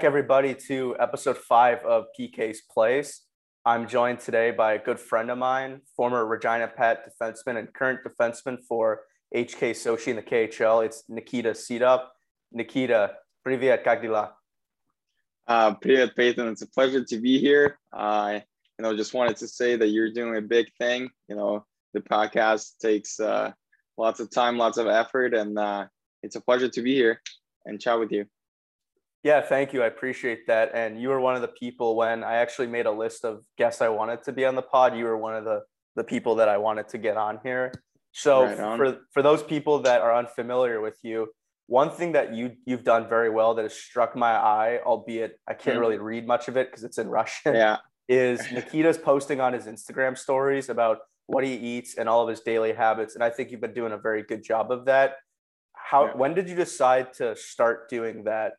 back, 0.00 0.06
everybody, 0.06 0.54
to 0.54 0.96
episode 0.98 1.36
five 1.36 1.84
of 1.84 2.06
PK's 2.18 2.62
Place. 2.62 3.26
I'm 3.66 3.86
joined 3.86 4.20
today 4.20 4.50
by 4.50 4.72
a 4.72 4.78
good 4.78 4.98
friend 4.98 5.30
of 5.30 5.36
mine, 5.36 5.82
former 5.94 6.24
Regina 6.24 6.68
Pat 6.68 7.04
defenseman 7.06 7.58
and 7.58 7.70
current 7.74 8.00
defenseman 8.02 8.64
for 8.66 9.02
HK 9.36 9.72
Sochi 9.72 10.08
in 10.08 10.16
the 10.16 10.22
KHL. 10.22 10.86
It's 10.86 11.04
Nikita 11.10 11.50
Sedov. 11.50 12.06
Nikita, 12.50 13.10
привет, 13.46 13.84
как 13.84 14.00
дела? 14.00 14.32
Uh, 15.46 15.74
привет, 15.74 16.16
Peyton. 16.16 16.48
It's 16.48 16.62
a 16.62 16.66
pleasure 16.66 17.04
to 17.04 17.20
be 17.20 17.38
here. 17.38 17.78
I, 17.92 18.36
uh, 18.36 18.40
you 18.78 18.82
know, 18.84 18.96
just 18.96 19.12
wanted 19.12 19.36
to 19.36 19.48
say 19.48 19.76
that 19.76 19.88
you're 19.88 20.14
doing 20.14 20.34
a 20.38 20.40
big 20.40 20.72
thing. 20.78 21.10
You 21.28 21.36
know, 21.36 21.66
the 21.92 22.00
podcast 22.00 22.78
takes 22.80 23.20
uh, 23.20 23.52
lots 23.98 24.18
of 24.18 24.30
time, 24.30 24.56
lots 24.56 24.78
of 24.78 24.86
effort, 24.86 25.34
and 25.34 25.58
uh, 25.58 25.88
it's 26.22 26.36
a 26.36 26.40
pleasure 26.40 26.70
to 26.70 26.80
be 26.80 26.94
here 26.94 27.20
and 27.66 27.78
chat 27.78 28.00
with 28.00 28.12
you. 28.12 28.24
Yeah, 29.22 29.42
thank 29.42 29.72
you. 29.72 29.82
I 29.82 29.86
appreciate 29.86 30.46
that. 30.46 30.70
And 30.74 31.00
you 31.00 31.08
were 31.10 31.20
one 31.20 31.34
of 31.34 31.42
the 31.42 31.48
people 31.48 31.94
when 31.94 32.24
I 32.24 32.36
actually 32.36 32.68
made 32.68 32.86
a 32.86 32.90
list 32.90 33.24
of 33.24 33.42
guests 33.58 33.82
I 33.82 33.88
wanted 33.88 34.22
to 34.24 34.32
be 34.32 34.46
on 34.46 34.54
the 34.54 34.62
pod. 34.62 34.96
You 34.96 35.04
were 35.04 35.18
one 35.18 35.34
of 35.34 35.44
the 35.44 35.62
the 35.96 36.04
people 36.04 36.36
that 36.36 36.48
I 36.48 36.56
wanted 36.56 36.88
to 36.88 36.98
get 36.98 37.16
on 37.16 37.40
here. 37.42 37.72
So 38.12 38.44
right 38.44 38.58
on. 38.58 38.78
for 38.78 38.98
for 39.12 39.22
those 39.22 39.42
people 39.42 39.80
that 39.80 40.00
are 40.00 40.16
unfamiliar 40.16 40.80
with 40.80 40.98
you, 41.02 41.28
one 41.66 41.90
thing 41.90 42.12
that 42.12 42.34
you 42.34 42.52
you've 42.64 42.84
done 42.84 43.08
very 43.08 43.30
well 43.30 43.54
that 43.54 43.62
has 43.62 43.74
struck 43.74 44.16
my 44.16 44.32
eye, 44.32 44.80
albeit 44.84 45.38
I 45.46 45.54
can't 45.54 45.74
mm-hmm. 45.74 45.80
really 45.80 45.98
read 45.98 46.26
much 46.26 46.48
of 46.48 46.56
it 46.56 46.70
because 46.70 46.84
it's 46.84 46.98
in 46.98 47.08
Russian. 47.18 47.54
Yeah. 47.54 47.78
Is 48.08 48.40
Nikita's 48.52 48.98
posting 48.98 49.40
on 49.40 49.52
his 49.52 49.66
Instagram 49.66 50.16
stories 50.16 50.68
about 50.68 50.98
what 51.26 51.44
he 51.44 51.54
eats 51.54 51.96
and 51.96 52.08
all 52.08 52.22
of 52.22 52.28
his 52.28 52.40
daily 52.40 52.72
habits. 52.72 53.14
And 53.14 53.22
I 53.22 53.30
think 53.30 53.50
you've 53.52 53.60
been 53.60 53.72
doing 53.72 53.92
a 53.92 53.98
very 53.98 54.22
good 54.24 54.42
job 54.42 54.72
of 54.72 54.86
that. 54.86 55.16
How 55.72 56.06
yeah. 56.06 56.12
when 56.14 56.34
did 56.34 56.48
you 56.48 56.56
decide 56.56 57.12
to 57.14 57.36
start 57.36 57.88
doing 57.88 58.24
that? 58.24 58.54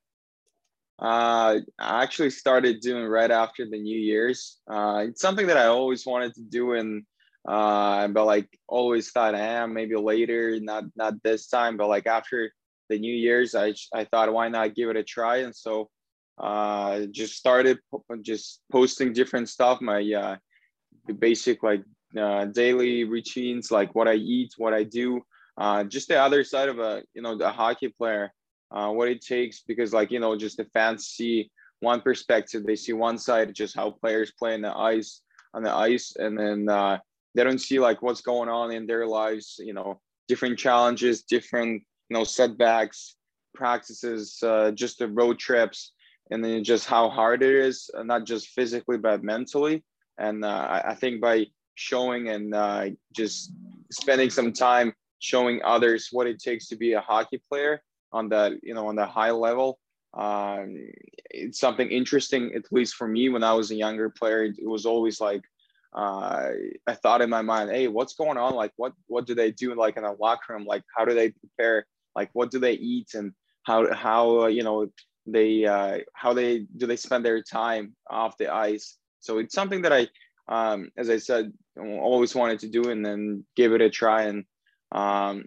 Uh, 1.01 1.59
I 1.79 2.03
actually 2.03 2.29
started 2.29 2.79
doing 2.79 3.05
right 3.05 3.31
after 3.31 3.65
the 3.67 3.79
New 3.79 3.97
Year's. 3.97 4.59
Uh, 4.69 5.05
it's 5.07 5.21
something 5.21 5.47
that 5.47 5.57
I 5.57 5.65
always 5.65 6.05
wanted 6.05 6.35
to 6.35 6.41
do, 6.41 6.73
and 6.73 7.03
uh, 7.47 8.07
but 8.09 8.25
like 8.25 8.47
always 8.67 9.09
thought, 9.09 9.33
eh, 9.33 9.65
maybe 9.65 9.95
later, 9.95 10.59
not 10.59 10.83
not 10.95 11.21
this 11.23 11.47
time, 11.47 11.75
but 11.75 11.87
like 11.89 12.05
after 12.05 12.53
the 12.89 12.99
New 12.99 13.13
Year's, 13.13 13.55
I 13.55 13.73
I 13.95 14.05
thought 14.05 14.31
why 14.31 14.49
not 14.49 14.75
give 14.75 14.89
it 14.89 14.95
a 14.95 15.03
try, 15.03 15.37
and 15.37 15.55
so 15.55 15.89
uh, 16.37 17.01
just 17.09 17.35
started 17.35 17.79
just 18.21 18.61
posting 18.71 19.11
different 19.11 19.49
stuff, 19.49 19.81
my 19.81 20.03
uh, 20.13 20.35
basic 21.17 21.63
like 21.63 21.83
uh, 22.15 22.45
daily 22.45 23.05
routines, 23.05 23.71
like 23.71 23.95
what 23.95 24.07
I 24.07 24.15
eat, 24.15 24.53
what 24.57 24.75
I 24.75 24.83
do, 24.83 25.21
uh, 25.57 25.83
just 25.83 26.09
the 26.09 26.21
other 26.21 26.43
side 26.43 26.69
of 26.69 26.77
a 26.77 27.01
you 27.15 27.23
know 27.23 27.35
the 27.35 27.49
hockey 27.49 27.89
player 27.89 28.31
uh, 28.71 28.89
what 28.89 29.09
it 29.09 29.21
takes 29.21 29.61
because 29.61 29.93
like 29.93 30.11
you 30.11 30.19
know 30.19 30.37
just 30.37 30.57
the 30.57 30.65
fans 30.65 31.07
see 31.07 31.51
one 31.81 32.01
perspective. 32.01 32.63
They 32.65 32.75
see 32.75 32.93
one 32.93 33.17
side 33.17 33.53
just 33.53 33.75
how 33.75 33.91
players 33.91 34.31
play 34.31 34.53
on 34.53 34.61
the 34.61 34.75
ice 34.75 35.21
on 35.53 35.63
the 35.63 35.73
ice. 35.73 36.15
And 36.17 36.37
then 36.37 36.69
uh, 36.69 36.99
they 37.35 37.43
don't 37.43 37.59
see 37.59 37.79
like 37.79 38.01
what's 38.01 38.21
going 38.21 38.49
on 38.49 38.71
in 38.71 38.87
their 38.87 39.05
lives 39.05 39.59
you 39.59 39.73
know 39.73 39.99
different 40.27 40.57
challenges 40.57 41.23
different 41.23 41.83
you 42.09 42.17
know 42.17 42.23
setbacks 42.23 43.15
practices 43.53 44.41
uh, 44.43 44.71
just 44.71 44.99
the 44.99 45.07
road 45.07 45.37
trips. 45.37 45.91
And 46.29 46.41
then 46.41 46.63
just 46.63 46.87
how 46.87 47.09
hard 47.09 47.43
it 47.43 47.53
is 47.53 47.89
uh, 47.97 48.03
not 48.03 48.25
just 48.25 48.47
physically 48.49 48.97
but 48.97 49.23
mentally. 49.23 49.83
And 50.17 50.45
uh, 50.45 50.81
I 50.85 50.95
think 50.95 51.19
by 51.19 51.47
showing 51.75 52.29
and 52.29 52.53
uh, 52.53 52.89
just 53.13 53.51
spending 53.91 54.29
some 54.29 54.53
time 54.53 54.93
showing 55.19 55.61
others 55.63 56.09
what 56.11 56.27
it 56.27 56.39
takes 56.39 56.67
to 56.67 56.75
be 56.75 56.93
a 56.93 57.01
hockey 57.01 57.41
player 57.49 57.81
on 58.11 58.29
that 58.29 58.53
you 58.63 58.73
know 58.73 58.87
on 58.87 58.95
that 58.95 59.09
high 59.09 59.31
level. 59.31 59.79
Um, 60.13 60.89
it's 61.29 61.59
something 61.59 61.89
interesting 61.89 62.53
at 62.53 62.71
least 62.71 62.95
for 62.95 63.07
me 63.07 63.29
when 63.29 63.45
i 63.45 63.53
was 63.53 63.71
a 63.71 63.75
younger 63.75 64.09
player 64.09 64.43
it 64.43 64.67
was 64.67 64.85
always 64.85 65.21
like 65.21 65.41
uh, 65.95 66.49
i 66.85 66.93
thought 66.93 67.21
in 67.21 67.29
my 67.29 67.41
mind 67.41 67.69
hey 67.69 67.87
what's 67.87 68.15
going 68.15 68.37
on? 68.37 68.53
Like 68.55 68.71
what 68.75 68.93
what 69.07 69.25
do 69.25 69.35
they 69.35 69.51
do 69.51 69.73
like 69.75 69.97
in 69.97 70.03
a 70.03 70.13
locker 70.13 70.53
room? 70.53 70.65
Like 70.65 70.83
how 70.95 71.05
do 71.05 71.13
they 71.13 71.29
prepare? 71.29 71.85
Like 72.15 72.29
what 72.33 72.51
do 72.51 72.59
they 72.59 72.73
eat? 72.73 73.13
And 73.13 73.33
how 73.63 73.93
how 73.93 74.43
uh, 74.43 74.47
you 74.47 74.63
know 74.63 74.87
they 75.25 75.65
uh, 75.65 75.99
how 76.13 76.33
they 76.33 76.65
do 76.77 76.87
they 76.87 76.95
spend 76.95 77.25
their 77.25 77.41
time 77.41 77.95
off 78.09 78.37
the 78.37 78.53
ice? 78.53 78.97
So 79.19 79.37
it's 79.37 79.53
something 79.53 79.81
that 79.83 79.93
i 79.93 80.07
um, 80.47 80.89
as 80.97 81.09
i 81.09 81.17
said 81.17 81.53
always 81.77 82.35
wanted 82.35 82.59
to 82.59 82.67
do 82.67 82.89
and 82.89 83.05
then 83.05 83.45
give 83.55 83.73
it 83.73 83.81
a 83.81 83.89
try 83.89 84.23
and 84.23 84.45
um, 84.91 85.45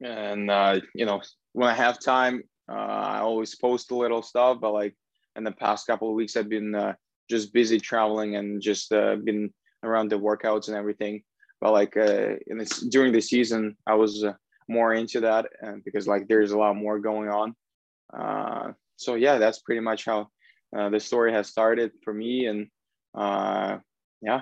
and 0.00 0.50
uh, 0.50 0.80
you 0.94 1.06
know 1.06 1.20
when 1.54 1.68
I 1.68 1.74
have 1.74 1.98
time, 2.00 2.42
uh, 2.68 2.74
I 2.74 3.20
always 3.20 3.54
post 3.54 3.90
a 3.90 3.96
little 3.96 4.22
stuff. 4.22 4.58
But 4.60 4.72
like 4.72 4.94
in 5.36 5.44
the 5.44 5.52
past 5.52 5.86
couple 5.86 6.10
of 6.10 6.14
weeks, 6.14 6.36
I've 6.36 6.48
been 6.48 6.74
uh, 6.74 6.94
just 7.30 7.54
busy 7.54 7.80
traveling 7.80 8.36
and 8.36 8.60
just 8.60 8.92
uh, 8.92 9.16
been 9.16 9.54
around 9.82 10.10
the 10.10 10.18
workouts 10.18 10.68
and 10.68 10.76
everything. 10.76 11.22
But 11.60 11.72
like 11.72 11.96
uh, 11.96 12.34
in 12.48 12.58
this 12.58 12.80
during 12.80 13.12
the 13.12 13.22
season, 13.22 13.76
I 13.86 13.94
was 13.94 14.24
uh, 14.24 14.34
more 14.68 14.92
into 14.92 15.20
that 15.20 15.46
because 15.84 16.06
like 16.06 16.28
there's 16.28 16.50
a 16.50 16.58
lot 16.58 16.76
more 16.76 16.98
going 16.98 17.30
on. 17.30 17.54
Uh, 18.12 18.72
so 18.96 19.14
yeah, 19.14 19.38
that's 19.38 19.60
pretty 19.60 19.80
much 19.80 20.04
how 20.04 20.28
the 20.72 20.98
story 20.98 21.32
has 21.32 21.48
started 21.48 21.92
for 22.02 22.12
me. 22.12 22.46
And 22.46 22.68
yeah. 23.14 24.40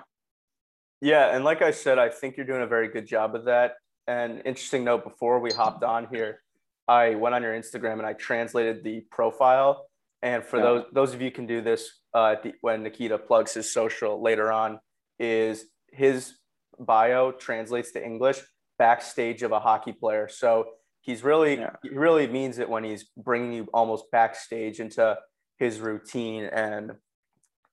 Yeah, 1.02 1.34
and 1.34 1.44
like 1.44 1.62
I 1.62 1.72
said, 1.72 1.98
I 1.98 2.08
think 2.08 2.36
you're 2.36 2.46
doing 2.46 2.62
a 2.62 2.66
very 2.66 2.88
good 2.88 3.06
job 3.06 3.34
of 3.34 3.44
that. 3.46 3.74
And 4.06 4.38
interesting 4.44 4.84
note 4.84 5.04
before 5.04 5.40
we 5.40 5.50
hopped 5.50 5.82
on 5.82 6.06
here, 6.12 6.40
I 6.88 7.14
went 7.14 7.34
on 7.34 7.42
your 7.42 7.54
Instagram 7.54 7.94
and 7.94 8.06
I 8.06 8.12
translated 8.14 8.82
the 8.84 9.04
profile. 9.10 9.86
And 10.22 10.44
for 10.44 10.58
yeah. 10.58 10.62
those 10.62 10.84
those 10.92 11.14
of 11.14 11.22
you 11.22 11.30
can 11.30 11.46
do 11.46 11.60
this 11.60 12.00
uh, 12.14 12.36
the, 12.42 12.54
when 12.60 12.82
Nikita 12.82 13.18
plugs 13.18 13.54
his 13.54 13.72
social 13.72 14.22
later 14.22 14.52
on, 14.52 14.78
is 15.18 15.64
his 15.90 16.34
bio 16.78 17.32
translates 17.32 17.92
to 17.92 18.04
English 18.04 18.40
backstage 18.78 19.42
of 19.42 19.52
a 19.52 19.60
hockey 19.60 19.92
player. 19.92 20.28
So 20.28 20.70
he's 21.00 21.22
really 21.22 21.58
yeah. 21.58 21.76
he 21.82 21.90
really 21.90 22.26
means 22.26 22.58
it 22.58 22.68
when 22.68 22.84
he's 22.84 23.04
bringing 23.16 23.52
you 23.52 23.68
almost 23.74 24.10
backstage 24.10 24.80
into 24.80 25.16
his 25.58 25.80
routine 25.80 26.44
and 26.44 26.92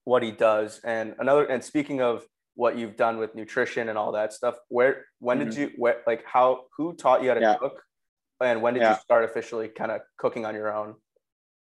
what 0.04 0.22
he 0.22 0.32
does. 0.32 0.80
And 0.84 1.14
another 1.18 1.44
and 1.44 1.62
speaking 1.62 2.00
of 2.00 2.24
what 2.54 2.76
you've 2.76 2.96
done 2.96 3.18
with 3.18 3.34
nutrition 3.34 3.88
and 3.88 3.96
all 3.96 4.12
that 4.12 4.32
stuff, 4.32 4.56
where 4.68 5.06
when 5.18 5.38
mm-hmm. 5.38 5.50
did 5.50 5.58
you 5.58 5.70
where 5.76 6.02
like 6.06 6.24
how 6.26 6.64
who 6.76 6.94
taught 6.94 7.22
you 7.22 7.28
how 7.28 7.34
to 7.34 7.40
yeah. 7.40 7.56
cook? 7.56 7.82
And 8.40 8.62
when 8.62 8.74
did 8.74 8.82
yeah. 8.82 8.94
you 8.94 9.00
start 9.00 9.24
officially 9.24 9.68
kind 9.68 9.90
of 9.90 10.00
cooking 10.18 10.46
on 10.46 10.54
your 10.54 10.74
own? 10.74 10.94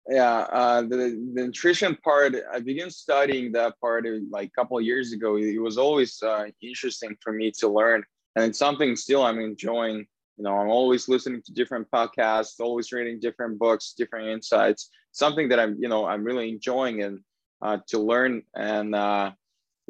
Yeah, 0.08 0.42
uh, 0.52 0.82
the, 0.82 0.98
the 1.34 1.46
nutrition 1.48 1.96
part, 2.04 2.36
I 2.54 2.60
began 2.60 2.92
studying 2.92 3.52
that 3.54 3.80
part 3.80 4.06
like 4.30 4.50
a 4.50 4.52
couple 4.52 4.78
of 4.78 4.84
years 4.84 5.14
ago. 5.14 5.38
It 5.38 5.60
was 5.60 5.78
always 5.78 6.22
uh, 6.22 6.46
interesting 6.62 7.18
for 7.22 7.34
me 7.34 7.52
to 7.60 7.68
learn. 7.68 8.04
And 8.36 8.46
it's 8.46 8.60
something 8.60 8.96
still 8.96 9.24
I'm 9.24 9.40
enjoying. 9.40 10.06
You 10.38 10.44
know, 10.44 10.58
I'm 10.58 10.70
always 10.70 11.08
listening 11.08 11.42
to 11.46 11.54
different 11.54 11.90
podcasts, 11.90 12.60
always 12.60 12.92
reading 12.92 13.20
different 13.20 13.58
books, 13.58 13.94
different 13.98 14.28
insights. 14.28 14.90
Something 15.12 15.50
that 15.50 15.60
I'm, 15.60 15.78
you 15.80 15.88
know, 15.88 16.06
I'm 16.06 16.24
really 16.24 16.50
enjoying 16.50 17.02
and 17.02 17.22
uh, 17.62 17.78
to 17.88 18.00
learn. 18.00 18.44
And 18.56 18.94
uh, 18.94 19.32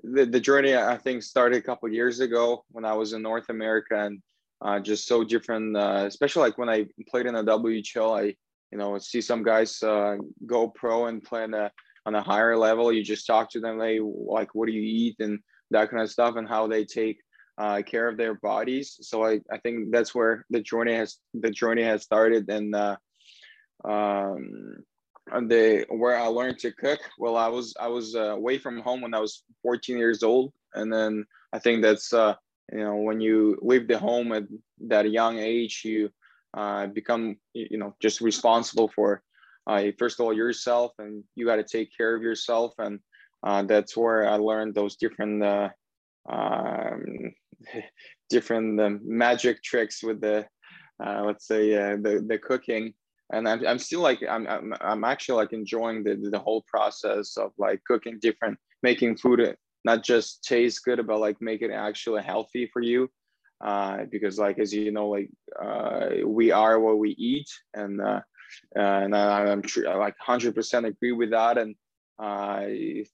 the, 0.03 0.25
the 0.25 0.39
journey, 0.39 0.77
I 0.77 0.97
think, 0.97 1.23
started 1.23 1.57
a 1.57 1.61
couple 1.61 1.89
years 1.89 2.19
ago 2.19 2.63
when 2.69 2.85
I 2.85 2.93
was 2.93 3.13
in 3.13 3.21
North 3.21 3.49
America 3.49 4.05
and 4.05 4.21
uh, 4.61 4.79
just 4.79 5.07
so 5.07 5.23
different. 5.23 5.75
Uh, 5.75 6.03
especially 6.07 6.41
like 6.41 6.57
when 6.57 6.69
I 6.69 6.85
played 7.09 7.25
in 7.25 7.35
the 7.35 7.43
WHL, 7.43 8.19
I 8.19 8.35
you 8.71 8.77
know 8.77 8.97
see 8.97 9.21
some 9.21 9.43
guys 9.43 9.81
uh, 9.83 10.17
go 10.45 10.67
pro 10.69 11.07
and 11.07 11.23
play 11.23 11.43
on 11.43 11.53
a 11.53 11.71
on 12.05 12.15
a 12.15 12.21
higher 12.21 12.57
level. 12.57 12.91
You 12.91 13.03
just 13.03 13.27
talk 13.27 13.49
to 13.51 13.59
them, 13.59 13.79
they 13.79 13.99
like 13.99 14.53
what 14.53 14.67
do 14.67 14.73
you 14.73 14.81
eat 14.81 15.15
and 15.19 15.39
that 15.71 15.89
kind 15.89 16.01
of 16.01 16.11
stuff, 16.11 16.35
and 16.35 16.47
how 16.47 16.67
they 16.67 16.85
take 16.85 17.17
uh, 17.57 17.81
care 17.81 18.07
of 18.07 18.17
their 18.17 18.35
bodies. 18.35 18.97
So 19.01 19.25
I, 19.25 19.39
I 19.51 19.57
think 19.59 19.91
that's 19.91 20.13
where 20.13 20.45
the 20.49 20.61
journey 20.61 20.93
has 20.93 21.17
the 21.33 21.51
journey 21.51 21.83
has 21.83 22.03
started 22.03 22.49
and 22.49 22.75
uh, 22.75 22.97
um, 23.83 24.83
the 25.47 25.85
where 25.89 26.17
I 26.17 26.27
learned 26.27 26.59
to 26.59 26.71
cook. 26.71 26.99
Well, 27.17 27.37
I 27.37 27.47
was 27.47 27.75
I 27.79 27.87
was 27.87 28.15
uh, 28.15 28.31
away 28.31 28.57
from 28.57 28.81
home 28.81 29.01
when 29.01 29.13
I 29.13 29.19
was 29.19 29.43
14 29.63 29.97
years 29.97 30.23
old, 30.23 30.53
and 30.73 30.91
then 30.91 31.25
I 31.53 31.59
think 31.59 31.81
that's 31.81 32.13
uh, 32.13 32.35
you 32.71 32.79
know 32.79 32.95
when 32.95 33.21
you 33.21 33.57
leave 33.61 33.87
the 33.87 33.97
home 33.97 34.31
at 34.31 34.43
that 34.79 35.09
young 35.09 35.37
age 35.39 35.81
you 35.85 36.09
uh, 36.55 36.87
become 36.87 37.35
you 37.53 37.77
know 37.77 37.95
just 38.01 38.21
responsible 38.21 38.89
for 38.95 39.21
uh, 39.67 39.83
first 39.97 40.19
of 40.19 40.25
all 40.25 40.33
yourself 40.33 40.91
and 40.99 41.23
you 41.35 41.45
got 41.45 41.55
to 41.55 41.63
take 41.63 41.95
care 41.95 42.15
of 42.15 42.21
yourself. 42.21 42.73
And 42.77 42.99
uh, 43.43 43.63
that's 43.63 43.95
where 43.95 44.27
i 44.27 44.35
learned 44.35 44.73
those 44.73 44.95
different 44.95 45.43
uh, 45.43 45.69
um, 46.29 47.03
different 48.29 48.79
um, 48.79 48.99
magic 49.03 49.61
tricks 49.63 50.03
with 50.03 50.21
the 50.21 50.45
uh, 51.05 51.23
let's 51.25 51.47
say 51.47 51.73
uh, 51.75 51.97
the, 51.97 52.23
the 52.25 52.37
cooking. 52.37 52.93
And 53.33 53.49
I'm, 53.49 53.65
I'm 53.67 53.79
still 53.79 54.01
like 54.01 54.19
I'm, 54.27 54.47
I'm, 54.47 54.73
I'm 54.81 55.03
actually 55.03 55.37
like 55.37 55.53
enjoying 55.53 56.03
the, 56.03 56.15
the 56.15 56.39
whole 56.39 56.63
process 56.67 57.37
of 57.37 57.51
like 57.57 57.83
cooking 57.85 58.19
different 58.21 58.57
making 58.83 59.17
food 59.17 59.57
not 59.85 60.03
just 60.03 60.43
taste 60.43 60.83
good, 60.83 61.05
but 61.05 61.19
like 61.19 61.39
make 61.39 61.61
it 61.61 61.71
actually 61.71 62.23
healthy 62.23 62.69
for 62.73 62.81
you. 62.81 63.09
Uh, 63.63 63.99
because 64.11 64.37
like 64.37 64.59
as 64.59 64.73
you 64.73 64.91
know, 64.91 65.07
like 65.09 65.29
uh, 65.63 66.09
we 66.25 66.51
are 66.51 66.79
what 66.79 66.97
we 66.97 67.11
eat, 67.11 67.49
and 67.73 68.01
uh, 68.01 68.19
and 68.75 69.15
I, 69.15 69.49
am 69.49 69.61
I 69.87 69.95
like 69.95 70.15
100% 70.27 70.87
agree 70.87 71.13
with 71.13 71.31
that. 71.31 71.57
And 71.57 71.75
uh, 72.19 72.65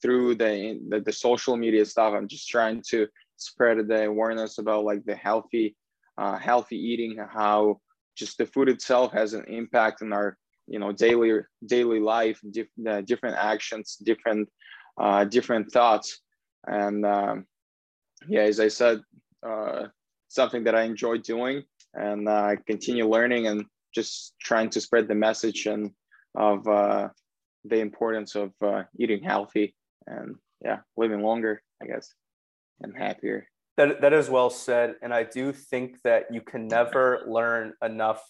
through 0.01 0.35
the, 0.35 0.79
the, 0.89 1.01
the 1.01 1.13
social 1.13 1.55
media 1.57 1.85
stuff, 1.85 2.13
I'm 2.15 2.27
just 2.27 2.49
trying 2.49 2.81
to 2.89 3.07
spread 3.37 3.87
the 3.87 4.05
awareness 4.05 4.57
about 4.57 4.83
like 4.83 5.05
the 5.05 5.15
healthy 5.15 5.75
uh, 6.17 6.37
healthy 6.37 6.77
eating, 6.77 7.17
how 7.29 7.79
just 8.15 8.37
the 8.37 8.45
food 8.45 8.69
itself 8.69 9.11
has 9.11 9.33
an 9.33 9.45
impact 9.47 10.01
on 10.01 10.11
our 10.13 10.37
you 10.67 10.79
know 10.79 10.91
daily 10.91 11.41
daily 11.65 11.99
life, 11.99 12.39
diff- 12.49 12.87
uh, 12.87 13.01
different 13.01 13.35
actions, 13.37 13.97
different 14.03 14.49
different 15.29 15.71
thoughts, 15.71 16.19
and 16.67 17.05
um, 17.05 17.45
yeah, 18.27 18.41
as 18.41 18.59
I 18.59 18.67
said, 18.67 19.01
uh, 19.45 19.87
something 20.27 20.63
that 20.63 20.75
I 20.75 20.83
enjoy 20.83 21.17
doing, 21.17 21.63
and 21.93 22.27
uh, 22.27 22.31
I 22.31 22.57
continue 22.65 23.07
learning 23.07 23.47
and 23.47 23.65
just 23.93 24.35
trying 24.41 24.69
to 24.71 24.81
spread 24.81 25.07
the 25.07 25.15
message 25.15 25.65
and 25.65 25.91
of 26.35 26.67
uh, 26.67 27.09
the 27.65 27.79
importance 27.79 28.35
of 28.35 28.51
uh, 28.61 28.83
eating 28.97 29.21
healthy 29.23 29.75
and 30.07 30.35
yeah, 30.63 30.79
living 30.95 31.21
longer, 31.21 31.61
I 31.81 31.87
guess, 31.87 32.13
and 32.81 32.95
happier. 32.97 33.47
That 33.77 34.01
that 34.01 34.13
is 34.13 34.29
well 34.29 34.49
said, 34.49 34.95
and 35.01 35.13
I 35.13 35.23
do 35.23 35.51
think 35.51 35.97
that 36.03 36.25
you 36.31 36.41
can 36.41 36.67
never 36.67 37.23
learn 37.27 37.73
enough 37.83 38.21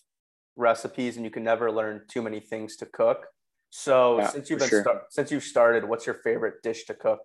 recipes, 0.56 1.18
and 1.18 1.26
you 1.26 1.32
can 1.32 1.44
never 1.44 1.72
learn 1.72 2.02
too 2.08 2.22
many 2.22 2.40
things 2.40 2.78
to 2.78 2.86
cook. 2.86 3.26
So 3.70 4.20
yeah, 4.20 4.28
since 4.28 4.50
you've 4.50 4.60
been 4.60 4.70
sure. 4.70 4.82
start, 4.82 5.04
since 5.10 5.32
you've 5.32 5.44
started, 5.44 5.88
what's 5.88 6.06
your 6.06 6.16
favorite 6.24 6.62
dish 6.62 6.86
to 6.86 6.94
cook? 6.94 7.20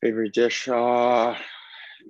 Favorite 0.00 0.34
dish 0.34 0.68
uh 0.68 1.34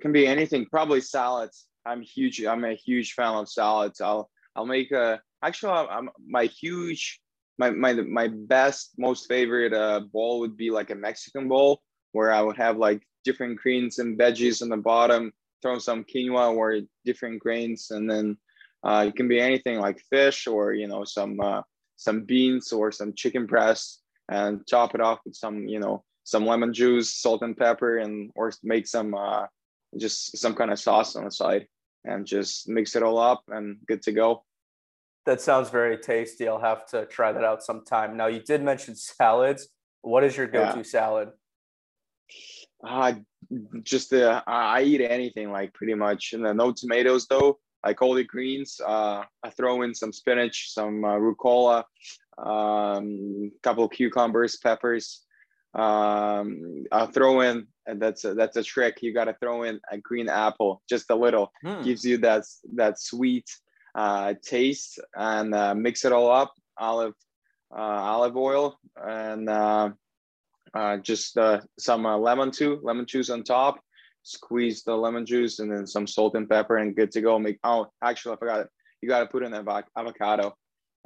can 0.01 0.11
be 0.11 0.27
anything. 0.27 0.65
Probably 0.65 1.01
salads. 1.01 1.67
I'm 1.85 2.01
huge. 2.01 2.43
I'm 2.43 2.65
a 2.65 2.73
huge 2.73 3.13
fan 3.13 3.35
of 3.35 3.49
salads. 3.49 4.01
I'll 4.01 4.29
I'll 4.55 4.65
make 4.65 4.91
a 4.91 5.21
actually 5.43 5.71
I'm 5.71 6.09
my 6.27 6.45
huge 6.45 7.21
my 7.57 7.69
my 7.69 7.93
my 7.93 8.27
best 8.27 8.91
most 8.97 9.27
favorite 9.27 9.73
uh, 9.73 10.01
bowl 10.01 10.39
would 10.39 10.57
be 10.57 10.71
like 10.71 10.89
a 10.89 10.95
Mexican 10.95 11.47
bowl 11.47 11.81
where 12.11 12.31
I 12.31 12.41
would 12.41 12.57
have 12.57 12.77
like 12.77 13.01
different 13.23 13.57
greens 13.57 13.99
and 13.99 14.17
veggies 14.17 14.61
on 14.61 14.69
the 14.69 14.77
bottom, 14.77 15.33
throw 15.61 15.79
some 15.79 16.03
quinoa 16.03 16.55
or 16.55 16.79
different 17.03 17.39
grains, 17.39 17.91
and 17.91 18.09
then 18.09 18.37
uh, 18.83 19.05
it 19.07 19.15
can 19.15 19.27
be 19.27 19.39
anything 19.39 19.79
like 19.79 19.99
fish 20.09 20.47
or 20.47 20.73
you 20.73 20.87
know 20.87 21.03
some 21.03 21.39
uh, 21.39 21.61
some 21.95 22.23
beans 22.23 22.71
or 22.71 22.91
some 22.91 23.13
chicken 23.13 23.45
breast, 23.45 24.01
and 24.29 24.65
top 24.67 24.95
it 24.95 25.01
off 25.01 25.19
with 25.25 25.35
some 25.35 25.67
you 25.67 25.79
know 25.79 26.03
some 26.25 26.45
lemon 26.45 26.73
juice, 26.73 27.13
salt 27.13 27.41
and 27.43 27.55
pepper, 27.55 27.99
and 27.99 28.31
or 28.35 28.51
make 28.63 28.87
some 28.87 29.13
uh, 29.13 29.45
just 29.97 30.37
some 30.37 30.53
kind 30.53 30.71
of 30.71 30.79
sauce 30.79 31.15
on 31.15 31.23
the 31.23 31.31
side, 31.31 31.67
and 32.03 32.25
just 32.25 32.67
mix 32.67 32.95
it 32.97 33.03
all 33.03 33.17
up 33.17 33.43
and 33.47 33.77
good 33.87 34.01
to 34.01 34.11
go. 34.11 34.43
That 35.25 35.39
sounds 35.39 35.69
very 35.69 35.97
tasty. 35.97 36.47
I'll 36.47 36.59
have 36.59 36.85
to 36.87 37.05
try 37.05 37.31
that 37.31 37.43
out 37.43 37.63
sometime. 37.63 38.17
Now, 38.17 38.27
you 38.27 38.41
did 38.41 38.61
mention 38.61 38.95
salads. 38.95 39.69
What 40.01 40.23
is 40.23 40.37
your 40.37 40.45
go-to 40.45 40.77
yeah. 40.77 40.83
salad? 40.83 41.29
Uh, 42.85 43.13
just 43.81 44.11
the 44.11 44.43
I 44.45 44.83
eat 44.83 45.01
anything 45.01 45.51
like 45.51 45.73
pretty 45.73 45.95
much. 45.95 46.33
And 46.33 46.43
no 46.57 46.71
tomatoes 46.71 47.27
though. 47.27 47.59
Like 47.83 48.01
all 48.01 48.15
the 48.15 48.23
greens. 48.23 48.79
Uh, 48.85 49.23
I 49.43 49.49
throw 49.51 49.83
in 49.83 49.93
some 49.93 50.11
spinach, 50.11 50.73
some 50.73 51.03
uh, 51.03 51.17
rucola, 51.17 51.83
um, 52.37 53.51
a 53.55 53.59
couple 53.61 53.87
cucumbers, 53.89 54.57
peppers. 54.57 55.25
Um, 55.75 56.85
I 56.91 57.05
throw 57.07 57.41
in, 57.41 57.67
and 57.85 58.01
that's 58.01 58.23
a, 58.23 58.33
that's 58.33 58.57
a 58.57 58.63
trick. 58.63 58.99
You 59.01 59.13
got 59.13 59.25
to 59.25 59.35
throw 59.39 59.63
in 59.63 59.79
a 59.91 59.97
green 59.97 60.29
apple, 60.29 60.81
just 60.89 61.09
a 61.09 61.15
little. 61.15 61.51
Mm. 61.63 61.83
Gives 61.83 62.05
you 62.05 62.17
that 62.19 62.45
that 62.73 62.99
sweet 62.99 63.49
uh, 63.93 64.33
taste 64.41 64.99
and 65.15 65.53
uh, 65.53 65.75
mix 65.75 66.05
it 66.05 66.11
all 66.11 66.31
up. 66.31 66.53
Olive 66.77 67.13
uh, 67.71 67.79
olive 67.79 68.37
oil 68.37 68.79
and 68.95 69.49
uh, 69.49 69.89
uh, 70.73 70.97
just 70.97 71.37
uh, 71.37 71.61
some 71.77 72.05
uh, 72.05 72.17
lemon 72.17 72.51
too, 72.51 72.79
lemon 72.83 73.05
juice 73.05 73.29
on 73.29 73.43
top. 73.43 73.79
Squeeze 74.23 74.83
the 74.83 74.95
lemon 74.95 75.25
juice 75.25 75.59
and 75.59 75.71
then 75.71 75.85
some 75.85 76.07
salt 76.07 76.35
and 76.35 76.49
pepper 76.49 76.77
and 76.77 76.95
good 76.95 77.11
to 77.11 77.21
go. 77.21 77.37
Make 77.37 77.59
oh, 77.63 77.87
actually 78.03 78.33
I 78.33 78.37
forgot 78.37 78.61
it. 78.61 78.69
You 79.01 79.09
got 79.09 79.19
to 79.19 79.27
put 79.27 79.43
in 79.43 79.53
an 79.53 79.67
avocado. 79.95 80.55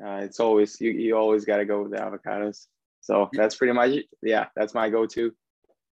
Uh, 0.03 0.21
it's 0.21 0.39
always 0.39 0.79
you. 0.79 0.91
You 0.91 1.17
always 1.17 1.43
got 1.43 1.57
to 1.57 1.65
go 1.65 1.81
with 1.81 1.91
the 1.91 1.97
avocados. 1.97 2.67
So 3.01 3.29
that's 3.33 3.55
pretty 3.55 3.73
much 3.73 4.03
yeah. 4.21 4.47
That's 4.55 4.73
my 4.73 4.89
go-to. 4.89 5.31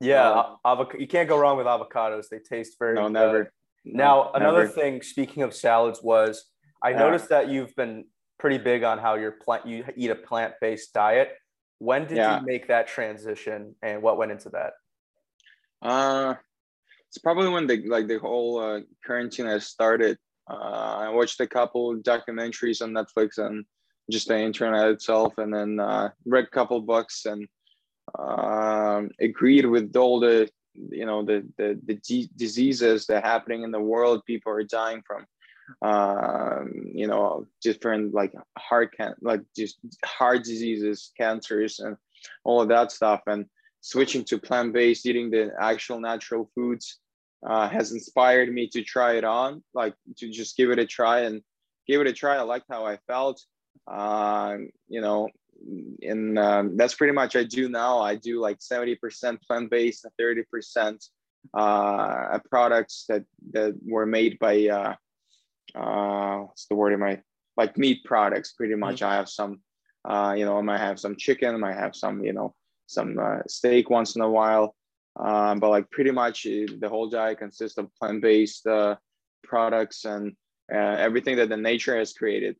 Yeah, 0.01 0.29
uh, 0.29 0.55
avoc- 0.65 0.99
you 0.99 1.07
can't 1.07 1.29
go 1.29 1.37
wrong 1.37 1.57
with 1.57 1.67
avocados. 1.67 2.27
They 2.29 2.39
taste 2.39 2.75
very. 2.79 2.95
No, 2.95 3.07
never. 3.07 3.51
Now, 3.85 4.31
another 4.33 4.65
never. 4.65 4.71
thing. 4.71 5.01
Speaking 5.01 5.43
of 5.43 5.53
salads, 5.53 6.01
was 6.01 6.43
I 6.83 6.89
yeah. 6.89 6.99
noticed 6.99 7.29
that 7.29 7.49
you've 7.49 7.75
been 7.75 8.05
pretty 8.39 8.57
big 8.57 8.83
on 8.83 8.97
how 8.97 9.15
you're 9.15 9.31
plant 9.31 9.65
you 9.65 9.85
eat 9.95 10.11
a 10.11 10.15
plant-based 10.15 10.93
diet. 10.93 11.29
When 11.79 12.05
did 12.05 12.17
yeah. 12.17 12.39
you 12.39 12.45
make 12.45 12.67
that 12.67 12.87
transition 12.87 13.75
and 13.81 14.01
what 14.01 14.17
went 14.17 14.31
into 14.31 14.49
that? 14.49 14.73
Uh 15.81 16.35
it's 17.15 17.21
probably 17.21 17.47
when 17.47 17.65
the 17.65 17.81
like 17.87 18.07
the 18.07 18.19
whole 18.19 18.59
uh, 18.59 18.81
quarantine 19.05 19.45
has 19.45 19.67
started. 19.67 20.17
Uh, 20.49 20.97
I 21.05 21.09
watched 21.09 21.39
a 21.39 21.47
couple 21.47 21.95
documentaries 21.97 22.81
on 22.81 22.91
Netflix 22.91 23.37
and 23.37 23.65
just 24.09 24.27
the 24.27 24.39
internet 24.39 24.89
itself, 24.89 25.37
and 25.37 25.53
then 25.53 25.79
uh, 25.79 26.09
read 26.25 26.45
a 26.45 26.49
couple 26.49 26.79
books 26.81 27.25
and 27.25 27.47
um, 28.19 29.09
agreed 29.19 29.65
with 29.65 29.95
all 29.95 30.19
the 30.19 30.49
you 30.73 31.05
know 31.05 31.23
the 31.23 31.47
the, 31.57 31.79
the 31.85 31.95
d- 31.95 32.29
diseases 32.35 33.05
that 33.07 33.23
are 33.23 33.27
happening 33.27 33.63
in 33.63 33.71
the 33.71 33.79
world. 33.79 34.21
People 34.25 34.51
are 34.51 34.63
dying 34.63 35.01
from 35.05 35.25
um, 35.81 36.71
you 36.93 37.07
know, 37.07 37.47
different 37.61 38.13
like 38.13 38.33
heart 38.57 38.93
can 38.95 39.15
like 39.21 39.41
just 39.55 39.77
heart 40.03 40.43
diseases, 40.43 41.11
cancers, 41.17 41.79
and 41.79 41.97
all 42.43 42.61
of 42.61 42.69
that 42.69 42.91
stuff. 42.91 43.21
And 43.27 43.45
switching 43.81 44.23
to 44.25 44.39
plant-based, 44.39 45.05
eating 45.05 45.29
the 45.29 45.51
actual 45.59 45.99
natural 45.99 46.49
foods 46.55 46.99
uh, 47.47 47.69
has 47.69 47.91
inspired 47.91 48.51
me 48.53 48.67
to 48.69 48.83
try 48.83 49.17
it 49.17 49.23
on, 49.23 49.63
like 49.73 49.95
to 50.17 50.29
just 50.29 50.57
give 50.57 50.71
it 50.71 50.79
a 50.79 50.85
try 50.85 51.21
and 51.21 51.41
give 51.87 52.01
it 52.01 52.07
a 52.07 52.13
try. 52.13 52.35
I 52.35 52.41
liked 52.41 52.65
how 52.69 52.85
I 52.85 52.97
felt. 53.07 53.41
Uh, 53.87 54.57
you 54.87 55.01
know, 55.01 55.29
and 56.01 56.37
um, 56.37 56.77
that's 56.77 56.95
pretty 56.95 57.13
much 57.13 57.35
I 57.35 57.43
do 57.43 57.69
now. 57.69 57.99
I 57.99 58.15
do 58.15 58.39
like 58.39 58.59
70% 58.59 59.41
plant-based 59.41 60.05
and 60.05 60.13
30% 60.19 61.07
uh, 61.53 62.39
products 62.49 63.05
that 63.07 63.23
that 63.51 63.75
were 63.85 64.05
made 64.05 64.39
by 64.39 64.67
uh, 64.67 64.95
uh, 65.75 66.37
what's 66.39 66.65
the 66.67 66.75
word 66.75 66.93
in 66.93 66.99
my 66.99 67.21
like 67.57 67.77
meat 67.77 68.03
products 68.03 68.53
pretty 68.53 68.75
much 68.75 68.97
mm-hmm. 68.97 69.11
i 69.11 69.15
have 69.15 69.29
some 69.29 69.59
uh, 70.05 70.33
you 70.37 70.45
know 70.45 70.57
i 70.57 70.61
might 70.61 70.79
have 70.79 70.99
some 70.99 71.15
chicken 71.15 71.55
i 71.55 71.57
might 71.57 71.75
have 71.75 71.95
some 71.95 72.23
you 72.23 72.33
know 72.33 72.53
some 72.87 73.17
uh, 73.19 73.39
steak 73.47 73.89
once 73.89 74.15
in 74.15 74.21
a 74.21 74.29
while 74.29 74.75
um, 75.17 75.59
but 75.59 75.69
like 75.69 75.89
pretty 75.91 76.11
much 76.11 76.45
uh, 76.45 76.65
the 76.79 76.89
whole 76.89 77.09
diet 77.09 77.39
consists 77.39 77.77
of 77.77 77.93
plant-based 77.95 78.67
uh, 78.67 78.95
products 79.43 80.05
and 80.05 80.33
uh, 80.73 80.77
everything 80.77 81.35
that 81.35 81.49
the 81.49 81.57
nature 81.57 81.97
has 81.97 82.13
created 82.13 82.55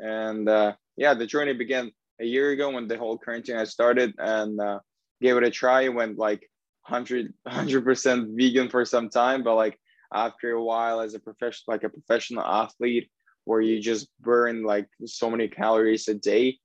and 0.00 0.48
uh, 0.48 0.72
yeah 0.96 1.14
the 1.14 1.26
journey 1.26 1.52
began 1.52 1.90
a 2.20 2.24
year 2.24 2.50
ago 2.50 2.70
when 2.70 2.88
the 2.88 2.98
whole 2.98 3.18
quarantine 3.18 3.56
has 3.56 3.70
started 3.70 4.14
and 4.18 4.60
uh, 4.60 4.78
gave 5.20 5.36
it 5.36 5.44
a 5.44 5.50
try. 5.50 5.88
Went 5.88 6.18
like 6.18 6.48
100 6.88 7.32
100% 7.48 8.36
vegan 8.36 8.68
for 8.68 8.84
some 8.84 9.08
time 9.08 9.42
but 9.42 9.54
like 9.54 9.78
after 10.12 10.52
a 10.52 10.62
while 10.62 11.00
as 11.00 11.14
a 11.14 11.20
professional 11.20 11.72
like 11.72 11.84
a 11.84 11.88
professional 11.88 12.44
athlete 12.44 13.08
where 13.44 13.60
you 13.60 13.80
just 13.80 14.08
burn 14.20 14.64
like 14.64 14.88
so 15.04 15.30
many 15.30 15.46
calories 15.48 16.08
a 16.08 16.14
day 16.14 16.58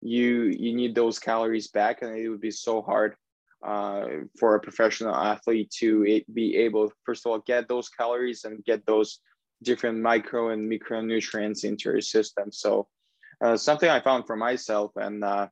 you 0.00 0.44
you 0.44 0.74
need 0.74 0.94
those 0.94 1.18
calories 1.18 1.68
back 1.68 2.02
and 2.02 2.16
it 2.16 2.28
would 2.28 2.40
be 2.40 2.50
so 2.50 2.82
hard 2.82 3.14
uh, 3.66 4.06
for 4.38 4.56
a 4.56 4.60
professional 4.60 5.14
athlete 5.14 5.70
to 5.70 6.20
be 6.32 6.56
able 6.56 6.92
first 7.04 7.24
of 7.24 7.30
all 7.30 7.38
get 7.46 7.68
those 7.68 7.88
calories 7.88 8.44
and 8.44 8.64
get 8.64 8.84
those 8.86 9.20
different 9.62 9.98
micro 10.00 10.50
and 10.50 10.70
micronutrients 10.70 11.64
into 11.64 11.90
your 11.90 12.00
system 12.00 12.50
so 12.52 12.86
uh, 13.44 13.56
something 13.56 13.88
i 13.88 14.00
found 14.00 14.26
for 14.26 14.36
myself 14.36 14.92
and 14.96 15.24
uh, 15.24 15.46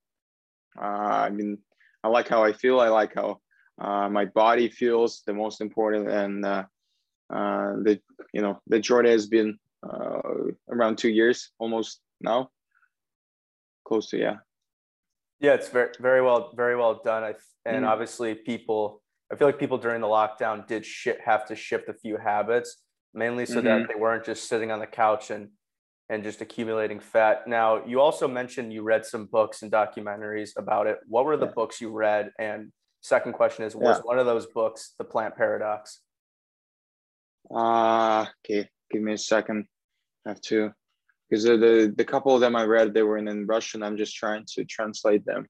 uh 0.80 0.84
i 1.26 1.30
mean 1.30 1.58
i 2.04 2.08
like 2.08 2.28
how 2.28 2.44
i 2.44 2.52
feel 2.52 2.80
i 2.80 2.88
like 2.88 3.14
how 3.14 3.38
uh, 3.80 4.08
my 4.08 4.26
body 4.26 4.68
feels 4.68 5.22
the 5.26 5.32
most 5.32 5.60
important 5.60 6.08
and 6.08 6.44
uh, 6.44 6.64
uh, 7.32 7.74
the 7.82 8.00
you 8.32 8.42
know 8.42 8.60
the 8.66 8.78
journey 8.78 9.10
has 9.10 9.26
been 9.26 9.58
uh, 9.82 10.20
around 10.68 10.98
two 10.98 11.08
years 11.08 11.50
almost 11.58 12.00
now, 12.20 12.50
close 13.86 14.08
to 14.10 14.18
yeah. 14.18 14.36
Yeah, 15.40 15.54
it's 15.54 15.68
very 15.68 15.90
very 16.00 16.22
well 16.22 16.52
very 16.54 16.76
well 16.76 17.00
done. 17.02 17.22
I 17.24 17.34
and 17.64 17.84
mm. 17.84 17.88
obviously 17.88 18.34
people. 18.34 19.02
I 19.32 19.36
feel 19.36 19.46
like 19.46 19.60
people 19.60 19.78
during 19.78 20.00
the 20.00 20.08
lockdown 20.08 20.66
did 20.66 20.84
shit 20.84 21.20
have 21.24 21.46
to 21.46 21.54
shift 21.54 21.88
a 21.88 21.94
few 21.94 22.16
habits, 22.16 22.82
mainly 23.14 23.46
so 23.46 23.56
mm-hmm. 23.56 23.66
that 23.66 23.88
they 23.88 23.98
weren't 23.98 24.24
just 24.24 24.48
sitting 24.48 24.70
on 24.70 24.78
the 24.78 24.86
couch 24.86 25.30
and 25.30 25.48
and 26.08 26.24
just 26.24 26.40
accumulating 26.40 26.98
fat. 26.98 27.46
Now, 27.46 27.84
you 27.86 28.00
also 28.00 28.26
mentioned 28.26 28.72
you 28.72 28.82
read 28.82 29.06
some 29.06 29.26
books 29.26 29.62
and 29.62 29.70
documentaries 29.70 30.50
about 30.56 30.88
it. 30.88 30.98
What 31.06 31.24
were 31.24 31.36
the 31.36 31.46
yeah. 31.46 31.52
books 31.54 31.80
you 31.80 31.90
read? 31.90 32.32
And 32.36 32.72
second 33.00 33.34
question 33.34 33.64
is, 33.64 33.76
was 33.76 33.98
yeah. 33.98 34.02
one 34.02 34.18
of 34.18 34.26
those 34.26 34.46
books 34.46 34.94
The 34.98 35.04
Plant 35.04 35.36
Paradox? 35.36 36.00
Uh, 37.48 38.26
okay, 38.44 38.68
give 38.90 39.02
me 39.02 39.12
a 39.12 39.18
second. 39.18 39.66
I 40.26 40.30
have 40.30 40.40
to 40.42 40.72
because 41.28 41.44
the 41.44 41.92
the 41.96 42.04
couple 42.04 42.34
of 42.34 42.40
them 42.40 42.56
I 42.56 42.64
read 42.64 42.92
they 42.92 43.02
were 43.02 43.18
in, 43.18 43.28
in 43.28 43.46
Russian. 43.46 43.82
I'm 43.82 43.96
just 43.96 44.16
trying 44.16 44.44
to 44.54 44.64
translate 44.64 45.24
them. 45.24 45.46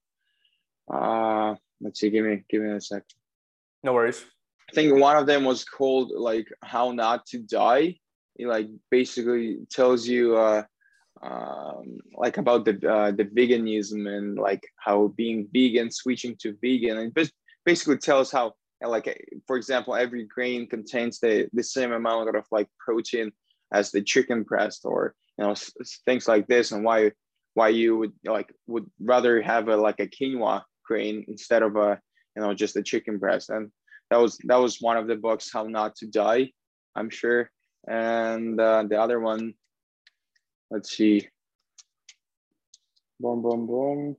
Uh, 0.93 1.55
let's 1.81 2.00
see. 2.00 2.11
Give 2.11 2.25
me 2.25 2.45
give 2.49 2.62
me 2.62 2.71
a 2.73 2.81
sec. 2.81 3.02
No 3.83 3.95
worries. 3.95 4.25
I 4.71 4.73
think 4.73 5.00
one 5.00 5.17
of 5.17 5.27
them 5.27 5.45
was 5.45 5.65
called 5.65 6.12
like 6.12 6.47
"How 6.62 6.93
Not 6.93 7.27
to 7.27 7.39
Die." 7.39 7.99
It 8.37 8.47
like 8.47 8.69
basically 8.91 9.59
tells 9.69 10.07
you 10.07 10.37
uh, 10.37 10.62
um, 11.23 11.99
like 12.15 12.39
about 12.39 12.65
the 12.65 12.75
uh, 12.89 13.11
the 13.11 13.25
veganism 13.25 14.07
and 14.07 14.39
like 14.39 14.62
how 14.77 15.09
being 15.09 15.49
vegan, 15.53 15.91
switching 15.91 16.37
to 16.43 16.57
vegan, 16.62 16.99
and 16.99 17.31
basically 17.65 17.99
tells 17.99 18.31
how 18.31 18.53
like 18.81 19.07
for 19.47 19.57
example 19.57 19.97
every 19.97 20.25
grain 20.25 20.69
contains 20.69 21.19
the 21.19 21.49
the 21.53 21.65
same 21.65 21.93
amount 21.93 22.35
of 22.35 22.45
like 22.53 22.69
protein 22.79 23.33
as 23.73 23.91
the 23.91 24.00
chicken 24.00 24.45
breast 24.45 24.83
or 24.85 25.15
you 25.37 25.45
know 25.45 25.55
things 26.07 26.29
like 26.29 26.47
this 26.47 26.71
and 26.73 26.85
why 26.85 27.11
why 27.55 27.69
you 27.69 27.99
would 27.99 28.12
like 28.25 28.55
would 28.69 28.89
rather 29.00 29.43
have 29.43 29.69
a 29.69 29.77
like 29.77 30.00
a 30.00 30.07
quinoa 30.07 30.62
grain 30.85 31.25
instead 31.29 31.62
of 31.62 31.77
a 31.77 32.00
you 32.37 32.43
know 32.43 32.55
just 32.55 32.77
a 32.77 32.83
chicken 32.83 33.19
breast 33.19 33.50
and 33.50 33.71
that 34.11 34.19
was 34.19 34.38
that 34.45 34.57
was 34.57 34.81
one 34.81 34.97
of 34.97 35.07
the 35.07 35.17
books 35.17 35.50
how 35.52 35.64
not 35.64 35.97
to 35.97 36.07
die 36.07 36.50
i'm 36.97 37.11
sure. 37.11 37.50
And 37.88 38.61
uh, 38.61 38.85
the 38.88 39.00
other 39.00 39.21
one 39.21 39.55
let's 40.71 40.90
see. 40.97 41.29
Boom 43.19 43.43
boom 43.43 43.67
boom. 43.67 44.17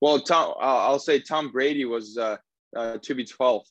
Well 0.00 0.20
tom 0.20 0.54
i'll 0.60 0.98
say 0.98 1.20
tom 1.20 1.50
brady 1.50 1.84
was 1.84 2.18
uh, 2.18 2.36
uh 2.76 2.98
TB12 2.98 3.62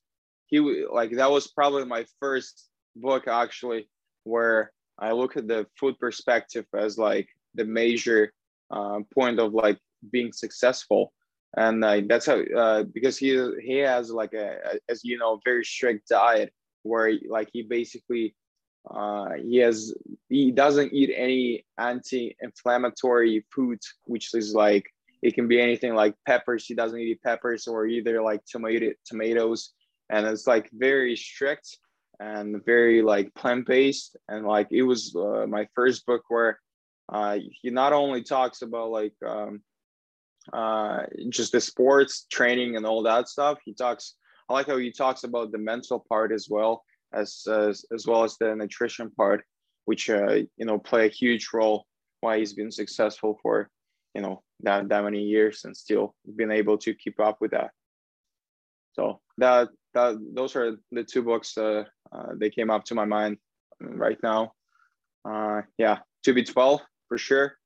he 0.47 0.85
like 0.91 1.11
that 1.15 1.31
was 1.31 1.47
probably 1.47 1.85
my 1.85 2.05
first 2.19 2.69
book 2.95 3.27
actually 3.27 3.89
where 4.23 4.71
i 4.99 5.11
look 5.11 5.37
at 5.37 5.47
the 5.47 5.65
food 5.79 5.97
perspective 5.99 6.65
as 6.77 6.97
like 6.97 7.27
the 7.55 7.65
major 7.65 8.31
uh, 8.69 8.99
point 9.13 9.39
of 9.39 9.53
like 9.53 9.77
being 10.11 10.31
successful 10.31 11.11
and 11.57 11.83
uh, 11.83 12.01
that's 12.07 12.25
how 12.25 12.41
uh, 12.57 12.83
because 12.83 13.17
he 13.17 13.29
he 13.61 13.77
has 13.77 14.09
like 14.09 14.33
a, 14.33 14.79
as 14.89 15.03
you 15.03 15.17
know 15.17 15.39
very 15.43 15.65
strict 15.65 16.07
diet 16.09 16.53
where 16.83 17.13
like 17.29 17.49
he 17.51 17.63
basically 17.63 18.35
uh, 18.89 19.33
he 19.43 19.57
has 19.57 19.93
he 20.29 20.51
doesn't 20.51 20.93
eat 20.93 21.11
any 21.15 21.65
anti-inflammatory 21.77 23.45
foods 23.53 23.93
which 24.05 24.33
is 24.33 24.53
like 24.53 24.85
it 25.21 25.35
can 25.35 25.47
be 25.47 25.61
anything 25.61 25.93
like 25.93 26.15
peppers. 26.25 26.65
He 26.65 26.73
doesn't 26.73 26.99
eat 26.99 27.21
peppers 27.21 27.67
or 27.67 27.85
either 27.85 28.21
like 28.21 28.43
tomato 28.45 28.91
tomatoes. 29.05 29.73
And 30.09 30.25
it's 30.25 30.47
like 30.47 30.69
very 30.73 31.15
strict 31.15 31.77
and 32.19 32.63
very 32.65 33.01
like 33.01 33.33
plant-based. 33.35 34.17
And 34.27 34.45
like 34.45 34.67
it 34.71 34.83
was 34.83 35.15
uh, 35.15 35.45
my 35.47 35.67
first 35.75 36.05
book 36.05 36.23
where 36.29 36.59
uh, 37.09 37.37
he 37.61 37.69
not 37.69 37.93
only 37.93 38.23
talks 38.23 38.61
about 38.61 38.89
like 38.89 39.13
um, 39.25 39.61
uh, 40.53 41.03
just 41.29 41.51
the 41.51 41.61
sports 41.61 42.25
training 42.31 42.75
and 42.75 42.85
all 42.85 43.03
that 43.03 43.27
stuff. 43.27 43.59
He 43.65 43.73
talks. 43.73 44.15
I 44.49 44.53
like 44.53 44.67
how 44.67 44.77
he 44.77 44.91
talks 44.91 45.23
about 45.23 45.51
the 45.51 45.57
mental 45.57 46.05
part 46.09 46.31
as 46.31 46.47
well 46.49 46.83
as 47.13 47.43
as, 47.47 47.85
as 47.93 48.07
well 48.07 48.23
as 48.23 48.37
the 48.37 48.55
nutrition 48.55 49.11
part, 49.11 49.43
which 49.85 50.09
uh, 50.09 50.33
you 50.57 50.65
know 50.65 50.79
play 50.79 51.05
a 51.05 51.09
huge 51.09 51.49
role 51.53 51.85
why 52.21 52.37
he's 52.37 52.53
been 52.53 52.71
successful 52.71 53.39
for 53.41 53.69
you 54.13 54.21
know 54.21 54.41
that 54.61 54.89
that 54.89 55.03
many 55.03 55.21
years 55.23 55.65
and 55.65 55.75
still 55.75 56.15
been 56.35 56.51
able 56.51 56.77
to 56.77 56.93
keep 56.93 57.19
up 57.19 57.37
with 57.41 57.51
that. 57.51 57.71
So 58.93 59.21
that 59.37 59.69
that 59.93 60.17
those 60.33 60.55
are 60.55 60.77
the 60.91 61.03
two 61.03 61.23
books 61.23 61.57
uh, 61.57 61.83
uh, 62.11 62.27
they 62.35 62.49
came 62.49 62.69
up 62.69 62.83
to 62.85 62.95
my 62.95 63.05
mind 63.05 63.37
right 63.79 64.17
now. 64.21 64.53
Uh, 65.23 65.61
yeah, 65.77 65.99
TB12 66.25 66.79
for 67.07 67.17
sure, 67.17 67.57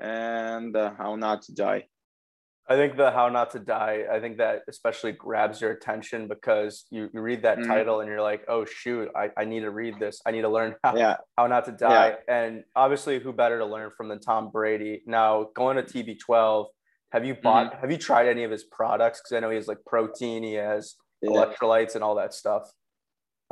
and 0.00 0.76
uh, 0.76 0.92
How 0.98 1.16
Not 1.16 1.42
to 1.42 1.54
Die. 1.54 1.86
I 2.66 2.76
think 2.76 2.96
the 2.96 3.10
How 3.10 3.28
Not 3.28 3.50
to 3.50 3.58
Die, 3.58 4.04
I 4.10 4.20
think 4.20 4.38
that 4.38 4.62
especially 4.68 5.12
grabs 5.12 5.60
your 5.60 5.72
attention 5.72 6.28
because 6.28 6.86
you, 6.90 7.10
you 7.12 7.20
read 7.20 7.42
that 7.42 7.58
mm. 7.58 7.66
title 7.66 8.00
and 8.00 8.08
you're 8.08 8.22
like, 8.22 8.44
oh, 8.48 8.64
shoot, 8.64 9.10
I, 9.14 9.30
I 9.36 9.44
need 9.44 9.60
to 9.60 9.70
read 9.70 9.98
this. 9.98 10.22
I 10.24 10.30
need 10.30 10.42
to 10.42 10.48
learn 10.48 10.74
how, 10.84 10.96
yeah. 10.96 11.16
how 11.36 11.46
Not 11.46 11.66
to 11.66 11.72
Die. 11.72 12.08
Yeah. 12.08 12.34
And 12.34 12.64
obviously, 12.74 13.18
who 13.18 13.32
better 13.32 13.58
to 13.58 13.66
learn 13.66 13.90
from 13.94 14.08
than 14.08 14.18
Tom 14.18 14.50
Brady? 14.50 15.02
Now, 15.06 15.48
going 15.54 15.76
to 15.76 15.82
TB12, 15.82 16.66
have 17.12 17.24
you 17.26 17.34
bought, 17.34 17.72
mm-hmm. 17.72 17.80
have 17.80 17.90
you 17.90 17.98
tried 17.98 18.28
any 18.28 18.44
of 18.44 18.50
his 18.50 18.64
products? 18.64 19.20
Because 19.20 19.36
I 19.36 19.40
know 19.40 19.50
he 19.50 19.56
has 19.56 19.68
like 19.68 19.84
protein, 19.86 20.42
he 20.42 20.54
has 20.54 20.94
yeah. 21.20 21.30
electrolytes 21.30 21.96
and 21.96 22.02
all 22.02 22.14
that 22.14 22.32
stuff. 22.32 22.70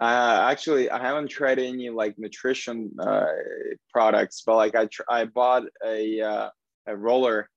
Uh, 0.01 0.49
actually, 0.51 0.91
I 0.91 0.99
haven't 0.99 1.29
tried 1.29 1.59
any 1.59 1.91
like 1.91 2.15
nutrition 2.19 2.91
uh, 2.99 3.27
products, 3.93 4.43
but 4.47 4.57
like 4.57 4.75
I, 4.75 4.87
tr- 4.87 5.03
I 5.09 5.27
bought 5.27 5.65
a, 5.85 6.21
uh, 6.23 6.49
a 6.87 6.97
roller 6.97 7.51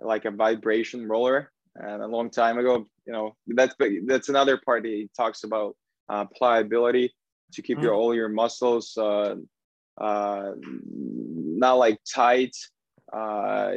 like 0.00 0.24
a 0.24 0.30
vibration 0.30 1.08
roller. 1.08 1.50
And 1.76 2.02
a 2.02 2.06
long 2.06 2.30
time 2.30 2.58
ago 2.58 2.86
you 3.06 3.12
know 3.12 3.34
that's 3.48 3.74
that's 4.06 4.28
another 4.28 4.60
part 4.64 4.84
he 4.84 5.10
talks 5.16 5.44
about 5.44 5.76
uh, 6.08 6.24
pliability 6.36 7.12
to 7.52 7.62
keep 7.62 7.78
mm-hmm. 7.78 7.86
your 7.86 7.94
all 7.94 8.14
your 8.14 8.28
muscles 8.28 8.96
uh, 8.96 9.34
uh, 10.00 10.52
not 10.62 11.74
like 11.74 11.98
tight 12.12 12.54
uh, 13.12 13.72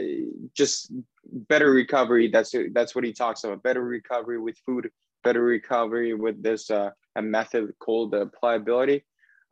just 0.56 0.92
better 1.26 1.72
recovery. 1.72 2.28
That's 2.28 2.54
that's 2.72 2.96
what 2.96 3.04
he 3.04 3.14
talks 3.14 3.44
about. 3.44 3.64
Better 3.64 3.84
recovery 3.84 4.40
with 4.40 4.58
food 4.66 4.90
better 5.24 5.44
recovery 5.44 6.14
with 6.14 6.42
this 6.42 6.72
uh, 6.72 6.92
a 7.16 7.22
method 7.22 7.74
called 7.80 8.12
the 8.12 8.28
pliability. 8.40 9.04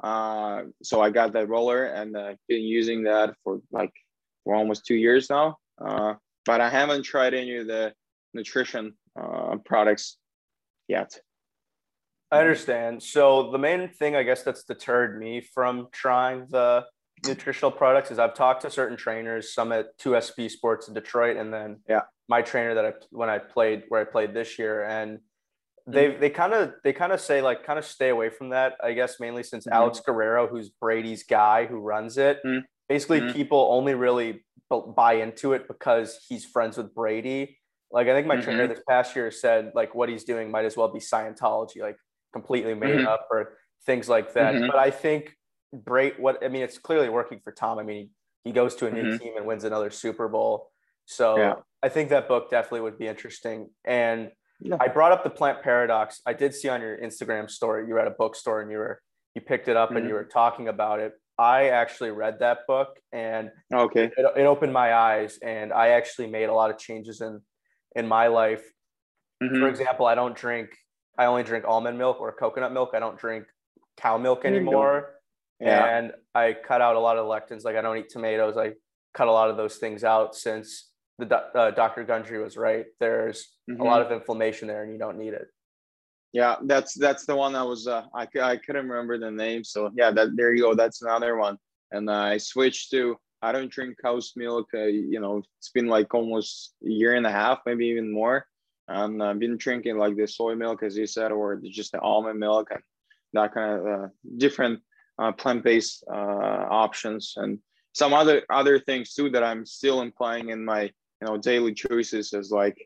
Uh, 0.03 0.63
so 0.83 0.99
i 1.01 1.09
got 1.09 1.31
that 1.31 1.47
roller 1.47 1.85
and 1.85 2.17
uh, 2.17 2.33
been 2.49 2.63
using 2.63 3.03
that 3.03 3.33
for 3.43 3.61
like 3.71 3.93
for 4.43 4.55
almost 4.55 4.85
two 4.85 4.95
years 4.95 5.29
now. 5.29 5.57
Uh, 5.83 6.15
but 6.45 6.61
I 6.61 6.69
haven't 6.69 7.03
tried 7.03 7.33
any 7.33 7.57
of 7.57 7.67
the 7.67 7.93
nutrition 8.33 8.93
uh, 9.19 9.57
products 9.65 10.17
yet. 10.87 11.17
I 12.31 12.39
understand. 12.39 13.01
So 13.01 13.51
the 13.51 13.57
main 13.57 13.89
thing 13.89 14.15
I 14.15 14.23
guess 14.23 14.43
that's 14.43 14.63
deterred 14.63 15.19
me 15.19 15.41
from 15.41 15.87
trying 15.91 16.47
the 16.49 16.85
nutritional 17.25 17.71
products 17.71 18.11
is 18.11 18.19
I've 18.19 18.33
talked 18.33 18.61
to 18.63 18.69
certain 18.69 18.97
trainers, 18.97 19.53
some 19.53 19.71
at 19.71 19.97
2SB 19.99 20.49
Sports 20.51 20.87
in 20.87 20.93
Detroit, 20.93 21.37
and 21.37 21.53
then 21.53 21.79
yeah, 21.87 22.01
my 22.27 22.41
trainer 22.41 22.73
that 22.75 22.85
I 22.85 22.93
when 23.11 23.29
I 23.29 23.37
played 23.37 23.83
where 23.89 24.01
I 24.01 24.03
played 24.03 24.33
this 24.33 24.57
year, 24.59 24.83
and 24.83 25.19
they 25.87 26.09
mm-hmm. 26.09 26.19
they 26.19 26.29
kind 26.29 26.53
of 26.53 26.73
they 26.83 26.93
kind 26.93 27.11
of 27.11 27.21
say 27.21 27.41
like 27.41 27.65
kind 27.65 27.79
of 27.79 27.85
stay 27.85 28.09
away 28.09 28.29
from 28.29 28.49
that. 28.49 28.73
I 28.83 28.93
guess 28.93 29.19
mainly 29.19 29.43
since 29.43 29.65
mm-hmm. 29.65 29.75
Alex 29.75 29.99
Guerrero, 29.99 30.47
who's 30.47 30.69
Brady's 30.69 31.23
guy 31.23 31.65
who 31.65 31.77
runs 31.77 32.17
it, 32.17 32.39
mm-hmm. 32.45 32.59
basically 32.89 33.31
people 33.33 33.69
only 33.71 33.93
really 33.93 34.44
buy 34.69 35.13
into 35.13 35.53
it 35.53 35.67
because 35.67 36.19
he's 36.27 36.45
friends 36.45 36.77
with 36.77 36.93
Brady. 36.93 37.59
Like 37.91 38.07
I 38.07 38.13
think 38.13 38.27
my 38.27 38.35
mm-hmm. 38.35 38.43
trainer 38.43 38.67
this 38.67 38.81
past 38.87 39.15
year 39.15 39.31
said 39.31 39.71
like 39.75 39.95
what 39.95 40.09
he's 40.09 40.23
doing 40.23 40.51
might 40.51 40.65
as 40.65 40.75
well 40.75 40.87
be 40.87 40.99
Scientology, 40.99 41.81
like 41.81 41.97
completely 42.33 42.73
made 42.73 42.97
mm-hmm. 42.97 43.07
up 43.07 43.27
or 43.31 43.57
things 43.85 44.09
like 44.09 44.33
that. 44.33 44.55
Mm-hmm. 44.55 44.67
But 44.67 44.77
I 44.77 44.91
think 44.91 45.35
Brady, 45.73 46.15
what 46.19 46.43
I 46.43 46.47
mean, 46.47 46.63
it's 46.63 46.77
clearly 46.77 47.09
working 47.09 47.39
for 47.43 47.51
Tom. 47.51 47.79
I 47.79 47.83
mean, 47.83 47.97
he, 48.43 48.49
he 48.49 48.51
goes 48.51 48.75
to 48.75 48.87
a 48.87 48.91
new 48.91 49.03
mm-hmm. 49.03 49.17
team 49.17 49.33
and 49.37 49.45
wins 49.45 49.63
another 49.63 49.91
Super 49.91 50.27
Bowl. 50.27 50.69
So 51.05 51.37
yeah. 51.37 51.53
I 51.83 51.89
think 51.89 52.09
that 52.09 52.27
book 52.27 52.49
definitely 52.49 52.81
would 52.81 52.97
be 52.97 53.07
interesting. 53.07 53.69
And 53.85 54.31
yeah. 54.59 54.77
I 54.79 54.87
brought 54.87 55.11
up 55.11 55.23
the 55.23 55.29
plant 55.29 55.61
paradox. 55.61 56.21
I 56.25 56.33
did 56.33 56.55
see 56.55 56.69
on 56.69 56.81
your 56.81 56.97
Instagram 56.97 57.49
story 57.49 57.87
you 57.87 57.93
were 57.93 57.99
at 57.99 58.07
a 58.07 58.15
bookstore 58.17 58.61
and 58.61 58.71
you 58.71 58.77
were 58.77 59.01
you 59.35 59.41
picked 59.41 59.67
it 59.67 59.75
up 59.75 59.91
and 59.91 59.99
you 59.99 60.05
mm-hmm. 60.05 60.13
were 60.13 60.23
talking 60.23 60.67
about 60.67 60.99
it. 60.99 61.13
I 61.37 61.69
actually 61.69 62.11
read 62.11 62.39
that 62.39 62.59
book 62.67 62.97
and 63.11 63.49
okay, 63.73 64.05
it, 64.05 64.25
it, 64.37 64.45
opened 64.45 64.71
my 64.71 64.93
eyes 64.93 65.37
and 65.41 65.73
I 65.73 65.89
actually 65.89 66.27
made 66.27 66.45
a 66.45 66.53
lot 66.53 66.71
of 66.71 66.77
changes 66.77 67.21
in 67.21 67.41
in 67.95 68.07
my 68.07 68.27
life. 68.27 68.63
Mm-hmm. 69.43 69.59
For 69.59 69.67
example, 69.67 70.05
I 70.05 70.15
don't 70.15 70.35
drink. 70.35 70.69
I 71.17 71.25
only 71.25 71.43
drink 71.43 71.65
almond 71.67 71.97
milk 71.97 72.19
or 72.19 72.31
coconut 72.33 72.71
milk. 72.71 72.91
I 72.93 72.99
don't 72.99 73.17
drink 73.17 73.45
cow 73.97 74.17
milk 74.17 74.45
anymore. 74.45 75.15
Yeah. 75.59 75.97
And 75.97 76.11
I 76.33 76.53
cut 76.53 76.81
out 76.81 76.95
a 76.95 76.99
lot 76.99 77.17
of 77.17 77.25
lectins. 77.25 77.63
Like 77.63 77.75
I 77.75 77.81
don't 77.81 77.97
eat 77.97 78.09
tomatoes. 78.09 78.57
I 78.57 78.71
cut 79.13 79.27
a 79.27 79.31
lot 79.31 79.49
of 79.49 79.57
those 79.57 79.75
things 79.77 80.03
out 80.03 80.35
since 80.35 80.89
the 81.17 81.35
uh, 81.55 81.71
Dr. 81.71 82.03
Gundry 82.03 82.41
was 82.41 82.57
right. 82.57 82.85
There's 82.99 83.47
mm-hmm. 83.69 83.81
a 83.81 83.83
lot 83.83 84.01
of 84.01 84.11
inflammation 84.11 84.67
there, 84.67 84.83
and 84.83 84.91
you 84.91 84.99
don't 84.99 85.17
need 85.17 85.33
it. 85.33 85.47
Yeah, 86.35 86.57
that's 86.63 86.93
that's 86.95 87.25
the 87.25 87.33
one 87.33 87.55
I 87.55 87.63
was 87.63 87.87
uh, 87.87 88.03
I 88.13 88.27
I 88.41 88.57
couldn't 88.57 88.89
remember 88.89 89.17
the 89.17 89.31
name. 89.31 89.63
So 89.63 89.89
yeah, 89.95 90.11
that 90.11 90.35
there 90.35 90.53
you 90.53 90.63
go. 90.63 90.75
That's 90.75 91.01
another 91.01 91.37
one. 91.37 91.57
And 91.93 92.11
I 92.11 92.39
switched 92.39 92.91
to 92.91 93.15
I 93.41 93.53
don't 93.53 93.71
drink 93.71 93.95
cow's 94.03 94.33
milk. 94.35 94.67
Uh, 94.73 94.91
you 95.13 95.21
know, 95.21 95.43
it's 95.59 95.69
been 95.69 95.87
like 95.87 96.13
almost 96.13 96.73
a 96.85 96.89
year 96.89 97.13
and 97.13 97.25
a 97.25 97.31
half, 97.31 97.59
maybe 97.65 97.85
even 97.85 98.11
more. 98.11 98.45
And 98.89 99.23
I've 99.23 99.39
been 99.39 99.55
drinking 99.55 99.97
like 99.97 100.17
the 100.17 100.27
soy 100.27 100.55
milk, 100.55 100.83
as 100.83 100.97
you 100.97 101.07
said, 101.07 101.31
or 101.31 101.55
just 101.63 101.93
the 101.93 102.01
almond 102.01 102.37
milk 102.37 102.67
and 102.69 102.83
that 103.31 103.53
kind 103.53 103.79
of 103.79 103.87
uh, 103.87 104.07
different 104.35 104.81
uh, 105.17 105.31
plant-based 105.31 106.03
uh, 106.11 106.65
options 106.69 107.35
and 107.37 107.59
some 107.93 108.13
other 108.13 108.43
other 108.49 108.77
things 108.77 109.13
too 109.13 109.29
that 109.29 109.43
I'm 109.45 109.65
still 109.65 110.01
implying 110.01 110.49
in 110.49 110.65
my 110.65 110.81
you 110.83 111.25
know 111.25 111.37
daily 111.37 111.73
choices 111.73 112.33
as 112.33 112.51
like 112.51 112.77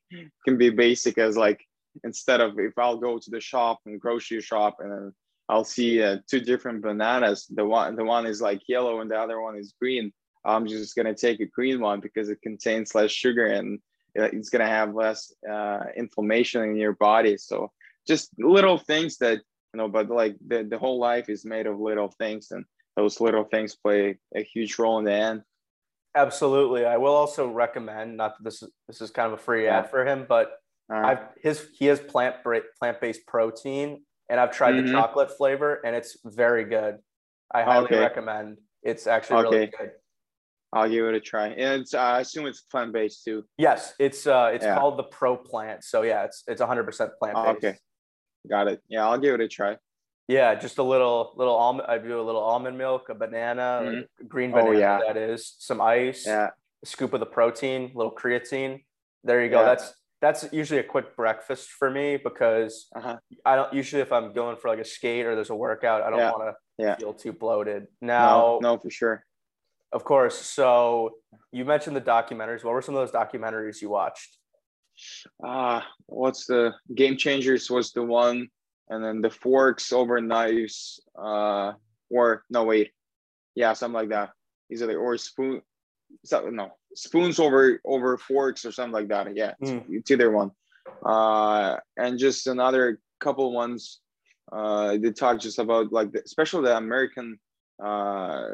can 0.45 0.55
be 0.55 0.69
basic 0.69 1.17
as 1.17 1.35
like 1.35 1.65
instead 2.03 2.41
of 2.41 2.59
if 2.59 2.77
I'll 2.77 2.97
go 2.97 3.19
to 3.19 3.29
the 3.29 3.39
shop 3.39 3.79
and 3.85 3.99
grocery 3.99 4.41
shop 4.41 4.77
and 4.79 5.13
I'll 5.47 5.63
see 5.63 6.01
uh, 6.01 6.17
two 6.29 6.39
different 6.39 6.81
bananas. 6.81 7.47
The 7.49 7.65
one 7.65 7.95
the 7.95 8.03
one 8.03 8.25
is 8.25 8.41
like 8.41 8.61
yellow 8.67 9.01
and 9.01 9.09
the 9.09 9.19
other 9.19 9.41
one 9.41 9.57
is 9.57 9.73
green. 9.79 10.11
I'm 10.45 10.67
just 10.67 10.95
gonna 10.95 11.15
take 11.15 11.39
a 11.39 11.45
green 11.45 11.81
one 11.81 11.99
because 11.99 12.29
it 12.29 12.41
contains 12.41 12.95
less 12.95 13.11
sugar 13.11 13.47
and 13.47 13.79
it's 14.15 14.49
gonna 14.49 14.67
have 14.67 14.95
less 14.95 15.33
uh, 15.49 15.81
inflammation 15.95 16.63
in 16.63 16.75
your 16.75 16.93
body. 16.93 17.37
So 17.37 17.71
just 18.07 18.29
little 18.37 18.77
things 18.77 19.17
that 19.17 19.41
you 19.73 19.77
know, 19.77 19.87
but 19.87 20.09
like 20.09 20.35
the, 20.45 20.63
the 20.63 20.79
whole 20.79 20.99
life 20.99 21.29
is 21.29 21.45
made 21.45 21.67
of 21.67 21.79
little 21.79 22.09
things 22.17 22.51
and 22.51 22.65
those 22.95 23.21
little 23.21 23.43
things 23.43 23.75
play 23.75 24.17
a 24.35 24.41
huge 24.41 24.79
role 24.79 24.99
in 24.99 25.05
the 25.05 25.13
end. 25.13 25.43
Absolutely. 26.15 26.85
I 26.85 26.97
will 26.97 27.13
also 27.13 27.47
recommend, 27.47 28.17
not 28.17 28.37
that 28.37 28.43
this 28.43 28.63
is 28.63 28.69
this 28.87 29.01
is 29.01 29.11
kind 29.11 29.31
of 29.31 29.39
a 29.39 29.41
free 29.41 29.65
yeah. 29.65 29.79
ad 29.79 29.89
for 29.89 30.05
him, 30.05 30.25
but 30.27 30.57
I've 30.89 31.19
his 31.41 31.67
he 31.77 31.85
has 31.85 31.99
plant 31.99 32.37
plant 32.43 33.01
based 33.01 33.25
protein, 33.27 34.03
and 34.29 34.39
I've 34.39 34.51
tried 34.51 34.73
mm-hmm. 34.73 34.87
the 34.87 34.91
chocolate 34.93 35.35
flavor, 35.37 35.81
and 35.85 35.95
it's 35.95 36.17
very 36.25 36.65
good. 36.65 36.97
I 37.51 37.63
highly 37.63 37.85
okay. 37.85 37.99
recommend. 37.99 38.57
It's 38.83 39.07
actually 39.07 39.45
okay. 39.45 39.55
really 39.55 39.71
good. 39.77 39.91
I'll 40.71 40.89
give 40.89 41.05
it 41.05 41.15
a 41.15 41.19
try. 41.19 41.47
And 41.47 41.81
it's, 41.81 41.93
uh, 41.93 41.99
I 41.99 42.19
assume 42.19 42.45
it's 42.45 42.61
plant 42.61 42.93
based 42.93 43.23
too. 43.23 43.43
Yes, 43.57 43.93
it's 43.99 44.27
uh, 44.27 44.51
it's 44.53 44.65
yeah. 44.65 44.77
called 44.77 44.97
the 44.97 45.03
Pro 45.03 45.35
Plant. 45.35 45.83
So 45.83 46.03
yeah, 46.03 46.25
it's 46.25 46.43
it's 46.47 46.59
100 46.59 46.83
percent 46.83 47.11
plant 47.19 47.35
based. 47.35 47.57
okay, 47.57 47.77
got 48.49 48.67
it. 48.67 48.81
Yeah, 48.87 49.07
I'll 49.07 49.17
give 49.17 49.33
it 49.35 49.41
a 49.41 49.47
try. 49.47 49.77
Yeah, 50.27 50.53
just 50.53 50.77
a 50.77 50.83
little 50.83 51.33
little 51.35 51.55
almond. 51.55 51.87
I 51.89 51.97
do 51.97 52.19
a 52.19 52.21
little 52.21 52.41
almond 52.41 52.77
milk, 52.77 53.09
a 53.09 53.15
banana, 53.15 53.81
mm-hmm. 53.83 53.95
like 53.95 54.29
green 54.29 54.51
banana. 54.51 54.69
Oh, 54.69 54.73
yeah. 54.73 54.99
That 55.07 55.17
is 55.17 55.55
some 55.57 55.81
ice. 55.81 56.25
Yeah. 56.27 56.49
A 56.81 56.85
scoop 56.85 57.13
of 57.13 57.19
the 57.19 57.25
protein, 57.25 57.91
a 57.93 57.97
little 57.97 58.13
creatine. 58.13 58.83
There 59.23 59.43
you 59.43 59.49
go. 59.49 59.61
Yeah. 59.61 59.65
That's 59.65 59.93
that's 60.21 60.45
usually 60.51 60.79
a 60.79 60.83
quick 60.83 61.15
breakfast 61.15 61.69
for 61.69 61.89
me 61.89 62.17
because 62.17 62.87
uh-huh. 62.95 63.17
I 63.45 63.55
don't 63.55 63.73
usually 63.73 64.01
if 64.01 64.11
I'm 64.11 64.33
going 64.33 64.57
for 64.57 64.69
like 64.69 64.79
a 64.79 64.85
skate 64.85 65.25
or 65.25 65.35
there's 65.35 65.49
a 65.49 65.55
workout, 65.55 66.01
I 66.01 66.09
don't 66.09 66.19
yeah. 66.19 66.31
want 66.31 66.43
to 66.43 66.83
yeah. 66.83 66.95
feel 66.95 67.13
too 67.13 67.31
bloated. 67.31 67.87
Now, 68.01 68.59
no, 68.61 68.73
no, 68.73 68.77
for 68.77 68.89
sure. 68.89 69.25
Of 69.91 70.03
course. 70.03 70.37
So 70.37 71.15
you 71.51 71.65
mentioned 71.65 71.95
the 71.95 72.01
documentaries. 72.01 72.63
What 72.63 72.73
were 72.73 72.81
some 72.81 72.95
of 72.95 73.01
those 73.01 73.11
documentaries 73.11 73.81
you 73.81 73.89
watched? 73.89 74.37
Uh, 75.43 75.81
what's 76.07 76.45
the 76.45 76.73
Game 76.93 77.15
Changers 77.15 77.69
was 77.71 77.91
the 77.93 78.03
one, 78.03 78.49
and 78.89 79.03
then 79.03 79.21
the 79.21 79.29
forks 79.29 79.93
over 79.93 80.19
knives. 80.21 80.99
Uh, 81.17 81.73
or 82.11 82.43
no, 82.49 82.65
wait, 82.65 82.91
yeah, 83.55 83.73
something 83.73 83.93
like 83.93 84.09
that. 84.09 84.31
These 84.69 84.81
are 84.81 84.87
the 84.87 84.95
or 84.95 85.17
spoon. 85.17 85.61
So, 86.25 86.49
no, 86.49 86.73
spoons 86.95 87.39
over 87.39 87.79
over 87.85 88.17
forks 88.17 88.65
or 88.65 88.71
something 88.71 88.93
like 88.93 89.07
that. 89.09 89.35
Yeah, 89.35 89.53
mm. 89.61 89.83
it's 89.89 90.11
either 90.11 90.31
one. 90.31 90.51
Uh, 91.05 91.77
and 91.97 92.19
just 92.19 92.47
another 92.47 92.99
couple 93.19 93.51
ones. 93.53 93.99
Uh, 94.51 94.97
they 94.97 95.11
talk 95.11 95.39
just 95.39 95.59
about 95.59 95.91
like 95.93 96.11
the, 96.11 96.21
especially 96.25 96.63
the 96.63 96.75
American 96.75 97.39
uh 97.83 98.47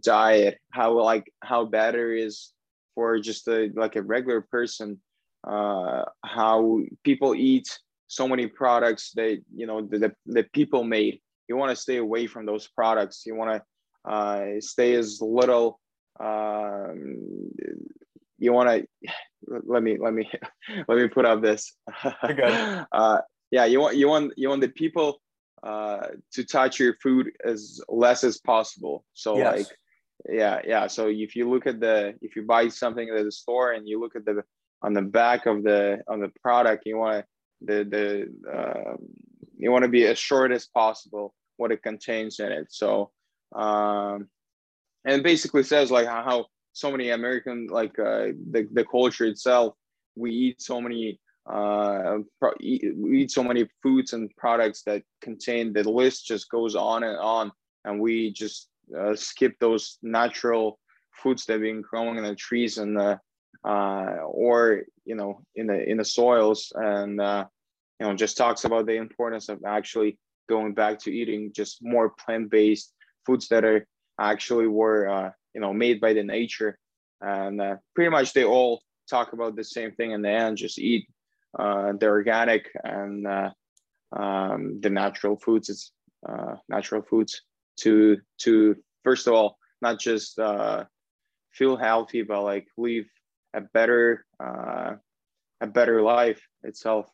diet, 0.00 0.58
how 0.70 0.92
like 0.92 1.32
how 1.42 1.64
bad 1.64 1.94
it 1.94 2.18
is 2.18 2.52
for 2.94 3.18
just 3.18 3.48
a 3.48 3.70
like 3.74 3.96
a 3.96 4.02
regular 4.02 4.40
person. 4.40 5.00
Uh, 5.46 6.04
how 6.24 6.80
people 7.04 7.34
eat 7.34 7.78
so 8.08 8.26
many 8.26 8.46
products 8.46 9.12
that 9.14 9.40
you 9.54 9.66
know 9.66 9.82
the 9.82 10.12
the 10.26 10.42
people 10.52 10.84
made. 10.84 11.20
You 11.48 11.56
want 11.56 11.70
to 11.70 11.76
stay 11.76 11.96
away 11.96 12.26
from 12.26 12.44
those 12.44 12.68
products. 12.68 13.24
You 13.24 13.34
want 13.34 13.62
to 13.62 14.10
uh, 14.10 14.46
stay 14.60 14.94
as 14.94 15.20
little 15.20 15.80
um, 16.20 17.50
you 18.38 18.52
want 18.52 18.68
to 18.68 19.12
let 19.46 19.82
me 19.82 19.98
let 19.98 20.12
me 20.12 20.28
let 20.88 20.98
me 20.98 21.08
put 21.08 21.24
up 21.24 21.42
this. 21.42 21.74
Uh, 22.92 23.18
yeah 23.50 23.64
you 23.64 23.80
want 23.80 23.96
you 23.96 24.08
want 24.08 24.32
you 24.36 24.48
want 24.48 24.60
the 24.60 24.68
people 24.68 25.20
uh, 25.62 26.08
to 26.32 26.44
touch 26.44 26.78
your 26.78 26.94
food 27.02 27.30
as 27.44 27.80
less 27.88 28.24
as 28.24 28.38
possible. 28.38 29.04
So 29.14 29.36
yes. 29.36 29.56
like 29.56 29.66
yeah 30.28 30.60
yeah. 30.64 30.86
So 30.86 31.08
if 31.08 31.34
you 31.36 31.48
look 31.50 31.66
at 31.66 31.80
the 31.80 32.14
if 32.20 32.36
you 32.36 32.42
buy 32.42 32.68
something 32.68 33.08
at 33.08 33.24
the 33.24 33.32
store 33.32 33.72
and 33.72 33.88
you 33.88 34.00
look 34.00 34.16
at 34.16 34.24
the 34.24 34.42
on 34.82 34.92
the 34.92 35.02
back 35.02 35.46
of 35.46 35.62
the 35.64 36.00
on 36.08 36.20
the 36.20 36.30
product 36.42 36.84
you 36.86 36.96
want 36.96 37.24
to 37.24 37.26
the 37.66 37.84
the 37.84 38.52
uh, 38.52 38.96
you 39.56 39.72
want 39.72 39.82
to 39.82 39.88
be 39.88 40.06
as 40.06 40.18
short 40.18 40.52
as 40.52 40.66
possible 40.66 41.34
what 41.56 41.72
it 41.72 41.82
contains 41.82 42.38
in 42.38 42.52
it. 42.52 42.66
So 42.70 43.10
um 43.54 44.28
and 45.08 45.22
basically 45.22 45.62
says 45.62 45.90
like 45.90 46.06
how 46.06 46.46
so 46.74 46.90
many 46.92 47.10
American 47.10 47.66
like 47.68 47.98
uh, 47.98 48.28
the 48.50 48.68
the 48.72 48.84
culture 48.84 49.24
itself. 49.24 49.74
We 50.14 50.30
eat 50.32 50.60
so 50.60 50.80
many 50.80 51.18
uh, 51.50 52.18
pro- 52.38 52.60
eat, 52.60 52.84
we 52.96 53.22
eat 53.22 53.30
so 53.30 53.42
many 53.42 53.68
foods 53.82 54.12
and 54.12 54.30
products 54.36 54.82
that 54.82 55.02
contain 55.22 55.72
the 55.72 55.88
list 55.88 56.26
just 56.26 56.50
goes 56.50 56.76
on 56.76 57.04
and 57.04 57.16
on, 57.16 57.50
and 57.84 58.00
we 58.00 58.32
just 58.32 58.68
uh, 58.96 59.16
skip 59.16 59.54
those 59.60 59.98
natural 60.02 60.78
foods 61.22 61.46
that 61.46 61.54
have 61.54 61.62
been 61.62 61.80
growing 61.80 62.18
in 62.18 62.24
the 62.24 62.34
trees 62.34 62.78
and 62.78 62.96
the 62.96 63.18
uh, 63.66 64.16
or 64.26 64.82
you 65.04 65.14
know 65.14 65.40
in 65.54 65.66
the 65.68 65.90
in 65.90 65.96
the 65.96 66.04
soils 66.04 66.70
and 66.74 67.20
uh, 67.20 67.44
you 67.98 68.06
know 68.06 68.14
just 68.14 68.36
talks 68.36 68.64
about 68.64 68.86
the 68.86 68.94
importance 68.94 69.48
of 69.48 69.58
actually 69.66 70.18
going 70.48 70.74
back 70.74 70.98
to 70.98 71.10
eating 71.10 71.50
just 71.54 71.78
more 71.80 72.10
plant-based 72.10 72.92
foods 73.26 73.48
that 73.48 73.64
are 73.64 73.86
actually 74.18 74.66
were 74.66 75.08
uh, 75.08 75.30
you 75.54 75.60
know 75.60 75.72
made 75.72 76.00
by 76.00 76.12
the 76.12 76.22
nature. 76.22 76.78
And 77.20 77.60
uh, 77.60 77.76
pretty 77.94 78.10
much 78.10 78.32
they 78.32 78.44
all 78.44 78.82
talk 79.10 79.32
about 79.32 79.56
the 79.56 79.64
same 79.64 79.92
thing 79.92 80.12
in 80.12 80.22
the 80.22 80.30
end 80.30 80.58
just 80.58 80.78
eat 80.78 81.08
uh, 81.58 81.92
the 81.98 82.06
organic 82.06 82.68
and 82.84 83.26
uh, 83.26 83.50
um, 84.12 84.80
the 84.80 84.90
natural 84.90 85.36
foods. 85.36 85.68
It's 85.68 85.92
uh, 86.28 86.56
natural 86.68 87.02
foods 87.02 87.42
to 87.80 88.18
to 88.38 88.76
first 89.04 89.26
of 89.26 89.34
all 89.34 89.56
not 89.80 89.98
just 89.98 90.38
uh, 90.38 90.84
feel 91.52 91.76
healthy 91.76 92.22
but 92.22 92.42
like 92.42 92.66
live 92.76 93.06
a 93.54 93.60
better 93.60 94.24
a 95.60 95.66
better 95.66 96.02
life 96.02 96.40
itself 96.62 97.10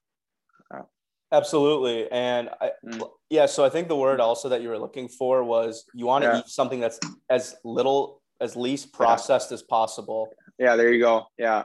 Absolutely. 1.34 2.10
And 2.12 2.48
I, 2.60 2.70
mm. 2.86 3.10
yeah, 3.28 3.46
so 3.46 3.64
I 3.64 3.68
think 3.68 3.88
the 3.88 3.96
word 3.96 4.20
also 4.20 4.48
that 4.50 4.62
you 4.62 4.68
were 4.68 4.78
looking 4.78 5.08
for 5.08 5.42
was 5.42 5.84
you 5.92 6.06
want 6.06 6.22
to 6.22 6.30
yeah. 6.30 6.38
eat 6.38 6.48
something 6.48 6.78
that's 6.78 7.00
as 7.28 7.56
little, 7.64 8.22
as 8.40 8.54
least 8.54 8.92
processed 8.92 9.50
yeah. 9.50 9.54
as 9.54 9.62
possible. 9.62 10.28
Yeah, 10.58 10.76
there 10.76 10.92
you 10.92 11.00
go. 11.00 11.26
Yeah. 11.36 11.64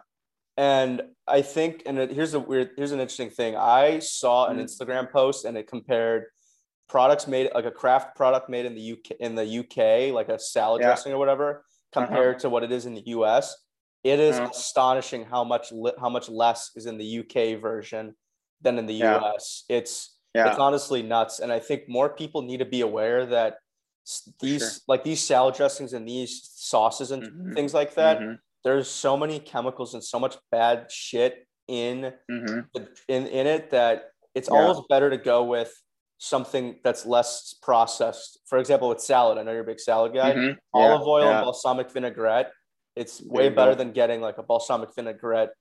And 0.58 1.04
I 1.28 1.44
think, 1.44 1.84
and 1.86 1.98
here's 2.12 2.34
a 2.34 2.40
weird, 2.40 2.72
here's 2.78 2.92
an 2.92 3.00
interesting 3.00 3.30
thing. 3.30 3.56
I 3.56 4.00
saw 4.00 4.48
an 4.48 4.58
mm. 4.58 4.64
Instagram 4.64 5.12
post 5.12 5.46
and 5.46 5.56
it 5.56 5.68
compared 5.68 6.26
products 6.90 7.28
made 7.28 7.50
like 7.54 7.66
a 7.66 7.72
craft 7.72 8.16
product 8.16 8.50
made 8.50 8.66
in 8.66 8.74
the 8.74 8.94
UK, 8.94 9.18
in 9.20 9.36
the 9.36 9.60
UK, 9.60 10.12
like 10.14 10.30
a 10.30 10.40
salad 10.40 10.82
yeah. 10.82 10.88
dressing 10.88 11.14
or 11.14 11.20
whatever, 11.20 11.64
uh-huh. 11.94 12.08
compared 12.08 12.36
uh-huh. 12.36 12.42
to 12.42 12.50
what 12.50 12.64
it 12.64 12.72
is 12.72 12.88
in 12.88 12.96
the 12.96 13.04
US. 13.06 13.56
It 14.04 14.20
is 14.20 14.38
uh-huh. 14.38 14.50
astonishing 14.50 15.26
how 15.26 15.44
much, 15.44 15.72
li- 15.72 15.94
how 16.00 16.10
much 16.10 16.28
less 16.28 16.72
is 16.76 16.88
in 16.88 16.98
the 16.98 17.20
UK 17.20 17.62
version 17.62 18.16
than 18.62 18.78
in 18.78 18.86
the 18.86 18.94
yeah. 18.94 19.20
US. 19.20 19.64
It's 19.70 20.18
yeah. 20.34 20.50
it's 20.50 20.60
honestly 20.60 21.02
nuts. 21.02 21.40
And 21.40 21.52
I 21.52 21.60
think 21.60 21.84
more 21.88 22.10
people 22.10 22.42
need 22.42 22.58
to 22.58 22.66
be 22.66 22.82
aware 22.82 23.26
that 23.28 23.58
these 24.40 24.62
sure. 24.62 24.72
like 24.88 25.04
these 25.04 25.22
salad 25.22 25.56
dressings 25.56 25.94
and 25.94 26.08
these 26.08 26.50
sauces 26.56 27.12
and 27.12 27.24
mm-hmm. 27.24 27.54
things 27.54 27.74
like 27.74 27.96
that, 27.96 28.20
mm-hmm. 28.20 28.34
there's 28.64 28.90
so 28.90 29.16
many 29.16 29.40
chemicals 29.40 29.94
and 29.94 30.04
so 30.04 30.20
much 30.20 30.38
bad 30.52 30.92
shit 30.92 31.48
in 31.68 32.14
mm-hmm. 32.30 32.60
in, 33.08 33.28
in 33.28 33.48
it 33.48 33.70
that 33.72 34.06
it's 34.36 34.50
yeah. 34.52 34.58
almost 34.58 34.88
better 34.90 35.10
to 35.10 35.18
go 35.18 35.44
with 35.44 35.72
something 36.18 36.80
that's 36.84 37.06
less 37.06 37.56
processed. 37.62 38.40
For 38.48 38.58
example, 38.58 38.90
with 38.90 39.00
salad, 39.00 39.38
I 39.38 39.44
know 39.44 39.52
you're 39.52 39.62
a 39.62 39.66
big 39.66 39.80
salad 39.80 40.14
guy. 40.14 40.34
Mm-hmm. 40.34 40.58
Olive 40.74 41.08
oil 41.08 41.30
and 41.30 41.46
balsamic 41.46 41.92
vinaigrette. 41.92 42.52
It's 42.96 43.22
way 43.22 43.50
better 43.50 43.76
than 43.76 43.94
getting 43.94 44.20
like 44.20 44.38
a 44.38 44.44
balsamic 44.44 44.94
vinaigrette 44.94 45.52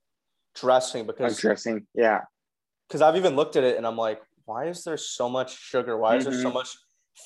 dressing 0.56 1.06
because 1.06 1.38
dressing, 1.38 1.86
yeah 1.94 2.22
because 2.88 3.02
I've 3.02 3.16
even 3.16 3.36
looked 3.36 3.56
at 3.56 3.64
it 3.64 3.76
and 3.76 3.86
I'm 3.86 3.96
like, 3.96 4.20
why 4.44 4.66
is 4.66 4.82
there 4.84 4.96
so 4.96 5.28
much 5.28 5.58
sugar? 5.58 5.98
Why 5.98 6.16
is 6.16 6.24
mm-hmm. 6.24 6.32
there 6.32 6.42
so 6.42 6.48
mm-hmm. 6.48 6.54
much 6.54 6.76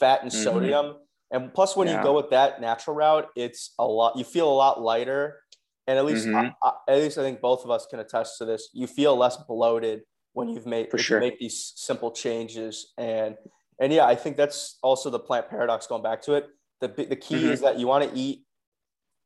fat 0.00 0.22
and 0.22 0.30
mm-hmm. 0.30 0.42
sodium? 0.42 0.96
And 1.30 1.54
plus, 1.54 1.76
when 1.76 1.88
yeah. 1.88 1.98
you 1.98 2.02
go 2.02 2.14
with 2.14 2.30
that 2.30 2.60
natural 2.60 2.94
route, 2.96 3.28
it's 3.36 3.72
a 3.78 3.86
lot. 3.86 4.16
You 4.16 4.24
feel 4.24 4.50
a 4.50 4.52
lot 4.52 4.82
lighter, 4.82 5.38
and 5.86 5.98
at 5.98 6.04
least, 6.04 6.26
mm-hmm. 6.26 6.50
I, 6.62 6.68
I, 6.68 6.92
at 6.92 6.98
least 6.98 7.16
I 7.16 7.22
think 7.22 7.40
both 7.40 7.64
of 7.64 7.70
us 7.70 7.86
can 7.86 8.00
attest 8.00 8.36
to 8.38 8.44
this. 8.44 8.68
You 8.74 8.86
feel 8.86 9.16
less 9.16 9.38
bloated 9.48 10.02
when 10.34 10.48
you've 10.48 10.66
made 10.66 10.90
For 10.90 10.98
sure. 10.98 11.20
make 11.20 11.38
these 11.38 11.72
simple 11.76 12.10
changes, 12.10 12.92
and 12.98 13.36
and 13.80 13.92
yeah, 13.92 14.04
I 14.04 14.14
think 14.14 14.36
that's 14.36 14.78
also 14.82 15.08
the 15.08 15.18
plant 15.18 15.48
paradox. 15.48 15.86
Going 15.86 16.02
back 16.02 16.20
to 16.22 16.34
it, 16.34 16.48
the 16.80 16.88
the 16.88 17.16
key 17.16 17.36
mm-hmm. 17.36 17.52
is 17.52 17.62
that 17.62 17.78
you 17.78 17.86
want 17.86 18.10
to 18.10 18.14
eat 18.18 18.44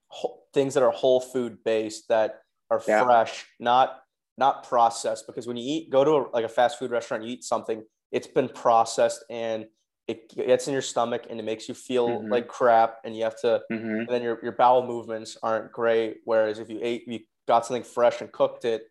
whole, 0.07 0.47
things 0.55 0.75
that 0.75 0.85
are 0.85 0.93
whole 0.93 1.21
food 1.21 1.59
based, 1.65 2.09
that 2.09 2.43
are 2.71 2.81
yeah. 2.87 3.05
fresh, 3.05 3.47
not 3.59 3.99
not 4.39 4.69
processed 4.69 5.27
because 5.27 5.47
when 5.47 5.57
you 5.57 5.65
eat 5.65 5.91
go 5.91 6.05
to 6.05 6.11
a, 6.13 6.21
like 6.33 6.45
a 6.45 6.49
fast 6.49 6.79
food 6.79 6.91
restaurant 6.91 7.23
you 7.23 7.31
eat 7.31 7.45
something 7.45 7.83
it's 8.13 8.27
been 8.27 8.49
processed 8.49 9.25
and 9.31 9.67
it 10.09 10.33
gets 10.37 10.69
in 10.69 10.73
your 10.73 10.83
stomach 10.83 11.27
and 11.29 11.41
it 11.41 11.43
makes 11.43 11.69
you 11.69 11.75
feel 11.75 12.09
mm-hmm. 12.09 12.31
like 12.31 12.47
crap 12.47 12.99
and 13.05 13.17
you 13.17 13.25
have 13.25 13.39
to 13.41 13.61
mm-hmm. 13.73 14.01
and 14.01 14.09
then 14.09 14.23
your, 14.23 14.39
your 14.43 14.53
bowel 14.53 14.87
movements 14.87 15.37
aren't 15.43 15.73
great 15.73 16.19
whereas 16.25 16.59
if 16.59 16.69
you 16.69 16.79
ate 16.83 17.07
you 17.09 17.21
got 17.49 17.67
something 17.67 17.83
fresh 17.83 18.21
and 18.21 18.31
cooked 18.33 18.65
it 18.65 18.85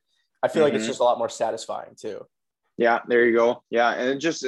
i 0.43 0.47
feel 0.47 0.61
mm-hmm. 0.61 0.63
like 0.63 0.73
it's 0.73 0.83
mm-hmm. 0.83 0.89
just 0.89 0.99
a 0.99 1.03
lot 1.03 1.17
more 1.17 1.29
satisfying 1.29 1.95
too 1.95 2.25
yeah 2.77 2.99
there 3.07 3.25
you 3.25 3.35
go 3.35 3.63
yeah 3.69 3.93
and 3.93 4.09
it 4.09 4.17
just 4.17 4.43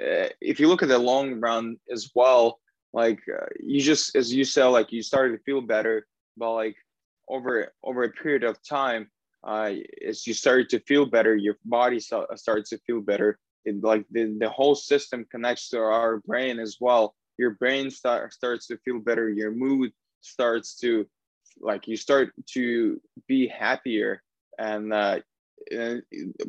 uh, 0.00 0.28
if 0.40 0.58
you 0.58 0.68
look 0.68 0.82
at 0.82 0.88
the 0.88 0.98
long 0.98 1.40
run 1.40 1.76
as 1.92 2.10
well, 2.14 2.60
like 2.92 3.20
uh, 3.28 3.46
you 3.60 3.80
just 3.80 4.16
as 4.16 4.32
you 4.32 4.44
said, 4.44 4.66
like 4.66 4.92
you 4.92 5.02
started 5.02 5.36
to 5.36 5.42
feel 5.44 5.60
better, 5.60 6.06
but 6.36 6.52
like 6.52 6.76
over 7.28 7.72
over 7.82 8.04
a 8.04 8.10
period 8.10 8.44
of 8.44 8.62
time, 8.62 9.10
uh, 9.44 9.72
as 10.06 10.26
you 10.26 10.34
started 10.34 10.68
to 10.70 10.80
feel 10.80 11.06
better, 11.06 11.34
your 11.36 11.56
body 11.64 12.00
so- 12.00 12.26
starts 12.34 12.70
to 12.70 12.78
feel 12.78 13.00
better. 13.00 13.38
It, 13.64 13.82
like 13.82 14.06
the, 14.10 14.36
the 14.38 14.48
whole 14.48 14.74
system 14.74 15.26
connects 15.30 15.68
to 15.70 15.78
our 15.78 16.18
brain 16.18 16.58
as 16.58 16.78
well. 16.80 17.14
Your 17.38 17.50
brain 17.52 17.90
start, 17.90 18.32
starts 18.32 18.66
to 18.68 18.78
feel 18.78 18.98
better. 18.98 19.28
Your 19.28 19.50
mood 19.50 19.92
starts 20.20 20.76
to 20.76 21.06
like 21.60 21.86
you 21.86 21.96
start 21.96 22.32
to 22.46 23.00
be 23.26 23.46
happier 23.46 24.22
and 24.58 24.92
uh, 24.92 25.18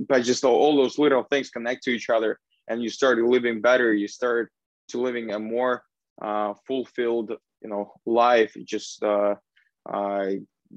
by 0.08 0.22
just 0.22 0.44
all, 0.44 0.56
all 0.56 0.78
those 0.78 0.98
little 0.98 1.24
things 1.24 1.50
connect 1.50 1.84
to 1.84 1.92
each 1.92 2.10
other 2.10 2.40
and 2.68 2.82
you 2.82 2.90
start 2.90 3.18
living 3.18 3.62
better 3.62 3.94
you 3.94 4.08
start 4.08 4.52
to 4.88 5.02
living 5.02 5.32
a 5.32 5.40
more 5.40 5.84
uh, 6.22 6.54
fulfilled 6.68 7.32
you 7.62 7.70
know 7.70 7.94
life 8.06 8.56
just 8.64 9.04
uh, 9.04 9.36
uh, 9.92 10.28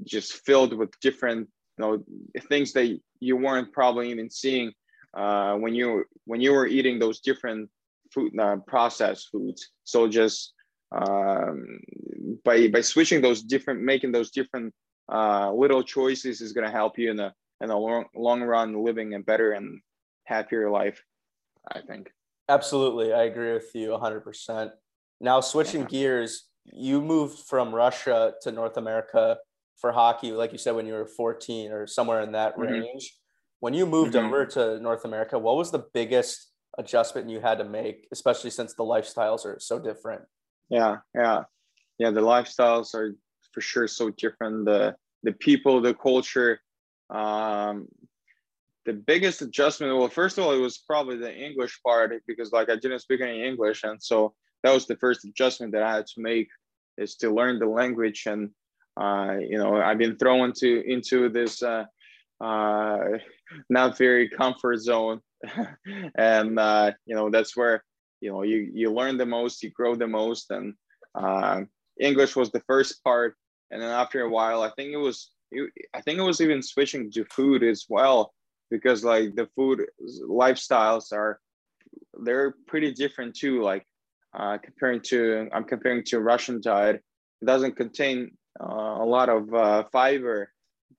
just 0.04 0.32
filled 0.44 0.72
with 0.76 0.90
different 1.00 1.48
know 1.78 2.04
things 2.48 2.72
that 2.72 2.98
you 3.20 3.36
weren't 3.36 3.72
probably 3.72 4.10
even 4.10 4.30
seeing 4.30 4.72
uh, 5.16 5.54
when 5.54 5.74
you 5.74 6.04
when 6.24 6.40
you 6.40 6.52
were 6.52 6.66
eating 6.66 6.98
those 6.98 7.20
different 7.20 7.70
food 8.12 8.38
uh, 8.38 8.56
processed 8.66 9.28
foods. 9.30 9.70
So 9.84 10.08
just 10.08 10.52
um, 10.94 11.80
by 12.44 12.68
by 12.68 12.80
switching 12.80 13.20
those 13.20 13.42
different 13.42 13.82
making 13.82 14.12
those 14.12 14.30
different 14.30 14.72
uh, 15.12 15.52
little 15.52 15.82
choices 15.82 16.40
is 16.40 16.52
going 16.52 16.66
to 16.66 16.72
help 16.72 16.98
you 16.98 17.10
in 17.10 17.16
the 17.16 17.32
in 17.60 17.68
the 17.68 17.76
long, 17.76 18.04
long 18.14 18.42
run 18.42 18.84
living 18.84 19.14
a 19.14 19.20
better 19.20 19.52
and 19.52 19.80
happier 20.24 20.70
life 20.70 21.02
i 21.72 21.80
think. 21.80 22.10
Absolutely. 22.48 23.12
I 23.12 23.24
agree 23.24 23.54
with 23.54 23.70
you 23.74 23.88
100% 23.88 24.70
now 25.20 25.40
switching 25.40 25.82
yeah. 25.82 25.86
gears 25.88 26.48
you 26.64 27.00
moved 27.00 27.38
from 27.38 27.74
russia 27.74 28.34
to 28.42 28.50
north 28.50 28.76
america 28.76 29.38
for 29.76 29.92
hockey 29.92 30.32
like 30.32 30.52
you 30.52 30.58
said 30.58 30.74
when 30.74 30.86
you 30.86 30.92
were 30.92 31.06
14 31.06 31.72
or 31.72 31.86
somewhere 31.86 32.20
in 32.20 32.32
that 32.32 32.56
mm-hmm. 32.56 32.72
range 32.72 33.16
when 33.60 33.74
you 33.74 33.86
moved 33.86 34.14
mm-hmm. 34.14 34.26
over 34.26 34.46
to 34.46 34.80
north 34.80 35.04
america 35.04 35.38
what 35.38 35.56
was 35.56 35.70
the 35.70 35.84
biggest 35.92 36.50
adjustment 36.78 37.28
you 37.28 37.40
had 37.40 37.58
to 37.58 37.64
make 37.64 38.06
especially 38.12 38.50
since 38.50 38.74
the 38.74 38.82
lifestyles 38.82 39.44
are 39.44 39.58
so 39.58 39.78
different 39.78 40.22
yeah 40.68 40.96
yeah 41.14 41.42
yeah 41.98 42.10
the 42.10 42.20
lifestyles 42.20 42.94
are 42.94 43.14
for 43.52 43.60
sure 43.60 43.86
so 43.86 44.10
different 44.10 44.64
the 44.64 44.94
the 45.22 45.32
people 45.32 45.80
the 45.80 45.94
culture 45.94 46.60
um 47.10 47.86
the 48.86 48.92
biggest 48.92 49.42
adjustment 49.42 49.96
well 49.96 50.08
first 50.08 50.38
of 50.38 50.44
all 50.44 50.52
it 50.52 50.58
was 50.58 50.78
probably 50.78 51.16
the 51.16 51.34
english 51.34 51.80
part 51.82 52.12
because 52.26 52.52
like 52.52 52.68
i 52.68 52.76
didn't 52.76 53.00
speak 53.00 53.20
any 53.20 53.44
english 53.46 53.84
and 53.84 54.02
so 54.02 54.34
that 54.62 54.72
was 54.72 54.86
the 54.86 54.96
first 54.96 55.24
adjustment 55.24 55.72
that 55.72 55.82
i 55.82 55.94
had 55.94 56.06
to 56.06 56.20
make 56.20 56.48
is 56.96 57.16
to 57.16 57.30
learn 57.30 57.58
the 57.58 57.66
language 57.66 58.24
and 58.26 58.50
uh 59.00 59.36
you 59.40 59.58
know 59.58 59.76
i've 59.76 59.98
been 59.98 60.16
thrown 60.16 60.52
to 60.52 60.82
into 60.90 61.28
this 61.28 61.62
uh 61.62 61.84
uh 62.40 62.98
not 63.68 63.96
very 63.98 64.28
comfort 64.28 64.78
zone. 64.78 65.20
And 66.16 66.58
uh 66.58 66.92
you 67.06 67.14
know 67.14 67.30
that's 67.30 67.56
where 67.56 67.84
you 68.20 68.30
know 68.30 68.42
you 68.42 68.70
you 68.72 68.90
learn 68.92 69.16
the 69.16 69.26
most 69.26 69.62
you 69.62 69.70
grow 69.70 69.94
the 69.94 70.06
most. 70.06 70.50
And 70.50 70.74
uh, 71.14 71.62
english 72.00 72.34
was 72.34 72.50
the 72.50 72.62
first 72.66 73.02
part. 73.04 73.36
And 73.70 73.80
then 73.82 73.90
after 73.90 74.20
a 74.22 74.28
while 74.28 74.62
i 74.62 74.70
think 74.76 74.90
it 74.92 75.02
was 75.08 75.30
i 75.94 76.00
think 76.00 76.18
it 76.18 76.22
was 76.22 76.40
even 76.40 76.62
switching 76.62 77.10
to 77.12 77.24
food 77.26 77.62
as 77.62 77.86
well 77.88 78.32
because 78.70 79.04
like 79.04 79.34
the 79.36 79.48
food 79.54 79.84
lifestyles 80.28 81.12
are 81.12 81.38
they're 82.24 82.54
pretty 82.66 82.92
different 82.92 83.34
too. 83.36 83.62
Like 83.62 83.84
uh, 84.36 84.58
comparing 84.58 85.00
to 85.00 85.48
i'm 85.52 85.64
comparing 85.64 86.02
to 86.04 86.20
russian 86.20 86.60
diet. 86.60 86.96
It 87.42 87.46
doesn't 87.46 87.76
contain 87.76 88.36
a 88.60 89.04
lot 89.04 89.28
of 89.28 89.52
uh, 89.52 89.84
fiber 89.84 90.50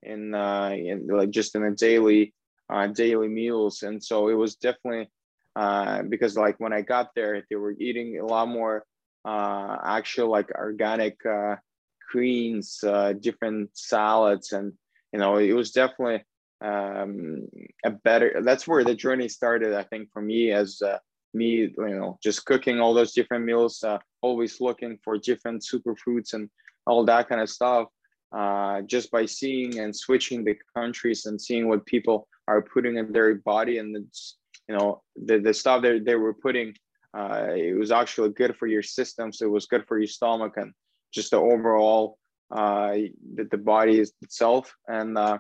in, 0.04 0.34
uh, 0.34 0.72
in 0.76 1.08
like 1.08 1.32
just 1.32 1.56
in 1.56 1.64
a 1.64 1.72
daily 1.72 2.34
uh, 2.70 2.88
daily 2.88 3.28
meals 3.28 3.84
and 3.84 4.04
so 4.04 4.28
it 4.28 4.34
was 4.34 4.56
definitely 4.56 5.08
uh, 5.56 6.04
because 6.04 6.36
like 6.36 6.60
when 6.60 6.74
I 6.74 6.82
got 6.82 7.16
there, 7.16 7.44
they 7.50 7.56
were 7.56 7.76
eating 7.80 8.20
a 8.20 8.26
lot 8.26 8.48
more 8.48 8.84
uh, 9.24 9.78
actual 9.84 10.30
like 10.30 10.52
organic 10.52 11.26
uh, 11.26 11.56
greens, 12.12 12.84
uh, 12.84 13.14
different 13.14 13.70
salads, 13.74 14.52
and 14.52 14.74
you 15.14 15.20
know 15.20 15.38
it 15.38 15.54
was 15.54 15.72
definitely 15.72 16.24
um, 16.62 17.48
a 17.86 17.92
better. 17.92 18.42
That's 18.44 18.68
where 18.68 18.84
the 18.84 18.96
journey 18.96 19.30
started, 19.30 19.74
I 19.74 19.84
think, 19.84 20.10
for 20.12 20.22
me 20.22 20.52
as 20.52 20.82
uh, 20.82 20.98
me, 21.34 21.74
you 21.74 21.74
know, 21.78 22.18
just 22.22 22.46
cooking 22.46 22.80
all 22.80 22.94
those 22.94 23.14
different 23.14 23.46
meals, 23.46 23.82
uh, 23.84 24.00
always 24.22 24.60
looking 24.60 25.00
for 25.04 25.18
different 25.18 25.64
superfoods 25.64 26.34
and 26.34 26.50
all 26.86 27.06
that 27.06 27.30
kind 27.30 27.42
of 27.42 27.50
stuff. 27.50 27.88
Uh, 28.36 28.82
just 28.82 29.12
by 29.12 29.26
seeing 29.26 29.80
and 29.80 29.96
switching 29.96 30.44
the 30.44 30.58
countries 30.76 31.26
and 31.26 31.40
seeing 31.40 31.70
what 31.70 31.86
people 31.86 32.28
are 32.48 32.62
putting 32.62 32.98
in 32.98 33.12
their 33.14 33.36
body 33.36 33.78
and 33.78 33.96
it's 33.96 34.38
you 34.68 34.76
know 34.76 35.02
the, 35.16 35.38
the 35.40 35.54
stuff 35.54 35.82
that 35.82 36.04
they 36.04 36.16
were 36.16 36.34
putting 36.34 36.74
uh, 37.18 37.48
it 37.56 37.78
was 37.78 37.92
actually 37.92 38.30
good 38.32 38.54
for 38.58 38.68
your 38.68 38.82
system 38.84 39.32
so 39.32 39.46
it 39.46 39.50
was 39.50 39.68
good 39.68 39.88
for 39.88 39.98
your 40.00 40.08
stomach 40.08 40.54
and 40.58 40.74
just 41.14 41.32
the 41.32 41.38
overall 41.38 42.18
uh, 42.52 42.94
the, 43.34 43.46
the 43.50 43.58
body 43.58 44.04
itself. 44.22 44.76
And 44.88 45.18
uh, 45.18 45.40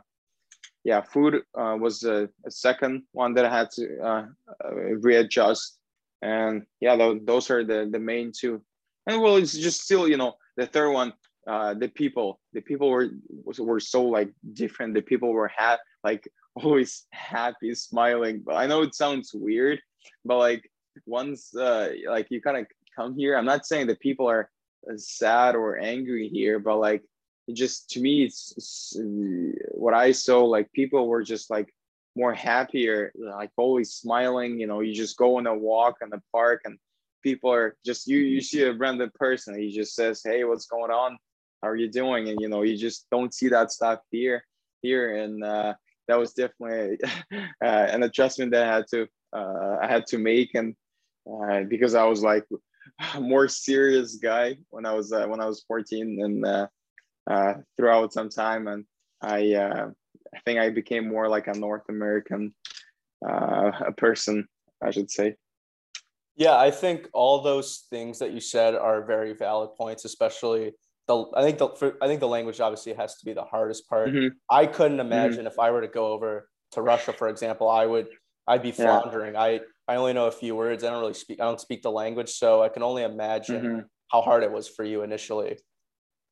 yeah 0.84 1.02
food 1.02 1.44
uh, 1.58 1.78
was 1.80 2.04
a, 2.04 2.30
a, 2.46 2.52
second 2.52 3.04
one 3.12 3.34
that 3.34 3.46
i 3.46 3.58
had 3.58 3.72
to 3.72 4.00
uh, 4.04 4.26
uh, 4.64 4.76
readjust. 5.02 5.78
And 6.22 6.64
yeah 6.80 6.96
those 7.24 7.50
are 7.52 7.64
the 7.64 7.90
the 7.92 8.00
main 8.00 8.32
two. 8.36 8.62
And 9.08 9.22
well 9.22 9.36
it's 9.36 9.58
just 9.58 9.82
still 9.82 10.08
you 10.08 10.18
know 10.18 10.36
the 10.58 10.66
third 10.66 10.92
one 10.92 11.14
uh, 11.48 11.74
the 11.74 11.88
people 11.88 12.40
the 12.54 12.62
people 12.62 12.90
were 12.90 13.10
were 13.60 13.80
so 13.80 14.04
like 14.04 14.32
different 14.54 14.94
the 14.94 15.02
people 15.02 15.32
were 15.32 15.52
had 15.56 15.78
like 16.04 16.28
always 16.56 17.06
happy, 17.12 17.76
smiling. 17.76 18.42
But 18.46 18.56
I 18.56 18.68
know 18.68 18.82
it 18.82 18.96
sounds 18.96 19.32
weird, 19.34 19.80
but 20.24 20.38
like 20.38 20.70
once 21.06 21.56
uh, 21.56 21.90
like 22.08 22.28
you 22.30 22.42
kind 22.42 22.58
of 22.58 22.68
come 22.96 23.16
here, 23.18 23.38
I'm 23.38 23.46
not 23.46 23.66
saying 23.66 23.88
that 23.88 24.00
people 24.00 24.28
are 24.30 24.50
sad 24.96 25.56
or 25.56 25.78
angry 25.80 26.30
here, 26.30 26.60
but 26.60 26.78
like 26.78 27.04
it 27.48 27.56
just 27.56 27.90
to 27.92 28.00
me, 28.00 28.24
it's, 28.24 28.54
it's 28.58 28.98
what 29.72 29.94
I 29.94 30.12
saw. 30.12 30.46
Like 30.46 30.72
people 30.72 31.08
were 31.08 31.24
just 31.24 31.50
like 31.50 31.74
more 32.16 32.34
happier, 32.34 33.12
like 33.16 33.52
always 33.58 33.94
smiling. 33.94 34.60
You 34.60 34.68
know, 34.68 34.80
you 34.80 34.94
just 34.94 35.18
go 35.18 35.38
on 35.38 35.48
a 35.48 35.54
walk 35.54 35.98
in 36.02 36.10
the 36.10 36.22
park 36.32 36.62
and 36.66 36.80
people 37.26 37.52
are 37.52 37.76
just 37.84 38.08
you 38.08 38.20
you 38.20 38.40
see 38.40 38.62
a 38.62 38.74
random 38.74 39.10
person 39.16 39.60
he 39.60 39.72
just 39.72 39.96
says 39.96 40.22
hey 40.24 40.44
what's 40.44 40.68
going 40.68 40.92
on 40.92 41.18
how 41.66 41.72
are 41.72 41.76
you 41.76 41.90
doing? 41.90 42.30
And 42.30 42.40
you 42.40 42.48
know 42.48 42.62
you 42.62 42.78
just 42.78 43.08
don't 43.10 43.34
see 43.34 43.50
that 43.50 43.72
stuff 43.72 44.00
here 44.12 44.44
here. 44.82 45.18
And 45.24 45.44
uh 45.44 45.74
that 46.08 46.20
was 46.20 46.34
definitely 46.34 47.00
uh, 47.34 47.88
an 47.96 48.04
adjustment 48.04 48.52
that 48.52 48.68
I 48.68 48.76
had 48.76 48.86
to 48.92 49.08
uh, 49.36 49.78
I 49.82 49.88
had 49.88 50.06
to 50.08 50.18
make, 50.18 50.56
and 50.56 50.76
uh, 51.30 51.62
because 51.68 51.96
I 51.96 52.06
was 52.06 52.22
like 52.24 52.46
a 53.16 53.20
more 53.34 53.48
serious 53.48 54.16
guy 54.16 54.58
when 54.70 54.86
I 54.86 54.94
was 54.94 55.12
uh, 55.12 55.26
when 55.26 55.42
I 55.42 55.46
was 55.46 55.66
14 55.68 56.24
and 56.24 56.46
uh, 56.46 56.68
uh, 57.30 57.54
throughout 57.76 58.14
some 58.14 58.30
time, 58.30 58.68
and 58.68 58.86
I 59.22 59.54
uh, 59.54 59.90
I 60.34 60.40
think 60.46 60.60
I 60.60 60.70
became 60.70 61.08
more 61.08 61.28
like 61.28 61.48
a 61.48 61.58
North 61.58 61.90
American 61.90 62.54
uh, 63.28 63.72
a 63.88 63.92
person, 63.92 64.48
I 64.84 64.92
should 64.92 65.10
say. 65.12 65.36
Yeah, 66.38 66.58
I 66.58 66.70
think 66.70 67.08
all 67.14 67.42
those 67.42 67.86
things 67.90 68.20
that 68.20 68.34
you 68.34 68.42
said 68.42 68.76
are 68.76 69.06
very 69.06 69.34
valid 69.34 69.70
points, 69.78 70.04
especially 70.04 70.74
the 71.08 71.26
I 71.36 71.44
think 71.44 71.58
the 71.58 71.70
for, 71.70 71.98
I 72.02 72.08
think 72.08 72.20
the 72.20 72.28
language 72.28 72.60
obviously 72.60 72.94
has 72.94 73.16
to 73.18 73.26
be 73.26 73.34
the 73.34 73.44
hardest 73.44 73.88
part. 73.90 74.10
Mm-hmm. 74.10 74.36
I 74.50 74.66
couldn't 74.66 74.98
mm-hmm. 74.98 75.08
imagine 75.08 75.40
mm-hmm. 75.40 75.48
if 75.48 75.60
I 75.60 75.72
were 75.72 75.82
to 75.82 75.88
go 75.88 76.08
over 76.08 76.50
to 76.72 76.82
Russia, 76.82 77.14
for 77.14 77.30
example, 77.30 77.70
I 77.70 77.86
would 77.86 78.08
I'd 78.48 78.64
be 78.64 78.72
floundering. 78.72 79.34
Yeah. 79.34 79.42
I 79.42 79.60
I 79.88 79.96
only 79.96 80.14
know 80.14 80.26
a 80.26 80.32
few 80.32 80.56
words. 80.56 80.84
I 80.84 80.90
don't 80.90 81.02
really 81.02 81.14
speak. 81.14 81.40
I 81.40 81.46
don't 81.46 81.62
speak 81.62 81.82
the 81.82 81.92
language, 81.92 82.30
so 82.30 82.64
I 82.64 82.70
can 82.70 82.84
only 82.84 83.04
imagine 83.04 83.62
mm-hmm. 83.62 83.80
how 84.12 84.22
hard 84.22 84.44
it 84.44 84.52
was 84.52 84.68
for 84.68 84.84
you 84.84 85.04
initially. 85.04 85.58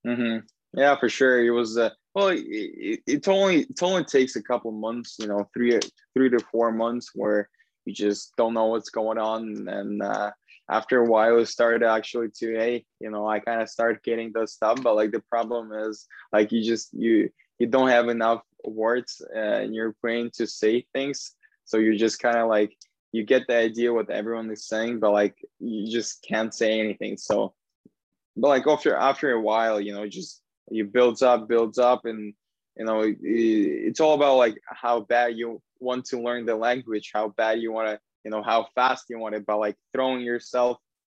Mm-hmm. 0.05 0.45
Yeah, 0.79 0.97
for 0.99 1.09
sure. 1.09 1.43
It 1.43 1.51
was. 1.51 1.77
Uh, 1.77 1.91
well, 2.15 2.29
it, 2.29 2.43
it, 2.45 2.99
it 3.05 3.27
only 3.27 3.61
it 3.61 3.83
only 3.83 4.03
takes 4.03 4.35
a 4.35 4.43
couple 4.43 4.71
months. 4.71 5.17
You 5.19 5.27
know, 5.27 5.47
three 5.53 5.79
three 6.15 6.29
to 6.29 6.39
four 6.51 6.71
months 6.71 7.11
where 7.13 7.47
you 7.85 7.93
just 7.93 8.33
don't 8.37 8.53
know 8.53 8.67
what's 8.67 8.89
going 8.89 9.19
on, 9.19 9.67
and 9.67 10.01
uh, 10.01 10.31
after 10.77 10.99
a 10.99 11.09
while 11.13 11.37
it 11.37 11.45
started 11.45 11.83
actually 11.85 12.29
to 12.29 12.47
hey 12.55 12.85
you 12.99 13.09
know 13.09 13.27
i 13.27 13.39
kind 13.39 13.61
of 13.61 13.69
start 13.69 14.03
getting 14.03 14.31
those 14.31 14.53
stuff 14.53 14.77
but 14.81 14.95
like 14.95 15.11
the 15.11 15.23
problem 15.33 15.71
is 15.71 16.07
like 16.31 16.51
you 16.51 16.63
just 16.63 16.93
you 16.93 17.29
you 17.59 17.67
don't 17.67 17.89
have 17.89 18.09
enough 18.09 18.41
words 18.65 19.21
uh, 19.35 19.61
in 19.61 19.73
your 19.73 19.95
brain 20.01 20.29
to 20.33 20.47
say 20.47 20.85
things. 20.93 21.35
So 21.65 21.77
you're 21.77 21.95
just 21.95 22.19
kind 22.19 22.37
of 22.37 22.49
like 22.49 22.75
you 23.11 23.23
get 23.23 23.47
the 23.47 23.55
idea 23.55 23.93
what 23.93 24.09
everyone 24.09 24.49
is 24.51 24.67
saying 24.67 24.99
but 24.99 25.11
like 25.11 25.37
you 25.59 25.91
just 25.91 26.23
can't 26.23 26.53
say 26.53 26.79
anything. 26.79 27.17
So 27.17 27.53
but 28.35 28.49
like 28.49 28.67
after 28.67 28.95
after 28.95 29.31
a 29.31 29.41
while 29.41 29.79
you 29.79 29.93
know 29.93 30.07
just 30.07 30.41
you 30.71 30.85
builds 30.85 31.21
up 31.21 31.47
builds 31.47 31.77
up 31.77 32.05
and 32.05 32.33
you 32.77 32.85
know 32.85 33.01
it, 33.01 33.17
it's 33.21 33.99
all 33.99 34.15
about 34.15 34.37
like 34.37 34.57
how 34.65 35.01
bad 35.01 35.37
you 35.37 35.61
want 35.79 36.05
to 36.05 36.19
learn 36.19 36.45
the 36.45 36.55
language 36.55 37.11
how 37.13 37.27
bad 37.27 37.61
you 37.61 37.71
want 37.71 37.87
to 37.89 37.99
you 38.23 38.31
know 38.31 38.43
how 38.43 38.67
fast 38.75 39.05
you 39.09 39.19
want 39.19 39.35
it 39.35 39.45
but 39.45 39.57
like 39.57 39.75
throwing 39.93 40.21
yourself 40.21 40.77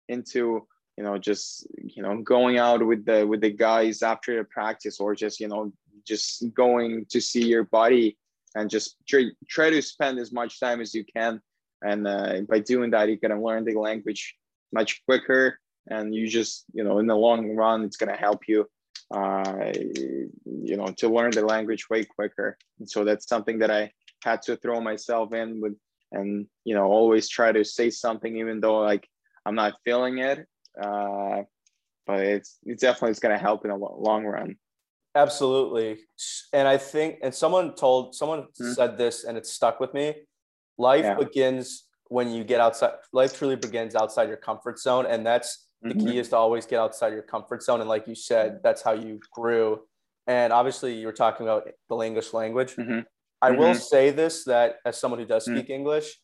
into 0.09 0.65
you 0.97 1.03
know 1.03 1.17
just 1.17 1.67
you 1.77 2.03
know 2.03 2.21
going 2.21 2.57
out 2.57 2.85
with 2.85 3.05
the 3.05 3.25
with 3.25 3.41
the 3.41 3.51
guys 3.51 4.01
after 4.01 4.37
the 4.37 4.43
practice 4.43 4.99
or 4.99 5.15
just 5.15 5.39
you 5.39 5.47
know 5.47 5.71
just 6.05 6.43
going 6.53 7.05
to 7.09 7.21
see 7.21 7.45
your 7.45 7.63
body 7.63 8.17
and 8.55 8.69
just 8.69 8.97
try, 9.07 9.25
try 9.47 9.69
to 9.69 9.81
spend 9.81 10.19
as 10.19 10.31
much 10.31 10.59
time 10.59 10.81
as 10.81 10.93
you 10.93 11.03
can. 11.05 11.41
And 11.81 12.07
uh, 12.07 12.41
by 12.47 12.59
doing 12.59 12.91
that 12.91 13.07
you're 13.07 13.17
going 13.17 13.37
to 13.37 13.41
learn 13.41 13.65
the 13.65 13.73
language 13.73 14.35
much 14.71 15.03
quicker 15.05 15.59
and 15.89 16.15
you 16.15 16.27
just 16.27 16.65
you 16.73 16.83
know 16.83 16.99
in 16.99 17.07
the 17.07 17.15
long 17.15 17.55
run 17.55 17.83
it's 17.83 17.97
going 17.97 18.11
to 18.11 18.19
help 18.19 18.47
you 18.47 18.65
uh, 19.13 19.71
you 19.75 20.77
know 20.77 20.87
to 20.97 21.09
learn 21.09 21.31
the 21.31 21.45
language 21.45 21.89
way 21.89 22.05
quicker. 22.05 22.57
And 22.79 22.89
so 22.89 23.03
that's 23.03 23.27
something 23.27 23.59
that 23.59 23.71
i 23.71 23.91
had 24.23 24.41
to 24.43 24.55
throw 24.55 24.79
myself 24.79 25.33
in 25.33 25.59
with 25.59 25.75
and 26.13 26.47
you 26.63 26.73
know 26.73 26.85
always 26.85 27.27
try 27.27 27.51
to 27.51 27.63
say 27.63 27.89
something 27.89 28.37
even 28.37 28.61
though 28.61 28.79
like 28.79 29.07
i'm 29.45 29.55
not 29.55 29.73
feeling 29.83 30.19
it 30.19 30.45
uh, 30.81 31.41
but 32.07 32.19
it's 32.19 32.57
it's 32.63 32.81
definitely 32.81 33.11
it's 33.11 33.19
going 33.19 33.35
to 33.35 33.41
help 33.41 33.65
in 33.65 33.71
the 33.71 33.77
long 33.77 34.25
run 34.25 34.55
absolutely 35.15 35.97
and 36.53 36.67
i 36.67 36.77
think 36.77 37.17
and 37.21 37.33
someone 37.33 37.75
told 37.75 38.15
someone 38.15 38.41
mm-hmm. 38.41 38.71
said 38.71 38.97
this 38.97 39.25
and 39.25 39.37
it 39.37 39.45
stuck 39.45 39.79
with 39.79 39.93
me 39.93 40.15
life 40.77 41.03
yeah. 41.03 41.15
begins 41.15 41.85
when 42.07 42.31
you 42.31 42.43
get 42.43 42.59
outside 42.59 42.93
life 43.11 43.37
truly 43.37 43.55
begins 43.55 43.95
outside 43.95 44.27
your 44.27 44.37
comfort 44.37 44.79
zone 44.79 45.05
and 45.05 45.25
that's 45.25 45.67
the 45.81 45.89
mm-hmm. 45.89 46.07
key 46.07 46.17
is 46.17 46.29
to 46.29 46.37
always 46.37 46.65
get 46.65 46.79
outside 46.79 47.13
your 47.13 47.21
comfort 47.21 47.61
zone 47.61 47.81
and 47.81 47.89
like 47.89 48.07
you 48.07 48.15
said 48.15 48.59
that's 48.63 48.81
how 48.81 48.93
you 48.93 49.19
grew 49.31 49.79
and 50.25 50.51
obviously 50.51 50.95
you 50.95 51.05
were 51.05 51.13
talking 51.13 51.45
about 51.45 51.67
the 51.89 51.97
english 52.01 52.33
language 52.33 52.75
mm-hmm. 52.75 53.01
I 53.43 53.51
will 53.51 53.69
mm-hmm. 53.69 53.79
say 53.79 54.09
this 54.09 54.43
that 54.45 54.77
as 54.85 54.99
someone 54.99 55.19
who 55.19 55.25
does 55.25 55.45
mm-hmm. 55.45 55.57
speak 55.57 55.69
english 55.69 56.17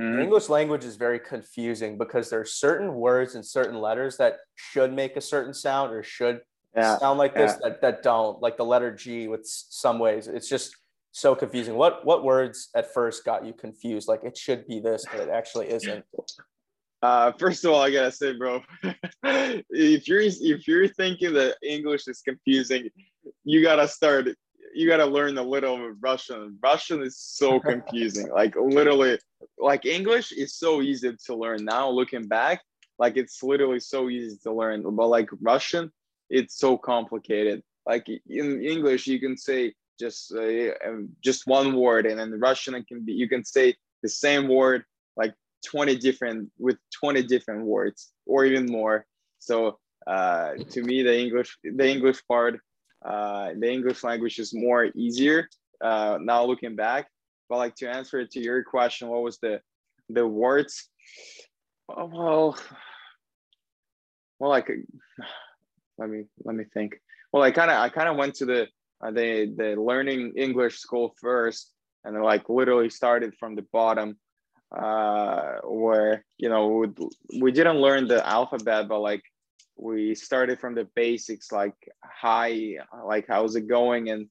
Mm-hmm. 0.00 0.22
English 0.22 0.48
language 0.48 0.84
is 0.84 0.96
very 0.96 1.20
confusing 1.20 1.96
because 1.96 2.28
there 2.28 2.40
are 2.40 2.44
certain 2.44 2.94
words 2.94 3.36
and 3.36 3.46
certain 3.46 3.80
letters 3.80 4.16
that 4.16 4.38
should 4.56 4.92
make 4.92 5.16
a 5.16 5.20
certain 5.20 5.54
sound 5.54 5.92
or 5.92 6.02
should 6.02 6.40
yeah. 6.76 6.98
sound 6.98 7.18
like 7.18 7.34
this 7.34 7.52
yeah. 7.52 7.68
that, 7.68 7.80
that 7.80 8.02
don't, 8.02 8.42
like 8.42 8.56
the 8.56 8.64
letter 8.64 8.92
G 8.92 9.28
with 9.28 9.42
some 9.44 10.00
ways. 10.00 10.26
It's 10.26 10.48
just 10.48 10.74
so 11.12 11.36
confusing. 11.36 11.76
What 11.76 12.04
what 12.04 12.24
words 12.24 12.70
at 12.74 12.92
first 12.92 13.24
got 13.24 13.46
you 13.46 13.52
confused? 13.52 14.08
Like 14.08 14.24
it 14.24 14.36
should 14.36 14.66
be 14.66 14.80
this, 14.80 15.04
but 15.10 15.20
it 15.20 15.28
actually 15.28 15.70
isn't. 15.70 16.04
Uh, 17.00 17.30
first 17.38 17.64
of 17.64 17.70
all, 17.70 17.80
I 17.80 17.92
gotta 17.92 18.10
say, 18.10 18.32
bro, 18.32 18.62
if 19.22 20.08
you're 20.08 20.22
if 20.22 20.66
you're 20.66 20.88
thinking 20.88 21.34
that 21.34 21.56
English 21.62 22.08
is 22.08 22.20
confusing, 22.20 22.88
you 23.44 23.62
gotta 23.62 23.86
start 23.86 24.26
you 24.74 24.88
got 24.88 24.98
to 24.98 25.06
learn 25.06 25.38
a 25.38 25.42
little 25.42 25.90
Russian. 26.00 26.58
Russian 26.62 27.02
is 27.02 27.16
so 27.16 27.60
confusing. 27.70 28.28
like 28.30 28.54
literally, 28.56 29.18
like 29.58 29.86
English 29.86 30.32
is 30.32 30.54
so 30.56 30.82
easy 30.82 31.16
to 31.26 31.34
learn 31.34 31.64
now. 31.64 31.88
Looking 31.88 32.26
back, 32.26 32.60
like 32.98 33.16
it's 33.16 33.42
literally 33.42 33.80
so 33.80 34.08
easy 34.10 34.36
to 34.42 34.52
learn. 34.52 34.82
But 34.82 35.08
like 35.08 35.28
Russian, 35.40 35.90
it's 36.28 36.58
so 36.58 36.76
complicated. 36.76 37.62
Like 37.86 38.08
in 38.08 38.62
English, 38.62 39.06
you 39.06 39.20
can 39.20 39.36
say 39.36 39.74
just 39.98 40.34
uh, 40.34 40.72
um, 40.86 41.10
just 41.22 41.46
one 41.46 41.76
word, 41.76 42.06
and 42.06 42.20
in 42.20 42.40
Russian, 42.40 42.74
it 42.74 42.86
can 42.86 43.04
be 43.04 43.12
you 43.12 43.28
can 43.28 43.44
say 43.44 43.74
the 44.02 44.08
same 44.08 44.48
word 44.48 44.84
like 45.16 45.34
20 45.66 45.96
different 45.96 46.50
with 46.58 46.76
20 47.00 47.22
different 47.22 47.64
words 47.64 48.12
or 48.26 48.44
even 48.44 48.66
more. 48.66 49.06
So 49.38 49.78
uh, 50.06 50.54
to 50.70 50.82
me, 50.82 51.02
the 51.02 51.16
English 51.16 51.56
the 51.62 51.88
English 51.88 52.22
part 52.26 52.60
uh, 53.04 53.50
the 53.58 53.70
English 53.70 54.02
language 54.02 54.38
is 54.38 54.54
more 54.54 54.86
easier 54.94 55.48
uh, 55.80 56.18
now 56.20 56.44
looking 56.44 56.76
back. 56.76 57.08
But 57.48 57.58
like 57.58 57.74
to 57.76 57.88
answer 57.88 58.26
to 58.26 58.40
your 58.40 58.64
question, 58.64 59.08
what 59.08 59.22
was 59.22 59.38
the 59.38 59.60
the 60.08 60.26
words? 60.26 60.88
Oh, 61.88 62.06
well, 62.06 62.58
well, 64.38 64.50
like 64.50 64.70
let 65.98 66.08
me 66.08 66.24
let 66.44 66.56
me 66.56 66.64
think. 66.72 66.94
Well, 67.32 67.42
I 67.42 67.50
kind 67.50 67.70
of 67.70 67.76
I 67.78 67.88
kind 67.90 68.08
of 68.08 68.16
went 68.16 68.34
to 68.36 68.46
the 68.46 68.68
uh, 69.04 69.10
the 69.10 69.52
the 69.56 69.80
learning 69.80 70.32
English 70.36 70.78
school 70.78 71.14
first, 71.20 71.72
and 72.04 72.20
like 72.22 72.48
literally 72.48 72.88
started 72.88 73.34
from 73.38 73.54
the 73.54 73.66
bottom, 73.72 74.16
uh, 74.74 75.56
where 75.64 76.24
you 76.38 76.48
know 76.48 76.68
we, 76.68 76.88
we 77.40 77.52
didn't 77.52 77.76
learn 77.76 78.08
the 78.08 78.26
alphabet, 78.26 78.88
but 78.88 79.00
like 79.00 79.22
we 79.76 80.14
started 80.14 80.58
from 80.60 80.74
the 80.74 80.88
basics 80.94 81.50
like 81.52 81.74
hi 82.02 82.76
like 83.06 83.26
how's 83.28 83.56
it 83.56 83.68
going 83.68 84.10
and 84.10 84.28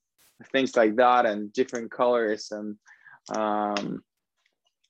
things 0.51 0.75
like 0.75 0.95
that 0.95 1.25
and 1.25 1.53
different 1.53 1.91
colors 1.91 2.51
and 2.51 2.77
um 3.35 4.03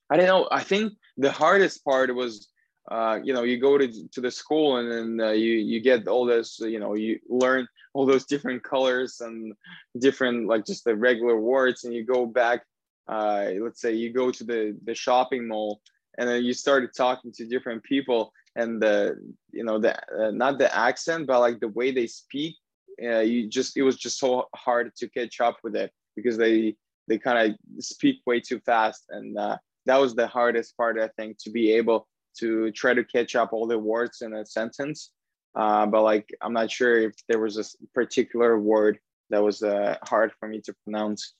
i 0.09 0.17
don't 0.17 0.27
know 0.27 0.47
i 0.51 0.61
think 0.61 0.93
the 1.17 1.31
hardest 1.31 1.83
part 1.83 2.13
was 2.13 2.49
uh 2.91 3.19
you 3.23 3.33
know 3.33 3.43
you 3.43 3.59
go 3.59 3.77
to, 3.77 4.07
to 4.09 4.21
the 4.21 4.31
school 4.31 4.77
and 4.77 4.91
then 4.91 5.27
uh, 5.27 5.31
you 5.31 5.53
you 5.53 5.79
get 5.79 6.07
all 6.07 6.25
this 6.25 6.59
you 6.59 6.79
know 6.79 6.95
you 6.95 7.19
learn 7.29 7.67
all 7.93 8.05
those 8.05 8.25
different 8.25 8.63
colors 8.63 9.21
and 9.21 9.53
different 9.99 10.47
like 10.47 10.65
just 10.65 10.83
the 10.83 10.95
regular 10.95 11.39
words 11.39 11.83
and 11.83 11.93
you 11.93 12.05
go 12.05 12.25
back 12.25 12.63
uh 13.07 13.49
let's 13.61 13.81
say 13.81 13.93
you 13.93 14.11
go 14.11 14.31
to 14.31 14.43
the 14.43 14.77
the 14.85 14.95
shopping 14.95 15.47
mall 15.47 15.81
and 16.17 16.29
then 16.29 16.43
you 16.43 16.53
started 16.53 16.89
talking 16.95 17.31
to 17.31 17.45
different 17.45 17.83
people 17.83 18.31
and 18.55 18.81
the 18.81 19.15
you 19.51 19.63
know 19.63 19.79
the 19.79 19.95
uh, 20.17 20.31
not 20.31 20.57
the 20.57 20.75
accent 20.75 21.27
but 21.27 21.39
like 21.39 21.59
the 21.59 21.67
way 21.69 21.91
they 21.91 22.07
speak 22.07 22.55
uh, 23.03 23.19
you 23.19 23.47
just 23.47 23.75
it 23.77 23.83
was 23.83 23.97
just 23.97 24.19
so 24.19 24.47
hard 24.55 24.95
to 24.95 25.09
catch 25.09 25.39
up 25.39 25.57
with 25.63 25.75
it 25.75 25.91
because 26.15 26.37
they 26.37 26.75
they 27.07 27.17
kind 27.17 27.51
of 27.51 27.83
speak 27.83 28.17
way 28.25 28.39
too 28.39 28.59
fast 28.59 29.05
and 29.09 29.37
uh, 29.37 29.57
that 29.85 29.99
was 29.99 30.15
the 30.15 30.27
hardest 30.27 30.75
part 30.77 30.99
i 30.99 31.07
think 31.17 31.37
to 31.37 31.49
be 31.49 31.71
able 31.71 32.07
to 32.37 32.71
try 32.71 32.93
to 32.93 33.03
catch 33.03 33.35
up 33.35 33.53
all 33.53 33.67
the 33.67 33.77
words 33.77 34.21
in 34.21 34.33
a 34.33 34.45
sentence 34.45 35.11
uh, 35.55 35.85
but 35.85 36.03
like 36.03 36.29
i'm 36.41 36.53
not 36.53 36.69
sure 36.69 36.97
if 36.97 37.13
there 37.27 37.39
was 37.39 37.57
a 37.57 37.65
particular 37.93 38.59
word 38.59 38.99
that 39.29 39.41
was 39.41 39.63
uh, 39.63 39.95
hard 40.03 40.31
for 40.39 40.47
me 40.47 40.61
to 40.61 40.73
pronounce 40.83 41.33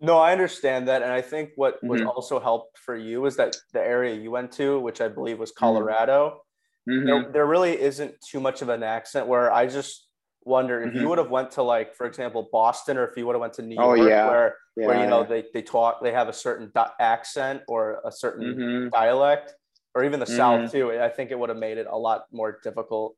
no, 0.00 0.18
I 0.18 0.32
understand 0.32 0.88
that. 0.88 1.02
And 1.02 1.12
I 1.12 1.22
think 1.22 1.52
what 1.56 1.76
mm-hmm. 1.76 1.88
was 1.88 2.02
also 2.02 2.40
helped 2.40 2.78
for 2.78 2.96
you 2.96 3.22
was 3.22 3.36
that 3.36 3.56
the 3.72 3.80
area 3.80 4.14
you 4.14 4.30
went 4.30 4.52
to, 4.52 4.78
which 4.80 5.00
I 5.00 5.08
believe 5.08 5.38
was 5.38 5.50
mm-hmm. 5.50 5.64
Colorado, 5.64 6.42
mm-hmm. 6.88 7.06
there, 7.06 7.32
there 7.32 7.46
really 7.46 7.80
isn't 7.80 8.14
too 8.20 8.40
much 8.40 8.62
of 8.62 8.68
an 8.68 8.82
accent 8.82 9.26
where 9.26 9.52
I 9.52 9.66
just 9.66 10.06
wonder 10.44 10.82
if 10.82 10.90
mm-hmm. 10.90 11.00
you 11.00 11.08
would 11.08 11.18
have 11.18 11.30
went 11.30 11.52
to 11.52 11.62
like, 11.62 11.94
for 11.94 12.06
example, 12.06 12.48
Boston, 12.52 12.98
or 12.98 13.06
if 13.06 13.16
you 13.16 13.26
would 13.26 13.34
have 13.34 13.40
went 13.40 13.54
to 13.54 13.62
New 13.62 13.76
oh, 13.78 13.94
York, 13.94 14.00
oh, 14.00 14.08
yeah. 14.08 14.28
where, 14.28 14.56
yeah, 14.76 14.86
where, 14.86 15.00
you 15.00 15.08
know, 15.08 15.24
they, 15.24 15.44
they 15.54 15.62
talk, 15.62 16.02
they 16.02 16.12
have 16.12 16.28
a 16.28 16.32
certain 16.32 16.70
di- 16.74 16.90
accent 17.00 17.62
or 17.68 18.00
a 18.04 18.12
certain 18.12 18.54
mm-hmm. 18.54 18.88
dialect, 18.90 19.54
or 19.94 20.04
even 20.04 20.20
the 20.20 20.26
South 20.26 20.60
mm-hmm. 20.60 20.70
too. 20.70 21.00
I 21.00 21.08
think 21.08 21.30
it 21.30 21.38
would 21.38 21.48
have 21.48 21.58
made 21.58 21.78
it 21.78 21.86
a 21.90 21.96
lot 21.96 22.26
more 22.32 22.58
difficult 22.62 23.16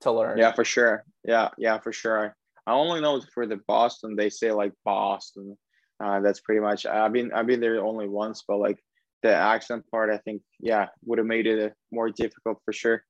to 0.00 0.10
learn. 0.10 0.38
Yeah, 0.38 0.52
for 0.52 0.64
sure. 0.64 1.04
Yeah. 1.24 1.50
Yeah, 1.58 1.78
for 1.78 1.92
sure. 1.92 2.34
I 2.66 2.72
only 2.72 3.00
know 3.00 3.20
for 3.32 3.46
the 3.46 3.60
Boston, 3.68 4.16
they 4.16 4.30
say 4.30 4.52
like 4.52 4.72
Boston. 4.84 5.56
Uh, 6.02 6.20
that's 6.20 6.40
pretty 6.40 6.60
much. 6.60 6.86
I've 6.86 7.12
been 7.12 7.32
I've 7.32 7.46
been 7.46 7.60
there 7.60 7.84
only 7.84 8.08
once, 8.08 8.44
but 8.46 8.58
like 8.58 8.78
the 9.22 9.34
accent 9.34 9.84
part, 9.90 10.10
I 10.10 10.18
think 10.18 10.42
yeah 10.60 10.86
would 11.04 11.18
have 11.18 11.26
made 11.26 11.46
it 11.46 11.74
more 11.90 12.10
difficult 12.10 12.58
for 12.64 12.72
sure. 12.72 13.02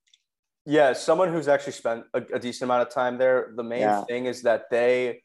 Yeah, 0.67 0.93
someone 0.93 1.33
who's 1.33 1.49
actually 1.49 1.73
spent 1.73 2.05
a, 2.13 2.23
a 2.35 2.39
decent 2.39 2.69
amount 2.69 2.87
of 2.87 2.93
time 2.93 3.17
there. 3.17 3.53
The 3.57 3.63
main 3.63 3.81
yeah. 3.81 4.05
thing 4.05 4.27
is 4.27 4.43
that 4.43 4.65
they, 4.71 5.23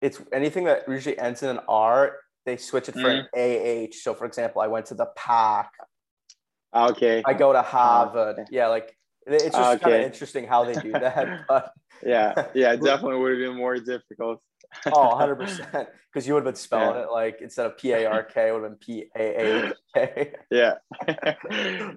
it's 0.00 0.18
anything 0.32 0.64
that 0.64 0.88
usually 0.88 1.18
ends 1.18 1.42
in 1.42 1.50
an 1.50 1.60
R, 1.68 2.16
they 2.46 2.56
switch 2.56 2.88
it 2.88 2.92
for 2.92 3.00
mm-hmm. 3.00 3.38
an 3.38 3.88
AH. 3.88 3.92
So 4.00 4.14
for 4.14 4.24
example, 4.24 4.62
I 4.62 4.66
went 4.66 4.86
to 4.86 4.94
the 4.94 5.08
pack. 5.14 5.70
Okay. 6.74 7.22
I 7.26 7.34
go 7.34 7.52
to 7.52 7.60
Harvard. 7.60 8.38
Uh, 8.38 8.44
yeah, 8.50 8.68
like 8.68 8.96
it's 9.26 9.44
just 9.44 9.56
okay. 9.56 9.78
kind 9.78 9.94
of 9.96 10.00
interesting 10.02 10.46
how 10.46 10.64
they 10.64 10.74
do 10.74 10.92
that. 10.92 11.44
But 11.48 11.72
yeah, 12.02 12.46
yeah, 12.54 12.74
definitely 12.90 13.18
would 13.18 13.32
have 13.32 13.40
been 13.40 13.56
more 13.56 13.78
difficult. 13.78 14.40
Oh, 14.86 14.90
100%. 15.20 15.86
Because 16.12 16.26
you 16.26 16.34
would 16.34 16.40
have 16.40 16.52
been 16.52 16.58
spelling 16.58 16.96
yeah. 16.96 17.02
it 17.02 17.10
like 17.10 17.38
instead 17.42 17.66
of 17.66 17.76
P 17.76 17.92
A 17.92 18.06
R 18.06 18.22
K, 18.22 18.48
it 18.48 18.52
would 18.52 18.62
have 18.62 18.70
been 18.72 18.78
P 18.78 19.10
A 19.16 19.68
A 19.68 19.72
K. 19.94 20.32
Yeah. 20.50 20.74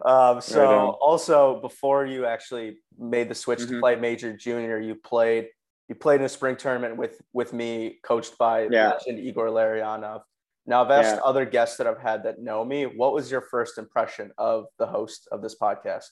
um, 0.05 0.41
so, 0.41 0.63
right 0.63 0.95
also, 1.01 1.61
before 1.61 2.05
you 2.05 2.25
actually 2.25 2.77
made 2.99 3.29
the 3.29 3.35
switch 3.35 3.59
mm-hmm. 3.59 3.75
to 3.75 3.79
play 3.79 3.95
Major 3.95 4.35
Junior, 4.35 4.79
you 4.79 4.95
played. 4.95 5.47
You 5.87 5.95
played 5.95 6.21
in 6.21 6.25
a 6.25 6.29
spring 6.29 6.55
tournament 6.55 6.95
with 6.95 7.21
with 7.33 7.51
me, 7.51 7.99
coached 8.03 8.37
by 8.37 8.69
yeah. 8.71 8.91
legend 8.91 9.19
Igor 9.19 9.47
Larionov. 9.47 10.21
Now, 10.65 10.85
I've 10.85 10.91
asked 10.91 11.15
yeah. 11.15 11.21
other 11.25 11.45
guests 11.45 11.77
that 11.77 11.87
I've 11.87 11.99
had 11.99 12.23
that 12.23 12.39
know 12.39 12.63
me, 12.63 12.85
what 12.85 13.13
was 13.13 13.31
your 13.31 13.41
first 13.41 13.77
impression 13.77 14.31
of 14.37 14.65
the 14.77 14.85
host 14.85 15.27
of 15.31 15.41
this 15.41 15.55
podcast? 15.59 16.05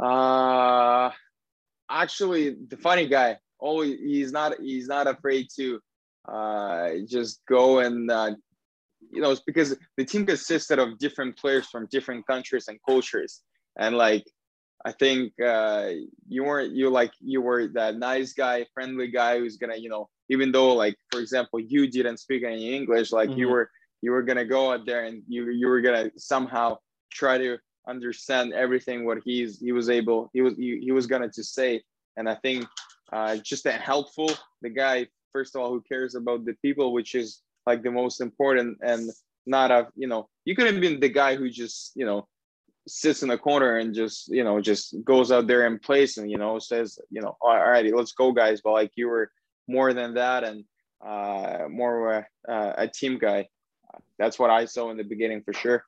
Uh, 0.00 1.10
actually, 1.90 2.56
the 2.68 2.76
funny 2.76 3.08
guy. 3.08 3.38
Always, 3.58 3.98
he's 3.98 4.32
not. 4.32 4.60
He's 4.60 4.86
not 4.86 5.06
afraid 5.06 5.48
to 5.56 5.80
uh, 6.28 6.90
just 7.06 7.40
go 7.48 7.80
and 7.80 8.10
uh, 8.10 8.32
you 9.10 9.20
know, 9.20 9.30
it's 9.30 9.40
because 9.40 9.76
the 9.96 10.04
team 10.04 10.26
consisted 10.26 10.78
of 10.78 10.98
different 10.98 11.36
players 11.36 11.66
from 11.66 11.88
different 11.90 12.26
countries 12.26 12.68
and 12.68 12.78
cultures, 12.86 13.42
and 13.78 13.96
like 13.96 14.24
I 14.84 14.92
think 14.92 15.32
uh, 15.44 15.90
you 16.28 16.44
weren't 16.44 16.72
you 16.72 16.90
like 16.90 17.12
you 17.20 17.40
were 17.40 17.68
that 17.68 17.96
nice 17.96 18.32
guy, 18.32 18.66
friendly 18.74 19.08
guy 19.08 19.38
who's 19.38 19.56
gonna 19.56 19.76
you 19.76 19.88
know 19.88 20.08
even 20.28 20.52
though 20.52 20.74
like 20.74 20.96
for 21.10 21.20
example 21.20 21.58
you 21.58 21.90
didn't 21.90 22.18
speak 22.18 22.44
any 22.44 22.74
English, 22.74 23.12
like 23.12 23.30
mm-hmm. 23.30 23.38
you 23.38 23.48
were 23.48 23.70
you 24.02 24.10
were 24.12 24.22
gonna 24.22 24.44
go 24.44 24.72
out 24.72 24.86
there 24.86 25.04
and 25.04 25.22
you 25.28 25.50
you 25.50 25.68
were 25.68 25.80
gonna 25.80 26.10
somehow 26.16 26.76
try 27.10 27.38
to 27.38 27.58
understand 27.88 28.52
everything 28.52 29.04
what 29.04 29.18
he's 29.24 29.58
he 29.60 29.72
was 29.72 29.88
able 29.88 30.30
he 30.34 30.42
was 30.42 30.54
he, 30.56 30.78
he 30.82 30.92
was 30.92 31.06
gonna 31.06 31.28
to 31.28 31.42
say 31.42 31.82
and 32.18 32.28
i 32.28 32.34
think 32.34 32.66
uh 33.12 33.36
just 33.36 33.64
that 33.64 33.80
helpful 33.80 34.30
the 34.62 34.70
guy 34.70 35.06
first 35.32 35.54
of 35.54 35.60
all 35.60 35.70
who 35.70 35.82
cares 35.82 36.14
about 36.14 36.44
the 36.44 36.54
people 36.62 36.92
which 36.92 37.14
is 37.14 37.42
like 37.66 37.82
the 37.82 37.90
most 37.90 38.20
important 38.20 38.76
and 38.82 39.10
not 39.46 39.70
a 39.70 39.88
you 39.96 40.06
know 40.06 40.28
you 40.44 40.54
could 40.54 40.66
have 40.66 40.80
been 40.80 41.00
the 41.00 41.08
guy 41.08 41.34
who 41.36 41.48
just 41.48 41.92
you 41.94 42.04
know 42.04 42.26
sits 42.88 43.22
in 43.22 43.28
the 43.28 43.38
corner 43.38 43.76
and 43.76 43.94
just 43.94 44.28
you 44.28 44.42
know 44.42 44.60
just 44.60 44.94
goes 45.04 45.30
out 45.30 45.46
there 45.46 45.66
and 45.66 45.82
plays 45.82 46.16
and 46.18 46.30
you 46.30 46.38
know 46.38 46.58
says 46.58 46.98
you 47.10 47.20
know 47.20 47.36
all 47.40 47.56
righty 47.56 47.92
let's 47.92 48.12
go 48.12 48.32
guys. 48.32 48.60
But 48.62 48.72
like 48.72 48.92
you 48.96 49.08
were 49.08 49.30
more 49.66 49.92
than 49.92 50.14
that 50.14 50.44
and 50.44 50.64
uh 51.06 51.68
more 51.68 52.26
a, 52.48 52.52
uh, 52.52 52.72
a 52.78 52.88
team 52.88 53.18
guy. 53.18 53.48
That's 54.18 54.38
what 54.38 54.50
i 54.50 54.64
saw 54.64 54.90
in 54.90 54.96
the 54.96 55.04
beginning 55.04 55.42
for 55.42 55.52
sure 55.52 55.84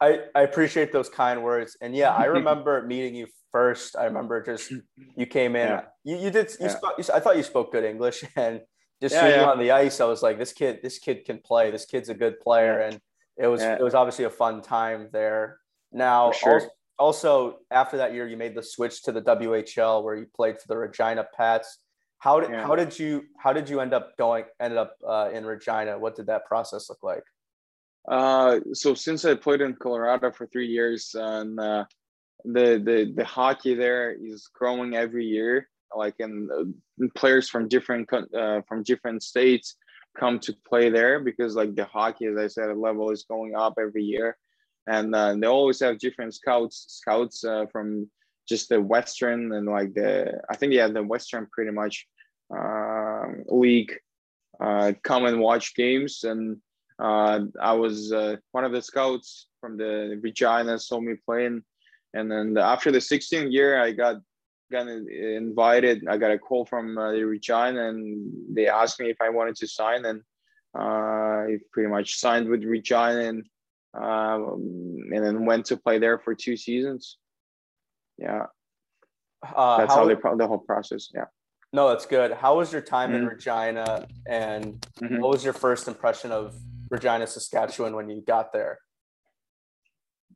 I, 0.00 0.20
I 0.34 0.42
appreciate 0.42 0.92
those 0.92 1.08
kind 1.08 1.42
words. 1.42 1.76
And 1.80 1.94
yeah, 1.94 2.10
I 2.10 2.24
remember 2.38 2.82
meeting 2.82 3.14
you 3.14 3.26
first. 3.50 3.96
I 3.96 4.04
remember 4.04 4.42
just 4.42 4.72
you 5.16 5.26
came 5.26 5.56
in. 5.56 5.68
Yeah. 5.68 5.82
You, 6.04 6.16
you 6.16 6.30
did 6.30 6.50
you, 6.52 6.66
yeah. 6.66 6.68
spoke, 6.68 6.94
you, 6.98 7.04
I 7.14 7.20
thought 7.20 7.36
you 7.36 7.42
spoke 7.42 7.72
good 7.72 7.84
English 7.84 8.24
and 8.36 8.60
just 9.00 9.14
yeah, 9.14 9.22
seeing 9.22 9.40
you 9.40 9.46
on 9.46 9.58
the 9.58 9.72
ice, 9.72 10.00
I 10.00 10.04
was 10.04 10.22
like, 10.22 10.38
this 10.38 10.52
kid, 10.52 10.78
this 10.82 10.98
kid 10.98 11.24
can 11.24 11.38
play. 11.38 11.70
This 11.72 11.86
kid's 11.86 12.08
a 12.08 12.14
good 12.14 12.38
player. 12.40 12.80
And 12.80 13.00
it 13.36 13.46
was 13.48 13.62
it 13.62 13.80
was 13.80 13.94
obviously 13.94 14.26
a 14.26 14.30
fun 14.30 14.62
time 14.62 15.08
there. 15.12 15.58
Now, 15.90 16.32
sure. 16.32 16.54
also, 16.54 16.68
also, 16.98 17.58
after 17.70 17.96
that 17.96 18.14
year, 18.14 18.28
you 18.28 18.36
made 18.36 18.54
the 18.54 18.62
switch 18.62 19.02
to 19.04 19.12
the 19.12 19.22
WHL 19.22 20.04
where 20.04 20.14
you 20.14 20.26
played 20.36 20.60
for 20.60 20.68
the 20.68 20.76
Regina 20.76 21.26
Pats. 21.36 21.78
How 22.18 22.38
did 22.38 22.54
how 22.54 22.76
did 22.76 22.96
you 22.96 23.24
how 23.38 23.52
did 23.52 23.68
you 23.68 23.80
end 23.80 23.92
up 23.92 24.16
going 24.16 24.44
ended 24.60 24.78
up 24.78 24.94
uh, 25.06 25.30
in 25.32 25.44
Regina? 25.44 25.98
What 25.98 26.14
did 26.14 26.26
that 26.26 26.46
process 26.46 26.88
look 26.88 27.02
like? 27.02 27.24
Uh, 28.08 28.60
so 28.72 28.94
since 28.94 29.24
I 29.24 29.34
played 29.34 29.60
in 29.60 29.74
Colorado 29.74 30.32
for 30.32 30.46
three 30.46 30.68
years, 30.68 31.14
and 31.14 31.58
uh, 31.58 31.84
the 32.44 32.82
the 32.84 33.12
the 33.14 33.24
hockey 33.24 33.74
there 33.74 34.12
is 34.12 34.48
growing 34.52 34.94
every 34.94 35.26
year. 35.26 35.68
Like 35.94 36.14
and 36.20 36.50
uh, 36.50 37.06
players 37.14 37.48
from 37.48 37.68
different 37.68 38.08
uh, 38.12 38.62
from 38.66 38.82
different 38.82 39.22
states 39.22 39.76
come 40.18 40.38
to 40.40 40.54
play 40.66 40.90
there 40.90 41.20
because 41.20 41.54
like 41.54 41.74
the 41.74 41.84
hockey, 41.84 42.26
as 42.26 42.36
I 42.38 42.46
said, 42.46 42.76
level 42.76 43.10
is 43.10 43.24
going 43.24 43.54
up 43.54 43.74
every 43.78 44.02
year 44.02 44.36
and 44.86 45.14
uh, 45.14 45.34
they 45.34 45.46
always 45.46 45.80
have 45.80 45.98
different 45.98 46.34
scouts 46.34 46.86
scouts 46.88 47.44
from 47.70 48.08
just 48.48 48.68
the 48.68 48.80
western 48.80 49.52
and 49.52 49.66
like 49.66 49.94
the 49.94 50.40
i 50.50 50.56
think 50.56 50.72
yeah 50.72 50.88
the 50.88 51.02
western 51.02 51.46
pretty 51.52 51.70
much 51.70 52.06
uh, 52.56 53.24
league 53.46 53.92
uh, 54.60 54.92
come 55.02 55.24
and 55.24 55.40
watch 55.40 55.74
games 55.74 56.24
and 56.24 56.58
uh, 57.02 57.40
i 57.60 57.72
was 57.72 58.12
uh, 58.12 58.36
one 58.52 58.64
of 58.64 58.72
the 58.72 58.82
scouts 58.82 59.48
from 59.60 59.76
the 59.76 60.18
regina 60.22 60.78
saw 60.78 61.00
me 61.00 61.14
playing 61.26 61.62
and 62.14 62.30
then 62.30 62.56
after 62.58 62.90
the 62.90 62.98
16th 62.98 63.52
year 63.52 63.80
i 63.80 63.90
got 63.92 64.16
got 64.70 64.88
invited 64.88 66.06
i 66.08 66.16
got 66.16 66.30
a 66.30 66.38
call 66.38 66.64
from 66.64 66.94
the 66.94 67.24
regina 67.24 67.88
and 67.88 68.32
they 68.54 68.66
asked 68.68 68.98
me 69.00 69.10
if 69.10 69.20
i 69.20 69.28
wanted 69.28 69.56
to 69.56 69.66
sign 69.66 70.04
and 70.06 70.22
i 70.74 71.58
pretty 71.72 71.90
much 71.90 72.18
signed 72.18 72.48
with 72.48 72.64
regina 72.64 73.20
and 73.28 73.44
um, 73.94 74.96
and 75.12 75.24
then 75.24 75.44
went 75.44 75.66
to 75.66 75.76
play 75.76 75.98
there 75.98 76.18
for 76.18 76.34
two 76.34 76.56
seasons. 76.56 77.18
Yeah, 78.18 78.46
uh, 79.54 79.78
that's 79.78 79.92
how, 79.92 80.00
how 80.00 80.04
they 80.06 80.16
pro- 80.16 80.36
the 80.36 80.46
whole 80.46 80.58
process. 80.58 81.10
Yeah. 81.14 81.26
No, 81.74 81.88
that's 81.88 82.06
good. 82.06 82.32
How 82.32 82.56
was 82.56 82.72
your 82.72 82.82
time 82.82 83.10
mm-hmm. 83.10 83.22
in 83.22 83.26
Regina, 83.28 84.06
and 84.26 84.86
mm-hmm. 85.00 85.20
what 85.20 85.30
was 85.30 85.44
your 85.44 85.54
first 85.54 85.88
impression 85.88 86.30
of 86.30 86.54
Regina, 86.92 87.26
Saskatchewan 87.26 87.96
when 87.96 88.10
you 88.10 88.20
got 88.20 88.52
there? 88.52 88.78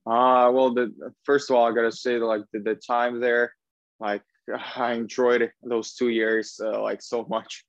Uh, 0.06 0.50
well, 0.52 0.72
the 0.72 0.90
first 1.24 1.50
of 1.50 1.56
all, 1.56 1.66
I 1.66 1.74
gotta 1.74 1.92
say, 1.92 2.18
like 2.18 2.42
the, 2.52 2.60
the 2.60 2.74
time 2.74 3.20
there, 3.20 3.52
like 4.00 4.22
I 4.76 4.94
enjoyed 4.94 5.50
those 5.62 5.94
two 5.94 6.08
years 6.08 6.58
uh, 6.64 6.80
like 6.82 7.02
so 7.02 7.26
much. 7.28 7.62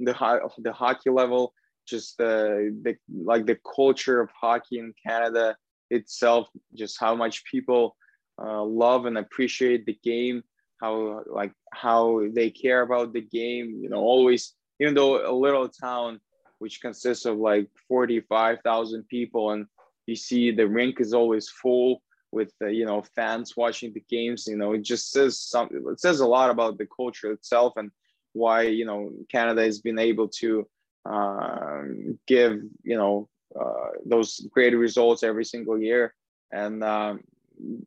The 0.00 0.12
high 0.12 0.40
the 0.58 0.72
hockey 0.72 1.10
level 1.10 1.54
just 1.86 2.16
the, 2.16 2.76
the 2.82 2.96
like 3.14 3.46
the 3.46 3.58
culture 3.76 4.20
of 4.20 4.30
hockey 4.30 4.78
in 4.78 4.92
Canada 5.06 5.56
itself, 5.90 6.48
just 6.74 6.98
how 6.98 7.14
much 7.14 7.44
people 7.44 7.94
uh, 8.42 8.64
love 8.64 9.06
and 9.06 9.18
appreciate 9.18 9.86
the 9.86 9.96
game, 10.02 10.42
how 10.80 11.22
like 11.26 11.52
how 11.72 12.22
they 12.32 12.50
care 12.50 12.82
about 12.82 13.12
the 13.12 13.20
game. 13.20 13.78
You 13.80 13.90
know, 13.90 14.00
always 14.00 14.54
even 14.80 14.94
though 14.94 15.30
a 15.30 15.34
little 15.34 15.68
town 15.68 16.20
which 16.58 16.80
consists 16.80 17.24
of 17.24 17.38
like 17.38 17.68
forty 17.88 18.20
five 18.20 18.58
thousand 18.64 19.08
people, 19.08 19.50
and 19.50 19.66
you 20.06 20.16
see 20.16 20.50
the 20.50 20.66
rink 20.66 21.00
is 21.00 21.14
always 21.14 21.48
full 21.48 22.02
with 22.32 22.52
the, 22.60 22.72
you 22.72 22.84
know 22.84 23.02
fans 23.14 23.56
watching 23.56 23.92
the 23.92 24.04
games. 24.08 24.46
You 24.46 24.56
know, 24.56 24.72
it 24.72 24.82
just 24.82 25.10
says 25.10 25.40
something. 25.40 25.82
It 25.88 26.00
says 26.00 26.20
a 26.20 26.26
lot 26.26 26.50
about 26.50 26.78
the 26.78 26.86
culture 26.86 27.32
itself 27.32 27.74
and 27.76 27.90
why 28.32 28.62
you 28.62 28.84
know 28.84 29.10
Canada 29.30 29.62
has 29.62 29.80
been 29.80 29.98
able 29.98 30.28
to 30.40 30.66
um, 31.06 32.18
give 32.26 32.60
you 32.82 32.96
know 32.96 33.28
uh, 33.58 33.90
those 34.04 34.46
great 34.50 34.76
results 34.76 35.22
every 35.22 35.44
single 35.44 35.78
year. 35.78 36.14
And 36.52 36.82
um, 36.84 37.20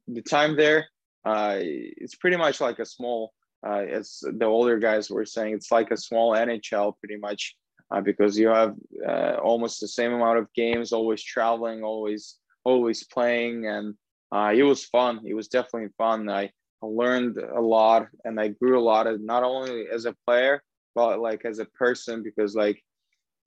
the 0.07 0.21
time 0.21 0.55
there, 0.55 0.87
uh, 1.25 1.57
it's 1.59 2.15
pretty 2.15 2.37
much 2.37 2.61
like 2.61 2.79
a 2.79 2.85
small. 2.85 3.33
Uh, 3.65 3.83
as 3.91 4.19
the 4.21 4.45
older 4.45 4.77
guys 4.77 5.09
were 5.09 5.25
saying, 5.25 5.53
it's 5.53 5.71
like 5.71 5.89
a 5.89 5.97
small 5.97 6.33
NHL, 6.33 6.93
pretty 6.99 7.17
much, 7.17 7.57
uh, 7.91 8.01
because 8.01 8.37
you 8.37 8.47
have 8.47 8.75
uh, 9.07 9.35
almost 9.41 9.79
the 9.79 9.87
same 9.87 10.13
amount 10.13 10.39
of 10.39 10.51
games, 10.53 10.91
always 10.91 11.23
traveling, 11.23 11.83
always 11.83 12.37
always 12.63 13.05
playing, 13.05 13.65
and 13.65 13.95
uh, 14.31 14.51
it 14.53 14.63
was 14.63 14.83
fun. 14.85 15.21
It 15.25 15.33
was 15.33 15.47
definitely 15.47 15.89
fun. 15.97 16.29
I 16.29 16.51
learned 16.81 17.37
a 17.37 17.61
lot, 17.61 18.07
and 18.25 18.39
I 18.39 18.49
grew 18.49 18.77
a 18.77 18.81
lot, 18.81 19.07
of, 19.07 19.21
not 19.21 19.43
only 19.43 19.85
as 19.91 20.05
a 20.05 20.15
player, 20.25 20.61
but 20.93 21.19
like 21.19 21.45
as 21.45 21.59
a 21.59 21.65
person, 21.65 22.23
because 22.23 22.55
like 22.55 22.83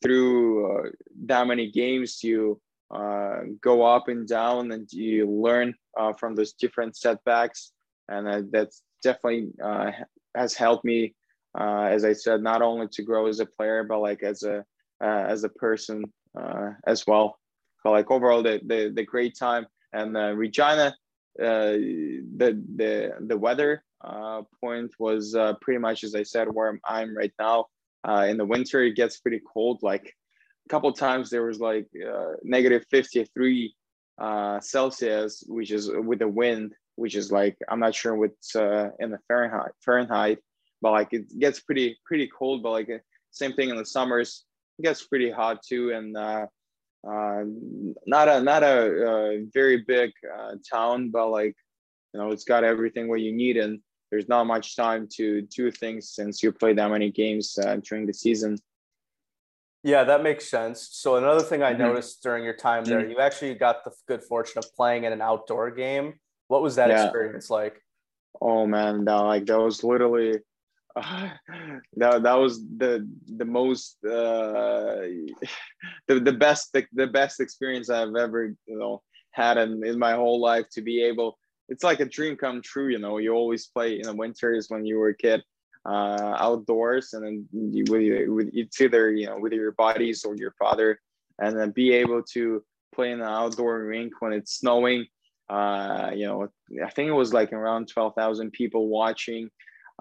through 0.03 0.87
uh, 0.87 0.91
that 1.27 1.47
many 1.47 1.71
games 1.71 2.25
you 2.25 2.61
uh, 2.95 3.41
go 3.61 3.83
up 3.83 4.09
and 4.09 4.27
down 4.27 4.73
and 4.73 4.91
you 4.93 5.31
learn 5.31 5.75
uh, 5.99 6.13
from 6.15 6.35
those 6.35 6.55
different 6.55 6.97
setbacks 6.97 7.73
and 8.09 8.51
that's 8.51 8.83
definitely 9.03 9.49
has 10.35 10.55
helped 10.55 10.85
me 10.85 11.15
uh, 11.59 11.89
as 11.91 12.05
i 12.05 12.13
said 12.13 12.43
not 12.43 12.63
only 12.63 12.87
to 12.89 13.03
grow 13.03 13.27
as 13.27 13.41
a 13.41 13.47
player 13.47 13.85
but 13.85 14.01
like 14.01 14.23
as 14.23 14.43
a 14.43 14.65
as 15.01 15.45
a 15.45 15.49
person 15.49 16.05
as 16.87 17.07
well 17.07 17.39
but 17.83 17.91
like 17.91 18.11
overall 18.11 18.43
the 18.43 18.61
the, 18.67 18.93
the 18.95 19.05
great 19.05 19.37
time 19.39 19.67
and 19.93 20.15
regina 20.39 20.95
the 21.37 22.63
the 22.77 23.13
the 23.27 23.39
weather 23.39 23.83
point 24.63 24.93
was 24.99 25.37
pretty 25.61 25.79
much 25.79 26.05
as 26.05 26.15
i 26.15 26.23
said 26.23 26.47
where 26.53 26.79
i'm 26.87 27.17
right 27.17 27.33
now 27.39 27.67
uh, 28.07 28.27
in 28.29 28.37
the 28.37 28.45
winter, 28.45 28.83
it 28.83 28.97
gets 28.97 29.19
pretty 29.19 29.41
cold. 29.53 29.81
Like 29.83 30.15
a 30.67 30.69
couple 30.69 30.93
times, 30.93 31.31
there 31.31 31.45
was 31.45 31.61
like 31.61 31.87
uh, 32.07 32.33
negative 32.43 32.85
53 32.91 33.75
uh, 34.19 34.61
Celsius, 34.61 35.45
which 35.47 35.71
is 35.71 35.91
with 35.93 36.21
the 36.21 36.29
wind, 36.29 36.75
which 36.97 37.15
is 37.15 37.31
like 37.31 37.57
I'm 37.69 37.81
not 37.81 37.95
sure 37.95 38.15
what's 38.15 38.57
uh, 38.57 38.91
in 38.99 39.11
the 39.11 39.19
Fahrenheit. 39.29 39.73
Fahrenheit, 39.85 40.39
but 40.83 40.93
like 40.93 41.13
it 41.13 41.39
gets 41.39 41.61
pretty 41.61 41.99
pretty 42.05 42.29
cold. 42.29 42.63
But 42.63 42.71
like 42.71 43.05
same 43.31 43.53
thing 43.53 43.71
in 43.71 43.77
the 43.77 43.87
summers, 43.87 44.45
it 44.79 44.83
gets 44.83 45.03
pretty 45.03 45.31
hot 45.31 45.63
too. 45.63 45.93
And 45.93 46.17
uh, 46.17 46.47
uh, 47.07 47.43
not 48.07 48.29
a 48.29 48.41
not 48.41 48.63
a, 48.63 49.07
a 49.07 49.47
very 49.53 49.79
big 49.79 50.11
uh, 50.39 50.55
town, 50.71 51.11
but 51.11 51.29
like 51.29 51.57
you 52.13 52.21
know, 52.21 52.31
it's 52.31 52.45
got 52.45 52.65
everything 52.65 53.09
what 53.09 53.21
you 53.21 53.33
need 53.33 53.57
and 53.57 53.81
there's 54.11 54.29
not 54.29 54.47
much 54.47 54.77
time 54.77 55.07
to 55.13 55.43
do 55.43 55.71
things 55.71 56.11
since 56.11 56.43
you 56.43 56.53
play 56.53 56.73
that 56.73 56.91
many 56.91 57.11
games 57.11 57.57
uh, 57.59 57.77
during 57.77 58.07
the 58.07 58.13
season. 58.13 58.59
Yeah, 59.83 60.05
that 60.05 60.23
makes 60.23 60.49
sense. 60.49 60.89
So 60.93 61.17
another 61.17 61.43
thing 61.43 61.63
I 61.63 61.73
mm-hmm. 61.73 61.83
noticed 61.83 62.23
during 62.23 62.45
your 62.45 62.57
time 62.57 62.85
there, 62.85 63.01
mm-hmm. 63.01 63.13
you 63.13 63.21
actually 63.21 63.55
got 63.55 63.85
the 63.85 63.93
good 64.09 64.23
fortune 64.23 64.59
of 64.59 64.75
playing 64.75 65.05
in 65.05 65.13
an 65.13 65.23
outdoor 65.23 65.71
game. 65.71 66.15
What 66.49 66.61
was 66.61 66.77
that 66.77 66.91
yeah. 66.91 67.05
experience 67.05 67.49
like? 67.49 67.81
Oh 68.43 68.67
man, 68.67 69.05
that 69.05 69.15
like 69.15 69.47
that 69.47 69.59
was 69.59 69.83
literally 69.83 70.39
uh, 70.97 71.29
that 71.97 72.23
that 72.23 72.39
was 72.39 72.65
the 72.79 73.09
the 73.37 73.45
most 73.45 73.97
uh, 74.05 75.03
the 76.09 76.21
the 76.21 76.33
best 76.33 76.73
the, 76.73 76.87
the 76.93 77.07
best 77.07 77.41
experience 77.41 77.91
I've 77.91 78.15
ever 78.17 78.55
you 78.67 78.79
know 78.79 79.03
had 79.33 79.59
in, 79.59 79.85
in 79.87 79.99
my 79.99 80.15
whole 80.15 80.41
life 80.41 80.67
to 80.73 80.83
be 80.83 81.03
able 81.03 81.39
it's 81.71 81.85
like 81.85 82.01
a 82.01 82.05
dream 82.05 82.37
come 82.37 82.61
true. 82.61 82.89
You 82.89 82.99
know, 82.99 83.19
you 83.19 83.33
always 83.33 83.69
play 83.69 83.97
in 83.97 84.03
the 84.03 84.15
winters 84.15 84.67
when 84.69 84.85
you 84.85 84.99
were 84.99 85.11
a 85.11 85.17
kid 85.17 85.43
uh, 85.87 86.35
outdoors, 86.39 87.15
and 87.15 87.25
then 87.25 87.49
you, 87.53 87.85
with, 87.89 88.51
it's 88.53 88.81
either 88.81 89.13
you 89.13 89.27
know 89.27 89.39
with 89.39 89.53
your 89.53 89.73
buddies 89.73 90.25
or 90.25 90.35
your 90.37 90.53
father, 90.59 91.01
and 91.41 91.57
then 91.57 91.71
be 91.71 91.93
able 91.93 92.23
to 92.35 92.63
play 92.95 93.13
in 93.13 93.21
an 93.21 93.27
outdoor 93.27 93.85
rink 93.85 94.13
when 94.21 94.33
it's 94.33 94.59
snowing. 94.59 95.07
Uh, 95.49 96.11
you 96.15 96.27
know, 96.27 96.49
I 96.85 96.91
think 96.91 97.09
it 97.09 97.13
was 97.13 97.33
like 97.33 97.53
around 97.53 97.89
twelve 97.89 98.15
thousand 98.15 98.51
people 98.51 98.89
watching. 98.89 99.49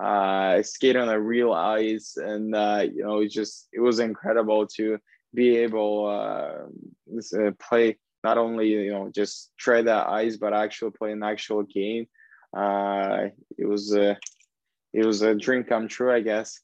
Uh, 0.02 0.64
skate 0.64 0.96
on 0.96 1.08
the 1.08 1.20
real 1.20 1.52
ice, 1.52 2.16
and 2.16 2.56
uh, 2.56 2.86
you 2.94 3.04
know, 3.04 3.20
it 3.20 3.30
just 3.30 3.68
it 3.74 3.82
was 3.82 4.00
incredible 4.00 4.66
to 4.66 4.98
be 5.34 5.58
able 5.58 6.08
uh, 6.08 7.38
uh, 7.38 7.52
play 7.60 7.98
not 8.24 8.38
only 8.38 8.70
you 8.70 8.92
know 8.92 9.10
just 9.14 9.52
try 9.58 9.82
that 9.82 10.08
ice 10.08 10.38
but 10.38 10.54
actually 10.54 10.92
play 10.92 11.12
an 11.12 11.24
actual 11.24 11.64
game. 11.64 12.08
Uh 12.56 13.28
it 13.58 13.66
was 13.66 13.94
a 13.96 14.18
it 14.94 15.06
was 15.06 15.22
a 15.22 15.36
dream 15.36 15.64
come 15.64 15.88
true 15.88 16.12
i 16.12 16.20
guess. 16.20 16.60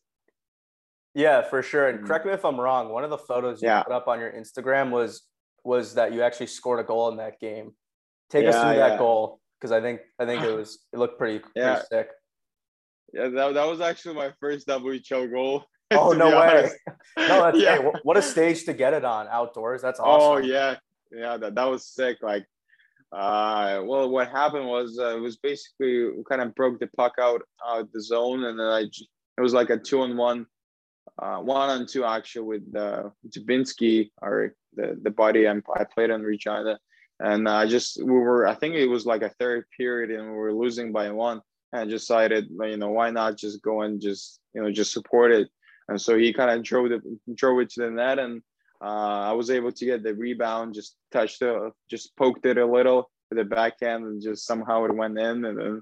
Yeah 1.14 1.44
for 1.44 1.62
sure. 1.62 1.88
And 1.88 2.00
mm-hmm. 2.00 2.08
correct 2.08 2.26
me 2.26 2.34
if 2.34 2.44
i'm 2.44 2.60
wrong 2.60 2.90
one 2.90 3.04
of 3.04 3.10
the 3.10 3.18
photos 3.18 3.62
you 3.62 3.68
yeah. 3.68 3.84
put 3.84 3.94
up 3.94 4.08
on 4.08 4.20
your 4.20 4.32
instagram 4.32 4.90
was 4.90 5.24
was 5.64 5.96
that 5.96 6.14
you 6.14 6.22
actually 6.22 6.48
scored 6.48 6.80
a 6.80 6.84
goal 6.84 7.10
in 7.10 7.18
that 7.18 7.40
game. 7.40 7.72
Take 8.30 8.44
yeah, 8.44 8.50
us 8.50 8.56
through 8.56 8.72
yeah. 8.72 8.90
that 8.90 9.00
goal 9.00 9.40
because 9.60 9.72
i 9.72 9.80
think 9.80 10.02
i 10.20 10.26
think 10.26 10.44
it 10.44 10.56
was 10.58 10.80
it 10.92 10.98
looked 10.98 11.20
pretty, 11.20 11.40
pretty 11.40 11.82
sick 11.92 12.10
yeah 13.14 13.30
that, 13.30 13.54
that 13.54 13.66
was 13.68 13.82
actually 13.82 14.16
my 14.16 14.32
first 14.40 14.68
whl 14.68 15.32
goal 15.32 15.66
oh 15.92 16.14
no 16.14 16.40
way. 16.40 16.70
no 17.18 17.44
that's 17.44 17.60
yeah. 17.60 17.78
Hey, 17.78 17.92
what 18.02 18.18
a 18.18 18.22
stage 18.22 18.66
to 18.66 18.74
get 18.74 18.96
it 18.96 19.06
on 19.06 19.28
outdoors. 19.30 19.84
That's 19.84 20.00
oh, 20.00 20.04
awesome. 20.04 20.44
oh 20.44 20.48
yeah. 20.48 20.78
Yeah, 21.12 21.38
that, 21.38 21.56
that 21.56 21.66
was 21.66 21.88
sick. 21.88 22.18
Like, 22.24 22.46
uh, 23.12 23.82
well, 23.86 24.10
what 24.10 24.30
happened 24.30 24.68
was 24.68 25.00
uh, 25.00 25.16
it 25.16 25.20
was 25.20 25.38
basically 25.38 26.10
kind 26.28 26.42
of 26.42 26.56
broke 26.56 26.80
the 26.80 26.88
puck 26.98 27.14
out 27.20 27.44
out 27.66 27.92
the 27.94 28.02
zone, 28.02 28.46
and 28.46 28.60
then 28.60 28.66
I 28.66 28.82
it 29.38 29.42
was 29.42 29.54
like 29.54 29.70
a 29.70 29.78
two 29.78 30.02
on 30.02 30.18
one, 30.18 30.48
uh, 31.22 31.38
one 31.38 31.70
on 31.70 31.86
two 31.86 32.04
actually 32.04 32.48
with 32.48 32.76
uh, 32.76 33.10
Dubinsky 33.30 34.10
or 34.22 34.56
the 34.76 35.00
the 35.04 35.12
body 35.12 35.48
I, 35.48 35.54
I 35.76 35.84
played 35.84 36.10
on 36.10 36.24
Regina, 36.24 36.80
and 37.20 37.48
I 37.48 37.68
just 37.68 38.04
we 38.04 38.12
were 38.12 38.48
I 38.48 38.56
think 38.56 38.74
it 38.74 38.88
was 38.88 39.06
like 39.06 39.22
a 39.22 39.30
third 39.40 39.66
period 39.78 40.10
and 40.10 40.32
we 40.32 40.36
were 40.36 40.54
losing 40.54 40.92
by 40.92 41.12
one, 41.12 41.42
and 41.74 41.90
decided 41.90 42.48
you 42.50 42.78
know 42.78 42.92
why 42.92 43.10
not 43.10 43.38
just 43.38 43.62
go 43.62 43.82
and 43.82 44.02
just 44.02 44.40
you 44.54 44.62
know 44.62 44.72
just 44.72 44.94
support 44.94 45.32
it, 45.32 45.50
and 45.88 46.00
so 46.00 46.18
he 46.18 46.34
kind 46.34 46.52
of 46.52 46.64
drove 46.64 46.92
it 46.92 47.02
drove 47.36 47.60
it 47.60 47.70
to 47.72 47.82
the 47.82 47.92
net 47.92 48.20
and 48.20 48.42
uh, 48.82 49.30
I 49.30 49.32
was 49.32 49.50
able 49.50 49.72
to 49.72 49.86
get 49.86 50.04
the 50.04 50.14
rebound, 50.14 50.74
just 50.74 50.96
touched 51.12 51.42
it, 51.42 51.74
just 51.90 52.16
poked 52.18 52.46
it 52.46 52.58
a 52.58 52.66
little 52.66 53.10
with 53.30 53.40
the 53.40 53.46
backhand, 53.46 54.06
and 54.06 54.22
just 54.22 54.46
somehow 54.46 54.86
it 54.86 54.96
went 54.96 55.18
in. 55.18 55.46
And 55.46 55.58
then 55.58 55.82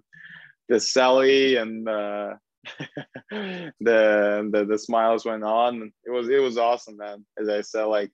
the 0.69 0.79
Sally 0.79 1.55
and 1.55 1.87
uh, 1.87 2.35
the, 3.29 3.71
the 3.79 4.65
the 4.69 4.77
smiles 4.77 5.25
went 5.25 5.43
on. 5.43 5.91
It 6.05 6.11
was 6.11 6.29
it 6.29 6.41
was 6.41 6.57
awesome, 6.57 6.97
man. 6.97 7.25
As 7.37 7.49
I 7.49 7.61
said, 7.61 7.85
like 7.85 8.11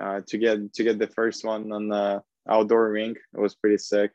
uh, 0.00 0.20
to 0.28 0.38
get 0.38 0.72
to 0.74 0.84
get 0.84 0.98
the 0.98 1.08
first 1.08 1.44
one 1.44 1.72
on 1.72 1.88
the 1.88 2.22
outdoor 2.48 2.90
rink, 2.90 3.18
it 3.34 3.40
was 3.40 3.54
pretty 3.54 3.78
sick. 3.78 4.12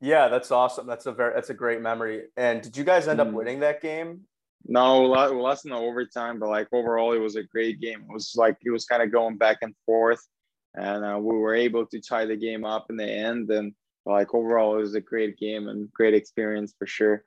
Yeah, 0.00 0.28
that's 0.28 0.50
awesome. 0.50 0.86
That's 0.86 1.06
a 1.06 1.12
very 1.12 1.34
that's 1.34 1.50
a 1.50 1.54
great 1.54 1.80
memory. 1.82 2.24
And 2.36 2.62
did 2.62 2.76
you 2.76 2.84
guys 2.84 3.06
end 3.06 3.20
up 3.20 3.28
mm. 3.28 3.34
winning 3.34 3.60
that 3.60 3.82
game? 3.82 4.22
No, 4.66 5.06
less 5.06 5.62
than 5.62 5.72
the 5.72 5.78
overtime, 5.78 6.38
but 6.38 6.48
like 6.48 6.68
overall, 6.72 7.12
it 7.12 7.18
was 7.18 7.36
a 7.36 7.42
great 7.42 7.80
game. 7.80 8.02
It 8.02 8.12
was 8.12 8.34
like 8.36 8.56
it 8.64 8.70
was 8.70 8.84
kind 8.84 9.02
of 9.02 9.12
going 9.12 9.36
back 9.36 9.58
and 9.62 9.74
forth, 9.86 10.26
and 10.74 11.04
uh, 11.04 11.18
we 11.18 11.36
were 11.36 11.54
able 11.54 11.86
to 11.86 12.00
tie 12.00 12.26
the 12.26 12.36
game 12.36 12.64
up 12.64 12.86
in 12.90 12.96
the 12.96 13.10
end. 13.10 13.50
And 13.50 13.74
like 14.06 14.34
overall, 14.34 14.76
it 14.76 14.80
was 14.80 14.94
a 14.94 15.00
great 15.00 15.38
game 15.38 15.68
and 15.68 15.90
great 15.92 16.14
experience 16.14 16.74
for 16.78 16.86
sure. 16.86 17.24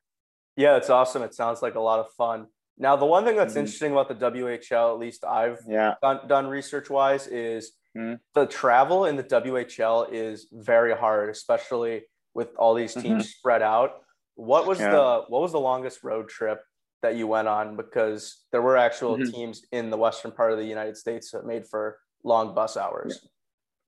Yeah, 0.55 0.77
it's 0.77 0.89
awesome. 0.89 1.23
It 1.23 1.33
sounds 1.33 1.61
like 1.61 1.75
a 1.75 1.79
lot 1.79 1.99
of 1.99 2.11
fun. 2.11 2.47
Now, 2.77 2.95
the 2.95 3.05
one 3.05 3.23
thing 3.25 3.35
that's 3.35 3.51
mm-hmm. 3.51 3.61
interesting 3.61 3.91
about 3.91 4.09
the 4.09 4.31
WHL, 4.31 4.93
at 4.93 4.99
least 4.99 5.23
I've 5.23 5.59
yeah. 5.67 5.93
done, 6.01 6.27
done 6.27 6.47
research 6.47 6.89
wise, 6.89 7.27
is 7.27 7.71
mm-hmm. 7.95 8.15
the 8.33 8.47
travel 8.47 9.05
in 9.05 9.15
the 9.15 9.23
WHL 9.23 10.11
is 10.11 10.47
very 10.51 10.95
hard, 10.95 11.29
especially 11.29 12.03
with 12.33 12.55
all 12.57 12.73
these 12.73 12.93
teams 12.93 13.05
mm-hmm. 13.05 13.19
spread 13.21 13.61
out. 13.61 14.01
What 14.35 14.67
was 14.67 14.79
yeah. 14.79 14.91
the 14.91 15.23
what 15.27 15.41
was 15.41 15.51
the 15.51 15.59
longest 15.59 16.03
road 16.03 16.27
trip 16.29 16.61
that 17.03 17.15
you 17.15 17.27
went 17.27 17.47
on 17.47 17.75
because 17.75 18.45
there 18.51 18.61
were 18.61 18.77
actual 18.77 19.17
mm-hmm. 19.17 19.31
teams 19.31 19.61
in 19.71 19.89
the 19.89 19.97
western 19.97 20.31
part 20.31 20.51
of 20.51 20.57
the 20.57 20.65
United 20.65 20.97
States 20.97 21.31
that 21.31 21.45
made 21.45 21.67
for 21.67 21.99
long 22.23 22.55
bus 22.55 22.77
hours. 22.77 23.27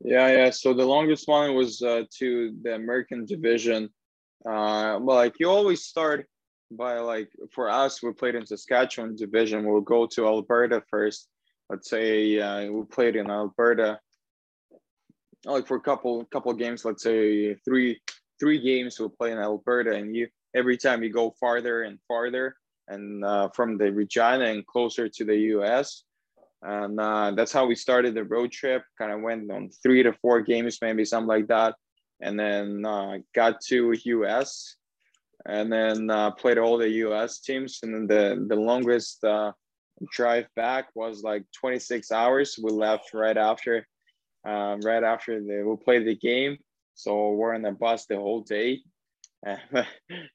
Yeah, 0.02 0.28
yeah. 0.30 0.50
So 0.50 0.74
the 0.74 0.86
longest 0.86 1.28
one 1.28 1.56
was 1.56 1.82
uh, 1.82 2.04
to 2.20 2.56
the 2.62 2.76
American 2.76 3.26
division. 3.26 3.89
Uh, 4.46 5.00
well, 5.02 5.18
like 5.18 5.36
you 5.39 5.50
always 5.50 5.86
start 5.86 6.28
by 6.70 7.00
like 7.00 7.30
for 7.54 7.70
us, 7.70 8.04
we 8.04 8.12
played 8.12 8.36
in 8.36 8.46
Saskatchewan 8.46 9.16
division. 9.16 9.66
We'll 9.66 9.82
go 9.82 10.06
to 10.08 10.28
Alberta 10.28 10.84
first. 10.89 11.30
Let's 11.70 11.89
say 11.89 12.39
uh, 12.39 12.70
we 12.70 12.84
played 12.86 13.16
in 13.16 13.32
Alberta, 13.32 14.00
like 15.46 15.66
for 15.66 15.78
a 15.78 15.82
couple 15.82 16.26
couple 16.26 16.54
games. 16.54 16.86
Let's 16.86 17.02
say 17.04 17.56
three 17.66 18.00
three 18.39 18.59
games 18.59 18.99
we'll 18.99 19.09
play 19.09 19.31
in 19.31 19.38
Alberta, 19.38 19.93
and 19.93 20.15
you 20.15 20.27
every 20.55 20.77
time 20.77 21.03
you 21.03 21.11
go 21.11 21.36
farther 21.39 21.83
and 21.83 21.99
farther, 22.07 22.55
and 22.88 23.23
uh, 23.25 23.49
from 23.49 23.77
the 23.77 23.91
Regina 23.91 24.45
and 24.45 24.65
closer 24.65 25.09
to 25.09 25.25
the 25.25 25.38
US. 25.57 26.03
And 26.61 26.99
uh, 26.99 27.31
that's 27.36 27.51
how 27.51 27.65
we 27.65 27.75
started 27.75 28.15
the 28.15 28.23
road 28.23 28.51
trip. 28.51 28.83
Kind 28.97 29.11
of 29.11 29.21
went 29.21 29.51
on 29.51 29.69
three 29.83 30.01
to 30.03 30.13
four 30.13 30.41
games, 30.41 30.79
maybe 30.81 31.05
something 31.05 31.27
like 31.27 31.47
that, 31.47 31.75
and 32.21 32.39
then 32.39 32.86
uh, 32.86 33.17
got 33.33 33.61
to 33.67 33.93
US, 34.03 34.75
and 35.45 35.71
then 35.71 36.09
uh, 36.09 36.31
played 36.31 36.57
all 36.57 36.77
the 36.77 36.89
US 36.89 37.39
teams. 37.39 37.79
And 37.83 37.93
then 37.93 38.07
the 38.07 38.45
the 38.47 38.59
longest 38.59 39.23
uh, 39.23 39.51
drive 40.11 40.47
back 40.55 40.88
was 40.95 41.23
like 41.23 41.43
26 41.59 42.11
hours. 42.11 42.59
We 42.61 42.71
left 42.71 43.13
right 43.13 43.38
after, 43.38 43.88
um, 44.45 44.81
right 44.81 45.03
after 45.03 45.39
the, 45.39 45.63
we 45.63 45.75
played 45.83 46.05
the 46.05 46.15
game. 46.15 46.57
So 46.96 47.32
we're 47.32 47.54
in 47.54 47.62
the 47.62 47.72
bus 47.72 48.06
the 48.06 48.16
whole 48.16 48.41
day. 48.41 48.82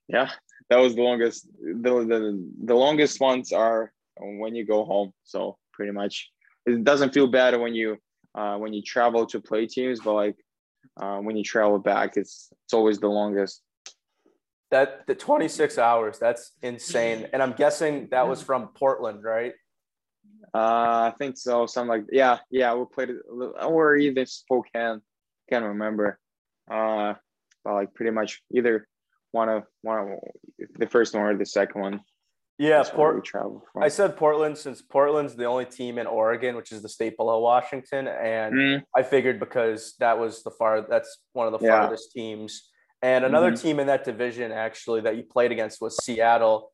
yeah, 0.08 0.30
that 0.68 0.76
was 0.76 0.94
the 0.94 1.02
longest 1.02 1.48
the, 1.60 1.90
the 2.04 2.48
the 2.64 2.74
longest 2.74 3.20
ones 3.20 3.52
are 3.52 3.92
when 4.16 4.54
you 4.54 4.64
go 4.64 4.84
home. 4.84 5.12
So 5.24 5.56
pretty 5.72 5.90
much 5.90 6.30
it 6.66 6.84
doesn't 6.84 7.12
feel 7.12 7.26
bad 7.26 7.58
when 7.58 7.74
you 7.74 7.96
uh, 8.34 8.56
when 8.58 8.72
you 8.72 8.82
travel 8.82 9.26
to 9.26 9.40
play 9.40 9.66
teams 9.66 9.98
but 9.98 10.12
like 10.12 10.36
uh, 11.00 11.18
when 11.18 11.36
you 11.36 11.42
travel 11.42 11.78
back 11.78 12.16
it's 12.16 12.50
it's 12.64 12.74
always 12.74 13.00
the 13.00 13.08
longest. 13.08 13.62
That 14.70 15.08
the 15.08 15.16
26 15.16 15.78
hours 15.78 16.20
that's 16.20 16.52
insane. 16.62 17.26
And 17.32 17.42
i'm 17.42 17.52
guessing 17.52 18.06
that 18.12 18.28
was 18.28 18.40
from 18.42 18.68
portland 18.68 19.24
right? 19.24 19.54
Uh 20.54 21.10
i 21.10 21.14
think 21.18 21.36
so 21.36 21.66
something 21.66 21.88
like 21.88 22.04
yeah 22.12 22.38
yeah 22.50 22.74
we 22.74 22.84
played 22.84 23.10
it 23.10 23.16
or 23.28 23.96
either 23.96 24.26
spokane 24.26 25.00
can't 25.48 25.64
remember 25.64 26.19
uh 26.70 27.14
but 27.64 27.74
like 27.74 27.94
pretty 27.94 28.12
much 28.12 28.42
either 28.54 28.86
one 29.32 29.48
of 29.48 29.64
one 29.82 29.98
of 29.98 30.08
the 30.78 30.86
first 30.86 31.14
one 31.14 31.22
or 31.24 31.36
the 31.36 31.46
second 31.46 31.80
one. 31.80 32.00
Yeah, 32.58 32.82
Port. 32.92 33.26
I 33.80 33.88
said 33.88 34.18
Portland 34.18 34.58
since 34.58 34.82
Portland's 34.82 35.34
the 35.34 35.46
only 35.46 35.64
team 35.64 35.96
in 35.96 36.06
Oregon, 36.06 36.56
which 36.56 36.72
is 36.72 36.82
the 36.82 36.90
state 36.90 37.16
below 37.16 37.38
Washington, 37.38 38.06
and 38.06 38.54
mm. 38.54 38.82
I 38.94 39.02
figured 39.02 39.40
because 39.40 39.94
that 39.98 40.18
was 40.18 40.42
the 40.42 40.50
far 40.50 40.82
that's 40.82 41.18
one 41.32 41.46
of 41.46 41.58
the 41.58 41.66
yeah. 41.66 41.80
farthest 41.80 42.12
teams. 42.12 42.68
And 43.00 43.24
another 43.24 43.52
mm-hmm. 43.52 43.66
team 43.66 43.80
in 43.80 43.86
that 43.86 44.04
division 44.04 44.52
actually 44.52 45.00
that 45.02 45.16
you 45.16 45.22
played 45.22 45.52
against 45.52 45.80
was 45.80 46.04
Seattle. 46.04 46.70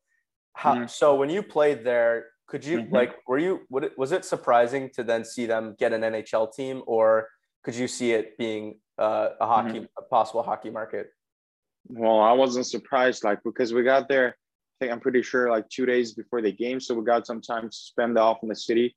How, 0.55 0.75
mm-hmm. 0.75 0.87
So 0.87 1.15
when 1.15 1.29
you 1.29 1.41
played 1.41 1.85
there, 1.85 2.25
could 2.47 2.65
you 2.65 2.79
mm-hmm. 2.79 2.93
like 2.93 3.15
were 3.25 3.37
you 3.37 3.61
would 3.69 3.85
it, 3.85 3.97
was 3.97 4.11
it 4.11 4.25
surprising 4.25 4.89
to 4.95 5.03
then 5.03 5.23
see 5.23 5.45
them 5.45 5.75
get 5.79 5.93
an 5.93 6.01
NHL 6.01 6.53
team, 6.53 6.83
or 6.85 7.29
could 7.67 7.75
you 7.75 7.89
see 7.89 8.13
it 8.13 8.37
being 8.37 8.79
uh, 8.97 9.31
a 9.41 9.45
hockey 9.45 9.79
mm-hmm. 9.79 9.99
a 9.99 10.01
possible 10.03 10.41
hockey 10.41 10.69
market? 10.69 11.09
Well, 11.89 12.21
I 12.21 12.31
wasn't 12.31 12.65
surprised, 12.65 13.25
like 13.25 13.39
because 13.43 13.73
we 13.73 13.83
got 13.83 14.07
there. 14.07 14.29
I 14.29 14.75
think 14.79 14.93
I'm 14.93 15.01
pretty 15.01 15.21
sure 15.21 15.49
like 15.49 15.67
two 15.67 15.85
days 15.85 16.13
before 16.13 16.41
the 16.41 16.53
game, 16.53 16.79
so 16.79 16.95
we 16.95 17.03
got 17.03 17.27
some 17.27 17.41
time 17.41 17.69
to 17.69 17.75
spend 17.75 18.17
off 18.17 18.37
in 18.41 18.47
the 18.47 18.55
city, 18.55 18.95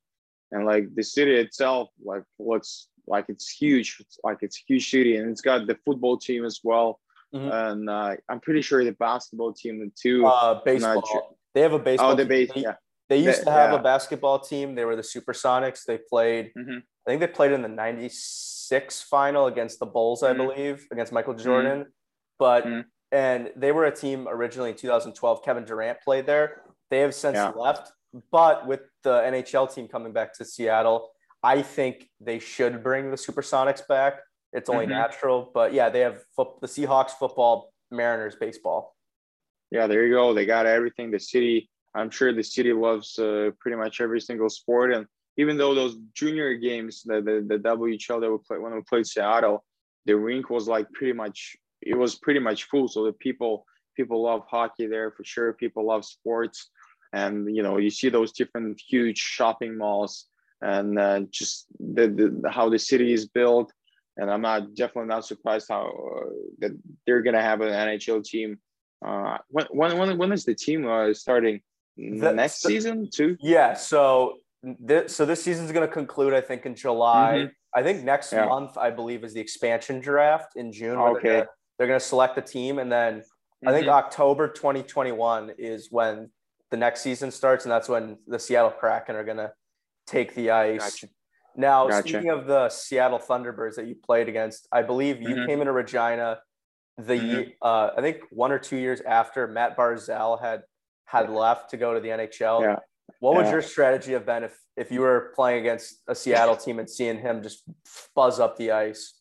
and 0.53 0.65
like 0.65 0.85
the 0.95 1.03
city 1.03 1.35
itself, 1.35 1.89
like 2.01 2.23
looks 2.39 2.87
like 3.07 3.25
it's 3.27 3.49
huge. 3.49 3.97
It's 3.99 4.17
like 4.23 4.37
it's 4.39 4.57
a 4.59 4.63
huge 4.65 4.89
city, 4.89 5.17
and 5.17 5.29
it's 5.29 5.41
got 5.41 5.67
the 5.67 5.77
football 5.83 6.15
team 6.17 6.45
as 6.45 6.61
well, 6.63 7.01
mm-hmm. 7.35 7.51
and 7.51 7.89
uh, 7.89 8.15
I'm 8.29 8.39
pretty 8.39 8.61
sure 8.61 8.85
the 8.85 8.93
basketball 8.93 9.51
team 9.51 9.91
too. 10.01 10.25
Uh, 10.25 10.61
baseball. 10.63 11.05
Sure. 11.05 11.23
They 11.53 11.59
have 11.59 11.73
a 11.73 11.79
baseball. 11.79 12.11
Oh, 12.11 12.15
the 12.15 12.23
base. 12.25 12.51
Yeah. 12.55 12.75
They 13.09 13.17
used 13.17 13.43
to 13.43 13.51
have 13.51 13.73
yeah. 13.73 13.79
a 13.79 13.83
basketball 13.83 14.39
team. 14.39 14.75
They 14.75 14.85
were 14.85 14.95
the 14.95 15.01
Supersonics. 15.01 15.83
They 15.83 15.97
played. 15.97 16.53
Mm-hmm. 16.57 16.77
I 17.05 17.09
think 17.09 17.19
they 17.19 17.27
played 17.27 17.51
in 17.51 17.61
the 17.61 17.67
'96 18.71 19.01
final 19.03 19.47
against 19.47 19.79
the 19.79 19.85
Bulls, 19.85 20.23
I 20.23 20.33
mm-hmm. 20.33 20.47
believe, 20.47 20.87
against 20.91 21.11
Michael 21.11 21.33
mm-hmm. 21.33 21.43
Jordan 21.43 21.85
but 22.41 22.65
mm. 22.65 22.83
and 23.11 23.51
they 23.55 23.71
were 23.71 23.85
a 23.85 23.95
team 23.95 24.27
originally 24.27 24.71
in 24.71 24.75
2012. 24.75 25.45
Kevin 25.45 25.63
Durant 25.63 26.01
played 26.01 26.25
there. 26.25 26.63
They 26.89 27.01
have 27.01 27.13
since 27.13 27.35
yeah. 27.35 27.49
left, 27.49 27.91
but 28.31 28.65
with 28.65 28.81
the 29.03 29.11
NHL 29.11 29.71
team 29.73 29.87
coming 29.87 30.11
back 30.11 30.33
to 30.39 30.43
Seattle, 30.43 31.11
I 31.43 31.61
think 31.61 32.09
they 32.19 32.39
should 32.39 32.83
bring 32.83 33.11
the 33.11 33.15
Supersonics 33.15 33.87
back. 33.87 34.15
It's 34.53 34.71
only 34.71 34.85
mm-hmm. 34.85 34.93
natural, 34.93 35.51
but 35.53 35.71
yeah, 35.71 35.89
they 35.89 35.99
have 35.99 36.23
fo- 36.35 36.57
the 36.61 36.67
Seahawks 36.67 37.11
football, 37.11 37.71
Mariners 37.91 38.35
baseball. 38.35 38.95
Yeah, 39.69 39.85
there 39.85 40.07
you 40.07 40.15
go. 40.15 40.33
They 40.33 40.47
got 40.47 40.65
everything. 40.65 41.11
The 41.11 41.19
city, 41.19 41.69
I'm 41.93 42.09
sure 42.09 42.33
the 42.33 42.43
city 42.43 42.73
loves 42.73 43.19
uh, 43.19 43.51
pretty 43.59 43.77
much 43.77 44.01
every 44.01 44.19
single 44.19 44.49
sport. 44.49 44.93
And 44.95 45.05
even 45.37 45.57
though 45.57 45.73
those 45.73 45.95
junior 46.13 46.53
games, 46.55 47.03
the 47.03 47.21
the, 47.21 47.45
the 47.47 47.57
WHL 47.69 48.21
that 48.21 48.31
we 48.31 48.37
played 48.47 48.61
when 48.61 48.73
we 48.73 48.81
played 48.81 49.07
Seattle, 49.07 49.63
the 50.05 50.15
rink 50.15 50.49
was 50.49 50.67
like 50.67 50.91
pretty 50.91 51.13
much 51.13 51.55
it 51.81 51.97
was 51.97 52.15
pretty 52.15 52.39
much 52.39 52.65
full. 52.65 52.87
So 52.87 53.05
the 53.05 53.13
people 53.13 53.65
people 53.95 54.21
love 54.23 54.43
hockey 54.49 54.87
there 54.87 55.11
for 55.11 55.23
sure. 55.23 55.53
People 55.53 55.85
love 55.85 56.05
sports, 56.05 56.69
and 57.13 57.55
you 57.55 57.63
know 57.63 57.77
you 57.77 57.89
see 57.89 58.09
those 58.09 58.31
different 58.31 58.79
huge 58.87 59.17
shopping 59.17 59.77
malls 59.77 60.27
and 60.61 60.99
uh, 60.99 61.21
just 61.31 61.65
the, 61.79 62.07
the, 62.07 62.51
how 62.51 62.69
the 62.69 62.77
city 62.77 63.13
is 63.13 63.27
built. 63.27 63.71
And 64.17 64.29
I'm 64.29 64.41
not 64.41 64.75
definitely 64.75 65.07
not 65.07 65.25
surprised 65.25 65.67
how 65.69 65.87
uh, 65.87 66.29
that 66.59 66.71
they're 67.05 67.21
gonna 67.21 67.41
have 67.41 67.61
an 67.61 67.69
NHL 67.69 68.23
team. 68.23 68.59
Uh, 69.03 69.37
when 69.49 69.65
when 69.71 70.17
when 70.17 70.31
is 70.31 70.45
the 70.45 70.53
team 70.53 70.87
uh, 70.87 71.13
starting? 71.13 71.61
The, 71.97 72.31
next 72.31 72.61
season 72.61 73.09
too? 73.13 73.37
Yeah. 73.41 73.73
So 73.73 74.37
this 74.63 75.15
so 75.15 75.25
this 75.25 75.43
season's 75.43 75.71
gonna 75.71 75.87
conclude, 75.87 76.33
I 76.33 76.41
think, 76.41 76.65
in 76.65 76.75
July. 76.75 77.35
Mm-hmm. 77.37 77.51
I 77.73 77.83
think 77.83 78.03
next 78.03 78.33
yeah. 78.33 78.45
month, 78.45 78.77
I 78.77 78.91
believe, 78.91 79.23
is 79.23 79.33
the 79.33 79.39
expansion 79.39 79.99
draft 80.01 80.55
in 80.55 80.71
June. 80.71 80.97
Okay. 80.97 81.43
They're 81.77 81.87
gonna, 81.87 81.99
select 81.99 82.37
a 82.37 82.41
team, 82.41 82.79
and 82.79 82.91
then 82.91 83.19
mm-hmm. 83.19 83.67
I 83.67 83.71
think 83.71 83.85
mm-hmm. 83.85 83.95
October 83.95 84.47
2021 84.47 85.53
is 85.57 85.87
when 85.89 86.29
the 86.69 86.77
next 86.77 87.01
season 87.01 87.31
starts, 87.31 87.65
and 87.65 87.71
that's 87.71 87.89
when 87.89 88.17
the 88.27 88.37
Seattle 88.37 88.71
Kraken 88.71 89.15
are 89.15 89.23
gonna 89.23 89.51
take 90.05 90.35
the 90.35 90.51
ice. 90.51 90.79
Gotcha. 90.79 91.07
Now, 91.55 91.87
gotcha. 91.87 92.07
speaking 92.07 92.29
of 92.29 92.45
the 92.45 92.69
Seattle 92.69 93.19
Thunderbirds 93.19 93.75
that 93.75 93.87
you 93.87 93.95
played 93.95 94.29
against, 94.29 94.67
I 94.71 94.83
believe 94.83 95.21
you 95.21 95.29
mm-hmm. 95.29 95.47
came 95.47 95.59
into 95.59 95.73
Regina 95.73 96.39
the 96.97 97.13
mm-hmm. 97.13 97.49
uh, 97.61 97.89
I 97.97 98.01
think 98.01 98.19
one 98.29 98.51
or 98.51 98.59
two 98.59 98.77
years 98.77 99.01
after 99.01 99.47
Mat 99.47 99.77
Barzal 99.77 100.41
had 100.41 100.63
had 101.05 101.29
left 101.29 101.71
to 101.71 101.77
go 101.77 101.93
to 101.93 101.99
the 101.99 102.09
NHL. 102.09 102.61
Yeah. 102.61 102.75
What 103.21 103.35
would 103.35 103.51
your 103.51 103.61
strategy 103.61 104.13
have 104.13 104.25
been 104.25 104.43
if 104.43 104.57
if 104.75 104.91
you 104.91 105.01
were 105.01 105.31
playing 105.35 105.59
against 105.59 106.01
a 106.07 106.15
Seattle 106.15 106.55
team 106.55 106.79
and 106.79 106.89
seeing 106.89 107.19
him 107.19 107.43
just 107.43 107.63
buzz 108.15 108.39
up 108.39 108.57
the 108.57 108.71
ice? 108.71 109.13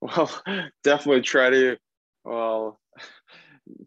Well, 0.00 0.30
definitely 0.84 1.22
try 1.22 1.50
to. 1.50 1.76
Well, 2.24 2.80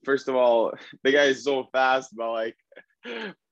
first 0.03 0.27
of 0.27 0.35
all, 0.35 0.73
the 1.03 1.13
guy 1.13 1.25
is 1.25 1.45
so 1.45 1.69
fast, 1.71 2.09
but 2.13 2.29
like 2.31 2.57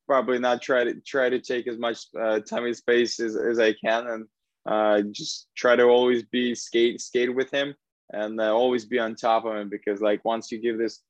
probably 0.05 0.37
not 0.37 0.61
try 0.61 0.83
to 0.83 0.95
try 0.99 1.29
to 1.29 1.39
take 1.39 1.65
as 1.65 1.77
much 1.77 2.07
uh, 2.19 2.41
time 2.41 2.65
and 2.65 2.75
space 2.75 3.21
as, 3.21 3.37
as 3.37 3.57
I 3.57 3.71
can, 3.73 4.07
and 4.07 4.25
uh, 4.65 5.01
just 5.11 5.47
try 5.55 5.77
to 5.77 5.83
always 5.83 6.23
be 6.23 6.55
skate 6.55 6.99
skate 6.99 7.33
with 7.33 7.51
him 7.51 7.73
and 8.11 8.41
uh, 8.41 8.53
always 8.53 8.83
be 8.83 8.99
on 8.99 9.15
top 9.15 9.45
of 9.45 9.55
him 9.55 9.69
because 9.69 10.01
like 10.01 10.25
once 10.25 10.51
you 10.51 10.59
give 10.59 10.77
this 10.77 11.01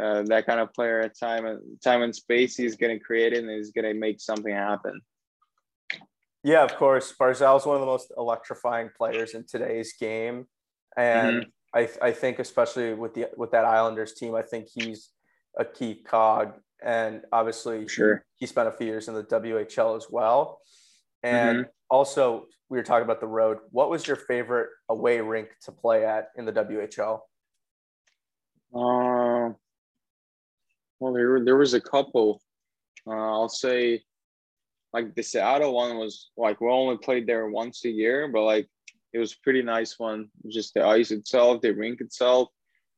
uh, 0.00 0.22
that 0.22 0.46
kind 0.46 0.60
of 0.60 0.72
player 0.72 1.08
time 1.08 1.46
and 1.46 1.60
time 1.82 2.02
and 2.02 2.14
space, 2.14 2.56
he's 2.56 2.76
going 2.76 2.98
to 2.98 3.04
create 3.04 3.32
it 3.32 3.44
and 3.44 3.50
he's 3.50 3.70
going 3.70 3.84
to 3.84 3.94
make 3.94 4.20
something 4.20 4.54
happen. 4.54 5.00
Yeah, 6.42 6.62
of 6.62 6.76
course. 6.76 7.12
Barzal 7.18 7.58
is 7.58 7.66
one 7.66 7.76
of 7.76 7.80
the 7.80 7.86
most 7.86 8.12
electrifying 8.16 8.90
players 8.96 9.34
in 9.34 9.44
today's 9.46 9.94
game, 9.98 10.46
and 10.96 11.42
mm-hmm. 11.42 11.78
I, 12.02 12.08
I 12.08 12.12
think 12.12 12.38
especially 12.38 12.94
with 12.94 13.14
the 13.14 13.28
with 13.36 13.50
that 13.50 13.64
Islanders 13.64 14.14
team, 14.14 14.34
I 14.36 14.42
think 14.42 14.68
he's 14.72 15.10
a 15.58 15.64
key 15.64 16.02
cog 16.06 16.52
and 16.82 17.22
obviously 17.32 17.88
sure. 17.88 18.24
he 18.36 18.46
spent 18.46 18.68
a 18.68 18.72
few 18.72 18.86
years 18.86 19.08
in 19.08 19.14
the 19.14 19.24
WHL 19.24 19.96
as 19.96 20.06
well. 20.10 20.60
And 21.22 21.58
mm-hmm. 21.60 21.70
also, 21.90 22.46
we 22.68 22.78
were 22.78 22.84
talking 22.84 23.04
about 23.04 23.20
the 23.20 23.26
road. 23.26 23.58
What 23.70 23.90
was 23.90 24.06
your 24.06 24.16
favorite 24.16 24.68
away 24.88 25.20
rink 25.20 25.48
to 25.64 25.72
play 25.72 26.04
at 26.04 26.28
in 26.36 26.44
the 26.44 26.52
WHL? 26.52 27.20
Uh, 28.74 29.25
well, 31.00 31.12
there 31.12 31.44
there 31.44 31.56
was 31.56 31.74
a 31.74 31.80
couple. 31.80 32.40
Uh, 33.06 33.12
I'll 33.12 33.48
say, 33.48 34.02
like 34.92 35.14
the 35.14 35.22
Seattle 35.22 35.74
one 35.74 35.96
was 35.96 36.30
like 36.36 36.60
we 36.60 36.68
only 36.68 36.98
played 36.98 37.26
there 37.26 37.48
once 37.48 37.84
a 37.84 37.90
year, 37.90 38.28
but 38.28 38.42
like 38.42 38.68
it 39.12 39.18
was 39.18 39.34
pretty 39.34 39.62
nice 39.62 39.98
one. 39.98 40.28
Just 40.48 40.74
the 40.74 40.84
ice 40.84 41.10
itself, 41.10 41.60
the 41.62 41.72
rink 41.72 42.00
itself. 42.00 42.48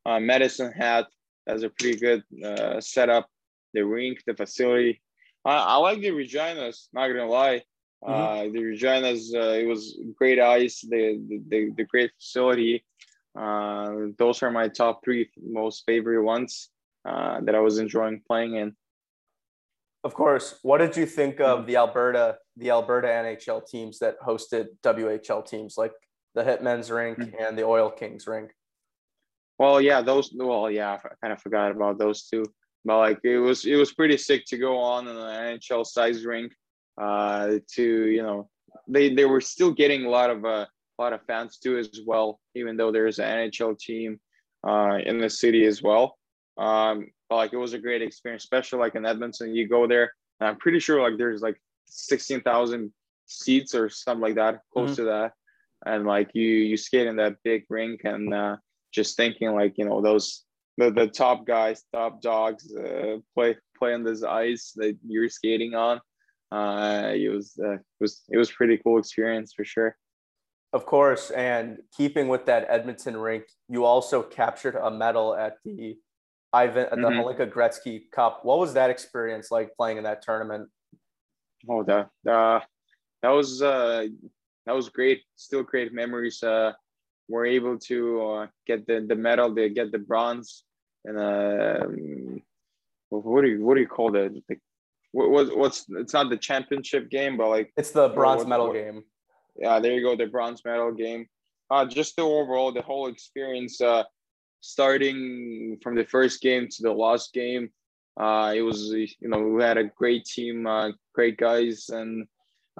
Uh, 0.07 0.21
Medicine 0.21 0.73
Hat 0.73 1.07
has 1.47 1.63
a 1.63 1.71
pretty 1.71 1.99
good 1.99 2.23
uh, 2.45 2.81
setup 2.81 3.29
the 3.75 3.85
rink, 3.85 4.23
the 4.27 4.35
facility. 4.35 5.01
I, 5.45 5.57
I 5.57 5.77
like 5.77 6.01
the 6.01 6.11
Reginas, 6.11 6.89
not 6.93 7.09
gonna 7.09 7.27
lie. 7.27 7.63
Mm-hmm. 8.03 8.13
Uh, 8.13 8.43
the 8.53 8.61
Reginas, 8.61 9.35
uh, 9.35 9.59
it 9.59 9.67
was 9.67 9.99
great 10.17 10.41
ice, 10.41 10.81
the, 10.81 11.21
the, 11.49 11.73
the 11.77 11.85
great 11.85 12.11
facility. 12.19 12.85
Uh, 13.39 13.91
those 14.19 14.43
are 14.43 14.51
my 14.51 14.69
top 14.69 15.05
three 15.05 15.29
most 15.41 15.85
favorite 15.87 16.23
ones 16.23 16.71
uh, 17.09 17.41
that 17.43 17.55
I 17.55 17.61
was 17.61 17.79
enjoying 17.79 18.23
playing 18.27 18.57
in. 18.57 18.77
Of 20.05 20.15
course. 20.15 20.59
What 20.63 20.79
did 20.79 20.97
you 20.97 21.07
think 21.07 21.41
of 21.41 21.67
the 21.67 21.77
Alberta, 21.77 22.39
the 22.57 22.71
Alberta 22.71 23.09
NHL 23.09 23.67
teams 23.67 23.99
that 23.99 24.21
hosted 24.21 24.67
WHL 24.85 25.47
teams 25.47 25.77
like 25.77 25.93
the 26.35 26.43
Hitmen's 26.43 26.91
rink 26.91 27.19
mm-hmm. 27.19 27.35
and 27.41 27.59
the 27.59 27.65
Oil 27.65 27.91
Kings 27.91 28.27
rink? 28.27 28.53
Well, 29.59 29.81
yeah, 29.81 30.03
those. 30.03 30.31
Well, 30.35 30.71
yeah, 30.71 30.93
I 30.93 31.09
kind 31.21 31.33
of 31.33 31.41
forgot 31.41 31.73
about 31.73 31.99
those 31.99 32.29
two 32.29 32.45
but 32.85 32.99
like 32.99 33.19
it 33.25 33.39
was 33.39 33.65
it 33.65 33.77
was 33.77 33.93
pretty 33.93 34.17
sick 34.17 34.45
to 34.47 34.57
go 34.59 34.79
on 34.79 35.09
an 35.09 35.17
NHL 35.17 35.87
size 35.87 36.25
rink 36.25 36.53
uh, 37.01 37.57
to 37.75 38.07
you 38.07 38.23
know 38.23 38.49
they 38.89 39.15
they 39.15 39.25
were 39.25 39.41
still 39.41 39.71
getting 39.71 40.05
a 40.05 40.09
lot 40.09 40.31
of 40.31 40.45
uh, 40.45 40.67
a 40.99 41.03
lot 41.03 41.13
of 41.13 41.23
fans 41.27 41.59
too 41.59 41.79
as 41.79 42.01
well 42.07 42.41
even 42.55 42.77
though 42.77 42.91
there's 42.91 43.19
an 43.19 43.51
NHL 43.51 43.79
team 43.79 44.19
uh, 44.67 44.99
in 45.05 45.19
the 45.19 45.31
city 45.31 45.65
as 45.65 45.83
well 45.83 46.18
um, 46.59 47.09
but 47.29 47.37
like 47.37 47.53
it 47.53 47.57
was 47.57 47.73
a 47.73 47.79
great 47.79 48.03
experience 48.03 48.45
especially 48.45 48.79
like 48.79 48.95
in 48.95 49.07
Edmonton 49.07 49.55
you 49.55 49.69
go 49.69 49.87
there 49.87 50.13
and 50.41 50.49
I'm 50.49 50.57
pretty 50.57 50.81
sure 50.81 51.01
like 51.01 51.19
there's 51.19 51.43
like 51.43 51.61
16,000 51.87 52.93
seats 53.27 53.75
or 53.75 53.89
something 53.89 54.23
like 54.23 54.35
that 54.37 54.61
close 54.73 54.91
mm-hmm. 54.91 54.97
to 54.97 55.05
that 55.05 55.33
and 55.87 56.07
like 56.07 56.31
you 56.35 56.45
you 56.45 56.77
skate 56.77 57.07
in 57.07 57.17
that 57.17 57.37
big 57.45 57.65
rink 57.69 58.01
and 58.05 58.35
uh, 58.35 58.57
just 58.93 59.17
thinking 59.17 59.55
like 59.55 59.75
you 59.77 59.85
know 59.85 60.01
those 60.01 60.45
the, 60.79 60.91
the 60.93 61.09
top 61.09 61.45
guys, 61.45 61.83
top 61.93 62.23
dogs 62.23 62.73
uh, 62.75 63.17
play 63.35 63.57
play 63.77 63.95
on 63.95 64.05
this 64.05 64.23
ice 64.23 64.73
that 64.77 64.97
you're 65.07 65.29
skating 65.29 65.75
on. 65.75 66.01
Uh, 66.51 67.13
it 67.15 67.29
was 67.31 67.59
uh, 67.63 67.75
it 67.75 67.81
was 68.01 68.23
it 68.31 68.39
was 68.39 68.51
pretty 68.51 68.79
cool 68.79 68.99
experience 68.99 69.53
for 69.55 69.65
sure. 69.65 69.97
Of 70.73 70.87
course, 70.87 71.31
and 71.31 71.79
keeping 71.97 72.29
with 72.29 72.47
that 72.47 72.67
Edmonton 72.69 73.17
rink, 73.17 73.45
you 73.69 73.85
also 73.85 74.23
captured 74.23 74.77
a 74.77 74.91
medal 74.91 75.35
at 75.35 75.57
the 75.65 75.97
Ivan 76.53 76.87
at 76.87 76.91
the 76.91 76.97
mm-hmm. 76.97 77.21
Hlinka 77.21 77.51
Gretzky 77.51 78.11
Cup. 78.11 78.45
What 78.45 78.59
was 78.59 78.75
that 78.75 78.91
experience 78.91 79.51
like 79.51 79.75
playing 79.77 79.99
in 79.99 80.05
that 80.05 80.23
tournament? 80.23 80.69
Oh, 81.69 81.83
that 81.85 82.09
uh, 82.29 82.61
that 83.23 83.31
was 83.31 83.63
uh, 83.63 84.07
that 84.67 84.75
was 84.75 84.89
great. 84.89 85.23
Still 85.37 85.63
great 85.63 85.93
memories. 85.93 86.43
Uh, 86.43 86.73
we're 87.29 87.47
able 87.47 87.79
to 87.79 88.31
uh, 88.31 88.47
get 88.67 88.87
the 88.87 89.05
the 89.07 89.15
medal, 89.15 89.55
they 89.55 89.69
get 89.69 89.93
the 89.93 89.99
bronze 89.99 90.65
and 91.05 91.19
um, 91.19 92.43
what 93.11 93.43
do 93.43 93.49
you 93.49 93.65
what 93.65 93.75
do 93.75 93.81
you 93.81 93.89
call 93.89 94.13
that? 94.13 94.43
Like, 94.49 94.61
what, 95.13 95.57
what's 95.57 95.87
it's 95.91 96.13
not 96.13 96.29
the 96.29 96.37
championship 96.37 97.11
game, 97.11 97.37
but 97.37 97.49
like 97.49 97.73
it's 97.77 97.93
the 97.93 98.09
bronze 98.09 98.41
what, 98.41 98.49
medal 98.49 98.67
what, 98.69 98.75
game. 98.75 99.03
Yeah, 99.57 99.81
there 99.81 99.93
you 99.93 100.03
go, 100.03 100.17
the 100.17 100.27
bronze 100.27 100.63
medal 100.65 100.93
game. 100.93 101.27
Uh, 101.71 101.85
just 101.85 102.17
the 102.17 102.23
overall, 102.23 102.73
the 102.73 102.83
whole 102.83 103.09
experience, 103.09 103.81
uh, 103.81 104.05
starting 104.61 105.79
from 105.83 105.95
the 105.95 106.05
first 106.05 106.41
game 106.41 106.69
to 106.69 106.83
the 106.83 106.93
last 106.93 107.33
game, 107.33 107.71
uh, 108.19 108.53
it 108.55 108.63
was 108.63 108.91
you 108.91 109.29
know 109.29 109.39
we 109.39 109.63
had 109.63 109.79
a 109.79 109.85
great 109.85 110.25
team, 110.25 110.67
uh, 110.67 110.91
great 111.15 111.37
guys, 111.37 111.89
and 111.89 112.27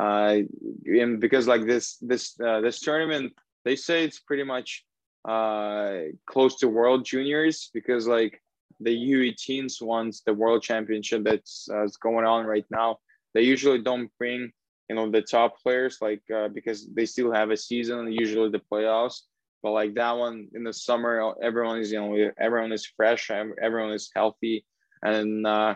uh, 0.01 0.39
and 0.85 1.21
because 1.21 1.47
like 1.47 1.65
this 1.65 1.97
this 1.99 2.39
uh, 2.41 2.61
this 2.61 2.81
tournament, 2.81 3.33
they 3.65 3.77
say 3.77 4.05
it's 4.05 4.19
pretty 4.19 4.45
much 4.45 4.85
uh, 5.29 5.99
close 6.27 6.57
to 6.57 6.69
World 6.69 7.05
Juniors 7.05 7.71
because 7.73 8.07
like 8.09 8.43
the 8.81 8.91
U18s 8.91 9.83
ones, 9.83 10.23
the 10.25 10.35
World 10.35 10.63
Championship 10.63 11.25
that's 11.25 11.69
uh, 11.73 11.87
going 12.01 12.25
on 12.25 12.47
right 12.47 12.67
now, 12.71 12.99
they 13.35 13.43
usually 13.43 13.81
don't 13.81 14.11
bring 14.19 14.51
you 14.89 14.97
know 14.97 15.11
the 15.11 15.23
top 15.23 15.61
players 15.63 15.99
like 16.01 16.23
uh, 16.35 16.49
because 16.49 16.89
they 16.95 17.07
still 17.07 17.33
have 17.33 17.51
a 17.51 17.57
season, 17.57 18.13
usually 18.13 18.51
the 18.51 18.63
playoffs. 18.73 19.21
But 19.63 19.73
like 19.73 19.95
that 19.95 20.13
one 20.13 20.49
in 20.55 20.65
the 20.65 20.73
summer, 20.73 21.35
everyone 21.43 21.79
is 21.79 21.91
you 21.93 22.01
know 22.01 22.31
everyone 22.39 22.73
is 22.73 22.87
fresh, 22.87 23.31
everyone 23.31 23.93
is 23.93 24.11
healthy, 24.15 24.65
and 25.03 25.47
uh, 25.47 25.75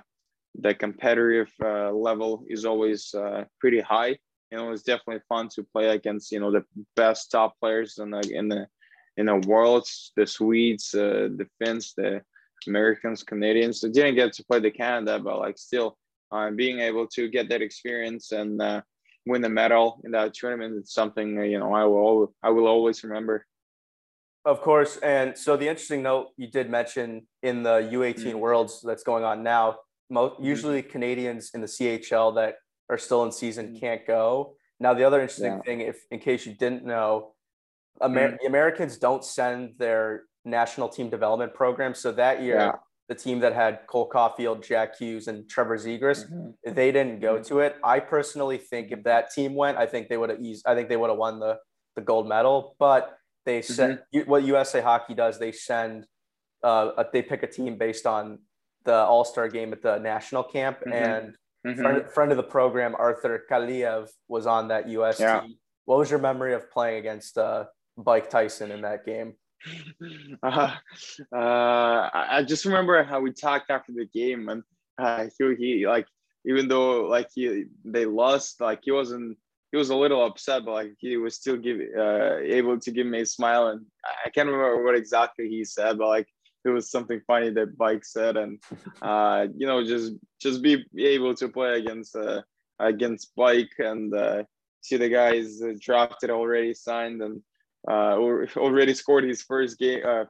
the 0.55 0.75
competitive 0.75 1.51
uh, 1.63 1.91
level 1.91 2.45
is 2.49 2.65
always 2.65 3.15
uh, 3.15 3.45
pretty 3.59 3.81
high. 3.81 4.19
You 4.51 4.59
know, 4.59 4.71
it's 4.71 4.83
definitely 4.83 5.23
fun 5.29 5.49
to 5.55 5.65
play 5.65 5.89
against 5.89 6.31
you 6.31 6.41
know 6.41 6.53
the 6.53 6.65
best 6.95 7.31
top 7.31 7.59
players 7.61 7.99
in 7.99 8.11
the 8.11 8.21
in 8.31 8.49
the 8.49 8.67
in 9.17 9.27
the 9.27 9.37
world, 9.47 9.87
the 10.17 10.27
Swedes, 10.27 10.95
uh, 10.95 11.29
the 11.37 11.47
Finns, 11.59 11.95
the 11.95 12.23
Americans, 12.67 13.23
Canadians. 13.23 13.85
I 13.85 13.89
didn't 13.89 14.15
get 14.15 14.33
to 14.35 14.45
play 14.45 14.61
the 14.61 14.71
Canada, 14.71 15.19
but 15.19 15.39
like 15.39 15.59
still 15.59 15.99
uh, 16.31 16.51
being 16.51 16.81
able 16.81 17.07
to 17.09 17.29
get 17.29 17.49
that 17.49 17.63
experience 17.63 18.33
and 18.33 18.61
uh, 18.61 18.83
win 19.27 19.43
the 19.43 19.49
medal 19.49 20.01
in 20.05 20.13
that 20.13 20.35
tournament, 20.35 20.77
is 20.77 20.93
something 20.93 21.39
uh, 21.39 21.43
you 21.43 21.59
know 21.59 21.75
I 21.75 21.85
will 21.85 22.35
I 22.43 22.51
will 22.51 22.67
always 22.67 23.03
remember. 23.05 23.47
Of 24.45 24.61
course, 24.61 24.97
and 24.99 25.39
so 25.39 25.57
the 25.57 25.69
interesting 25.69 26.03
note 26.03 26.29
you 26.37 26.49
did 26.49 26.69
mention 26.69 27.27
in 27.43 27.63
the 27.63 27.89
U18 27.93 28.17
mm-hmm. 28.17 28.39
Worlds 28.39 28.81
that's 28.83 29.05
going 29.05 29.23
on 29.23 29.45
now, 29.45 29.77
most, 30.11 30.35
mm-hmm. 30.35 30.45
usually 30.45 30.83
Canadians 30.83 31.53
in 31.55 31.61
the 31.61 31.69
CHL 31.69 32.35
that 32.35 32.57
are 32.91 32.99
still 32.99 33.23
in 33.23 33.31
season 33.31 33.69
mm-hmm. 33.69 33.79
can't 33.79 34.07
go. 34.07 34.57
Now, 34.81 34.95
the 34.95 35.05
other 35.05 35.21
interesting 35.21 35.53
yeah. 35.53 35.61
thing, 35.61 35.81
if 35.81 36.05
in 36.11 36.19
case 36.19 36.45
you 36.45 36.55
didn't 36.55 36.85
know, 36.85 37.35
Amer- 38.03 38.33
mm. 38.33 38.39
the 38.41 38.47
Americans 38.47 38.99
don't 38.99 39.25
send 39.25 39.75
their 39.79 40.25
national 40.45 40.89
team 40.89 41.09
development 41.09 41.55
program. 41.55 41.95
So 41.95 42.11
that 42.13 42.43
year, 42.43 42.57
yeah. 42.57 42.73
the 43.09 43.15
team 43.15 43.39
that 43.41 43.53
had 43.53 43.81
Cole 43.87 44.09
Caufield, 44.09 44.67
Jack 44.67 44.99
Hughes, 44.99 45.29
and 45.29 45.49
Trevor 45.49 45.79
Zegras. 45.79 46.25
Mm-hmm. 46.29 46.75
They 46.75 46.91
didn't 46.91 47.21
go 47.21 47.35
mm-hmm. 47.35 47.45
to 47.45 47.61
it. 47.61 47.77
I 47.85 48.01
personally 48.01 48.59
think 48.59 48.91
if 48.91 49.05
that 49.05 49.31
team 49.31 49.55
went, 49.55 49.79
I 49.79 49.87
think 49.87 50.09
they 50.09 50.17
would 50.17 50.31
have 50.31 50.41
eased. 50.41 50.67
I 50.67 50.75
think 50.75 50.89
they 50.89 50.97
would 50.97 51.11
have 51.11 51.19
won 51.19 51.39
the 51.39 51.59
the 51.95 52.03
gold 52.03 52.29
medal. 52.29 52.75
But 52.79 53.17
they 53.45 53.63
send 53.63 54.01
mm-hmm. 54.15 54.31
what 54.31 54.45
USA 54.45 54.81
Hockey 54.81 55.15
does. 55.15 55.39
They 55.39 55.53
send. 55.53 56.07
Uh, 56.63 57.03
they 57.13 57.23
pick 57.23 57.43
a 57.43 57.47
team 57.47 57.77
based 57.77 58.07
on 58.07 58.39
the 58.85 58.95
All 58.95 59.25
Star 59.25 59.49
game 59.49 59.73
at 59.73 59.83
the 59.83 59.99
national 59.99 60.45
camp, 60.45 60.81
mm-hmm. 60.81 60.93
and 60.93 61.37
mm-hmm. 61.67 61.81
Friend, 61.81 62.11
friend, 62.11 62.31
of 62.31 62.37
the 62.37 62.43
program 62.43 62.95
Arthur 62.99 63.45
Kaliev 63.51 64.09
was 64.29 64.47
on 64.47 64.69
that 64.69 64.89
US 64.89 65.21
yeah. 65.21 65.41
team. 65.41 65.57
What 65.85 65.99
was 65.99 66.11
your 66.11 66.21
memory 66.21 66.55
of 66.55 66.71
playing 66.71 66.99
against 66.99 67.39
uh, 67.39 67.65
Bike 67.97 68.31
Tyson 68.31 68.71
in 68.71 68.83
that 68.83 69.05
game? 69.05 69.35
Uh, 70.43 70.75
uh, 71.33 72.11
I 72.13 72.45
just 72.45 72.65
remember 72.65 73.05
how 73.05 73.21
we 73.21 73.33
talked 73.33 73.71
after 73.71 73.93
the 73.93 74.07
game, 74.07 74.49
and 74.49 74.65
uh, 74.99 75.27
he, 75.39 75.55
he 75.55 75.87
like 75.87 76.07
even 76.45 76.67
though 76.67 77.03
like 77.03 77.29
he 77.33 77.67
they 77.85 78.05
lost, 78.05 78.61
like 78.61 78.81
he 78.83 78.91
wasn't 78.91 79.39
he 79.73 79.79
was 79.79 79.91
a 79.91 79.97
little 79.97 80.25
upset, 80.25 80.65
but 80.65 80.73
like 80.73 80.93
he 80.99 81.17
was 81.17 81.35
still 81.35 81.57
give 81.57 81.81
uh, 81.99 82.37
able 82.37 82.79
to 82.79 82.91
give 82.91 83.07
me 83.07 83.23
a 83.23 83.27
smile, 83.27 83.69
and 83.69 83.85
I 84.25 84.29
can't 84.29 84.49
remember 84.49 84.85
what 84.85 84.95
exactly 84.95 85.49
he 85.49 85.65
said, 85.65 85.99
but 85.99 86.09
like 86.09 86.29
it 86.65 86.69
was 86.69 86.91
something 86.91 87.21
funny 87.27 87.51
that 87.51 87.79
Bike 87.79 88.05
said, 88.05 88.37
and 88.37 88.63
uh, 89.03 89.47
you 89.57 89.67
know 89.67 89.83
just 89.83 90.13
just 90.41 90.63
be 90.63 90.85
able 90.99 91.35
to 91.37 91.49
play 91.49 91.79
against 91.79 92.15
uh, 92.15 92.43
against 92.79 93.35
Bike 93.35 93.73
and 93.79 94.15
uh, 94.15 94.43
see 94.83 94.99
the 94.99 95.09
guys 95.09 95.61
drafted 95.81 96.31
already 96.31 96.75
signed 96.75 97.23
and 97.23 97.43
uh, 97.91 98.17
already 98.57 98.95
scored 98.95 99.25
his 99.25 99.43
first 99.43 99.79
game, 99.79 100.03
uh, 100.07 100.25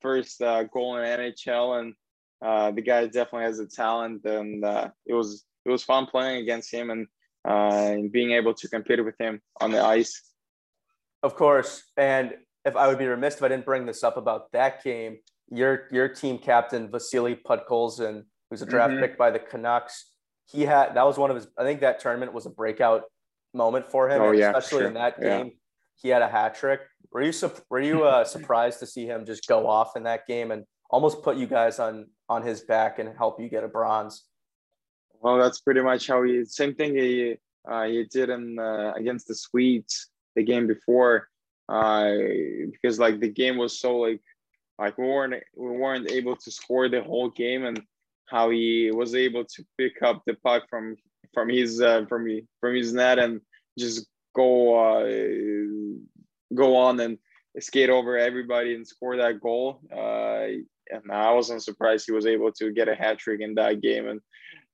first 0.00 0.42
uh, 0.42 0.64
goal 0.64 0.96
in 0.96 1.04
NHL, 1.04 1.80
and 1.80 1.94
uh, 2.42 2.72
the 2.72 2.82
guy 2.82 3.06
definitely 3.06 3.44
has 3.44 3.60
a 3.60 3.66
talent, 3.66 4.24
and 4.24 4.64
uh, 4.64 4.88
it 5.06 5.14
was 5.14 5.44
it 5.64 5.70
was 5.70 5.84
fun 5.84 6.06
playing 6.06 6.42
against 6.42 6.72
him 6.72 6.90
and 6.90 7.06
and 7.44 8.10
being 8.12 8.32
able 8.32 8.54
to 8.54 8.68
compete 8.68 9.04
with 9.04 9.14
him 9.18 9.40
on 9.60 9.70
the 9.70 9.82
ice. 9.82 10.22
Of 11.22 11.34
course, 11.36 11.82
and 11.96 12.34
if 12.64 12.76
I 12.76 12.88
would 12.88 12.98
be 12.98 13.06
remiss 13.06 13.36
if 13.36 13.42
I 13.42 13.48
didn't 13.48 13.64
bring 13.64 13.86
this 13.86 14.02
up 14.02 14.16
about 14.16 14.52
that 14.52 14.82
game, 14.82 15.18
your 15.50 15.88
your 15.90 16.08
team 16.08 16.38
captain 16.38 16.90
Vasily 16.90 17.36
Podkolzin, 17.36 18.24
who's 18.48 18.62
a 18.62 18.66
draft 18.66 18.92
mm-hmm. 18.92 19.02
pick 19.02 19.18
by 19.18 19.30
the 19.30 19.38
Canucks, 19.38 20.12
he 20.46 20.62
had 20.62 20.94
that 20.94 21.04
was 21.04 21.18
one 21.18 21.30
of 21.30 21.36
his. 21.36 21.48
I 21.58 21.62
think 21.62 21.80
that 21.80 22.00
tournament 22.00 22.32
was 22.32 22.46
a 22.46 22.50
breakout 22.50 23.02
moment 23.52 23.90
for 23.90 24.08
him, 24.08 24.22
oh, 24.22 24.30
yeah, 24.30 24.50
especially 24.50 24.80
sure. 24.80 24.88
in 24.88 24.94
that 24.94 25.20
game. 25.20 25.46
Yeah 25.46 25.52
he 26.00 26.08
had 26.08 26.22
a 26.22 26.28
hat 26.28 26.54
trick. 26.54 26.80
Were 27.12 27.22
you 27.22 27.32
were 27.68 27.80
you 27.80 28.04
uh, 28.04 28.24
surprised 28.36 28.80
to 28.80 28.86
see 28.86 29.06
him 29.06 29.24
just 29.24 29.46
go 29.46 29.66
off 29.66 29.96
in 29.96 30.04
that 30.04 30.26
game 30.26 30.50
and 30.50 30.64
almost 30.90 31.22
put 31.22 31.36
you 31.36 31.46
guys 31.46 31.78
on 31.78 32.06
on 32.28 32.42
his 32.42 32.62
back 32.62 32.98
and 32.98 33.16
help 33.16 33.40
you 33.40 33.48
get 33.48 33.64
a 33.64 33.68
bronze? 33.68 34.24
Well, 35.20 35.38
that's 35.38 35.60
pretty 35.60 35.82
much 35.82 36.06
how 36.06 36.22
he. 36.22 36.44
Same 36.44 36.74
thing 36.74 36.94
he 36.94 37.36
uh, 37.68 37.84
he 37.84 38.04
did 38.04 38.30
in 38.30 38.58
uh, 38.58 38.92
against 38.96 39.28
the 39.28 39.34
Swedes 39.34 40.08
the 40.34 40.42
game 40.42 40.66
before, 40.66 41.28
uh, 41.68 42.12
because 42.72 42.98
like 42.98 43.20
the 43.20 43.28
game 43.28 43.56
was 43.58 43.78
so 43.78 43.98
like 43.98 44.22
like 44.78 44.96
we 44.96 45.04
weren't 45.06 45.42
we 45.56 45.68
weren't 45.68 46.10
able 46.10 46.36
to 46.36 46.50
score 46.50 46.88
the 46.88 47.02
whole 47.02 47.28
game 47.28 47.64
and 47.66 47.80
how 48.26 48.48
he 48.50 48.90
was 48.92 49.14
able 49.14 49.44
to 49.44 49.64
pick 49.76 50.02
up 50.02 50.22
the 50.26 50.34
puck 50.34 50.64
from 50.70 50.96
from 51.34 51.48
his 51.48 51.80
uh, 51.82 52.06
from 52.08 52.26
from 52.60 52.74
his 52.74 52.94
net 52.94 53.18
and 53.18 53.40
just 53.78 54.06
go 54.34 54.74
uh, 54.78 56.54
go 56.54 56.76
on 56.76 56.98
and 57.00 57.18
skate 57.58 57.90
over 57.90 58.16
everybody 58.16 58.74
and 58.74 58.86
score 58.86 59.16
that 59.16 59.40
goal. 59.40 59.80
Uh, 59.92 60.46
and 60.92 61.12
I 61.12 61.32
wasn't 61.32 61.62
surprised 61.62 62.06
he 62.06 62.12
was 62.12 62.26
able 62.26 62.52
to 62.52 62.72
get 62.72 62.88
a 62.88 62.94
hat 62.94 63.18
trick 63.18 63.40
in 63.40 63.54
that 63.54 63.80
game. 63.80 64.08
And 64.08 64.20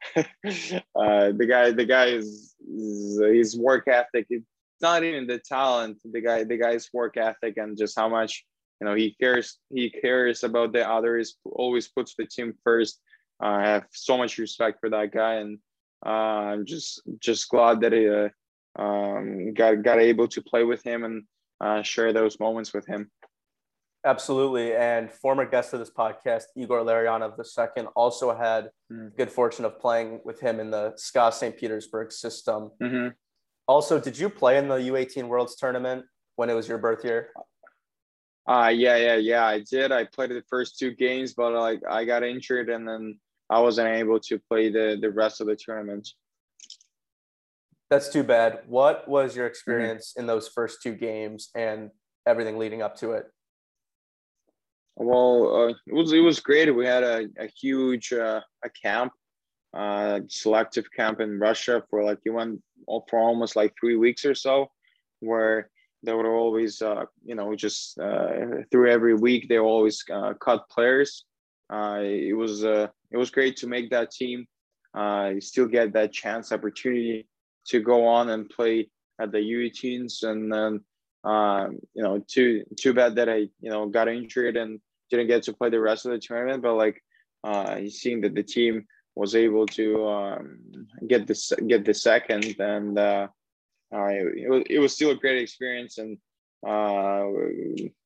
uh, 0.17 1.33
the 1.33 1.47
guy, 1.49 1.71
the 1.71 1.85
guy 1.85 2.07
is, 2.07 2.55
is 2.69 3.21
his 3.21 3.59
work 3.59 3.89
ethic. 3.89 4.27
It's 4.31 4.47
not 4.81 5.03
even 5.03 5.27
the 5.27 5.39
talent. 5.39 5.99
The 6.05 6.21
guy, 6.21 6.45
the 6.45 6.57
guy's 6.57 6.89
work 6.93 7.17
ethic 7.17 7.57
and 7.57 7.77
just 7.77 7.99
how 7.99 8.09
much 8.09 8.45
you 8.81 8.87
know 8.87 8.95
he 8.95 9.15
cares. 9.21 9.59
He 9.73 9.91
cares 9.91 10.45
about 10.45 10.73
the 10.73 10.89
others. 10.89 11.37
Always 11.45 11.89
puts 11.89 12.15
the 12.15 12.27
team 12.27 12.55
first. 12.63 13.01
Uh, 13.43 13.47
I 13.47 13.67
have 13.67 13.87
so 13.93 14.17
much 14.17 14.39
respect 14.39 14.81
for 14.81 14.91
that 14.91 15.13
guy, 15.13 15.35
and 15.35 15.59
uh, 16.05 16.11
I'm 16.53 16.67
just 16.67 17.03
just 17.21 17.49
glad 17.49 17.81
that 17.81 17.95
I 17.95 18.07
uh, 18.07 18.83
um, 18.83 19.55
got 19.55 19.83
got 19.83 19.99
able 19.99 20.29
to 20.29 20.43
play 20.43 20.65
with 20.65 20.83
him 20.83 21.05
and 21.05 21.25
uh, 21.61 21.83
share 21.83 22.13
those 22.13 22.39
moments 22.39 22.73
with 22.73 22.87
him. 22.87 23.11
Absolutely, 24.07 24.73
and 24.73 25.11
former 25.11 25.45
guest 25.45 25.73
of 25.73 25.81
this 25.81 25.91
podcast, 25.91 26.45
Igor 26.57 26.83
Larionov 26.83 27.37
II, 27.77 27.87
also 27.97 28.33
had 28.33 28.71
mm. 28.91 29.15
good 29.17 29.33
fortune 29.33 29.65
of 29.65 29.81
playing 29.81 30.21
with 30.25 30.39
him 30.39 30.61
in 30.61 30.71
the 30.71 30.93
SKA 30.97 31.33
St. 31.33 31.57
Petersburg 31.57 32.13
system. 32.13 32.71
Mm-hmm. 32.81 33.09
Also, 33.67 33.99
did 33.99 34.17
you 34.17 34.29
play 34.31 34.59
in 34.59 34.69
the 34.69 34.77
U18 34.77 35.27
Worlds 35.27 35.57
tournament 35.57 36.05
when 36.37 36.49
it 36.49 36.55
was 36.55 36.69
your 36.69 36.79
birth 36.79 37.05
year? 37.05 37.31
Uh 38.49 38.69
yeah, 38.73 38.97
yeah, 38.97 39.17
yeah. 39.17 39.45
I 39.45 39.65
did. 39.69 39.91
I 39.91 40.05
played 40.05 40.31
the 40.31 40.45
first 40.49 40.79
two 40.79 40.93
games, 40.93 41.35
but 41.35 41.53
like 41.53 41.81
I 41.91 42.05
got 42.05 42.23
injured 42.23 42.71
and 42.71 42.87
then 42.87 43.19
I 43.51 43.59
wasn't 43.59 43.89
able 43.89 44.21
to 44.21 44.39
play 44.49 44.71
the 44.71 44.97
the 45.01 45.11
rest 45.11 45.41
of 45.41 45.49
the 45.49 45.57
tournament. 45.57 46.09
That's 47.91 48.09
too 48.09 48.23
bad. 48.23 48.61
What 48.69 49.09
was 49.09 49.35
your 49.35 49.47
mm-hmm. 49.47 49.51
experience 49.51 50.13
mm-hmm. 50.13 50.21
in 50.21 50.27
those 50.29 50.47
first 50.47 50.81
two 50.81 50.95
games 50.95 51.51
and 51.57 51.91
everything 52.25 52.57
leading 52.57 52.83
up 52.83 52.95
to 52.99 53.13
it? 53.13 53.25
Well, 54.97 55.55
uh, 55.55 55.75
it 55.87 55.95
was 55.95 56.13
it 56.13 56.21
was 56.21 56.41
great. 56.41 56.75
We 56.75 56.87
had 56.87 57.03
a, 57.03 57.29
a 57.39 57.47
huge 57.47 58.13
uh, 58.13 58.41
a 58.65 58.71
camp, 58.71 59.13
uh, 59.75 60.21
selective 60.29 60.87
camp 60.97 61.21
in 61.21 61.39
Russia 61.39 61.83
for 61.91 62.03
like 62.03 62.19
you 62.25 62.33
went 62.33 62.63
for 62.87 63.19
almost 63.19 63.57
like 63.57 63.75
three 63.79 63.97
weeks 63.97 64.25
or 64.25 64.35
so, 64.35 64.69
where 65.21 65.71
they 66.03 66.15
would 66.15 66.27
always 66.27 66.81
uh, 66.81 67.05
you 67.25 67.35
know 67.35 67.55
just 67.55 67.99
uh, 67.99 68.63
through 68.71 68.91
every 68.91 69.15
week 69.15 69.49
they 69.49 69.59
always 69.59 70.03
uh, 70.13 70.33
cut 70.35 70.69
players. 70.71 71.25
Uh, 71.71 72.01
it 72.03 72.37
was 72.37 72.65
uh, 72.65 72.87
it 73.11 73.19
was 73.19 73.31
great 73.31 73.57
to 73.59 73.67
make 73.67 73.91
that 73.91 74.11
team. 74.11 74.47
Uh, 74.97 75.33
you 75.35 75.41
still 75.43 75.67
get 75.67 75.93
that 75.93 76.13
chance 76.13 76.53
opportunity 76.53 77.29
to 77.67 77.81
go 77.81 78.07
on 78.07 78.31
and 78.31 78.49
play 78.49 78.89
at 79.21 79.31
the 79.31 79.39
U18s. 79.39 80.23
And 80.23 80.51
then, 80.53 80.81
um, 81.25 81.79
you 81.93 82.03
know, 82.03 82.25
too 82.27 82.65
too 82.79 82.95
bad 82.95 83.15
that 83.17 83.29
I 83.29 83.49
you 83.61 83.71
know 83.71 83.87
got 83.89 84.09
injured 84.09 84.57
and 84.57 84.81
didn't 85.11 85.29
get 85.29 85.43
to 85.45 85.53
play 85.53 85.71
the 85.71 85.81
rest 85.81 86.07
of 86.07 86.13
the 86.13 86.19
tournament. 86.19 86.63
But 86.63 86.75
like, 86.75 87.03
uh, 87.45 87.81
seeing 87.89 88.21
that 88.23 88.35
the 88.35 88.43
team 88.43 88.87
was 89.15 89.35
able 89.35 89.67
to 89.67 90.07
um, 90.09 90.59
get 91.07 91.27
this 91.27 91.53
get 91.67 91.85
the 91.85 91.95
second, 91.95 92.57
and 92.59 92.99
uh, 92.99 93.29
uh, 93.95 94.09
it, 94.09 94.51
was, 94.51 94.63
it 94.69 94.79
was 94.79 94.93
still 94.93 95.11
a 95.11 95.15
great 95.15 95.41
experience 95.41 95.99
and 95.99 96.19
uh, 96.67 97.25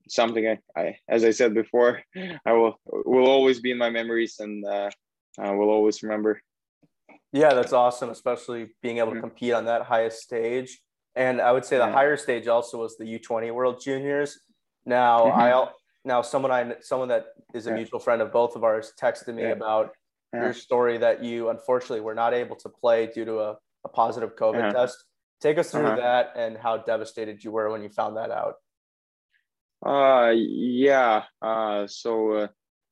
something 0.09 0.47
I, 0.47 0.59
I, 0.77 0.97
as 1.09 1.25
I 1.25 1.31
said 1.31 1.55
before, 1.55 2.03
I 2.47 2.53
will 2.53 2.79
will 2.85 3.27
always 3.27 3.61
be 3.61 3.71
in 3.71 3.79
my 3.79 3.91
memories 3.91 4.37
and 4.41 4.65
uh, 4.67 4.91
I 5.39 5.53
will 5.53 5.71
always 5.71 6.03
remember. 6.03 6.43
Yeah, 7.33 7.55
that's 7.55 7.73
awesome, 7.73 8.11
especially 8.11 8.71
being 8.83 8.99
able 8.99 9.11
to 9.11 9.15
mm-hmm. 9.15 9.29
compete 9.29 9.53
on 9.53 9.67
that 9.67 9.83
highest 9.83 10.21
stage. 10.21 10.81
And 11.15 11.41
I 11.41 11.53
would 11.53 11.65
say 11.65 11.79
the 11.79 11.87
yeah. 11.87 11.93
higher 11.93 12.17
stage 12.17 12.49
also 12.49 12.79
was 12.79 12.97
the 12.97 13.05
U20 13.05 13.53
World 13.53 13.81
Juniors. 13.83 14.41
Now, 14.85 15.27
mm-hmm. 15.27 15.41
I 15.41 15.69
now 16.05 16.23
someone 16.23 16.51
I 16.51 16.75
someone 16.81 17.09
that 17.09 17.27
is 17.55 17.67
a 17.67 17.71
yeah. 17.71 17.77
mutual 17.77 18.01
friend 18.01 18.23
of 18.23 18.33
both 18.33 18.57
of 18.57 18.65
ours 18.65 18.93
texted 19.01 19.35
me 19.35 19.43
yeah. 19.43 19.49
about 19.49 19.93
your 20.33 20.53
story 20.53 20.99
that 20.99 21.25
you 21.25 21.51
unfortunately 21.51 22.01
were 22.01 22.15
not 22.15 22.35
able 22.35 22.57
to 22.57 22.69
play 22.69 23.07
due 23.13 23.25
to 23.25 23.41
a, 23.41 23.59
a 23.85 23.89
positive 23.89 24.37
COVID 24.37 24.73
test. 24.73 25.05
Take 25.41 25.59
us 25.59 25.71
through 25.71 25.87
uh-huh. 25.87 25.97
that 25.97 26.33
and 26.37 26.57
how 26.57 26.77
devastated 26.77 27.43
you 27.43 27.51
were 27.51 27.71
when 27.71 27.83
you 27.83 27.89
found 27.89 28.17
that 28.17 28.31
out. 28.31 28.55
Uh, 29.85 30.33
yeah. 30.37 31.25
Uh, 31.41 31.87
so 31.87 32.33
uh, 32.33 32.49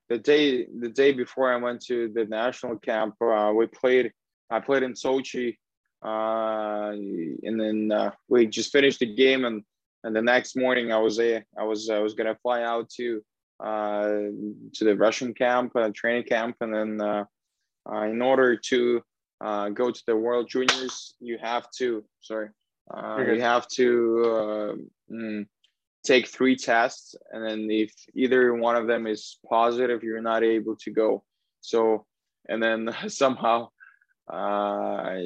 the 0.08 0.18
day 0.18 0.66
the 0.66 0.88
day 0.88 1.12
before 1.12 1.52
I 1.52 1.56
went 1.56 1.82
to 1.86 2.10
the 2.14 2.24
national 2.24 2.78
camp, 2.78 3.14
uh, 3.20 3.52
we 3.54 3.66
played 3.66 4.12
I 4.50 4.60
played 4.60 4.82
in 4.82 4.94
Sochi, 4.94 5.56
uh, 6.02 6.90
and 6.90 7.60
then 7.60 7.92
uh, 7.92 8.12
we 8.28 8.46
just 8.46 8.72
finished 8.72 9.00
the 9.00 9.14
game, 9.14 9.44
and 9.44 9.62
and 10.04 10.14
the 10.14 10.22
next 10.22 10.56
morning 10.56 10.92
I 10.92 10.98
was 10.98 11.18
a 11.20 11.42
I 11.58 11.64
was 11.64 11.90
I 11.90 11.98
was 11.98 12.14
gonna 12.14 12.36
fly 12.42 12.62
out 12.62 12.90
to 12.90 13.22
uh, 13.60 14.08
to 14.74 14.84
the 14.84 14.96
Russian 14.96 15.34
camp, 15.34 15.72
uh, 15.74 15.90
training 15.94 16.24
camp, 16.24 16.56
and 16.60 16.74
then 16.74 17.00
uh, 17.00 17.24
uh, 17.90 18.02
in 18.02 18.22
order 18.22 18.56
to 18.56 19.02
uh, 19.40 19.68
go 19.70 19.90
to 19.90 20.02
the 20.06 20.16
World 20.16 20.48
Juniors, 20.48 21.14
you 21.20 21.38
have 21.40 21.70
to 21.78 22.04
sorry, 22.20 22.48
uh, 22.94 23.18
you 23.26 23.40
have 23.40 23.66
to 23.68 24.22
uh, 24.24 25.12
mm, 25.12 25.46
take 26.04 26.28
three 26.28 26.56
tests, 26.56 27.14
and 27.32 27.44
then 27.44 27.70
if 27.70 27.92
either 28.14 28.54
one 28.54 28.76
of 28.76 28.86
them 28.86 29.06
is 29.06 29.38
positive, 29.48 30.02
you're 30.02 30.22
not 30.22 30.44
able 30.44 30.76
to 30.76 30.90
go. 30.90 31.24
So 31.60 32.06
and 32.48 32.62
then 32.62 32.94
somehow 33.08 33.68
uh, 34.32 35.16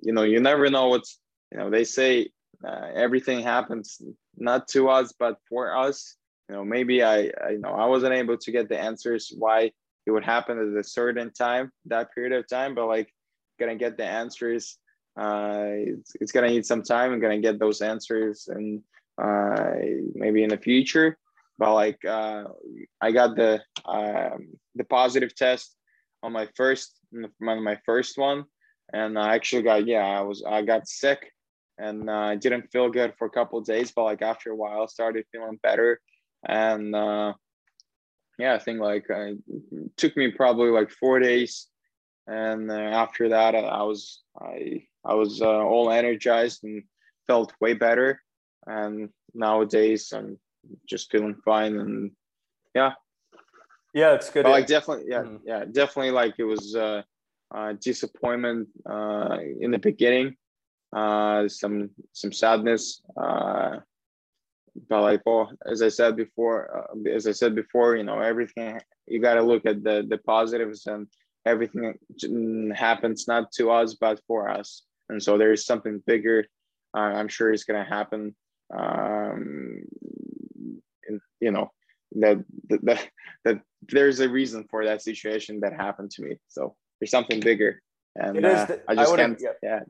you 0.00 0.12
know, 0.12 0.22
you 0.22 0.40
never 0.40 0.68
know 0.70 0.88
what's, 0.88 1.18
you 1.50 1.58
know, 1.58 1.70
they 1.70 1.84
say 1.84 2.30
uh, 2.64 2.88
everything 2.94 3.42
happens 3.42 4.00
not 4.36 4.68
to 4.68 4.88
us, 4.88 5.12
but 5.18 5.38
for 5.48 5.76
us. 5.76 6.16
You 6.48 6.56
know, 6.56 6.64
maybe 6.64 7.02
I, 7.02 7.30
I, 7.44 7.50
you 7.50 7.58
know, 7.58 7.70
I 7.70 7.86
wasn't 7.86 8.14
able 8.14 8.36
to 8.36 8.50
get 8.50 8.68
the 8.68 8.78
answers 8.78 9.32
why 9.36 9.70
it 10.06 10.10
would 10.10 10.24
happen 10.24 10.58
at 10.58 10.80
a 10.80 10.84
certain 10.84 11.32
time, 11.32 11.70
that 11.86 12.12
period 12.14 12.32
of 12.32 12.48
time, 12.48 12.74
but 12.74 12.86
like 12.86 13.12
gonna 13.58 13.76
get 13.76 13.96
the 13.96 14.04
answers. 14.04 14.78
Uh, 15.16 15.66
it's, 15.68 16.16
it's 16.20 16.32
gonna 16.32 16.48
need 16.48 16.66
some 16.66 16.82
time. 16.82 17.12
I'm 17.12 17.20
gonna 17.20 17.40
get 17.40 17.58
those 17.58 17.80
answers 17.82 18.48
and 18.48 18.82
uh, 19.22 19.74
maybe 20.14 20.42
in 20.42 20.50
the 20.50 20.56
future. 20.56 21.16
But 21.58 21.74
like 21.74 22.04
uh, 22.04 22.44
I 23.00 23.12
got 23.12 23.36
the 23.36 23.62
um, 23.84 24.48
the 24.74 24.84
positive 24.84 25.34
test 25.34 25.76
on 26.22 26.32
my 26.32 26.48
first 26.56 26.98
on 27.14 27.62
my 27.62 27.78
first 27.84 28.18
one, 28.18 28.44
and 28.92 29.18
I 29.18 29.34
actually 29.34 29.62
got 29.62 29.86
yeah 29.86 30.06
I 30.06 30.22
was 30.22 30.42
I 30.42 30.62
got 30.62 30.88
sick 30.88 31.30
and 31.80 32.10
uh, 32.10 32.12
I 32.12 32.36
didn't 32.36 32.70
feel 32.70 32.90
good 32.90 33.14
for 33.18 33.26
a 33.26 33.30
couple 33.30 33.60
days, 33.60 33.92
but 33.92 34.04
like 34.04 34.22
after 34.22 34.50
a 34.50 34.56
while, 34.56 34.86
started 34.88 35.24
feeling 35.32 35.58
better, 35.62 36.00
and 36.46 36.94
uh, 36.94 37.32
yeah, 38.38 38.54
I 38.54 38.58
think 38.58 38.80
like 38.80 39.06
uh, 39.10 39.32
it 39.48 39.96
took 39.96 40.16
me 40.16 40.30
probably 40.30 40.70
like 40.70 40.90
four 40.90 41.18
days, 41.18 41.66
and 42.26 42.70
uh, 42.70 42.74
after 42.74 43.30
that, 43.30 43.54
I 43.54 43.82
was 43.82 44.22
I 44.40 44.84
I 45.04 45.14
was 45.14 45.40
uh, 45.40 45.46
all 45.46 45.90
energized 45.90 46.64
and 46.64 46.82
felt 47.26 47.52
way 47.60 47.74
better, 47.74 48.20
and 48.66 49.10
nowadays 49.34 50.12
I'm 50.12 50.38
just 50.88 51.10
feeling 51.10 51.36
fine, 51.44 51.78
and 51.78 52.10
yeah, 52.74 52.92
yeah, 53.94 54.14
it's 54.14 54.30
good. 54.30 54.44
But 54.44 54.50
like 54.52 54.66
definitely, 54.66 55.06
yeah, 55.08 55.22
mm-hmm. 55.22 55.36
yeah, 55.44 55.64
definitely. 55.70 56.12
Like 56.12 56.34
it 56.38 56.44
was 56.44 56.76
uh, 56.76 57.02
uh, 57.54 57.74
disappointment 57.80 58.68
uh, 58.88 59.38
in 59.60 59.70
the 59.70 59.78
beginning, 59.78 60.36
uh, 60.92 61.48
some 61.48 61.90
some 62.12 62.32
sadness. 62.32 63.02
Uh, 63.16 63.78
but 64.88 65.02
like 65.02 65.20
well 65.26 65.50
as 65.66 65.82
i 65.82 65.88
said 65.88 66.16
before 66.16 66.88
uh, 66.90 67.10
as 67.10 67.26
i 67.26 67.32
said 67.32 67.54
before 67.54 67.96
you 67.96 68.04
know 68.04 68.20
everything 68.20 68.80
you 69.06 69.20
got 69.20 69.34
to 69.34 69.42
look 69.42 69.66
at 69.66 69.82
the 69.82 70.06
the 70.08 70.18
positives 70.18 70.86
and 70.86 71.06
everything 71.46 71.94
happens 72.74 73.26
not 73.26 73.50
to 73.50 73.70
us 73.70 73.94
but 73.94 74.20
for 74.26 74.48
us. 74.48 74.82
And 75.08 75.20
so 75.22 75.38
there 75.38 75.52
is 75.52 75.66
something 75.66 76.02
bigger 76.06 76.46
uh, 76.96 77.00
i'm 77.18 77.28
sure 77.28 77.52
it's 77.52 77.64
going 77.64 77.82
to 77.82 77.90
happen 77.90 78.34
um 78.72 79.82
and, 81.08 81.20
you 81.40 81.50
know 81.50 81.70
that, 82.12 82.44
that 82.68 83.08
that 83.44 83.60
there's 83.88 84.20
a 84.20 84.28
reason 84.28 84.66
for 84.70 84.84
that 84.84 85.02
situation 85.02 85.60
that 85.60 85.72
happened 85.72 86.10
to 86.10 86.22
me. 86.22 86.36
So 86.48 86.74
there's 87.00 87.10
something 87.10 87.40
bigger 87.40 87.80
and 88.16 88.44
uh, 88.44 88.66
i 88.88 88.94
just 88.94 89.12
I 89.12 89.16
can't 89.16 89.40
yeah, 89.40 89.50
yeah 89.62 89.80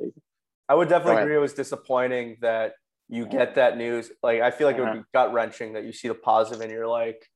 i 0.70 0.74
would 0.74 0.88
definitely 0.88 1.20
agree 1.22 1.36
it 1.36 1.38
was 1.38 1.54
disappointing 1.54 2.36
that 2.40 2.72
you 3.10 3.26
get 3.26 3.56
that 3.56 3.76
news. 3.76 4.10
Like 4.22 4.40
I 4.40 4.50
feel 4.50 4.68
like 4.68 4.76
it 4.76 4.80
would 4.80 4.88
uh-huh. 4.88 4.98
be 4.98 5.04
gut 5.12 5.32
wrenching 5.32 5.72
that 5.72 5.84
you 5.84 5.92
see 5.92 6.08
the 6.08 6.14
positive 6.14 6.60
and 6.62 6.70
you're 6.70 6.86
like, 6.86 7.26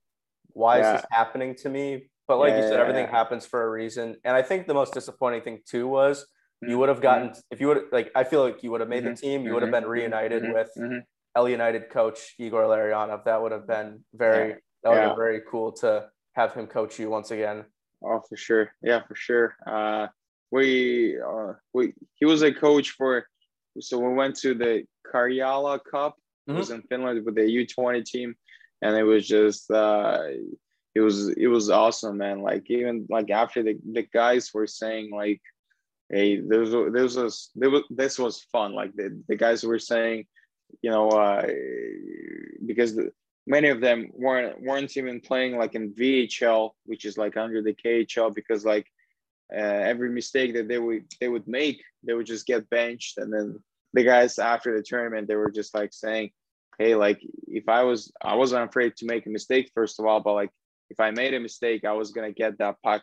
why 0.49 0.79
yeah. 0.79 0.95
is 0.95 1.03
this 1.03 1.11
happening 1.11 1.57
to 1.57 1.69
me? 1.69 2.11
But 2.29 2.39
like 2.39 2.51
yeah, 2.51 2.59
you 2.59 2.63
said, 2.63 2.75
yeah, 2.75 2.81
everything 2.81 3.09
happens 3.09 3.45
for 3.45 3.63
a 3.63 3.69
reason. 3.69 4.17
And 4.25 4.37
I 4.37 4.43
think 4.43 4.67
the 4.67 4.75
most 4.75 4.95
disappointing 4.95 5.43
thing 5.43 5.59
too 5.69 5.89
was 5.89 6.27
you 6.63 6.69
mm-hmm. 6.69 6.79
would 6.79 6.89
have 6.89 7.03
gotten 7.03 7.31
mm-hmm. 7.31 7.41
if 7.51 7.61
you 7.61 7.67
would 7.67 7.83
like 7.91 8.13
I 8.15 8.23
feel 8.23 8.43
like 8.43 8.63
you 8.63 8.71
would 8.71 8.81
have 8.81 8.89
made 8.89 9.03
mm-hmm. 9.03 9.15
the 9.15 9.21
team, 9.21 9.45
you 9.45 9.53
would 9.53 9.63
have 9.63 9.73
been 9.73 9.83
mm-hmm. 9.83 9.91
reunited 9.91 10.45
mm-hmm. 10.45 10.53
with 10.53 10.71
mm-hmm. 10.79 10.99
L 11.35 11.49
United 11.49 11.91
coach 11.91 12.35
Igor 12.39 12.63
Larionov. 12.63 13.25
That 13.25 13.43
would 13.43 13.53
have 13.53 13.67
been 13.67 14.05
very 14.15 14.55
that 14.85 14.91
would 14.91 14.99
have 14.99 15.11
been 15.11 15.17
very 15.17 15.41
cool 15.51 15.73
to 15.73 16.07
have 16.35 16.55
him 16.55 16.69
coach 16.69 17.01
you 17.01 17.11
once 17.11 17.33
again. 17.33 17.65
Oh, 18.05 18.23
for 18.29 18.37
sure. 18.37 18.71
Yeah, 18.81 19.01
for 19.09 19.17
sure. 19.17 19.57
Uh, 19.67 20.07
we 20.51 21.19
uh, 21.21 21.55
we 21.73 21.93
he 22.17 22.25
was 22.25 22.43
a 22.43 22.53
coach 22.53 22.91
for 22.91 23.27
so 23.81 23.99
we 23.99 24.15
went 24.15 24.37
to 24.37 24.55
the 24.55 24.85
Karjala 25.13 25.81
Cup. 25.91 26.17
Mm-hmm. 26.49 26.57
It 26.57 26.59
was 26.59 26.71
in 26.71 26.83
Finland 26.83 27.25
with 27.25 27.35
the 27.35 27.43
U20 27.43 28.05
team, 28.05 28.35
and 28.83 28.97
it 28.97 29.03
was 29.03 29.27
just 29.27 29.71
uh, 29.71 30.23
it 30.95 31.01
was 31.01 31.31
it 31.31 31.49
was 31.49 31.71
awesome, 31.71 32.19
man. 32.19 32.41
Like 32.41 32.71
even 32.71 33.07
like 33.11 33.31
after 33.31 33.63
the 33.63 33.79
the 33.93 34.03
guys 34.03 34.51
were 34.55 34.67
saying 34.67 35.11
like, 35.11 35.41
hey, 36.11 36.41
this 36.41 36.71
was 36.71 36.93
this 36.93 37.17
was 37.17 37.85
this 37.91 38.19
was 38.19 38.43
fun. 38.53 38.75
Like 38.75 38.95
the 38.95 39.21
the 39.29 39.37
guys 39.37 39.65
were 39.65 39.79
saying, 39.79 40.27
you 40.83 40.91
know, 40.91 41.09
uh, 41.09 41.47
because 42.65 42.95
the, 42.95 43.11
many 43.47 43.69
of 43.69 43.81
them 43.81 44.11
weren't 44.13 44.63
weren't 44.63 44.97
even 44.97 45.21
playing 45.21 45.57
like 45.57 45.75
in 45.75 45.93
VHL, 45.93 46.71
which 46.85 47.05
is 47.05 47.19
like 47.19 47.37
under 47.37 47.61
the 47.63 47.75
KHL, 47.75 48.35
because 48.35 48.65
like 48.65 48.87
uh, 49.53 49.59
every 49.59 50.11
mistake 50.11 50.55
that 50.55 50.69
they 50.69 50.79
would 50.79 51.05
they 51.21 51.29
would 51.29 51.47
make, 51.47 51.83
they 52.03 52.15
would 52.15 52.27
just 52.27 52.47
get 52.47 52.69
benched, 52.71 53.19
and 53.19 53.33
then 53.33 53.59
the 53.93 54.05
guys 54.05 54.39
after 54.39 54.77
the 54.77 54.83
tournament 54.83 55.29
they 55.29 55.37
were 55.37 55.51
just 55.51 55.75
like 55.75 55.93
saying, 55.93 56.31
"Hey, 56.79 56.95
like 56.95 57.21
if 57.49 57.69
I 57.69 57.83
was 57.85 58.13
I 58.23 58.35
wasn't 58.35 58.69
afraid 58.69 58.97
to 58.97 59.07
make 59.07 59.27
a 59.27 59.31
mistake 59.31 59.71
first 59.75 60.01
of 60.01 60.07
all, 60.07 60.21
but 60.21 60.35
like 60.35 60.51
if 60.91 61.01
I 61.01 61.11
made 61.11 61.35
a 61.35 61.41
mistake, 61.41 61.85
I 61.85 61.93
was 61.93 62.13
gonna 62.13 62.33
get 62.33 62.59
that 62.59 62.77
puck 62.83 63.03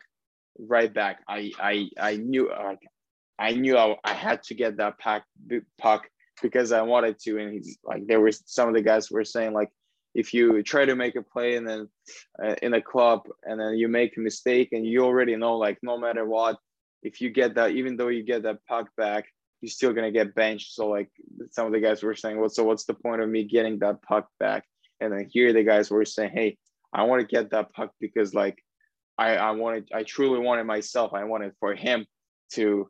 right 0.58 0.92
back. 0.92 1.20
I 1.28 1.52
I 1.60 1.88
I 1.98 2.16
knew 2.16 2.48
like 2.48 2.80
I 3.38 3.52
knew 3.52 3.76
I, 3.76 3.96
I 4.04 4.12
had 4.12 4.42
to 4.44 4.54
get 4.54 4.76
that 4.76 4.98
puck 4.98 5.24
puck 5.78 6.08
because 6.42 6.72
I 6.72 6.82
wanted 6.82 7.18
to, 7.20 7.38
and 7.38 7.52
he's 7.52 7.78
like 7.84 8.06
there 8.06 8.20
was 8.20 8.42
some 8.46 8.68
of 8.68 8.74
the 8.74 8.82
guys 8.82 9.10
were 9.10 9.24
saying 9.24 9.52
like 9.52 9.70
if 10.14 10.34
you 10.34 10.62
try 10.62 10.84
to 10.84 10.94
make 10.94 11.16
a 11.16 11.22
play 11.22 11.56
and 11.56 11.66
then 11.66 11.88
uh, 12.42 12.54
in 12.62 12.74
a 12.74 12.82
club 12.82 13.22
and 13.44 13.60
then 13.60 13.74
you 13.74 13.88
make 13.88 14.16
a 14.16 14.20
mistake 14.20 14.70
and 14.72 14.86
you 14.86 15.04
already 15.04 15.36
know 15.36 15.56
like 15.56 15.78
no 15.82 15.98
matter 15.98 16.24
what 16.24 16.56
if 17.02 17.20
you 17.20 17.30
get 17.30 17.54
that 17.54 17.72
even 17.72 17.96
though 17.96 18.08
you 18.08 18.22
get 18.22 18.42
that 18.42 18.58
puck 18.66 18.88
back 18.96 19.26
you're 19.62 19.70
still 19.70 19.92
gonna 19.92 20.10
get 20.10 20.34
benched. 20.34 20.74
So 20.74 20.88
like 20.88 21.08
some 21.50 21.66
of 21.66 21.72
the 21.72 21.80
guys 21.80 22.02
were 22.02 22.14
saying 22.14 22.38
well 22.38 22.50
so 22.50 22.64
what's 22.64 22.84
the 22.84 22.94
point 22.94 23.22
of 23.22 23.28
me 23.28 23.44
getting 23.44 23.78
that 23.78 24.02
puck 24.02 24.28
back? 24.38 24.64
And 25.00 25.12
then 25.12 25.28
here 25.30 25.52
the 25.52 25.62
guys 25.62 25.90
were 25.90 26.04
saying 26.04 26.32
hey 26.34 26.58
i 26.92 27.04
want 27.04 27.20
to 27.20 27.26
get 27.26 27.50
that 27.50 27.72
puck 27.72 27.90
because 28.00 28.34
like 28.34 28.58
i 29.16 29.36
i 29.36 29.50
wanted 29.52 29.88
i 29.94 30.02
truly 30.02 30.40
wanted 30.40 30.64
myself. 30.64 31.14
I 31.14 31.24
wanted 31.24 31.52
for 31.58 31.74
him 31.74 32.06
to 32.54 32.88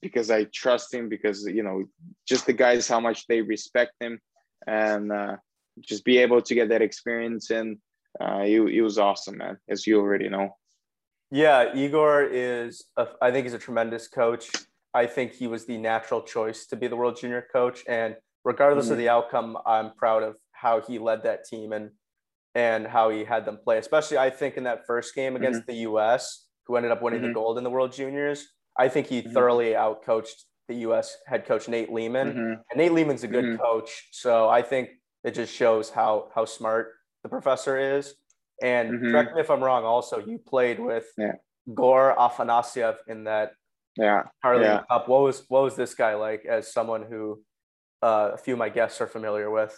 because 0.00 0.30
i 0.30 0.44
trust 0.44 0.94
him 0.94 1.08
because 1.08 1.44
you 1.44 1.62
know 1.62 1.84
just 2.26 2.46
the 2.46 2.54
guys 2.54 2.88
how 2.88 3.00
much 3.00 3.26
they 3.26 3.42
respect 3.42 3.92
him. 4.00 4.20
And 4.66 5.10
uh, 5.10 5.36
just 5.80 6.04
be 6.04 6.18
able 6.18 6.42
to 6.42 6.54
get 6.54 6.68
that 6.68 6.82
experience 6.82 7.50
and 7.50 7.78
uh, 8.20 8.42
it, 8.44 8.60
it 8.60 8.82
was 8.82 8.98
awesome, 8.98 9.38
man, 9.38 9.58
as 9.68 9.86
you 9.86 10.00
already 10.00 10.28
know. 10.28 10.56
Yeah, 11.30 11.74
Igor 11.74 12.24
is, 12.24 12.84
a, 12.96 13.06
I 13.22 13.30
think 13.30 13.44
he's 13.44 13.54
a 13.54 13.58
tremendous 13.58 14.08
coach. 14.08 14.50
I 14.92 15.06
think 15.06 15.32
he 15.32 15.46
was 15.46 15.66
the 15.66 15.78
natural 15.78 16.22
choice 16.22 16.66
to 16.66 16.76
be 16.76 16.88
the 16.88 16.96
world 16.96 17.18
junior 17.20 17.46
coach. 17.52 17.84
And 17.88 18.16
regardless 18.44 18.86
mm-hmm. 18.86 18.92
of 18.92 18.98
the 18.98 19.08
outcome, 19.08 19.56
I'm 19.64 19.92
proud 19.94 20.24
of 20.24 20.36
how 20.52 20.80
he 20.80 20.98
led 20.98 21.22
that 21.22 21.44
team 21.44 21.72
and 21.72 21.90
and 22.56 22.84
how 22.84 23.10
he 23.10 23.22
had 23.22 23.44
them 23.44 23.58
play. 23.62 23.78
Especially, 23.78 24.18
I 24.18 24.28
think 24.28 24.56
in 24.56 24.64
that 24.64 24.84
first 24.84 25.14
game 25.14 25.36
against 25.36 25.60
mm-hmm. 25.60 25.70
the 25.70 25.78
U.S., 25.82 26.46
who 26.66 26.74
ended 26.74 26.90
up 26.90 27.00
winning 27.00 27.20
mm-hmm. 27.20 27.28
the 27.28 27.34
gold 27.34 27.58
in 27.58 27.64
the 27.64 27.70
World 27.70 27.92
Juniors, 27.92 28.44
I 28.76 28.88
think 28.88 29.06
he 29.06 29.22
mm-hmm. 29.22 29.32
thoroughly 29.32 29.70
outcoached 29.70 30.46
the 30.66 30.74
U.S. 30.76 31.16
head 31.28 31.46
coach 31.46 31.68
Nate 31.68 31.92
Leaman. 31.92 32.28
Mm-hmm. 32.28 32.52
And 32.70 32.76
Nate 32.76 32.92
Leaman's 32.92 33.22
a 33.22 33.28
good 33.28 33.44
mm-hmm. 33.44 33.62
coach, 33.62 34.08
so 34.10 34.48
I 34.48 34.62
think 34.62 34.90
it 35.24 35.34
just 35.34 35.54
shows 35.54 35.90
how 35.90 36.28
how 36.34 36.44
smart 36.44 36.92
the 37.22 37.28
professor 37.28 37.78
is. 37.78 38.14
And 38.62 38.92
mm-hmm. 38.92 39.10
correct 39.10 39.34
me 39.34 39.40
if 39.40 39.50
I'm 39.50 39.62
wrong. 39.62 39.84
Also, 39.84 40.18
you 40.18 40.38
played 40.38 40.78
with 40.78 41.06
yeah. 41.16 41.32
Egor 41.68 42.14
Afanasyev 42.18 42.96
in 43.08 43.24
that 43.24 43.52
yeah 43.96 44.24
Harley 44.42 44.64
yeah. 44.64 44.82
Cup. 44.90 45.08
What 45.08 45.22
was 45.22 45.44
what 45.48 45.62
was 45.62 45.76
this 45.76 45.94
guy 45.94 46.14
like 46.14 46.44
as 46.44 46.72
someone 46.72 47.04
who 47.08 47.42
uh, 48.02 48.30
a 48.34 48.38
few 48.38 48.54
of 48.54 48.58
my 48.58 48.68
guests 48.68 49.00
are 49.00 49.06
familiar 49.06 49.50
with? 49.50 49.76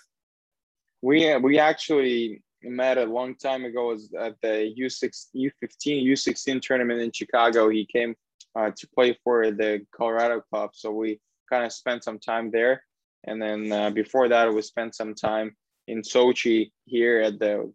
We 1.00 1.36
we 1.36 1.58
actually 1.58 2.42
met 2.64 2.98
a 2.98 3.04
long 3.04 3.34
time 3.34 3.64
ago 3.64 3.88
was 3.88 4.12
at 4.18 4.36
the 4.40 4.72
U6 4.78 5.26
U15 5.34 6.06
U16 6.06 6.62
tournament 6.62 7.00
in 7.00 7.10
Chicago. 7.12 7.68
He 7.68 7.86
came 7.86 8.14
uh, 8.54 8.70
to 8.76 8.88
play 8.94 9.18
for 9.24 9.50
the 9.50 9.84
Colorado 9.94 10.40
Club, 10.40 10.70
so 10.74 10.92
we 10.92 11.20
kind 11.50 11.64
of 11.64 11.72
spent 11.72 12.04
some 12.04 12.18
time 12.18 12.50
there. 12.50 12.84
And 13.24 13.40
then 13.40 13.72
uh, 13.72 13.90
before 13.90 14.28
that, 14.28 14.52
we 14.52 14.62
spent 14.62 14.94
some 14.94 15.14
time 15.14 15.56
in 15.88 16.02
Sochi 16.02 16.72
here 16.84 17.20
at 17.20 17.38
the 17.38 17.72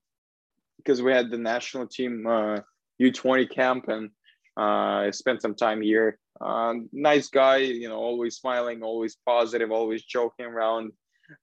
because 0.77 1.01
we 1.01 1.11
had 1.11 1.29
the 1.29 1.37
national 1.37 1.87
team 1.87 2.25
uh, 2.27 2.59
U20 3.01 3.49
camp 3.49 3.87
and 3.87 4.09
uh, 4.57 5.05
I 5.05 5.11
spent 5.11 5.41
some 5.41 5.55
time 5.55 5.81
here. 5.81 6.17
Uh, 6.39 6.75
nice 6.91 7.29
guy, 7.29 7.57
you 7.57 7.89
know, 7.89 7.97
always 7.97 8.37
smiling, 8.37 8.83
always 8.83 9.17
positive, 9.25 9.71
always 9.71 10.03
joking 10.03 10.45
around. 10.45 10.91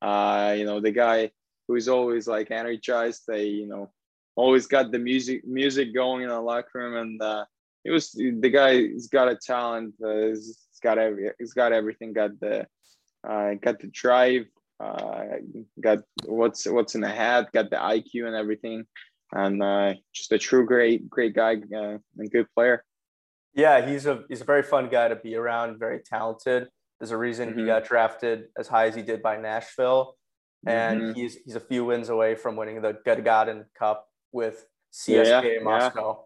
Uh, 0.00 0.54
you 0.56 0.64
know, 0.64 0.80
the 0.80 0.90
guy 0.90 1.30
who 1.68 1.76
is 1.76 1.88
always 1.88 2.26
like 2.26 2.50
energized. 2.50 3.22
They, 3.26 3.44
you 3.44 3.66
know, 3.66 3.92
always 4.36 4.66
got 4.66 4.90
the 4.90 4.98
music 4.98 5.44
music 5.46 5.94
going 5.94 6.22
in 6.22 6.28
the 6.28 6.40
locker 6.40 6.70
room, 6.74 6.96
and 6.96 7.22
uh, 7.22 7.44
it 7.84 7.90
was 7.90 8.10
the 8.12 8.50
guy. 8.50 8.78
He's 8.78 9.08
got 9.08 9.28
a 9.28 9.36
talent. 9.36 9.94
Uh, 10.04 10.28
he's 10.28 10.56
got 10.82 10.98
every. 10.98 11.30
He's 11.38 11.52
got 11.54 11.72
everything. 11.72 12.12
Got 12.12 12.38
the 12.40 12.66
uh, 13.28 13.54
got 13.54 13.80
the 13.80 13.88
drive, 13.88 14.46
uh, 14.80 15.24
got 15.80 15.98
what's 16.24 16.66
what's 16.66 16.94
in 16.94 17.00
the 17.00 17.08
head, 17.08 17.48
got 17.52 17.70
the 17.70 17.76
IQ 17.76 18.26
and 18.26 18.34
everything, 18.34 18.86
and 19.32 19.62
uh, 19.62 19.94
just 20.12 20.32
a 20.32 20.38
true 20.38 20.66
great 20.66 21.08
great 21.08 21.34
guy 21.34 21.54
uh, 21.54 21.98
and 22.18 22.30
good 22.30 22.46
player. 22.54 22.84
Yeah, 23.54 23.86
he's 23.86 24.06
a 24.06 24.24
he's 24.28 24.40
a 24.40 24.44
very 24.44 24.62
fun 24.62 24.88
guy 24.88 25.08
to 25.08 25.16
be 25.16 25.36
around. 25.36 25.78
Very 25.78 26.00
talented. 26.00 26.68
There's 26.98 27.12
a 27.12 27.16
reason 27.16 27.50
mm-hmm. 27.50 27.60
he 27.60 27.66
got 27.66 27.84
drafted 27.84 28.46
as 28.58 28.68
high 28.68 28.86
as 28.86 28.94
he 28.94 29.02
did 29.02 29.22
by 29.22 29.36
Nashville, 29.36 30.16
and 30.66 31.00
mm-hmm. 31.00 31.12
he's 31.12 31.38
he's 31.44 31.56
a 31.56 31.60
few 31.60 31.84
wins 31.84 32.08
away 32.08 32.34
from 32.34 32.56
winning 32.56 32.82
the 32.82 32.94
Gagarin 33.06 33.64
Cup 33.78 34.08
with 34.32 34.66
CSKA 34.92 35.56
yeah, 35.56 35.62
Moscow. 35.62 36.24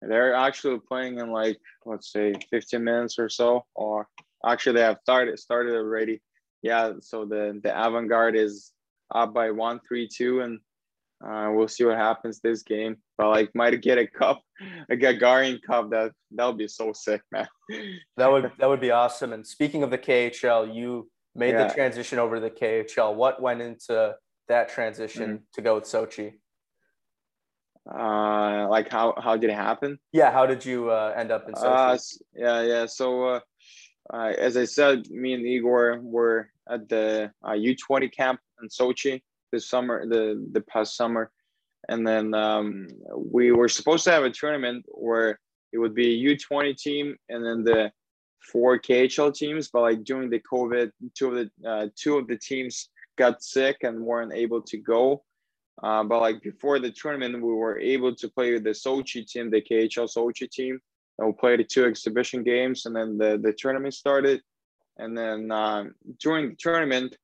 They're 0.00 0.34
actually 0.34 0.78
playing 0.86 1.18
in 1.18 1.30
like 1.30 1.58
let's 1.84 2.12
say 2.12 2.34
15 2.50 2.82
minutes 2.82 3.18
or 3.18 3.28
so, 3.28 3.64
or 3.74 4.08
actually 4.44 4.74
they 4.74 4.82
have 4.82 4.98
started 5.02 5.38
started 5.38 5.74
already. 5.74 6.20
Yeah, 6.62 6.92
so 7.00 7.24
the 7.24 7.60
the 7.62 7.70
Avangard 7.70 8.36
is 8.36 8.72
up 9.14 9.32
by 9.32 9.50
one, 9.50 9.80
three, 9.86 10.08
two, 10.08 10.40
and 10.40 10.60
uh, 11.24 11.50
we'll 11.52 11.68
see 11.68 11.84
what 11.84 11.96
happens 11.96 12.40
this 12.40 12.62
game. 12.62 12.96
But 13.16 13.30
like, 13.30 13.54
might 13.54 13.80
get 13.82 13.98
a 13.98 14.06
cup, 14.06 14.40
a 14.90 14.96
Gagarin 14.96 15.60
cup. 15.62 15.90
That 15.90 16.12
that 16.32 16.46
would 16.46 16.58
be 16.58 16.68
so 16.68 16.92
sick, 16.92 17.22
man. 17.32 17.48
that 18.16 18.30
would 18.30 18.52
that 18.58 18.68
would 18.68 18.80
be 18.80 18.90
awesome. 18.90 19.32
And 19.32 19.46
speaking 19.46 19.82
of 19.82 19.90
the 19.90 19.98
KHL, 19.98 20.74
you 20.74 21.10
made 21.34 21.52
yeah. 21.52 21.68
the 21.68 21.74
transition 21.74 22.18
over 22.18 22.36
to 22.36 22.40
the 22.40 22.50
KHL. 22.50 23.14
What 23.14 23.40
went 23.40 23.62
into 23.62 24.14
that 24.48 24.68
transition 24.68 25.28
mm-hmm. 25.28 25.44
to 25.54 25.62
go 25.62 25.74
with 25.76 25.84
Sochi? 25.84 26.34
Uh, 27.90 28.68
like 28.68 28.90
how 28.90 29.14
how 29.18 29.36
did 29.36 29.50
it 29.50 29.56
happen? 29.56 29.98
Yeah, 30.12 30.30
how 30.30 30.46
did 30.46 30.64
you 30.64 30.90
uh, 30.90 31.14
end 31.16 31.30
up 31.32 31.48
in 31.48 31.54
Sochi? 31.54 31.64
Uh, 31.64 31.98
yeah, 32.34 32.62
yeah. 32.62 32.86
So 32.86 33.40
uh, 34.12 34.32
as 34.38 34.56
I 34.56 34.64
said, 34.64 35.10
me 35.10 35.34
and 35.34 35.46
Igor 35.46 36.00
were 36.02 36.50
at 36.68 36.88
the 36.88 37.30
uh, 37.42 37.50
U20 37.50 38.12
camp 38.12 38.40
in 38.62 38.68
Sochi 38.68 39.22
this 39.52 39.68
summer, 39.68 40.06
the 40.06 40.46
the 40.52 40.60
past 40.60 40.96
summer, 40.96 41.30
and 41.88 42.06
then 42.06 42.34
um, 42.34 42.88
we 43.14 43.52
were 43.52 43.68
supposed 43.68 44.04
to 44.04 44.10
have 44.10 44.24
a 44.24 44.30
tournament 44.30 44.84
where 44.88 45.38
it 45.72 45.78
would 45.78 45.94
be 45.94 46.14
a 46.14 46.36
U20 46.36 46.76
team 46.76 47.16
and 47.28 47.44
then 47.44 47.64
the 47.64 47.92
four 48.40 48.78
KHL 48.78 49.34
teams, 49.34 49.68
but 49.68 49.82
like 49.82 50.04
during 50.04 50.30
the 50.30 50.40
COVID, 50.40 50.90
two 51.14 51.28
of 51.28 51.34
the 51.34 51.68
uh, 51.68 51.86
two 51.96 52.16
of 52.16 52.26
the 52.26 52.36
teams 52.36 52.88
got 53.16 53.42
sick 53.42 53.78
and 53.82 54.00
weren't 54.00 54.32
able 54.32 54.62
to 54.62 54.78
go. 54.78 55.24
Uh, 55.82 56.02
but 56.02 56.20
like 56.20 56.42
before 56.42 56.78
the 56.78 56.90
tournament, 56.90 57.34
we 57.34 57.52
were 57.52 57.78
able 57.78 58.14
to 58.14 58.28
play 58.28 58.52
with 58.52 58.64
the 58.64 58.70
Sochi 58.70 59.26
team, 59.26 59.50
the 59.50 59.62
KHL 59.62 60.08
Sochi 60.12 60.50
team, 60.50 60.80
and 61.18 61.28
we 61.28 61.32
played 61.32 61.60
the 61.60 61.64
two 61.64 61.84
exhibition 61.84 62.42
games, 62.42 62.86
and 62.86 62.94
then 62.94 63.18
the 63.18 63.38
the 63.42 63.52
tournament 63.52 63.94
started. 63.94 64.40
And 64.98 65.16
then 65.16 65.50
um, 65.52 65.94
during 66.18 66.50
the 66.50 66.56
tournament, 66.56 67.16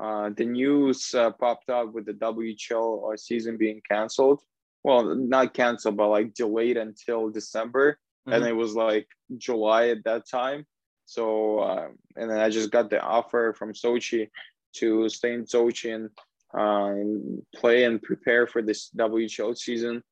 uh, 0.00 0.30
the 0.36 0.44
news 0.44 1.14
uh, 1.14 1.30
popped 1.30 1.70
up 1.70 1.92
with 1.92 2.06
the 2.06 2.12
WHL 2.12 3.12
uh, 3.12 3.16
season 3.16 3.56
being 3.56 3.80
canceled. 3.90 4.40
Well, 4.84 5.14
not 5.14 5.54
canceled, 5.54 5.96
but 5.96 6.08
like 6.08 6.34
delayed 6.34 6.76
until 6.76 7.30
December, 7.30 7.98
mm-hmm. 8.26 8.32
and 8.32 8.44
it 8.46 8.54
was 8.54 8.74
like 8.74 9.06
July 9.38 9.88
at 9.88 10.04
that 10.04 10.28
time. 10.28 10.66
So, 11.06 11.58
uh, 11.58 11.88
and 12.16 12.30
then 12.30 12.40
I 12.40 12.48
just 12.48 12.70
got 12.70 12.90
the 12.90 13.00
offer 13.00 13.54
from 13.58 13.74
Sochi 13.74 14.28
to 14.76 15.08
stay 15.08 15.34
in 15.34 15.44
Sochi 15.44 15.94
and, 15.94 16.10
uh, 16.56 16.92
and 16.94 17.42
play 17.54 17.84
and 17.84 18.02
prepare 18.02 18.46
for 18.46 18.62
this 18.62 18.90
WHL 18.96 19.56
season. 19.56 20.02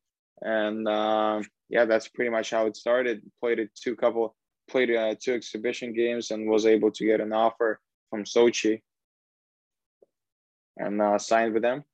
And 0.43 0.87
uh, 0.87 1.43
yeah, 1.71 1.85
that's 1.85 2.09
pretty 2.09 2.31
much 2.31 2.51
how 2.51 2.67
it 2.67 2.77
started. 2.77 3.23
Played 3.41 3.61
a 3.61 3.67
two 3.81 3.95
couple, 3.95 4.37
played 4.69 4.91
uh, 4.95 5.15
two 5.19 5.35
exhibition 5.35 5.95
games, 5.95 6.33
and 6.33 6.51
was 6.51 6.67
able 6.67 6.91
to 6.91 7.07
get 7.07 7.21
an 7.21 7.33
offer 7.33 7.81
from 8.11 8.25
Sochi 8.25 8.83
and 10.77 11.01
uh, 11.01 11.17
signed 11.19 11.55
with 11.55 11.63
them. 11.63 11.85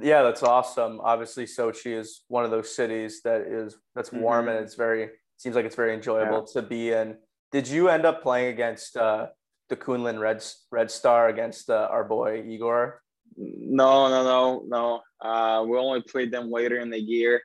Yeah, 0.00 0.22
that's 0.22 0.44
awesome. 0.44 1.00
Obviously, 1.02 1.44
Sochi 1.44 1.98
is 1.98 2.22
one 2.28 2.44
of 2.44 2.50
those 2.50 2.74
cities 2.74 3.20
that 3.24 3.42
is 3.42 3.76
that's 3.96 4.12
warm 4.12 4.46
mm-hmm. 4.46 4.56
and 4.56 4.64
it's 4.64 4.76
very 4.76 5.10
seems 5.36 5.56
like 5.56 5.66
it's 5.66 5.76
very 5.76 5.92
enjoyable 5.92 6.46
yeah. 6.46 6.60
to 6.60 6.66
be 6.66 6.92
in. 6.92 7.16
Did 7.50 7.66
you 7.66 7.88
end 7.88 8.06
up 8.06 8.22
playing 8.22 8.52
against 8.52 8.96
uh, 8.96 9.26
the 9.68 9.76
Kunlun 9.76 10.20
Red 10.20 10.42
Red 10.70 10.90
Star 10.90 11.28
against 11.28 11.68
uh, 11.68 11.88
our 11.90 12.04
boy 12.04 12.44
Igor? 12.46 13.02
No, 13.36 14.08
no, 14.08 14.22
no, 14.22 14.64
no. 14.66 15.00
Uh, 15.20 15.64
we 15.64 15.76
only 15.76 16.02
played 16.02 16.30
them 16.30 16.50
later 16.50 16.78
in 16.78 16.90
the 16.90 17.00
year 17.00 17.42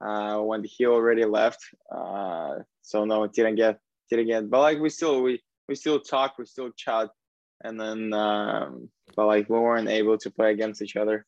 uh, 0.00 0.38
when 0.38 0.64
he 0.64 0.86
already 0.86 1.24
left. 1.24 1.64
Uh, 1.94 2.56
so 2.82 3.04
no, 3.04 3.26
didn't 3.26 3.56
get 3.56 3.78
didn't 4.08 4.26
get. 4.26 4.50
But 4.50 4.60
like 4.60 4.78
we 4.78 4.90
still 4.90 5.22
we 5.22 5.42
we 5.68 5.74
still 5.74 6.00
talk, 6.00 6.38
we 6.38 6.46
still 6.46 6.70
chat, 6.76 7.10
and 7.62 7.80
then 7.80 8.12
um, 8.12 8.88
but 9.16 9.26
like 9.26 9.48
we 9.48 9.58
weren't 9.58 9.88
able 9.88 10.18
to 10.18 10.30
play 10.30 10.50
against 10.52 10.82
each 10.82 10.96
other. 10.96 11.26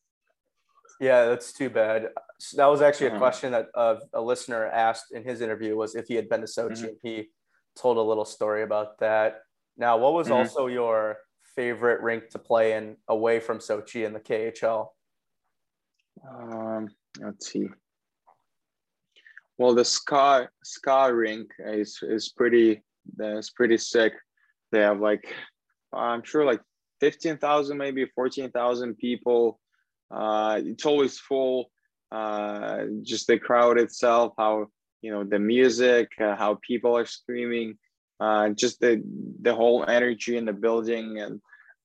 Yeah, 1.00 1.26
that's 1.26 1.52
too 1.52 1.70
bad. 1.70 2.08
That 2.54 2.66
was 2.66 2.80
actually 2.80 3.06
a 3.06 3.10
uh-huh. 3.10 3.18
question 3.18 3.52
that 3.52 3.68
uh, 3.74 3.96
a 4.12 4.20
listener 4.20 4.66
asked 4.66 5.06
in 5.12 5.24
his 5.24 5.40
interview 5.40 5.76
was 5.76 5.94
if 5.94 6.06
he 6.06 6.14
had 6.14 6.28
been 6.28 6.40
to 6.40 6.46
Sochi. 6.46 6.84
Mm-hmm. 6.84 7.06
He 7.08 7.30
told 7.76 7.96
a 7.96 8.02
little 8.02 8.24
story 8.24 8.62
about 8.62 8.98
that. 8.98 9.40
Now, 9.76 9.96
what 9.96 10.12
was 10.12 10.26
mm-hmm. 10.26 10.36
also 10.36 10.66
your 10.66 11.18
favorite 11.56 12.02
rink 12.02 12.30
to 12.30 12.38
play 12.38 12.74
in 12.74 12.96
away 13.08 13.40
from 13.40 13.58
Sochi 13.58 14.06
in 14.06 14.12
the 14.12 14.20
KHL? 14.20 14.88
Um, 16.28 16.88
let's 17.20 17.50
see. 17.50 17.68
Well, 19.58 19.74
the 19.74 19.84
Ska 19.84 20.48
Ska 20.64 21.12
rink 21.14 21.50
is 21.58 21.98
is 22.02 22.30
pretty 22.30 22.82
that's 23.16 23.50
pretty 23.50 23.78
sick. 23.78 24.12
They 24.70 24.80
have 24.80 25.00
like 25.00 25.34
I'm 25.92 26.22
sure 26.24 26.44
like 26.44 26.60
15,000, 27.00 27.76
maybe 27.76 28.06
14,000 28.14 28.96
people. 28.96 29.58
Uh, 30.10 30.60
it's 30.64 30.86
always 30.86 31.18
full. 31.18 31.70
Uh, 32.12 32.84
just 33.02 33.26
the 33.26 33.38
crowd 33.38 33.78
itself, 33.78 34.34
how 34.36 34.66
you 35.00 35.10
know 35.10 35.24
the 35.24 35.38
music, 35.38 36.08
uh, 36.20 36.36
how 36.36 36.58
people 36.66 36.96
are 36.96 37.06
screaming, 37.06 37.78
uh, 38.20 38.50
just 38.50 38.78
the 38.80 39.02
the 39.40 39.54
whole 39.54 39.82
energy 39.88 40.36
in 40.36 40.44
the 40.44 40.52
building, 40.52 41.18
and 41.20 41.40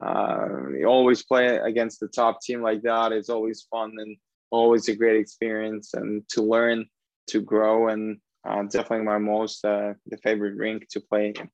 uh, 0.05 0.67
you 0.77 0.85
always 0.85 1.23
play 1.23 1.57
against 1.57 2.01
the 2.01 2.09
top 2.09 2.41
team 2.41 2.61
like 2.61 2.81
that. 2.81 3.13
It's 3.13 3.29
always 3.29 3.67
fun 3.71 3.93
and 3.97 4.17
always 4.51 4.89
a 4.89 4.95
great 4.95 5.17
experience, 5.17 5.93
and 5.93 6.27
to 6.29 6.41
learn, 6.41 6.85
to 7.27 7.41
grow, 7.41 7.89
and 7.89 8.19
uh, 8.47 8.63
definitely 8.63 9.05
my 9.05 9.17
most 9.17 9.63
uh, 9.65 9.93
the 10.05 10.17
favorite 10.17 10.55
rink 10.55 10.87
to 10.89 10.99
play 10.99 11.33
in. 11.35 11.49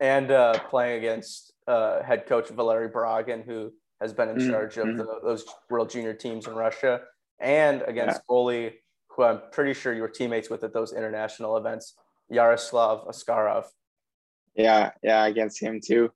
And 0.00 0.30
uh, 0.30 0.58
playing 0.70 0.98
against 0.98 1.52
uh, 1.66 2.02
head 2.02 2.26
coach 2.26 2.48
Valery 2.48 2.88
Bragin, 2.88 3.44
who 3.44 3.72
has 4.00 4.12
been 4.12 4.28
in 4.28 4.36
mm-hmm. 4.36 4.50
charge 4.50 4.76
of 4.76 4.96
the, 4.96 5.06
those 5.22 5.44
World 5.70 5.90
Junior 5.90 6.12
teams 6.12 6.46
in 6.46 6.54
Russia, 6.54 7.00
and 7.40 7.82
against 7.82 8.16
yeah. 8.16 8.22
goalie, 8.28 8.72
who 9.08 9.22
I'm 9.22 9.40
pretty 9.52 9.72
sure 9.72 9.94
you 9.94 10.02
were 10.02 10.08
teammates 10.08 10.50
with 10.50 10.64
at 10.64 10.72
those 10.72 10.92
international 10.92 11.56
events, 11.56 11.94
Yaroslav 12.28 13.06
Askarov. 13.06 13.66
Yeah, 14.54 14.90
yeah, 15.02 15.26
against 15.26 15.62
him 15.62 15.80
too. 15.84 16.10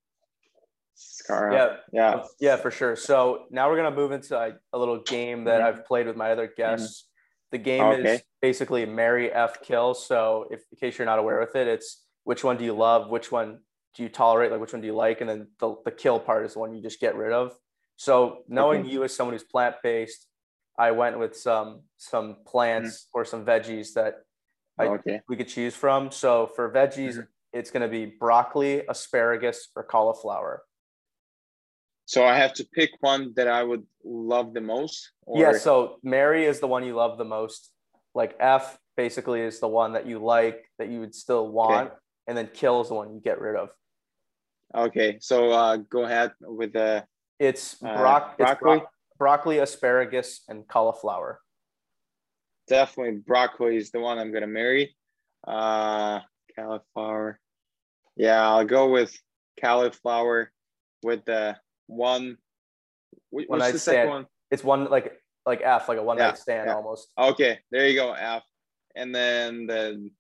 Askarov. 0.99 1.53
Yeah, 1.53 1.77
yeah, 1.93 2.23
yeah, 2.41 2.57
for 2.57 2.73
sure. 2.73 2.97
So 2.97 3.45
now 3.51 3.71
we're 3.71 3.77
gonna 3.77 3.95
move 3.95 4.13
into 4.13 4.35
like, 4.35 4.59
a 4.73 4.79
little 4.79 5.01
game 5.03 5.45
that 5.45 5.61
mm-hmm. 5.61 5.79
I've 5.79 5.87
played 5.87 6.07
with 6.07 6.17
my 6.17 6.33
other 6.33 6.53
guests. 6.55 7.03
Mm-hmm. 7.03 7.08
The 7.51 7.59
game 7.59 7.83
okay. 7.83 8.15
is 8.15 8.23
basically 8.43 8.85
Marry 8.85 9.33
F 9.33 9.63
Kill. 9.63 9.95
So 9.95 10.47
if 10.51 10.61
in 10.71 10.79
case 10.79 10.99
you're 10.99 11.07
not 11.07 11.19
aware 11.19 11.41
with 11.41 11.57
it, 11.57 11.67
it's 11.67 12.05
which 12.25 12.45
one 12.45 12.57
do 12.59 12.65
you 12.65 12.75
love, 12.75 13.09
which 13.09 13.33
one 13.33 13.61
do 13.99 14.05
you 14.05 14.09
tolerate 14.09 14.53
like 14.53 14.61
which 14.61 14.73
one 14.73 14.81
do 14.81 14.87
you 14.87 14.95
like 14.95 15.21
and 15.21 15.29
then 15.29 15.49
the, 15.59 15.75
the 15.85 15.91
kill 15.91 16.21
part 16.21 16.47
is 16.47 16.55
the 16.55 16.59
one 16.61 16.73
you 16.73 16.81
just 16.81 17.01
get 17.01 17.17
rid 17.17 17.33
of 17.33 17.53
so 17.97 18.39
knowing 18.49 18.87
you 18.87 19.03
as 19.03 19.15
someone 19.15 19.35
who's 19.35 19.43
plant-based 19.43 20.27
i 20.79 20.91
went 20.93 21.19
with 21.19 21.37
some 21.37 21.83
some 21.97 22.37
plants 22.47 22.89
mm-hmm. 22.89 23.19
or 23.19 23.25
some 23.25 23.45
veggies 23.45 23.95
that 23.95 24.23
I, 24.79 24.87
okay. 24.87 25.21
we 25.29 25.37
could 25.37 25.49
choose 25.49 25.75
from 25.75 26.13
so 26.13 26.49
for 26.55 26.71
veggies 26.73 27.15
mm-hmm. 27.15 27.21
it's 27.53 27.73
going 27.73 27.83
to 27.83 27.89
be 27.89 28.07
broccoli 28.07 28.83
asparagus 28.89 29.69
or 29.75 29.83
cauliflower 29.83 30.63
so 32.09 32.25
i 32.25 32.35
have 32.35 32.53
to 32.53 32.65
pick 32.73 32.91
one 33.01 33.33
that 33.37 33.49
i 33.49 33.63
would 33.63 33.85
love 34.05 34.55
the 34.55 34.61
most 34.61 35.13
or... 35.27 35.41
yeah 35.41 35.53
so 35.53 35.99
Marry 36.03 36.45
is 36.45 36.59
the 36.59 36.67
one 36.67 36.85
you 36.85 36.95
love 36.95 37.19
the 37.19 37.25
most 37.25 37.71
like 38.15 38.35
f 38.41 38.79
basically 38.97 39.41
is 39.41 39.61
the 39.61 39.69
one 39.69 39.93
that 39.93 40.07
you 40.07 40.19
like 40.19 40.65
that 40.79 40.89
you 40.89 41.01
would 41.01 41.15
still 41.15 41.49
want 41.49 41.89
okay. 41.89 41.97
and 42.27 42.37
then 42.37 42.49
kill 42.53 42.81
is 42.81 42.89
the 42.89 42.95
one 42.95 43.13
you 43.13 43.21
get 43.21 43.41
rid 43.41 43.57
of 43.57 43.69
Okay, 44.75 45.19
so 45.21 45.51
uh, 45.51 45.77
go 45.77 46.05
ahead 46.05 46.33
with 46.41 46.75
the. 46.75 47.05
It's, 47.39 47.83
uh, 47.83 47.97
broccoli. 47.97 48.47
It's 48.47 48.61
bro- 48.61 48.87
broccoli, 49.19 49.59
asparagus, 49.59 50.43
and 50.49 50.69
cauliflower. 50.69 51.41
Definitely, 52.69 53.23
broccoli 53.27 53.77
is 53.77 53.91
the 53.91 54.01
one 54.01 54.19
I'm 54.19 54.33
gonna 54.33 54.47
marry. 54.47 54.95
Uh, 55.47 56.21
cauliflower. 56.55 57.41
Yeah, 58.17 58.47
I'll 58.47 58.67
go 58.67 58.91
with 58.91 59.17
cauliflower 59.61 60.53
with 61.03 61.25
the 61.25 61.57
one. 61.89 62.39
What's 63.31 63.49
one 63.49 63.73
the 63.73 63.79
second 63.79 64.09
one? 64.09 64.27
It's 64.51 64.63
one 64.63 64.85
like 64.89 65.21
like 65.45 65.61
F, 65.63 65.89
like 65.89 65.99
a 65.99 66.03
one 66.03 66.19
yeah, 66.19 66.29
night 66.29 66.39
stand 66.39 66.69
yeah. 66.69 66.75
almost. 66.75 67.09
Okay, 67.19 67.59
there 67.71 67.89
you 67.89 67.97
go, 67.97 68.13
F. 68.13 68.45
And 68.95 69.15
then 69.15 69.67
the 69.67 70.11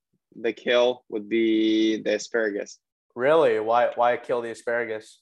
the 0.40 0.52
kill 0.52 1.04
would 1.08 1.28
be 1.28 2.02
the 2.02 2.14
asparagus. 2.14 2.78
Really? 3.14 3.60
Why 3.60 3.90
why 3.94 4.16
kill 4.16 4.42
the 4.42 4.50
asparagus? 4.50 5.20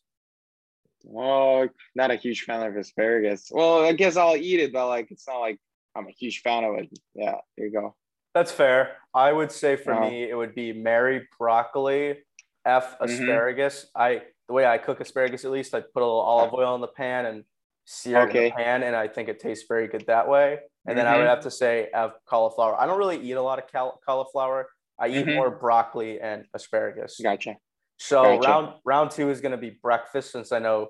Well, 1.05 1.69
not 1.95 2.11
a 2.11 2.17
huge 2.17 2.43
fan 2.43 2.63
of 2.63 2.77
asparagus. 2.77 3.49
Well, 3.51 3.85
I 3.85 3.93
guess 3.93 4.17
I'll 4.17 4.37
eat 4.37 4.61
it, 4.61 4.73
but 4.73 4.89
like 4.89 5.11
it's 5.11 5.27
not 5.29 5.41
like 5.41 5.59
I'm 5.95 6.09
a 6.09 6.13
huge 6.13 6.41
fan 6.41 6.65
of 6.65 6.77
it. 6.77 6.99
Yeah, 7.15 7.37
there 7.57 7.67
you 7.67 7.73
go. 7.73 7.95
That's 8.35 8.53
fair. 8.53 8.97
I 9.15 9.33
would 9.33 9.51
say 9.51 9.77
for 9.77 9.99
me 9.99 10.29
it 10.29 10.35
would 10.35 10.55
be 10.55 10.73
Marry 10.73 11.27
broccoli, 11.39 12.19
F 12.67 12.99
mm-hmm. 12.99 13.05
asparagus. 13.05 13.87
Mm-hmm. 13.87 14.03
I 14.03 14.23
the 14.49 14.55
way 14.55 14.67
I 14.67 14.79
cook 14.79 15.01
asparagus 15.01 15.45
at 15.45 15.51
least, 15.51 15.75
I 15.75 15.81
put 15.81 16.03
a 16.03 16.07
little 16.07 16.21
olive 16.21 16.55
oil 16.55 16.75
in 16.75 16.81
the 16.81 16.89
pan 16.89 17.27
and 17.27 17.45
sear 17.85 18.23
okay. 18.29 18.39
it 18.39 18.43
in 18.43 18.45
the 18.45 18.57
pan, 18.57 18.83
and 18.83 18.97
I 18.97 19.09
think 19.09 19.29
it 19.29 19.41
tastes 19.41 19.65
very 19.69 19.89
good 19.89 20.05
that 20.07 20.29
way. 20.29 20.59
And 20.87 20.97
then 20.97 21.07
mm-hmm. 21.07 21.15
I 21.15 21.17
would 21.19 21.23
mm-hmm. 21.25 21.31
have 21.31 21.41
to 21.41 21.51
say 21.51 21.89
I 21.95 22.01
have 22.01 22.13
cauliflower. 22.27 22.81
I 22.81 22.87
don't 22.87 22.99
really 22.99 23.19
eat 23.19 23.33
a 23.33 23.43
lot 23.43 23.59
of 23.59 23.71
cal- 23.71 24.01
cauliflower. 24.07 24.69
I 24.99 25.09
eat 25.09 25.27
mm-hmm. 25.27 25.35
more 25.35 25.51
broccoli 25.51 26.21
and 26.21 26.45
asparagus. 26.55 27.19
Gotcha. 27.23 27.57
So 27.99 28.23
gotcha. 28.23 28.49
round 28.49 28.75
round 28.85 29.11
two 29.11 29.31
is 29.31 29.41
going 29.41 29.53
to 29.53 29.59
be 29.59 29.79
breakfast, 29.83 30.33
since 30.33 30.53
I 30.53 30.59
know 30.59 30.89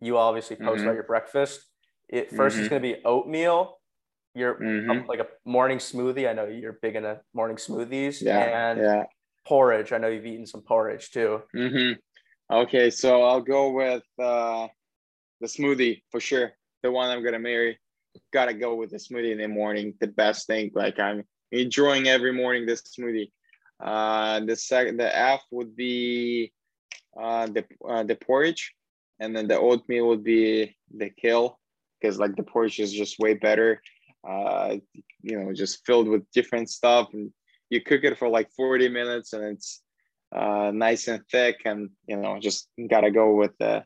you 0.00 0.18
obviously 0.18 0.56
post 0.56 0.78
mm-hmm. 0.78 0.84
about 0.84 0.94
your 0.94 1.04
breakfast. 1.04 1.60
It 2.08 2.30
1st 2.30 2.46
is 2.46 2.54
mm-hmm. 2.54 2.68
going 2.68 2.82
to 2.82 2.88
be 2.88 3.04
oatmeal. 3.04 3.78
Your 4.34 4.56
um, 4.90 5.06
like 5.06 5.20
a 5.20 5.26
morning 5.44 5.78
smoothie. 5.78 6.28
I 6.28 6.32
know 6.32 6.46
you're 6.46 6.78
big 6.82 6.96
into 6.96 7.20
morning 7.34 7.56
smoothies. 7.56 8.20
Yeah. 8.20 8.70
And 8.70 8.80
yeah. 8.80 9.04
porridge. 9.46 9.92
I 9.92 9.98
know 9.98 10.08
you've 10.08 10.26
eaten 10.26 10.46
some 10.46 10.62
porridge 10.62 11.10
too. 11.10 11.42
Okay, 12.52 12.90
so 12.90 13.22
I'll 13.22 13.40
go 13.40 13.70
with 13.70 14.02
uh, 14.18 14.68
the 15.40 15.46
smoothie 15.46 16.02
for 16.10 16.20
sure. 16.20 16.52
The 16.82 16.90
one 16.90 17.10
I'm 17.10 17.24
gonna 17.24 17.38
marry. 17.38 17.78
Gotta 18.32 18.52
go 18.52 18.74
with 18.74 18.90
the 18.90 18.98
smoothie 18.98 19.32
in 19.32 19.38
the 19.38 19.48
morning. 19.48 19.94
The 20.00 20.08
best 20.08 20.46
thing. 20.46 20.70
Like 20.74 20.98
I'm 20.98 21.24
enjoying 21.52 22.06
every 22.06 22.32
morning 22.32 22.66
this 22.66 22.82
smoothie. 22.82 23.30
Uh, 23.82 24.40
the 24.40 24.56
second, 24.56 24.98
the 24.98 25.16
F 25.16 25.42
would 25.50 25.74
be 25.74 26.52
uh, 27.18 27.46
the 27.46 27.64
uh, 27.88 28.02
the 28.02 28.14
porridge, 28.14 28.74
and 29.20 29.34
then 29.34 29.48
the 29.48 29.58
oatmeal 29.58 30.08
would 30.08 30.24
be 30.24 30.76
the 30.94 31.10
kale 31.10 31.58
because 32.00 32.18
like 32.18 32.36
the 32.36 32.42
porridge 32.42 32.78
is 32.78 32.92
just 32.92 33.18
way 33.18 33.34
better. 33.34 33.80
Uh, 34.28 34.76
you 35.22 35.38
know, 35.38 35.52
just 35.52 35.84
filled 35.86 36.08
with 36.08 36.30
different 36.32 36.68
stuff, 36.68 37.08
and 37.14 37.32
you 37.70 37.80
cook 37.80 38.04
it 38.04 38.18
for 38.18 38.28
like 38.28 38.50
40 38.54 38.88
minutes, 38.90 39.32
and 39.32 39.44
it's 39.44 39.82
uh, 40.34 40.70
nice 40.74 41.08
and 41.08 41.22
thick, 41.30 41.62
and 41.64 41.90
you 42.06 42.16
know, 42.16 42.38
just 42.40 42.68
gotta 42.88 43.10
go 43.10 43.34
with 43.34 43.52
the 43.58 43.84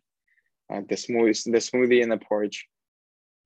uh, 0.73 0.81
the 0.89 0.95
smoothie, 0.95 1.45
the 1.45 1.59
smoothie 1.59 2.03
and 2.03 2.11
the 2.11 2.19
porridge. 2.19 2.67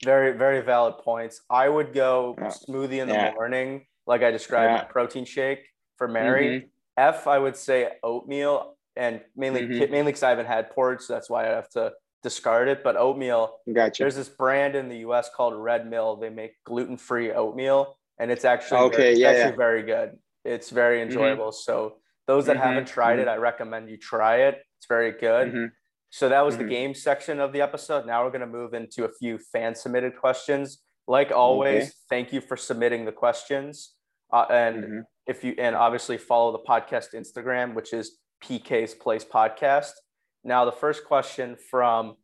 Very, 0.05 0.37
very 0.37 0.61
valid 0.63 0.99
points. 0.99 1.43
I 1.49 1.69
would 1.69 1.93
go 1.93 2.37
smoothie 2.39 3.01
in 3.01 3.09
the 3.09 3.15
yeah. 3.15 3.33
morning, 3.33 3.87
like 4.07 4.23
I 4.23 4.31
described, 4.31 4.73
yeah. 4.73 4.85
protein 4.85 5.25
shake 5.25 5.61
for 5.97 6.09
Mary. 6.09 6.47
Mm-hmm. 6.47 6.67
F, 6.97 7.27
I 7.27 7.39
would 7.39 7.57
say 7.57 7.89
oatmeal, 8.03 8.77
and 8.97 9.21
mainly 9.37 9.63
mm-hmm. 9.63 9.91
mainly 9.91 10.13
because 10.13 10.23
I 10.23 10.31
haven't 10.31 10.47
had 10.47 10.71
porridge, 10.71 11.03
so 11.03 11.15
that's 11.15 11.31
why 11.31 11.47
I 11.47 11.55
have 11.55 11.71
to 11.71 11.93
discard 12.23 12.69
it. 12.69 12.85
But 12.85 12.97
oatmeal, 12.97 13.59
gotcha. 13.73 14.03
There's 14.03 14.17
this 14.17 14.29
brand 14.29 14.75
in 14.75 14.89
the 14.89 14.99
U.S. 14.99 15.31
called 15.35 15.55
Red 15.55 15.89
Mill. 15.89 16.17
They 16.17 16.31
make 16.31 16.53
gluten 16.65 16.97
free 16.97 17.33
oatmeal, 17.33 17.97
and 18.19 18.31
it's 18.31 18.45
actually 18.45 18.81
okay, 18.81 18.97
very, 18.97 19.19
yeah, 19.19 19.29
actually 19.29 19.51
yeah. 19.51 19.57
very 19.57 19.83
good. 19.85 20.19
It's 20.45 20.71
very 20.71 20.99
mm-hmm. 20.99 21.11
enjoyable. 21.11 21.47
Mm-hmm. 21.47 21.63
So 21.63 21.97
those 22.33 22.47
that 22.47 22.57
mm-hmm. 22.57 22.67
haven't 22.67 22.87
tried 22.87 23.19
it, 23.19 23.27
mm-hmm. 23.27 23.41
I 23.41 23.51
recommend 23.51 23.91
you 23.91 23.99
try 23.99 24.37
it. 24.49 24.63
It's 24.79 24.87
very 24.89 25.13
good. 25.13 25.49
Mm-hmm. 25.49 25.65
So 26.11 26.29
that 26.29 26.45
was 26.45 26.57
the 26.57 26.65
game 26.65 26.95
section 26.95 27.41
of 27.41 27.53
the 27.53 27.61
episode. 27.61 28.07
Now 28.07 28.25
we're 28.25 28.31
going 28.31 28.41
to 28.41 28.47
move 28.47 28.75
into 28.75 29.05
a 29.05 29.09
few 29.19 29.39
fan 29.39 29.75
submitted 29.75 30.17
questions. 30.17 30.79
Like 31.07 31.31
always, 31.31 31.85
okay. 31.85 31.93
thank 32.11 32.33
you 32.33 32.41
for 32.41 32.57
submitting 32.57 33.05
the 33.05 33.13
questions. 33.13 33.95
Uh, 34.33 34.47
and 34.51 35.05
if 35.27 35.45
you 35.45 35.55
and 35.59 35.75
obviously 35.75 36.19
follow 36.19 36.53
the 36.53 36.65
podcast 36.69 37.15
Instagram, 37.15 37.75
which 37.75 37.93
is 37.93 38.19
PK's 38.43 38.95
Place 38.95 39.25
Podcast. 39.25 39.93
Now, 40.45 40.65
the 40.65 40.73
first 40.73 41.05
question 41.05 41.57
from 41.71 42.17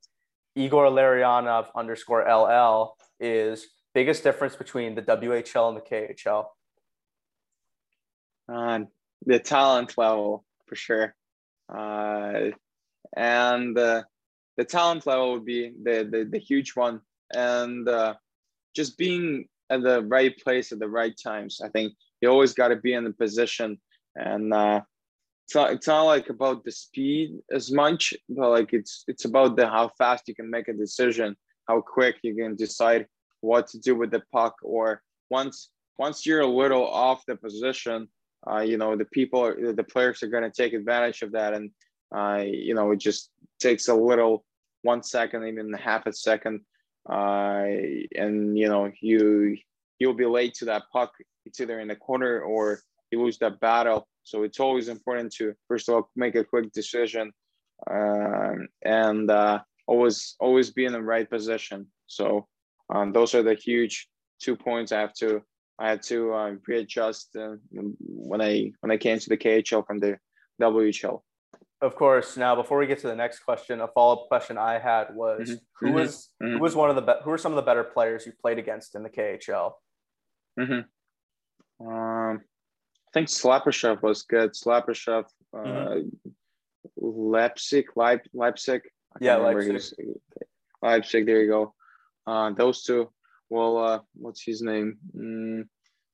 Igor 0.56 0.86
Larionov 0.86 1.68
underscore 1.76 2.22
LL 2.22 2.96
is 3.20 3.66
biggest 3.94 4.22
difference 4.22 4.56
between 4.56 4.94
the 4.94 5.02
WHL 5.02 5.68
and 5.68 5.76
the 5.76 5.86
KHL? 5.90 6.44
Uh, 8.50 8.80
the 9.26 9.38
talent 9.38 9.96
level 9.96 10.44
for 10.66 10.76
sure. 10.76 11.14
Uh, 11.72 12.50
and 13.16 13.78
uh, 13.78 14.02
the 14.56 14.64
talent 14.64 15.06
level 15.06 15.32
would 15.32 15.44
be 15.44 15.72
the, 15.82 16.08
the, 16.10 16.28
the 16.30 16.38
huge 16.38 16.72
one. 16.74 17.00
And 17.34 17.88
uh, 17.88 18.14
just 18.74 18.96
being 18.96 19.46
at 19.70 19.82
the 19.82 20.02
right 20.04 20.36
place 20.38 20.72
at 20.72 20.78
the 20.78 20.88
right 20.88 21.14
times. 21.22 21.60
I 21.62 21.68
think 21.68 21.94
you 22.20 22.28
always 22.28 22.54
got 22.54 22.68
to 22.68 22.76
be 22.76 22.94
in 22.94 23.04
the 23.04 23.12
position 23.12 23.78
and 24.16 24.52
uh, 24.52 24.80
it's 25.46 25.54
not 25.54 25.72
it's 25.72 25.86
not 25.86 26.02
like 26.02 26.28
about 26.28 26.64
the 26.64 26.72
speed 26.72 27.38
as 27.52 27.72
much 27.72 28.12
but 28.28 28.50
like 28.50 28.72
it's 28.72 29.04
it's 29.08 29.24
about 29.24 29.56
the 29.56 29.66
how 29.66 29.90
fast 29.96 30.28
you 30.28 30.34
can 30.34 30.50
make 30.50 30.68
a 30.68 30.72
decision 30.72 31.36
how 31.68 31.80
quick 31.80 32.16
you 32.22 32.34
can 32.34 32.56
decide 32.56 33.06
what 33.40 33.66
to 33.68 33.78
do 33.78 33.94
with 33.94 34.10
the 34.10 34.22
puck 34.32 34.54
or 34.62 35.02
once 35.30 35.70
once 35.98 36.26
you're 36.26 36.40
a 36.40 36.46
little 36.46 36.86
off 36.86 37.24
the 37.26 37.36
position 37.36 38.08
uh, 38.50 38.60
you 38.60 38.76
know 38.76 38.96
the 38.96 39.04
people 39.06 39.52
the 39.74 39.84
players 39.84 40.22
are 40.22 40.28
going 40.28 40.42
to 40.42 40.50
take 40.50 40.72
advantage 40.72 41.22
of 41.22 41.32
that 41.32 41.54
and 41.54 41.70
uh, 42.14 42.42
you 42.44 42.74
know 42.74 42.90
it 42.90 42.98
just 42.98 43.30
takes 43.60 43.88
a 43.88 43.94
little 43.94 44.44
one 44.82 45.02
second 45.02 45.46
even 45.46 45.72
half 45.72 46.06
a 46.06 46.12
second 46.12 46.60
uh, 47.10 47.64
and 48.16 48.56
you 48.56 48.68
know 48.68 48.90
you 49.00 49.56
you'll 49.98 50.14
be 50.14 50.26
late 50.26 50.54
to 50.54 50.64
that 50.64 50.84
puck 50.92 51.12
it's 51.48 51.60
either 51.60 51.80
in 51.80 51.88
the 51.88 51.96
corner 51.96 52.40
or 52.40 52.80
you 53.10 53.22
lose 53.22 53.38
that 53.38 53.60
battle. 53.60 54.06
So 54.24 54.42
it's 54.42 54.60
always 54.60 54.88
important 54.88 55.32
to 55.36 55.54
first 55.66 55.88
of 55.88 55.94
all 55.94 56.10
make 56.14 56.34
a 56.34 56.44
quick 56.44 56.70
decision 56.72 57.32
um, 57.90 58.68
and 58.82 59.30
uh, 59.30 59.60
always 59.86 60.36
always 60.38 60.70
be 60.70 60.84
in 60.84 60.92
the 60.92 61.02
right 61.02 61.28
position. 61.28 61.86
So 62.06 62.46
um, 62.94 63.12
those 63.12 63.34
are 63.34 63.42
the 63.42 63.54
huge 63.54 64.08
two 64.40 64.56
points 64.56 64.92
I 64.92 65.00
have 65.00 65.14
to 65.14 65.42
I 65.78 65.90
had 65.90 66.02
to 66.04 66.32
uh, 66.32 66.54
readjust 66.66 67.36
uh, 67.36 67.56
when 67.70 68.40
I 68.40 68.72
when 68.80 68.90
I 68.90 68.96
came 68.96 69.18
to 69.18 69.28
the 69.28 69.36
KHL 69.36 69.86
from 69.86 69.98
the 69.98 70.18
WHL. 70.60 71.20
Of 71.80 71.94
course. 71.94 72.36
Now, 72.36 72.56
before 72.56 72.78
we 72.78 72.88
get 72.88 72.98
to 73.00 73.06
the 73.06 73.14
next 73.14 73.40
question, 73.40 73.80
a 73.80 73.86
follow 73.86 74.14
up 74.14 74.28
question 74.28 74.58
I 74.58 74.80
had 74.80 75.14
was 75.14 75.50
mm-hmm. 75.50 75.86
who 75.86 75.92
was 75.92 76.30
mm-hmm. 76.42 76.54
who 76.54 76.60
was 76.60 76.74
one 76.74 76.90
of 76.90 76.96
the 76.96 77.02
be- 77.02 77.20
who 77.22 77.30
were 77.30 77.38
some 77.38 77.52
of 77.52 77.56
the 77.56 77.62
better 77.62 77.84
players 77.84 78.26
you 78.26 78.32
played 78.42 78.58
against 78.58 78.96
in 78.96 79.04
the 79.04 79.10
KHL? 79.10 79.72
Mm-hmm. 80.58 81.86
Um, 81.86 82.40
I 82.40 83.10
think 83.14 83.28
Slapyshev 83.28 84.02
was 84.02 84.22
good. 84.22 84.54
Slapyshev, 84.54 85.24
uh, 85.56 85.58
mm-hmm. 85.58 86.30
Leipsic, 87.00 87.84
Leip, 87.96 88.22
Leipsic. 88.34 88.80
I 89.14 89.18
yeah, 89.20 89.36
Leipsic. 89.36 89.94
Leipsic. 90.82 91.26
There 91.26 91.42
you 91.42 91.48
go. 91.48 91.74
Uh, 92.26 92.50
those 92.50 92.82
two. 92.82 93.08
Well, 93.50 93.78
uh, 93.78 94.00
what's 94.14 94.42
his 94.42 94.62
name? 94.62 94.98
Mm, 95.16 95.68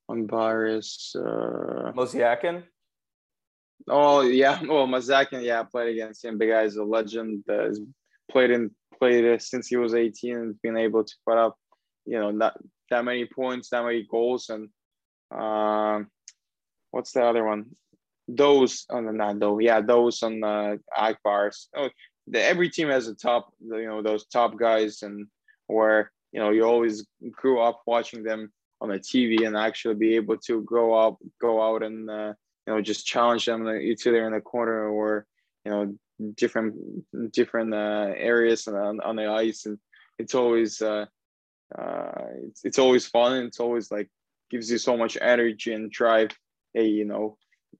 on 0.08 0.26
Baris. 0.26 1.14
Uh, 1.16 1.92
Mozyakin. 1.94 2.64
Oh 3.88 4.22
yeah, 4.22 4.62
well 4.68 4.86
Mozyakin, 4.86 5.42
yeah, 5.42 5.60
I 5.60 5.64
played 5.64 5.92
against 5.92 6.24
him. 6.24 6.38
The 6.38 6.46
guy's 6.46 6.76
a 6.76 6.84
legend. 6.84 7.44
Uh, 7.48 7.70
played 8.30 8.50
in 8.50 8.70
played 8.98 9.40
since 9.42 9.68
he 9.68 9.76
was 9.76 9.94
18 9.94 10.36
and 10.36 10.62
been 10.62 10.76
able 10.76 11.04
to 11.04 11.14
put 11.26 11.36
up, 11.36 11.56
you 12.06 12.18
know, 12.18 12.30
not 12.30 12.54
that 12.90 13.04
many 13.04 13.26
points, 13.26 13.70
that 13.70 13.84
many 13.84 14.06
goals, 14.08 14.50
and 14.50 14.68
um, 15.36 16.08
what's 16.90 17.12
the 17.12 17.24
other 17.24 17.44
one? 17.44 17.66
Those 18.28 18.86
on 18.88 19.04
oh, 19.04 19.12
the 19.12 19.12
not 19.12 19.38
though, 19.40 19.58
yeah, 19.58 19.80
those 19.80 20.22
on 20.22 20.40
the 20.40 20.80
Ak 20.96 21.18
Bars. 21.22 21.68
Oh, 21.76 21.90
the, 22.26 22.42
every 22.42 22.70
team 22.70 22.88
has 22.88 23.08
a 23.08 23.14
top, 23.14 23.52
you 23.60 23.86
know, 23.86 24.02
those 24.02 24.26
top 24.26 24.56
guys, 24.56 25.02
and 25.02 25.26
where 25.66 26.10
you 26.34 26.40
know 26.40 26.50
you 26.50 26.64
always 26.64 27.06
grew 27.30 27.60
up 27.60 27.80
watching 27.86 28.24
them 28.24 28.52
on 28.80 28.88
the 28.88 28.98
TV 28.98 29.46
and 29.46 29.56
actually 29.56 29.94
be 29.94 30.16
able 30.16 30.36
to 30.36 30.62
go 30.62 30.92
up, 30.92 31.16
go 31.40 31.62
out 31.62 31.84
and 31.84 32.10
uh, 32.10 32.34
you 32.66 32.74
know 32.74 32.80
just 32.82 33.06
challenge 33.06 33.46
them 33.46 33.68
either 33.68 34.26
in 34.26 34.32
the 34.32 34.40
corner 34.40 34.88
or 34.88 35.26
you 35.64 35.70
know 35.70 35.94
different 36.34 36.74
different 37.32 37.72
uh, 37.72 38.10
areas 38.16 38.66
on, 38.66 39.00
on 39.00 39.16
the 39.16 39.26
ice, 39.26 39.66
and 39.66 39.78
it's 40.18 40.34
always 40.34 40.82
uh, 40.82 41.06
uh, 41.78 42.24
it's, 42.48 42.64
it's 42.64 42.78
always 42.80 43.06
fun. 43.06 43.34
And 43.34 43.46
it's 43.46 43.60
always 43.60 43.92
like 43.92 44.10
gives 44.50 44.68
you 44.70 44.78
so 44.78 44.96
much 44.96 45.16
energy 45.20 45.72
and 45.72 45.90
drive. 45.90 46.30
Hey 46.74 46.88
you 46.88 47.04
know 47.04 47.36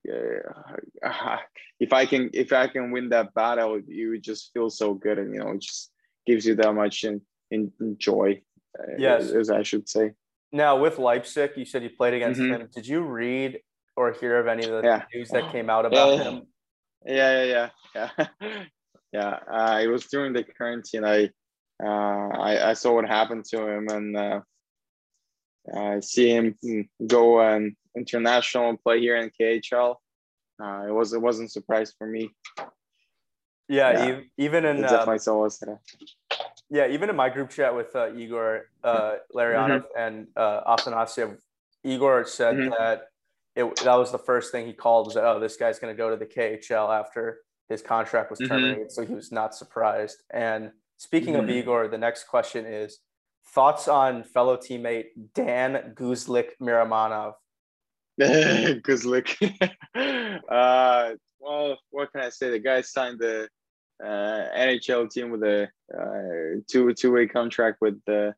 uh, 0.09 1.36
if 1.80 1.92
i 1.92 2.07
can 2.07 2.30
if 2.32 2.52
i 2.52 2.68
can 2.68 2.92
win 2.92 3.09
that 3.09 3.34
battle 3.34 3.80
you 3.88 4.20
just 4.20 4.52
feel 4.52 4.70
so 4.70 4.94
good 4.94 5.18
and 5.18 5.34
you 5.34 5.40
know 5.40 5.50
it 5.50 5.61
just 5.61 5.90
gives 6.26 6.46
you 6.46 6.55
that 6.55 6.72
much 6.72 7.02
in, 7.02 7.20
in 7.51 7.72
joy 7.99 8.40
uh, 8.78 8.92
yes 8.99 9.30
as 9.30 9.51
i 9.51 9.62
should 9.62 9.88
say 9.88 10.12
now 10.53 10.78
with 10.78 10.97
leipsic 10.97 11.57
you 11.57 11.64
said 11.64 11.82
you 11.82 11.90
played 11.90 12.14
against 12.14 12.40
mm-hmm. 12.40 12.62
him 12.62 12.68
did 12.74 12.86
you 12.86 13.01
read 13.01 13.61
or 13.97 14.12
hear 14.12 14.38
of 14.38 14.47
any 14.47 14.64
of 14.64 14.70
the 14.70 14.82
yeah. 14.82 15.03
news 15.14 15.28
that 15.30 15.51
came 15.53 15.70
out 15.70 15.86
about 15.86 16.16
yeah, 16.16 16.24
him 16.24 16.42
yeah 17.07 17.45
yeah 17.45 17.68
yeah 17.95 18.11
yeah 18.40 18.62
yeah 19.12 19.38
uh, 19.53 19.80
it 19.82 19.86
was 19.86 20.07
during 20.07 20.32
the 20.32 20.42
quarantine 20.42 21.05
i 21.05 21.28
uh, 21.82 22.28
I, 22.28 22.70
I 22.70 22.72
saw 22.74 22.95
what 22.95 23.07
happened 23.07 23.45
to 23.47 23.66
him 23.66 23.88
and 23.88 24.16
uh, 24.16 24.40
I 25.74 26.01
see 26.01 26.30
him 26.30 26.55
go 27.07 27.40
and 27.40 27.74
international 27.97 28.68
and 28.68 28.80
play 28.82 29.01
here 29.01 29.16
in 29.16 29.30
KHL. 29.30 29.97
Uh, 30.62 30.86
it 30.88 30.92
was 30.92 31.12
it 31.12 31.20
wasn't 31.20 31.49
a 31.49 31.51
surprise 31.51 31.92
for 31.97 32.07
me. 32.07 32.30
Yeah, 33.68 34.07
yeah. 34.07 34.20
even 34.36 34.64
in 34.64 34.82
definitely 34.82 35.14
um, 35.14 35.18
so 35.18 35.49
Yeah, 36.75 36.89
even 36.89 37.09
in 37.09 37.14
my 37.14 37.29
group 37.29 37.51
chat 37.51 37.72
with 37.72 37.95
uh, 37.95 38.12
Igor 38.16 38.62
uh, 38.83 39.14
Larionov 39.33 39.85
mm-hmm. 39.85 39.97
and 39.97 40.27
uh, 40.37 40.75
Afanasyev, 40.75 41.37
Igor 41.85 42.25
said 42.25 42.57
mm-hmm. 42.57 42.70
that 42.70 43.03
it 43.55 43.64
that 43.85 43.95
was 43.95 44.11
the 44.11 44.18
first 44.18 44.51
thing 44.51 44.66
he 44.66 44.72
called 44.72 45.07
was 45.07 45.16
oh 45.16 45.39
this 45.39 45.57
guy's 45.57 45.79
going 45.79 45.95
to 45.95 45.97
go 45.97 46.11
to 46.11 46.16
the 46.16 46.27
KHL 46.27 46.93
after 46.93 47.39
his 47.68 47.81
contract 47.81 48.29
was 48.29 48.41
mm-hmm. 48.41 48.49
terminated, 48.49 48.89
mm-hmm. 48.89 48.91
so 48.91 49.07
he 49.07 49.14
was 49.14 49.31
not 49.31 49.55
surprised. 49.55 50.25
And 50.33 50.72
speaking 50.97 51.37
of 51.37 51.45
mm-hmm. 51.45 51.59
Igor, 51.59 51.87
the 51.87 51.99
next 51.99 52.25
question 52.25 52.66
is 52.66 52.99
thoughts 53.55 53.87
on 53.87 54.25
fellow 54.25 54.57
teammate 54.57 55.11
Dan 55.33 55.95
Guzlik 55.95 56.59
Miromanov? 56.61 57.35
Guzlik. 58.20 59.37
uh, 60.49 61.12
well, 61.39 61.79
what 61.91 62.11
can 62.11 62.22
I 62.22 62.31
say? 62.31 62.51
The 62.51 62.59
guy 62.59 62.81
signed 62.81 63.20
the 63.20 63.49
uh, 64.05 64.48
NHL 64.57 65.11
team 65.11 65.30
with 65.30 65.42
a 65.42 65.68
uh, 65.92 66.61
two 66.68 66.92
two 66.94 67.12
way 67.12 67.26
contract 67.26 67.78
with 67.80 68.00
the 68.07 68.34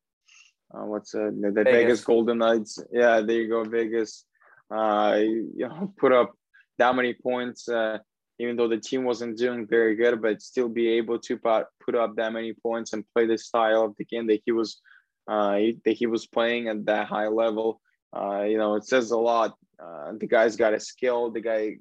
uh, 0.74 0.84
what's 0.84 1.14
uh, 1.14 1.30
the, 1.40 1.50
the 1.50 1.64
Vegas. 1.64 1.72
Vegas. 1.72 2.04
Golden 2.04 2.38
Knights. 2.38 2.78
Yeah, 2.92 3.20
there 3.20 3.42
you 3.42 3.48
go, 3.48 3.64
Vegas. 3.64 4.24
Uh, 4.70 5.18
you 5.20 5.68
know, 5.68 5.92
put 5.98 6.12
up 6.12 6.34
that 6.78 6.94
many 6.94 7.14
points, 7.14 7.68
uh, 7.68 7.98
even 8.38 8.56
though 8.56 8.68
the 8.68 8.78
team 8.78 9.04
wasn't 9.04 9.38
doing 9.38 9.66
very 9.66 9.94
good, 9.94 10.20
but 10.20 10.42
still 10.42 10.68
be 10.68 10.88
able 10.88 11.18
to 11.20 11.36
put, 11.36 11.66
put 11.84 11.94
up 11.94 12.16
that 12.16 12.32
many 12.32 12.52
points 12.52 12.92
and 12.92 13.04
play 13.14 13.26
the 13.26 13.38
style 13.38 13.84
of 13.84 13.94
the 13.96 14.04
game 14.04 14.26
that 14.26 14.42
he 14.44 14.52
was 14.52 14.80
uh, 15.28 15.58
that 15.84 15.96
he 15.96 16.06
was 16.06 16.26
playing 16.26 16.68
at 16.68 16.84
that 16.86 17.08
high 17.08 17.28
level. 17.28 17.80
Uh, 18.16 18.42
you 18.42 18.58
know, 18.58 18.74
it 18.74 18.84
says 18.84 19.10
a 19.10 19.18
lot. 19.18 19.56
Uh, 19.82 20.12
the 20.18 20.26
guy's 20.26 20.56
got 20.56 20.74
a 20.74 20.80
skill. 20.80 21.30
The 21.30 21.40
guy, 21.40 21.76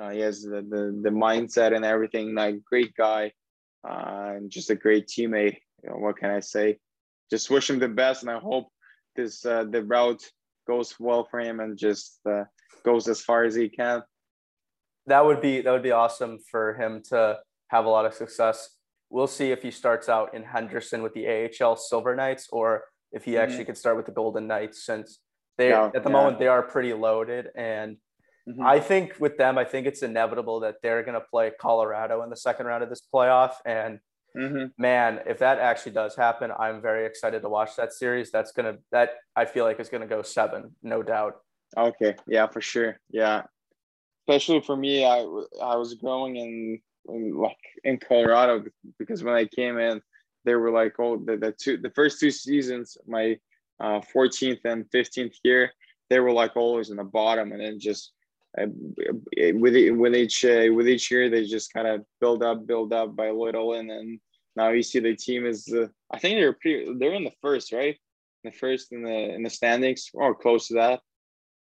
uh, 0.00 0.10
he 0.10 0.20
has 0.20 0.42
the, 0.42 0.62
the, 0.68 1.00
the 1.02 1.10
mindset 1.10 1.74
and 1.74 1.84
everything. 1.84 2.34
Like 2.34 2.64
great 2.64 2.94
guy, 2.94 3.32
uh, 3.88 4.32
and 4.36 4.50
just 4.50 4.70
a 4.70 4.74
great 4.74 5.06
teammate. 5.06 5.58
You 5.82 5.90
know, 5.90 5.96
what 5.96 6.16
can 6.16 6.30
I 6.30 6.40
say? 6.40 6.78
Just 7.30 7.50
wish 7.50 7.70
him 7.70 7.78
the 7.78 7.88
best, 7.88 8.22
and 8.22 8.30
I 8.30 8.38
hope 8.38 8.68
this 9.16 9.44
uh, 9.46 9.64
the 9.64 9.84
route 9.84 10.22
goes 10.66 10.94
well 10.98 11.26
for 11.30 11.40
him 11.40 11.60
and 11.60 11.76
just 11.76 12.20
uh, 12.28 12.44
goes 12.84 13.08
as 13.08 13.20
far 13.20 13.44
as 13.44 13.54
he 13.54 13.68
can. 13.68 14.02
That 15.06 15.24
would 15.24 15.40
be 15.40 15.60
that 15.60 15.70
would 15.70 15.82
be 15.82 15.92
awesome 15.92 16.38
for 16.50 16.74
him 16.74 17.02
to 17.10 17.38
have 17.68 17.84
a 17.84 17.88
lot 17.88 18.06
of 18.06 18.14
success. 18.14 18.70
We'll 19.10 19.26
see 19.26 19.52
if 19.52 19.62
he 19.62 19.70
starts 19.70 20.08
out 20.08 20.34
in 20.34 20.42
Henderson 20.42 21.02
with 21.02 21.14
the 21.14 21.26
AHL 21.28 21.76
Silver 21.76 22.16
Knights 22.16 22.48
or 22.50 22.84
if 23.12 23.24
he 23.24 23.32
mm-hmm. 23.32 23.42
actually 23.42 23.64
could 23.66 23.76
start 23.76 23.96
with 23.96 24.06
the 24.06 24.12
Golden 24.12 24.46
Knights 24.46 24.84
since 24.84 25.20
they 25.56 25.68
yeah, 25.68 25.90
at 25.94 26.02
the 26.02 26.10
yeah. 26.10 26.12
moment 26.12 26.38
they 26.38 26.48
are 26.48 26.62
pretty 26.62 26.92
loaded 26.94 27.48
and 27.54 27.96
mm-hmm. 28.48 28.62
I 28.62 28.80
think 28.80 29.14
with 29.18 29.36
them 29.36 29.58
I 29.58 29.64
think 29.64 29.86
it's 29.86 30.02
inevitable 30.02 30.60
that 30.60 30.76
they're 30.82 31.02
going 31.02 31.14
to 31.14 31.26
play 31.30 31.52
Colorado 31.60 32.22
in 32.22 32.30
the 32.30 32.36
second 32.36 32.66
round 32.66 32.82
of 32.82 32.90
this 32.90 33.02
playoff 33.12 33.54
and 33.64 33.98
mm-hmm. 34.36 34.66
man 34.78 35.20
if 35.26 35.38
that 35.38 35.58
actually 35.58 35.92
does 35.92 36.16
happen 36.16 36.50
I'm 36.58 36.80
very 36.80 37.06
excited 37.06 37.42
to 37.42 37.48
watch 37.48 37.76
that 37.76 37.92
series. 37.92 38.30
That's 38.30 38.52
going 38.52 38.72
to 38.72 38.80
that 38.92 39.10
I 39.36 39.44
feel 39.44 39.64
like 39.64 39.80
is 39.80 39.88
going 39.88 40.02
to 40.02 40.06
go 40.06 40.22
7 40.22 40.74
no 40.82 41.02
doubt. 41.02 41.36
Okay. 41.76 42.14
Yeah 42.26 42.46
for 42.46 42.60
sure. 42.60 42.98
Yeah. 43.10 43.42
Especially 44.26 44.60
for 44.60 44.76
me 44.76 45.04
I 45.04 45.18
I 45.62 45.76
was 45.76 45.94
growing 45.94 46.36
in, 46.36 46.80
in 47.08 47.36
like 47.36 47.56
in 47.84 47.98
Colorado 47.98 48.64
because 48.98 49.22
when 49.22 49.34
I 49.34 49.46
came 49.46 49.78
in 49.78 50.00
they 50.44 50.54
were 50.54 50.70
like 50.70 50.94
oh 50.98 51.16
the, 51.16 51.36
the 51.36 51.52
two 51.52 51.76
the 51.76 51.90
first 51.90 52.20
two 52.20 52.30
seasons 52.30 52.96
my 53.06 53.36
uh, 53.80 54.00
14th 54.14 54.64
and 54.64 54.84
15th 54.90 55.36
year, 55.42 55.70
they 56.10 56.20
were 56.20 56.32
like 56.32 56.56
always 56.56 56.90
in 56.90 56.96
the 56.96 57.04
bottom, 57.04 57.52
and 57.52 57.60
then 57.60 57.78
just 57.78 58.12
with 58.56 59.96
with 59.96 60.14
each 60.14 60.44
uh, 60.44 60.72
with 60.72 60.88
each 60.88 61.10
year 61.10 61.28
they 61.28 61.44
just 61.44 61.72
kind 61.72 61.88
of 61.88 62.02
build 62.20 62.42
up, 62.42 62.66
build 62.66 62.92
up 62.92 63.16
by 63.16 63.30
little, 63.30 63.74
and 63.74 63.90
then 63.90 64.20
now 64.56 64.70
you 64.70 64.82
see 64.82 65.00
the 65.00 65.16
team 65.16 65.46
is 65.46 65.72
uh, 65.72 65.86
I 66.12 66.18
think 66.18 66.36
they're 66.36 66.52
pretty 66.52 66.94
they're 66.98 67.14
in 67.14 67.24
the 67.24 67.32
first 67.42 67.72
right, 67.72 67.96
the 68.44 68.52
first 68.52 68.92
in 68.92 69.02
the 69.02 69.34
in 69.34 69.42
the 69.42 69.50
standings 69.50 70.10
or 70.14 70.34
close 70.34 70.68
to 70.68 70.74
that. 70.74 71.00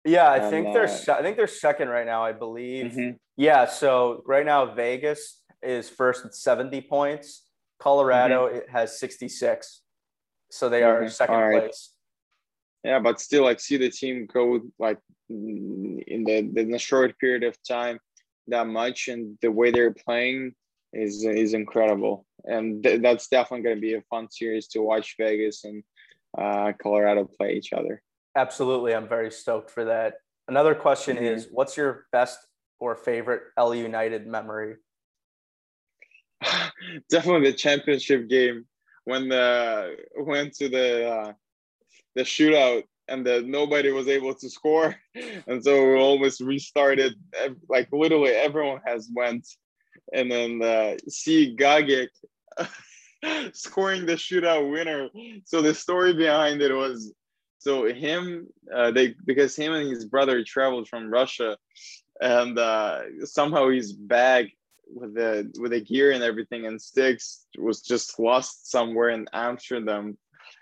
Yeah, 0.06 0.30
I 0.30 0.38
and, 0.38 0.50
think 0.50 0.74
they're 0.74 0.88
uh, 0.88 1.20
I 1.20 1.22
think 1.22 1.36
they're 1.36 1.48
second 1.48 1.90
right 1.90 2.06
now. 2.06 2.24
I 2.24 2.32
believe. 2.32 2.94
Mm-hmm. 2.94 3.18
Yeah, 3.36 3.66
so 3.66 4.24
right 4.26 4.46
now 4.46 4.74
Vegas 4.74 5.42
is 5.62 5.90
first 5.90 6.24
with 6.24 6.34
70 6.34 6.82
points. 6.82 7.44
Colorado 7.80 8.48
mm-hmm. 8.48 8.58
it 8.58 8.70
has 8.70 9.00
66. 9.00 9.82
So 10.50 10.70
they 10.70 10.84
are 10.84 11.02
mm-hmm. 11.02 11.10
second 11.10 11.36
right. 11.36 11.60
place 11.60 11.92
yeah 12.84 13.00
but 13.00 13.20
still 13.20 13.44
like 13.44 13.60
see 13.60 13.78
the 13.78 13.90
team 13.90 14.28
go 14.32 14.62
like 14.80 14.98
in 15.30 16.24
the 16.26 16.38
in 16.38 16.74
a 16.74 16.80
short 16.80 17.18
period 17.20 17.44
of 17.44 17.58
time 17.64 18.00
that 18.48 18.68
much 18.68 19.08
and 19.08 19.38
the 19.42 19.52
way 19.52 19.72
they're 19.72 19.94
playing 19.94 20.54
is 20.94 21.24
is 21.26 21.54
incredible. 21.54 22.26
And 22.46 22.84
th- 22.84 23.02
that's 23.02 23.28
definitely 23.28 23.64
going 23.64 23.78
to 23.78 23.82
be 23.82 23.96
a 23.96 24.02
fun 24.10 24.30
series 24.32 24.68
to 24.70 24.82
watch 24.82 25.16
vegas 25.20 25.64
and 25.66 25.84
uh, 26.38 26.74
colorado 26.82 27.26
play 27.26 27.54
each 27.54 27.74
other. 27.74 28.02
Absolutely. 28.36 28.94
I'm 28.94 29.08
very 29.08 29.32
stoked 29.32 29.72
for 29.72 29.86
that. 29.86 30.16
Another 30.48 30.76
question 30.76 31.18
mm-hmm. 31.18 31.26
is 31.26 31.48
what's 31.52 31.76
your 31.76 32.06
best 32.12 32.40
or 32.80 32.96
favorite 32.96 33.42
l 33.58 33.76
united 33.76 34.28
memory? 34.28 34.76
Definitely 37.10 37.52
the 37.52 37.58
championship 37.58 38.30
game 38.30 38.66
when 39.04 39.30
the 39.30 39.98
went 40.18 40.54
to 40.56 40.70
the 40.70 41.10
uh, 41.10 41.34
the 42.16 42.24
shootout 42.24 42.84
and 43.08 43.26
that 43.26 43.46
nobody 43.46 43.92
was 43.92 44.08
able 44.08 44.34
to 44.36 44.50
score. 44.50 44.96
And 45.48 45.64
so 45.64 45.74
we 45.74 46.00
almost 46.00 46.42
restarted 46.42 47.16
like 47.70 47.88
literally 47.92 48.32
everyone 48.32 48.82
has 48.86 49.10
went. 49.14 49.48
And 50.14 50.32
then 50.32 50.62
uh, 50.62 50.98
see 51.10 51.56
Gagic 51.56 52.10
scoring 53.54 54.06
the 54.06 54.14
shootout 54.14 54.72
winner. 54.72 55.10
So 55.46 55.62
the 55.62 55.74
story 55.74 56.14
behind 56.14 56.62
it 56.62 56.74
was 56.74 57.14
so 57.60 57.92
him 57.92 58.48
uh, 58.74 58.92
they 58.92 59.16
because 59.26 59.56
him 59.56 59.74
and 59.74 59.90
his 59.90 60.06
brother 60.06 60.44
traveled 60.44 60.88
from 60.88 61.10
Russia 61.10 61.58
and 62.22 62.58
uh, 62.58 63.02
somehow 63.26 63.70
his 63.70 63.94
bag 63.94 64.52
with 64.94 65.16
the 65.16 65.52
with 65.60 65.72
the 65.72 65.82
gear 65.82 66.12
and 66.12 66.24
everything 66.24 66.66
and 66.66 66.82
sticks 66.82 67.48
was 67.58 67.82
just 67.82 68.20
lost 68.20 68.72
somewhere 68.72 69.10
in 69.10 69.28
Amsterdam 69.34 70.18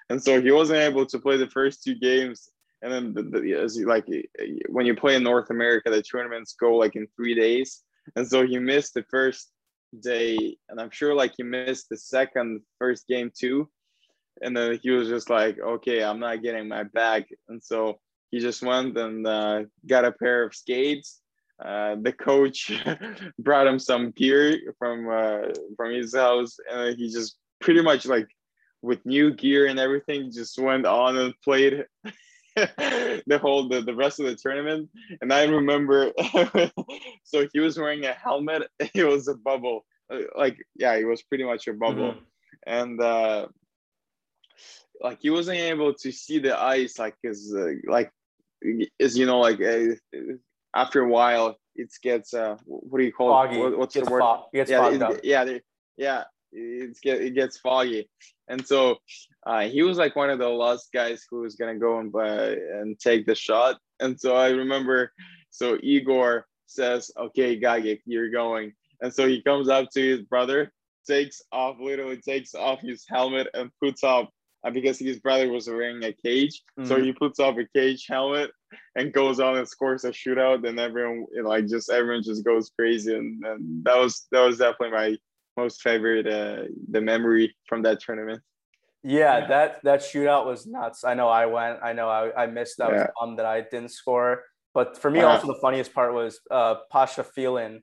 and 0.10 0.22
so 0.22 0.42
he 0.42 0.52
wasn't 0.52 0.80
able 0.80 1.06
to 1.06 1.20
play 1.20 1.38
the 1.38 1.50
first 1.50 1.84
two 1.84 1.96
games. 1.96 2.50
And 2.82 2.92
then 2.92 3.14
the, 3.14 3.24
the, 3.24 3.86
like 3.86 4.06
when 4.70 4.86
you 4.86 4.96
play 4.96 5.16
in 5.16 5.24
North 5.24 5.50
America, 5.50 5.90
the 5.90 6.04
tournaments 6.04 6.56
go 6.60 6.76
like 6.76 6.96
in 6.96 7.08
three 7.16 7.34
days, 7.34 7.82
and 8.16 8.28
so 8.28 8.46
he 8.46 8.60
missed 8.60 8.94
the 8.94 9.06
first 9.10 9.50
day, 10.00 10.58
and 10.70 10.80
I'm 10.80 10.92
sure 10.92 11.16
like 11.16 11.34
he 11.38 11.44
missed 11.44 11.90
the 11.90 11.98
second 11.98 12.62
first 12.78 13.08
game 13.08 13.32
too. 13.36 13.70
And 14.42 14.56
then 14.56 14.78
he 14.84 14.92
was 14.92 15.08
just 15.08 15.30
like, 15.30 15.58
okay, 15.60 16.04
I'm 16.04 16.20
not 16.20 16.44
getting 16.44 16.68
my 16.68 16.84
bag, 16.84 17.26
and 17.48 17.64
so 17.64 18.00
he 18.32 18.40
just 18.40 18.62
went 18.62 18.98
and 18.98 19.26
uh, 19.26 19.64
got 19.88 20.06
a 20.06 20.12
pair 20.12 20.44
of 20.44 20.54
skates. 20.54 21.22
Uh, 21.64 21.96
the 22.02 22.12
coach 22.12 22.70
brought 23.40 23.66
him 23.66 23.80
some 23.80 24.12
gear 24.12 24.60
from 24.78 25.10
uh, 25.10 25.54
from 25.78 25.92
his 25.92 26.14
house, 26.14 26.58
and 26.70 26.98
he 26.98 27.10
just 27.10 27.38
pretty 27.62 27.82
much 27.82 28.06
like 28.06 28.28
with 28.82 29.06
new 29.06 29.34
gear 29.34 29.68
and 29.68 29.80
everything, 29.80 30.32
just 30.32 30.58
went 30.60 30.86
on 30.86 31.18
and 31.18 31.34
played 31.44 31.86
the 32.56 33.40
whole 33.42 33.68
the, 33.68 33.82
the 33.82 33.96
rest 33.96 34.20
of 34.20 34.26
the 34.26 34.36
tournament. 34.36 34.90
And 35.22 35.34
I 35.34 35.46
remember, 35.46 36.12
so 37.24 37.48
he 37.52 37.60
was 37.60 37.78
wearing 37.78 38.06
a 38.06 38.14
helmet. 38.14 38.64
It 38.94 39.06
was 39.06 39.28
a 39.28 39.36
bubble, 39.36 39.86
uh, 40.12 40.20
like 40.38 40.58
yeah, 40.76 40.96
it 40.96 41.06
was 41.06 41.22
pretty 41.24 41.44
much 41.44 41.68
a 41.68 41.74
bubble, 41.74 42.14
mm-hmm. 42.14 42.20
and 42.66 43.02
uh, 43.02 43.48
like 45.02 45.20
he 45.22 45.30
wasn't 45.30 45.60
able 45.60 45.94
to 45.96 46.12
see 46.12 46.40
the 46.40 46.60
ice, 46.60 46.98
like 47.00 47.16
cause 47.26 47.54
uh, 47.56 47.74
like 47.88 48.12
as 49.00 49.18
you 49.18 49.26
know, 49.26 49.40
like 49.40 49.62
uh, 49.62 49.96
after 50.76 51.02
a 51.02 51.08
while 51.08 51.58
it 51.76 51.92
gets 52.02 52.34
uh 52.34 52.56
what 52.66 53.00
do 53.00 53.04
you 53.04 53.12
call 53.12 53.30
foggy. 53.30 53.58
it? 53.58 53.60
What, 53.60 53.78
what's 53.78 53.94
the 53.94 54.06
word? 54.06 54.20
Fog. 54.20 54.46
yeah, 54.54 54.90
it, 54.90 55.20
yeah, 55.24 55.58
yeah, 55.98 56.24
it's 56.56 57.00
get 57.00 57.22
it 57.22 57.36
gets 57.36 57.58
foggy. 57.58 58.10
And 58.48 58.66
so 58.66 58.98
uh, 59.46 59.62
he 59.62 59.82
was 59.82 59.98
like 59.98 60.16
one 60.16 60.30
of 60.30 60.40
the 60.40 60.50
last 60.50 60.92
guys 60.94 61.26
who 61.30 61.42
was 61.42 61.56
gonna 61.56 61.78
go 61.78 62.00
and 62.00 62.12
buy 62.12 62.54
and 62.54 63.00
take 63.00 63.26
the 63.26 63.36
shot. 63.36 63.78
And 64.00 64.20
so 64.20 64.36
i 64.36 64.50
remember 64.50 65.12
so 65.50 65.78
igor 65.82 66.48
says 66.66 67.12
okay 67.18 67.60
Gagic, 67.60 68.02
you're 68.06 68.32
going. 68.32 68.74
And 69.02 69.14
so 69.14 69.28
he 69.28 69.42
comes 69.42 69.70
up 69.70 69.90
to 69.92 70.02
his 70.02 70.22
brother 70.22 70.72
takes 71.08 71.42
off 71.52 71.78
literally 71.80 72.18
takes 72.18 72.56
off 72.56 72.80
his 72.82 73.06
helmet 73.08 73.48
and 73.54 73.70
puts 73.80 74.04
up 74.04 74.30
uh, 74.66 74.72
because 74.72 74.98
his 74.98 75.20
brother 75.20 75.52
was 75.52 75.68
wearing 75.68 76.04
a 76.04 76.12
cage. 76.12 76.62
Mm-hmm. 76.80 76.90
so 76.90 77.02
he 77.02 77.14
puts 77.14 77.40
up 77.40 77.58
a 77.58 77.68
cage 77.78 78.06
helmet 78.10 78.52
and 78.96 79.14
goes 79.14 79.40
on 79.40 79.58
and 79.58 79.68
scores 79.68 80.04
a 80.04 80.10
shootout. 80.10 80.68
And 80.68 80.80
everyone 80.80 81.28
like 81.44 81.68
just 81.68 81.92
everyone 81.92 82.24
just 82.24 82.44
goes 82.44 82.72
crazy. 82.78 83.14
And, 83.14 83.44
and 83.46 83.84
that 83.84 83.98
was 83.98 84.28
that 84.32 84.46
was 84.46 84.58
definitely 84.58 84.92
my 84.92 85.18
most 85.58 85.82
favorite 85.82 86.28
uh, 86.28 86.64
the 86.90 87.02
memory 87.02 87.56
from 87.68 87.82
that 87.84 88.00
tournament. 88.00 88.42
Yeah, 89.04 89.38
yeah, 89.38 89.48
that 89.48 89.84
that 89.84 90.00
shootout 90.00 90.46
was 90.46 90.66
nuts. 90.66 91.04
I 91.04 91.14
know 91.14 91.28
I 91.28 91.46
went. 91.46 91.80
I 91.84 91.94
know 91.94 92.10
I, 92.10 92.44
I 92.44 92.48
missed. 92.48 92.82
I 92.82 92.90
was 92.92 93.08
bummed 93.20 93.40
that 93.40 93.46
I 93.46 93.62
didn't 93.62 93.90
score. 93.92 94.44
But 94.74 94.98
for 94.98 95.10
me, 95.10 95.22
uh, 95.22 95.28
also 95.28 95.48
the 95.48 95.60
funniest 95.62 95.94
part 95.94 96.14
was 96.14 96.40
uh, 96.50 96.76
Pasha 96.92 97.24
Filin 97.24 97.82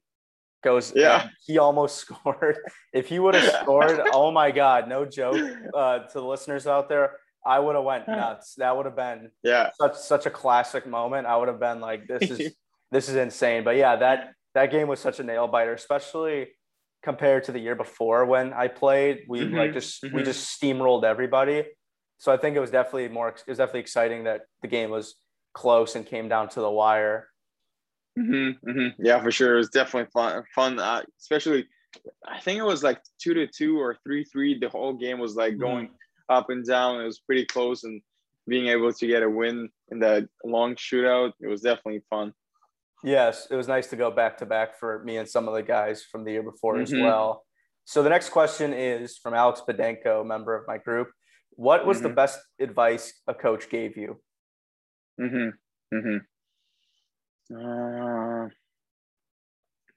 goes. 0.65 0.93
Yeah, 0.94 1.28
he 1.47 1.59
almost 1.59 1.99
scored. 2.03 2.59
if 2.93 3.07
he 3.07 3.19
would 3.19 3.35
have 3.35 3.62
scored, 3.62 4.01
oh 4.12 4.31
my 4.31 4.51
god, 4.51 4.89
no 4.89 5.05
joke. 5.05 5.36
Uh, 5.74 6.01
to 6.01 6.15
the 6.15 6.24
listeners 6.24 6.66
out 6.66 6.89
there, 6.90 7.16
I 7.47 7.59
would 7.59 7.77
have 7.77 7.85
went 7.85 8.07
nuts. 8.07 8.57
That 8.57 8.77
would 8.77 8.85
have 8.85 8.97
been 8.97 9.31
yeah 9.43 9.70
such 9.81 9.97
such 9.97 10.27
a 10.27 10.31
classic 10.31 10.86
moment. 10.86 11.27
I 11.27 11.36
would 11.36 11.49
have 11.49 11.61
been 11.61 11.81
like, 11.81 12.07
this 12.07 12.31
is 12.35 12.55
this 12.90 13.09
is 13.09 13.16
insane. 13.16 13.65
But 13.65 13.77
yeah, 13.77 13.97
that 13.97 14.35
that 14.55 14.70
game 14.70 14.89
was 14.89 15.01
such 15.01 15.19
a 15.19 15.23
nail 15.23 15.49
biter, 15.49 15.73
especially 15.73 16.49
compared 17.02 17.44
to 17.44 17.52
the 17.52 17.58
year 17.58 17.74
before 17.74 18.24
when 18.24 18.52
I 18.52 18.68
played. 18.68 19.24
We 19.28 19.40
mm-hmm. 19.40 19.56
like 19.56 19.72
just 19.72 20.02
mm-hmm. 20.02 20.16
we 20.16 20.22
just 20.22 20.60
steamrolled 20.60 21.04
everybody. 21.04 21.64
So 22.18 22.32
I 22.32 22.36
think 22.36 22.56
it 22.56 22.60
was 22.60 22.70
definitely 22.70 23.08
more. 23.08 23.28
It 23.28 23.42
was 23.48 23.58
definitely 23.58 23.80
exciting 23.80 24.24
that 24.24 24.42
the 24.62 24.68
game 24.68 24.90
was 24.90 25.16
close 25.54 25.96
and 25.96 26.06
came 26.06 26.28
down 26.28 26.48
to 26.50 26.60
the 26.60 26.70
wire. 26.70 27.28
Mm-hmm, 28.18 28.68
mm-hmm. 28.68 29.04
Yeah, 29.04 29.20
for 29.22 29.30
sure. 29.30 29.54
It 29.54 29.58
was 29.58 29.70
definitely 29.70 30.10
fun. 30.12 30.44
Fun, 30.54 30.78
uh, 30.78 31.02
especially. 31.18 31.66
I 32.26 32.40
think 32.40 32.58
it 32.58 32.64
was 32.64 32.82
like 32.82 33.00
two 33.20 33.34
to 33.34 33.46
two 33.46 33.78
or 33.78 33.96
three 34.04 34.24
three. 34.24 34.58
The 34.58 34.68
whole 34.68 34.94
game 34.94 35.18
was 35.18 35.34
like 35.34 35.58
going 35.58 35.86
mm-hmm. 35.86 36.34
up 36.34 36.50
and 36.50 36.64
down. 36.64 37.00
It 37.00 37.04
was 37.04 37.18
pretty 37.18 37.44
close, 37.46 37.84
and 37.84 38.00
being 38.46 38.68
able 38.68 38.92
to 38.92 39.06
get 39.06 39.22
a 39.22 39.28
win 39.28 39.68
in 39.90 39.98
that 40.00 40.28
long 40.44 40.74
shootout, 40.76 41.32
it 41.40 41.48
was 41.48 41.62
definitely 41.62 42.02
fun. 42.08 42.32
Yes, 43.02 43.48
it 43.50 43.56
was 43.56 43.66
nice 43.66 43.88
to 43.88 43.96
go 43.96 44.10
back 44.10 44.38
to 44.38 44.46
back 44.46 44.78
for 44.78 45.02
me 45.04 45.16
and 45.16 45.28
some 45.28 45.48
of 45.48 45.54
the 45.54 45.62
guys 45.62 46.04
from 46.04 46.24
the 46.24 46.32
year 46.32 46.42
before 46.42 46.74
mm-hmm. 46.74 46.82
as 46.82 46.92
well. 46.92 47.44
So 47.84 48.02
the 48.02 48.10
next 48.10 48.30
question 48.30 48.72
is 48.72 49.18
from 49.18 49.34
Alex 49.34 49.60
Bedenko, 49.68 50.24
member 50.24 50.54
of 50.54 50.66
my 50.68 50.78
group. 50.78 51.08
What 51.50 51.84
was 51.84 51.98
mm-hmm. 51.98 52.08
the 52.08 52.14
best 52.14 52.38
advice 52.60 53.12
a 53.26 53.34
coach 53.34 53.68
gave 53.68 53.96
you? 53.96 54.20
Mm-hmm. 55.20 55.96
Mm-hmm. 55.96 57.56
Uh, 57.56 58.48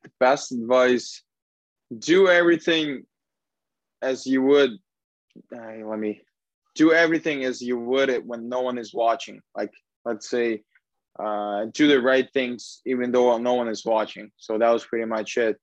the 0.04 0.12
best 0.20 0.52
advice: 0.52 1.22
do 1.98 2.28
everything 2.28 3.04
as 4.02 4.26
you 4.26 4.42
would. 4.42 4.72
Uh, 5.56 5.86
let 5.86 6.00
me 6.00 6.22
do 6.76 6.92
everything 6.92 7.46
as 7.46 7.62
you 7.62 7.78
would 7.78 8.10
it 8.10 8.26
when 8.26 8.50
no 8.50 8.62
one 8.62 8.78
is 8.78 8.94
watching. 8.94 9.40
Like 9.56 9.72
let's 10.04 10.30
say, 10.30 10.64
uh, 11.20 11.66
do 11.74 11.88
the 11.88 12.02
right 12.02 12.28
things 12.34 12.82
even 12.86 13.12
though 13.12 13.38
no 13.38 13.54
one 13.54 13.70
is 13.70 13.86
watching. 13.86 14.32
So 14.38 14.58
that 14.58 14.70
was 14.70 14.86
pretty 14.86 15.06
much 15.06 15.38
it. 15.38 15.58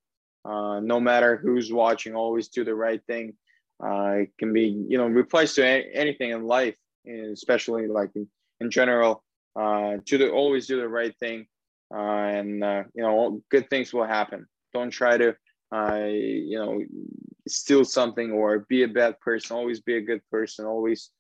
Uh, 0.45 0.81
no 0.81 0.99
matter 0.99 1.37
who's 1.37 1.73
watching, 1.73 2.15
always 2.15 2.49
do 2.49 2.65
the 2.65 2.75
right 2.75 3.01
thing. 3.07 3.35
Uh, 3.83 4.23
it 4.23 4.31
can 4.39 4.53
be, 4.53 4.85
you 4.89 4.99
know, 4.99 5.07
replace 5.07 5.55
to 5.57 5.65
anything 5.65 6.31
in 6.31 6.45
life, 6.45 6.77
especially 7.33 7.87
like 7.87 8.11
in, 8.15 8.29
in 8.61 8.71
general. 8.71 9.23
Uh, 9.55 9.97
do 10.05 10.19
the 10.19 10.31
always 10.31 10.67
do 10.67 10.81
the 10.81 10.89
right 10.89 11.15
thing, 11.19 11.47
uh, 11.95 11.99
and 11.99 12.65
uh, 12.65 12.85
you 12.95 13.03
know, 13.03 13.43
good 13.51 13.69
things 13.69 13.93
will 13.93 14.07
happen. 14.07 14.47
Don't 14.73 14.91
try 14.91 15.19
to, 15.19 15.37
uh, 15.75 16.07
you 16.07 16.59
know, 16.59 16.81
steal 17.47 17.85
something 17.85 18.33
or 18.33 18.61
be 18.61 18.85
a 18.85 18.89
bad 18.89 19.21
person. 19.21 19.57
Always 19.57 19.81
be 19.81 19.97
a 19.97 20.01
good 20.01 20.23
person. 20.31 20.65
Always 20.65 21.11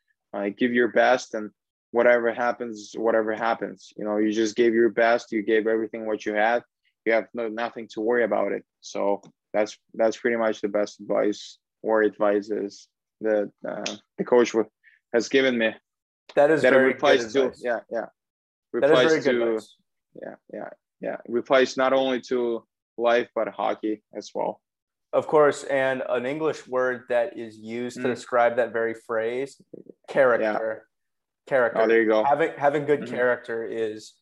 give 0.56 0.72
your 0.72 0.88
best, 0.88 1.34
and 1.34 1.50
whatever 1.92 2.32
happens, 2.32 2.92
whatever 2.96 3.34
happens. 3.34 3.92
You 3.96 4.04
know, 4.04 4.16
you 4.16 4.32
just 4.32 4.56
gave 4.56 4.74
your 4.74 4.90
best. 4.90 5.32
You 5.32 5.42
gave 5.42 5.66
everything 5.66 6.06
what 6.06 6.26
you 6.26 6.34
had. 6.34 6.62
You 7.04 7.12
have 7.12 7.26
no 7.34 7.48
nothing 7.48 7.88
to 7.92 8.00
worry 8.00 8.24
about 8.24 8.52
it. 8.52 8.64
So 8.80 9.22
that's 9.52 9.78
that's 9.94 10.16
pretty 10.16 10.36
much 10.36 10.60
the 10.60 10.68
best 10.68 11.00
advice 11.00 11.58
or 11.82 12.04
advices 12.04 12.88
that 13.20 13.50
uh, 13.68 13.96
the 14.18 14.24
coach 14.24 14.52
has 15.14 15.28
given 15.28 15.56
me. 15.56 15.74
That 16.34 16.50
is 16.50 16.62
that 16.62 16.72
very 16.72 16.94
good 16.94 17.30
to, 17.30 17.52
yeah, 17.62 17.80
yeah 17.90 18.06
replies 18.72 19.24
to 19.24 19.60
yeah 20.22 20.34
yeah 20.52 20.68
yeah 21.00 21.16
replies 21.28 21.76
not 21.76 21.92
only 21.92 22.20
to 22.20 22.64
life 22.96 23.28
but 23.34 23.48
hockey 23.48 24.02
as 24.14 24.30
well 24.34 24.60
of 25.12 25.26
course 25.26 25.64
and 25.64 26.02
an 26.08 26.26
english 26.26 26.66
word 26.66 27.04
that 27.08 27.38
is 27.38 27.56
used 27.58 27.98
mm. 27.98 28.02
to 28.02 28.08
describe 28.08 28.56
that 28.56 28.72
very 28.72 28.94
phrase 28.94 29.60
character 30.08 30.82
yeah. 30.82 30.91
Character 31.46 31.80
oh 31.80 31.86
there 31.86 32.02
you 32.02 32.08
go 32.08 32.24
having 32.24 32.50
having 32.56 32.84
good 32.84 33.02
mm-hmm. 33.02 33.14
character 33.14 33.64
is 33.64 34.14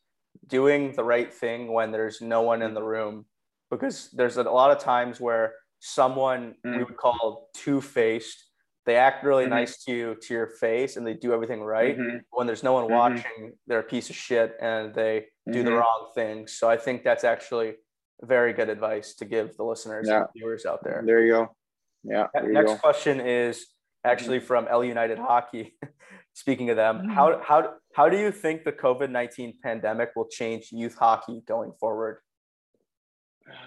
doing 0.46 0.92
the 0.92 1.04
right 1.04 1.32
thing 1.32 1.72
when 1.72 1.90
there's 1.90 2.20
no 2.20 2.42
one 2.42 2.62
in 2.62 2.74
the 2.74 2.82
room 2.82 3.24
because 3.70 4.10
there's 4.12 4.36
a 4.36 4.42
lot 4.42 4.70
of 4.70 4.78
times 4.78 5.20
where 5.20 5.54
someone 5.80 6.54
mm. 6.66 6.76
we 6.76 6.84
would 6.84 6.96
call 6.96 7.48
two-faced 7.54 8.44
they 8.86 8.96
act 8.96 9.24
really 9.24 9.44
mm-hmm. 9.44 9.54
nice 9.54 9.84
to 9.84 9.92
you 9.92 10.16
to 10.20 10.34
your 10.34 10.46
face 10.46 10.96
and 10.96 11.06
they 11.06 11.14
do 11.14 11.32
everything 11.32 11.62
right 11.62 11.98
mm-hmm. 11.98 12.18
when 12.30 12.46
there's 12.46 12.62
no 12.62 12.72
one 12.72 12.84
mm-hmm. 12.84 12.94
watching 12.94 13.52
they're 13.66 13.80
a 13.80 13.84
piece 13.84 14.10
of 14.10 14.16
shit 14.16 14.56
and 14.60 14.94
they 14.94 15.26
do 15.50 15.62
the 15.62 15.70
mm-hmm. 15.70 15.78
wrong 15.78 16.10
thing 16.14 16.46
so 16.46 16.68
i 16.68 16.76
think 16.76 17.02
that's 17.02 17.24
actually 17.24 17.74
very 18.22 18.52
good 18.52 18.68
advice 18.68 19.14
to 19.14 19.24
give 19.24 19.56
the 19.56 19.64
listeners 19.64 20.06
yeah. 20.08 20.18
and 20.18 20.26
viewers 20.36 20.66
out 20.66 20.82
there 20.84 21.02
there 21.04 21.24
you 21.24 21.32
go 21.32 21.56
yeah 22.04 22.26
next 22.42 22.80
question 22.80 23.20
is 23.20 23.66
actually 24.04 24.38
mm-hmm. 24.38 24.46
from 24.46 24.68
l 24.68 24.84
united 24.84 25.18
hockey 25.18 25.74
speaking 26.34 26.70
of 26.70 26.76
them 26.76 26.98
mm-hmm. 26.98 27.10
how 27.10 27.40
how 27.42 27.74
how 27.94 28.08
do 28.08 28.18
you 28.18 28.30
think 28.30 28.64
the 28.64 28.72
covid-19 28.72 29.54
pandemic 29.62 30.10
will 30.14 30.28
change 30.28 30.68
youth 30.70 30.96
hockey 30.96 31.42
going 31.46 31.72
forward? 31.80 32.18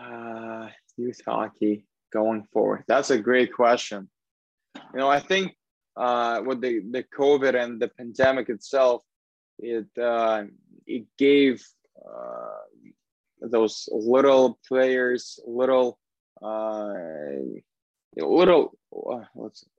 Uh, 0.02 0.69
youth 0.98 1.19
hockey 1.26 1.85
going 2.11 2.45
forward? 2.53 2.84
That's 2.88 3.10
a 3.10 3.18
great 3.18 3.52
question. 3.52 4.10
You 4.76 4.99
know, 4.99 5.10
I 5.10 5.19
think 5.19 5.56
uh, 5.98 6.41
with 6.45 6.61
the, 6.61 6.81
the 6.91 7.03
COVID 7.18 7.61
and 7.61 7.81
the 7.81 7.90
pandemic 7.90 8.49
itself, 8.49 9.03
it 9.60 9.88
uh, 10.02 10.44
it 10.88 11.06
gave 11.18 11.64
uh, 11.98 12.61
those 13.41 13.90
little 13.91 14.57
players, 14.68 15.40
little 15.45 15.99
uh, 16.41 16.94
little 18.15 18.77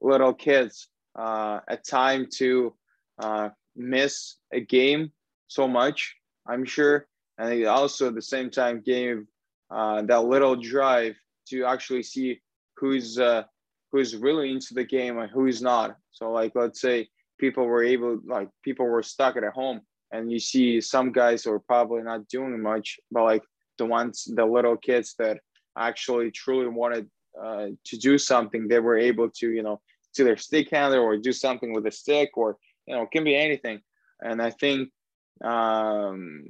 little 0.00 0.34
kids 0.34 0.88
uh, 1.16 1.60
a 1.68 1.76
time 1.76 2.26
to 2.38 2.74
uh, 3.18 3.50
miss 3.76 4.36
a 4.52 4.60
game 4.60 5.12
so 5.48 5.68
much. 5.68 6.16
I'm 6.46 6.64
sure, 6.64 7.06
and 7.38 7.66
also 7.66 8.08
at 8.08 8.14
the 8.14 8.22
same 8.22 8.50
time 8.50 8.82
gave 8.84 9.24
uh, 9.70 10.02
that 10.02 10.24
little 10.24 10.56
drive 10.56 11.16
to 11.48 11.64
actually 11.64 12.02
see 12.02 12.40
who's 12.76 13.18
uh, 13.18 13.44
who's 13.92 14.16
really 14.16 14.50
into 14.50 14.74
the 14.74 14.84
game 14.84 15.18
and 15.18 15.30
who's 15.30 15.62
not. 15.62 15.96
So 16.10 16.30
like 16.30 16.52
let's 16.54 16.80
say 16.80 17.08
people 17.38 17.64
were 17.64 17.84
able 17.84 18.20
like 18.26 18.48
people 18.62 18.86
were 18.86 19.02
stuck 19.02 19.36
at 19.36 19.44
home 19.52 19.80
and 20.12 20.30
you 20.30 20.38
see 20.38 20.80
some 20.80 21.12
guys 21.12 21.46
are 21.46 21.58
probably 21.58 22.02
not 22.02 22.28
doing 22.28 22.60
much, 22.60 22.98
but 23.10 23.24
like 23.24 23.42
the 23.78 23.86
ones 23.86 24.28
the 24.34 24.44
little 24.44 24.76
kids 24.76 25.14
that 25.18 25.38
actually 25.76 26.30
truly 26.30 26.68
wanted 26.68 27.08
uh, 27.42 27.68
to 27.84 27.96
do 27.96 28.16
something, 28.16 28.68
they 28.68 28.78
were 28.78 28.96
able 28.96 29.28
to, 29.28 29.50
you 29.50 29.62
know, 29.62 29.80
to 30.14 30.24
their 30.24 30.36
stick 30.36 30.70
handler 30.70 31.00
or 31.00 31.16
do 31.16 31.32
something 31.32 31.72
with 31.72 31.86
a 31.86 31.90
stick 31.90 32.30
or 32.34 32.56
you 32.86 32.94
know, 32.94 33.02
it 33.02 33.10
can 33.10 33.24
be 33.24 33.36
anything. 33.36 33.80
And 34.22 34.40
I 34.40 34.50
think 34.50 34.90
um, 35.42 36.44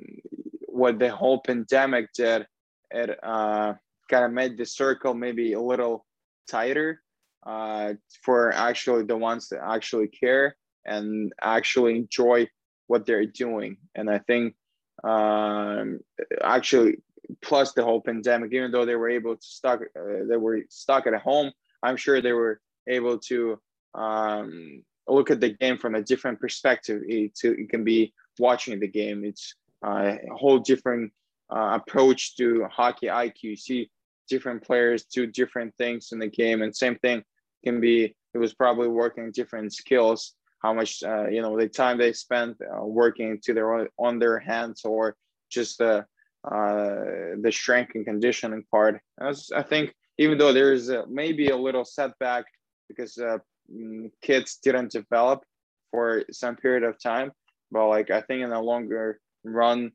what 0.68 0.98
the 0.98 1.10
whole 1.10 1.40
pandemic 1.40 2.12
did, 2.12 2.46
it 2.90 3.18
uh, 3.22 3.74
kind 4.10 4.24
of 4.24 4.32
made 4.32 4.56
the 4.56 4.66
circle 4.66 5.14
maybe 5.14 5.52
a 5.52 5.60
little 5.60 6.04
tighter 6.48 7.02
uh, 7.46 7.94
for 8.22 8.52
actually 8.52 9.04
the 9.04 9.16
ones 9.16 9.48
that 9.48 9.60
actually 9.64 10.08
care 10.08 10.56
and 10.84 11.32
actually 11.42 11.96
enjoy 11.96 12.48
what 12.86 13.06
they're 13.06 13.26
doing. 13.26 13.78
And 13.94 14.10
I 14.10 14.18
think 14.18 14.54
um, 15.02 16.00
actually, 16.42 16.98
plus 17.42 17.72
the 17.72 17.84
whole 17.84 18.00
pandemic, 18.00 18.52
even 18.52 18.70
though 18.70 18.84
they 18.84 18.96
were 18.96 19.10
able 19.10 19.36
to 19.36 19.46
stuck, 19.46 19.80
uh, 19.80 20.24
they 20.28 20.36
were 20.36 20.60
stuck 20.68 21.06
at 21.06 21.14
home. 21.20 21.52
I'm 21.82 21.96
sure 21.96 22.20
they 22.20 22.32
were 22.32 22.60
able 22.88 23.18
to 23.18 23.58
um, 23.94 24.82
look 25.08 25.30
at 25.30 25.40
the 25.40 25.50
game 25.50 25.78
from 25.78 25.94
a 25.94 26.02
different 26.02 26.40
perspective. 26.40 27.02
It, 27.06 27.32
it 27.42 27.68
can 27.68 27.84
be 27.84 28.12
watching 28.38 28.78
the 28.80 28.88
game. 28.88 29.24
It's 29.24 29.54
uh, 29.84 30.16
a 30.30 30.34
whole 30.34 30.58
different 30.58 31.12
uh, 31.54 31.78
approach 31.80 32.36
to 32.36 32.66
hockey 32.70 33.06
IQ. 33.06 33.42
You 33.42 33.56
see 33.56 33.90
different 34.28 34.62
players 34.62 35.04
do 35.04 35.26
different 35.26 35.74
things 35.76 36.12
in 36.12 36.18
the 36.18 36.28
game, 36.28 36.62
and 36.62 36.74
same 36.74 36.96
thing 36.96 37.22
can 37.64 37.80
be 37.80 38.14
it 38.34 38.38
was 38.38 38.54
probably 38.54 38.88
working 38.88 39.30
different 39.30 39.72
skills 39.72 40.34
how 40.64 40.72
much 40.72 41.02
uh, 41.02 41.28
you 41.28 41.42
know 41.42 41.56
the 41.58 41.68
time 41.68 41.98
they 41.98 42.12
spent 42.12 42.56
uh, 42.62 42.84
working 42.84 43.38
to 43.44 43.52
their 43.52 43.88
on 43.98 44.18
their 44.18 44.38
hands 44.38 44.82
or 44.84 45.14
just 45.50 45.78
the 45.78 46.04
uh, 46.50 46.96
the 47.44 47.52
strength 47.52 47.92
and 47.94 48.06
conditioning 48.06 48.64
part 48.70 49.00
As 49.20 49.50
i 49.54 49.62
think 49.62 49.94
even 50.18 50.38
though 50.38 50.52
there's 50.52 50.90
maybe 51.08 51.48
a 51.48 51.56
little 51.56 51.84
setback 51.84 52.44
because 52.88 53.18
uh, 53.18 53.38
mm, 53.72 54.10
kids 54.22 54.58
didn't 54.62 54.92
develop 54.92 55.44
for 55.90 56.24
some 56.30 56.56
period 56.56 56.82
of 56.82 57.00
time 57.00 57.32
but 57.70 57.88
like 57.88 58.10
i 58.10 58.20
think 58.20 58.42
in 58.42 58.50
the 58.50 58.60
longer 58.60 59.20
run 59.44 59.92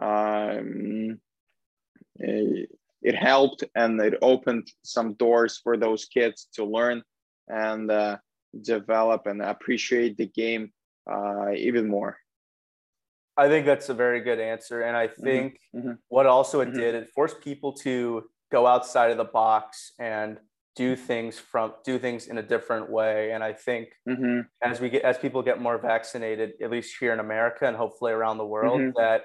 um, 0.00 1.20
it, 2.18 3.14
helped 3.14 3.64
and 3.74 4.00
it 4.00 4.14
opened 4.22 4.70
some 4.82 5.14
doors 5.14 5.60
for 5.62 5.76
those 5.76 6.06
kids 6.06 6.48
to 6.54 6.64
learn 6.64 7.02
and 7.48 7.90
uh, 7.90 8.16
develop 8.62 9.26
and 9.26 9.42
appreciate 9.42 10.16
the 10.16 10.26
game 10.26 10.72
uh, 11.10 11.52
even 11.52 11.88
more. 11.88 12.18
I 13.36 13.48
think 13.48 13.66
that's 13.66 13.90
a 13.90 13.94
very 13.94 14.20
good 14.20 14.40
answer. 14.40 14.82
And 14.82 14.96
I 14.96 15.08
mm-hmm. 15.08 15.22
think 15.22 15.60
mm-hmm. 15.74 15.92
what 16.08 16.26
also 16.26 16.60
it 16.60 16.68
mm-hmm. 16.68 16.78
did, 16.78 16.94
it 16.94 17.10
forced 17.14 17.40
people 17.40 17.72
to 17.74 18.24
go 18.50 18.66
outside 18.66 19.10
of 19.10 19.18
the 19.18 19.24
box 19.24 19.92
and 19.98 20.38
do 20.76 20.94
things 20.94 21.38
from 21.38 21.72
do 21.84 21.98
things 21.98 22.26
in 22.26 22.38
a 22.38 22.42
different 22.42 22.90
way. 22.90 23.32
And 23.32 23.42
I 23.42 23.54
think 23.54 23.88
mm-hmm. 24.08 24.40
as 24.62 24.78
we 24.78 24.90
get 24.90 25.02
as 25.02 25.16
people 25.18 25.42
get 25.42 25.60
more 25.60 25.78
vaccinated, 25.78 26.52
at 26.62 26.70
least 26.70 26.94
here 27.00 27.12
in 27.12 27.18
America 27.18 27.66
and 27.66 27.76
hopefully 27.76 28.12
around 28.12 28.38
the 28.38 28.46
world, 28.46 28.80
mm-hmm. 28.80 28.98
that 28.98 29.22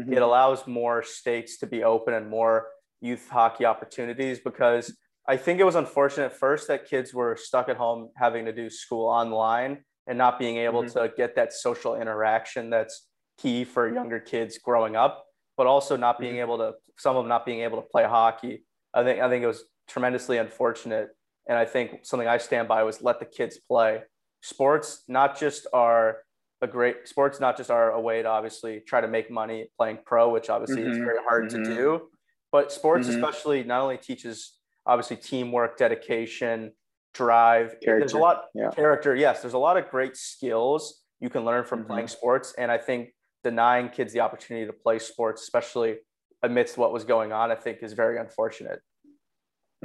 mm-hmm. 0.00 0.12
it 0.12 0.22
allows 0.22 0.66
more 0.66 1.02
states 1.02 1.58
to 1.58 1.66
be 1.66 1.84
open 1.84 2.14
and 2.14 2.28
more 2.28 2.68
youth 3.02 3.28
hockey 3.28 3.66
opportunities 3.66 4.40
because 4.40 4.96
I 5.28 5.36
think 5.36 5.60
it 5.60 5.64
was 5.64 5.74
unfortunate 5.74 6.32
first 6.32 6.66
that 6.68 6.88
kids 6.88 7.12
were 7.12 7.36
stuck 7.36 7.68
at 7.68 7.76
home 7.76 8.10
having 8.16 8.46
to 8.46 8.52
do 8.52 8.70
school 8.70 9.06
online. 9.06 9.84
and 10.08 10.16
not 10.16 10.38
being 10.38 10.56
able 10.58 10.82
mm-hmm. 10.84 10.98
to 10.98 11.12
get 11.16 11.34
that 11.34 11.52
social 11.52 12.00
interaction 12.00 12.70
that's 12.70 13.08
key 13.38 13.64
for 13.64 13.92
younger 13.92 14.20
kids 14.20 14.56
growing 14.56 14.94
up, 14.94 15.26
but 15.56 15.66
also 15.66 15.96
not 15.96 16.18
being 16.20 16.34
mm-hmm. 16.34 16.42
able 16.42 16.58
to 16.58 16.74
some 16.96 17.16
of 17.16 17.24
them 17.24 17.28
not 17.28 17.44
being 17.44 17.60
able 17.60 17.82
to 17.82 17.88
play 17.88 18.04
hockey. 18.04 18.64
I 18.94 19.02
think 19.04 19.20
I 19.20 19.28
think 19.28 19.42
it 19.42 19.48
was 19.48 19.64
tremendously 19.88 20.38
unfortunate. 20.38 21.10
And 21.48 21.56
I 21.56 21.64
think 21.64 22.00
something 22.04 22.28
I 22.28 22.38
stand 22.38 22.68
by 22.68 22.82
was 22.82 23.02
let 23.02 23.20
the 23.20 23.26
kids 23.26 23.58
play. 23.58 24.02
Sports 24.42 25.04
not 25.08 25.38
just 25.38 25.66
are 25.72 26.18
a 26.62 26.66
great 26.66 27.06
sports 27.06 27.38
not 27.38 27.56
just 27.56 27.70
are 27.70 27.92
a 27.92 28.00
way 28.00 28.22
to 28.22 28.28
obviously 28.28 28.80
try 28.86 29.00
to 29.00 29.08
make 29.08 29.30
money 29.30 29.70
playing 29.76 29.98
pro, 30.06 30.30
which 30.30 30.48
obviously 30.48 30.82
mm-hmm. 30.82 30.92
is 30.92 30.98
very 30.98 31.18
hard 31.22 31.50
mm-hmm. 31.50 31.64
to 31.64 31.74
do, 31.74 32.08
but 32.50 32.72
sports 32.72 33.08
mm-hmm. 33.08 33.22
especially 33.22 33.62
not 33.62 33.82
only 33.82 33.98
teaches 33.98 34.58
obviously 34.86 35.16
teamwork, 35.16 35.76
dedication, 35.76 36.72
drive. 37.12 37.76
Character. 37.82 37.98
There's 37.98 38.12
a 38.12 38.18
lot 38.18 38.44
yeah. 38.54 38.70
character. 38.70 39.14
Yes, 39.14 39.42
there's 39.42 39.54
a 39.54 39.58
lot 39.58 39.76
of 39.76 39.90
great 39.90 40.16
skills 40.16 41.02
you 41.20 41.28
can 41.28 41.44
learn 41.44 41.64
from 41.64 41.80
mm-hmm. 41.80 41.88
playing 41.88 42.08
sports, 42.08 42.54
and 42.56 42.70
I 42.70 42.78
think 42.78 43.10
denying 43.44 43.88
kids 43.88 44.12
the 44.12 44.20
opportunity 44.20 44.66
to 44.66 44.72
play 44.72 44.98
sports, 44.98 45.42
especially 45.42 45.96
amidst 46.42 46.78
what 46.78 46.92
was 46.92 47.04
going 47.04 47.32
on, 47.32 47.50
I 47.50 47.54
think 47.54 47.78
is 47.82 47.92
very 47.92 48.18
unfortunate. 48.18 48.80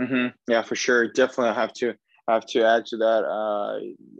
Mm-hmm. 0.01 0.27
Yeah, 0.51 0.61
for 0.63 0.75
sure. 0.75 1.07
Definitely 1.07 1.53
have 1.53 1.73
to 1.73 1.93
have 2.27 2.45
to 2.47 2.63
add 2.63 2.85
to 2.87 2.97
that. 2.97 3.23
Uh, 3.25 3.79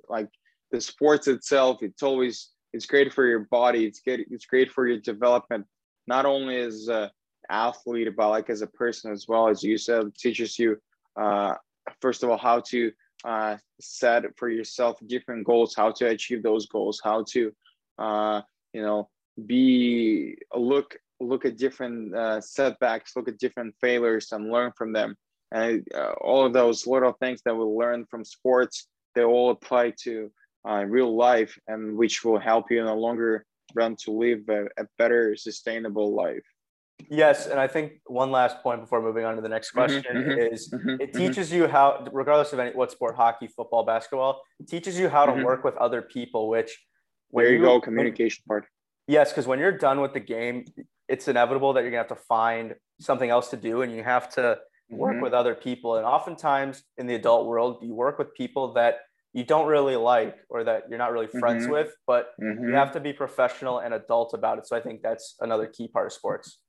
like 0.10 0.30
the 0.72 0.80
sports 0.80 1.28
itself, 1.28 1.80
it's 1.82 2.04
always 2.04 2.50
it's 2.74 2.86
great 2.86 3.14
for 3.14 3.26
your 3.26 3.42
body. 3.52 3.86
It's 3.86 4.00
good. 4.00 4.22
It's 4.30 4.46
great 4.46 4.72
for 4.72 4.88
your 4.88 5.00
development, 5.00 5.66
not 6.08 6.26
only 6.26 6.58
as 6.60 6.88
a 6.88 7.12
athlete, 7.50 8.10
but 8.16 8.30
like 8.30 8.50
as 8.50 8.62
a 8.62 8.68
person 8.68 9.12
as 9.12 9.28
well. 9.28 9.48
As 9.48 9.64
you 9.64 9.78
said, 9.78 10.14
teaches 10.16 10.60
you 10.60 10.78
uh, 11.20 11.56
first 12.00 12.24
of 12.24 12.30
all 12.30 12.38
how 12.38 12.60
to 12.68 12.92
uh, 13.26 13.58
set 13.80 14.24
for 14.38 14.50
yourself 14.50 14.98
different 15.08 15.46
goals, 15.46 15.76
how 15.76 15.92
to 15.92 16.08
achieve 16.08 16.44
those 16.44 16.68
goals, 16.68 17.02
how 17.04 17.24
to 17.32 17.52
uh, 17.98 18.42
you 18.74 18.82
know 18.82 19.10
be 19.48 20.38
look 20.56 20.96
look 21.20 21.46
at 21.46 21.58
different 21.58 22.16
uh, 22.16 22.40
setbacks, 22.42 23.16
look 23.16 23.28
at 23.28 23.40
different 23.40 23.74
failures, 23.82 24.32
and 24.32 24.52
learn 24.52 24.72
from 24.78 24.94
them. 24.94 25.16
And 25.52 25.86
uh, 25.94 26.14
all 26.22 26.46
of 26.46 26.54
those 26.54 26.88
little 26.88 27.14
things 27.14 27.42
that 27.46 27.56
we 27.56 27.64
learn 27.64 28.06
from 28.10 28.24
sports, 28.24 28.88
they 29.16 29.24
all 29.24 29.52
apply 29.52 29.94
to 30.04 30.32
uh, 30.68 30.86
real 30.86 31.16
life, 31.16 31.58
and 31.68 31.98
which 31.98 32.24
will 32.24 32.40
help 32.40 32.72
you 32.72 32.80
in 32.80 32.86
the 32.86 32.94
longer 32.94 33.46
run 33.76 33.96
to 33.96 34.12
live 34.12 34.42
a, 34.50 34.66
a, 34.78 34.86
better, 34.98 35.36
sustainable 35.36 36.14
life. 36.14 36.44
Yes, 37.10 37.48
and 37.48 37.60
I 37.60 37.68
think 37.68 37.94
one 38.06 38.32
last 38.32 38.62
point 38.62 38.82
before 38.82 39.02
moving 39.02 39.26
on 39.26 39.36
to 39.36 39.42
the 39.42 39.50
next 39.50 39.70
mm-hmm, 39.70 39.80
question 39.80 40.16
mm-hmm, 40.16 40.54
is 40.54 40.70
mm-hmm, 40.70 40.90
it 40.90 41.14
mm-hmm. 41.14 41.18
teaches 41.18 41.52
you 41.52 41.68
how, 41.68 42.06
regardless 42.12 42.54
of 42.54 42.60
any 42.60 42.72
what 42.72 42.92
sport, 42.92 43.16
hockey, 43.16 43.48
football, 43.48 43.84
basketball, 43.84 44.42
it 44.60 44.68
teaches 44.68 45.00
you 45.00 45.10
how 45.10 45.26
to 45.26 45.32
mm-hmm. 45.32 45.44
work 45.44 45.64
with 45.64 45.76
other 45.78 46.02
people. 46.02 46.48
Which 46.48 46.78
where 47.30 47.50
you, 47.50 47.58
you 47.58 47.62
go, 47.64 47.82
communication 47.82 48.44
part. 48.48 48.68
Yes, 49.08 49.32
because 49.32 49.48
when 49.48 49.60
you're 49.60 49.78
done 49.78 50.00
with 50.00 50.14
the 50.14 50.20
game, 50.20 50.66
it's 51.10 51.28
inevitable 51.28 51.74
that 51.74 51.82
you're 51.82 51.90
gonna 51.90 52.04
have 52.08 52.18
to 52.18 52.24
find 52.28 52.76
something 53.00 53.30
else 53.30 53.50
to 53.50 53.58
do, 53.58 53.82
and 53.82 53.92
you 53.92 54.04
have 54.04 54.30
to 54.36 54.60
work 54.92 55.14
mm-hmm. 55.14 55.24
with 55.24 55.34
other 55.34 55.56
people. 55.56 55.96
And 55.96 56.06
oftentimes 56.06 56.84
in 56.98 57.08
the 57.08 57.16
adult 57.16 57.48
world, 57.48 57.80
you 57.82 57.94
work 57.94 58.20
with 58.20 58.34
people 58.34 58.74
that 58.74 59.00
you 59.34 59.46
don't 59.46 59.68
really 59.68 59.96
like 59.96 60.38
or 60.50 60.64
that 60.64 60.84
you're 60.90 61.00
not 61.00 61.14
really 61.14 61.28
friends 61.28 61.64
mm-hmm. 61.64 61.74
with, 61.74 61.96
but 62.06 62.34
mm-hmm. 62.42 62.68
you 62.68 62.74
have 62.74 62.92
to 62.92 63.00
be 63.00 63.14
professional 63.14 63.80
and 63.80 63.94
adult 63.94 64.34
about 64.34 64.58
it. 64.58 64.68
So 64.68 64.76
I 64.76 64.82
think 64.82 65.02
that's 65.02 65.36
another 65.40 65.68
key 65.68 65.88
part 65.88 66.08
of 66.08 66.14
sports. 66.14 66.60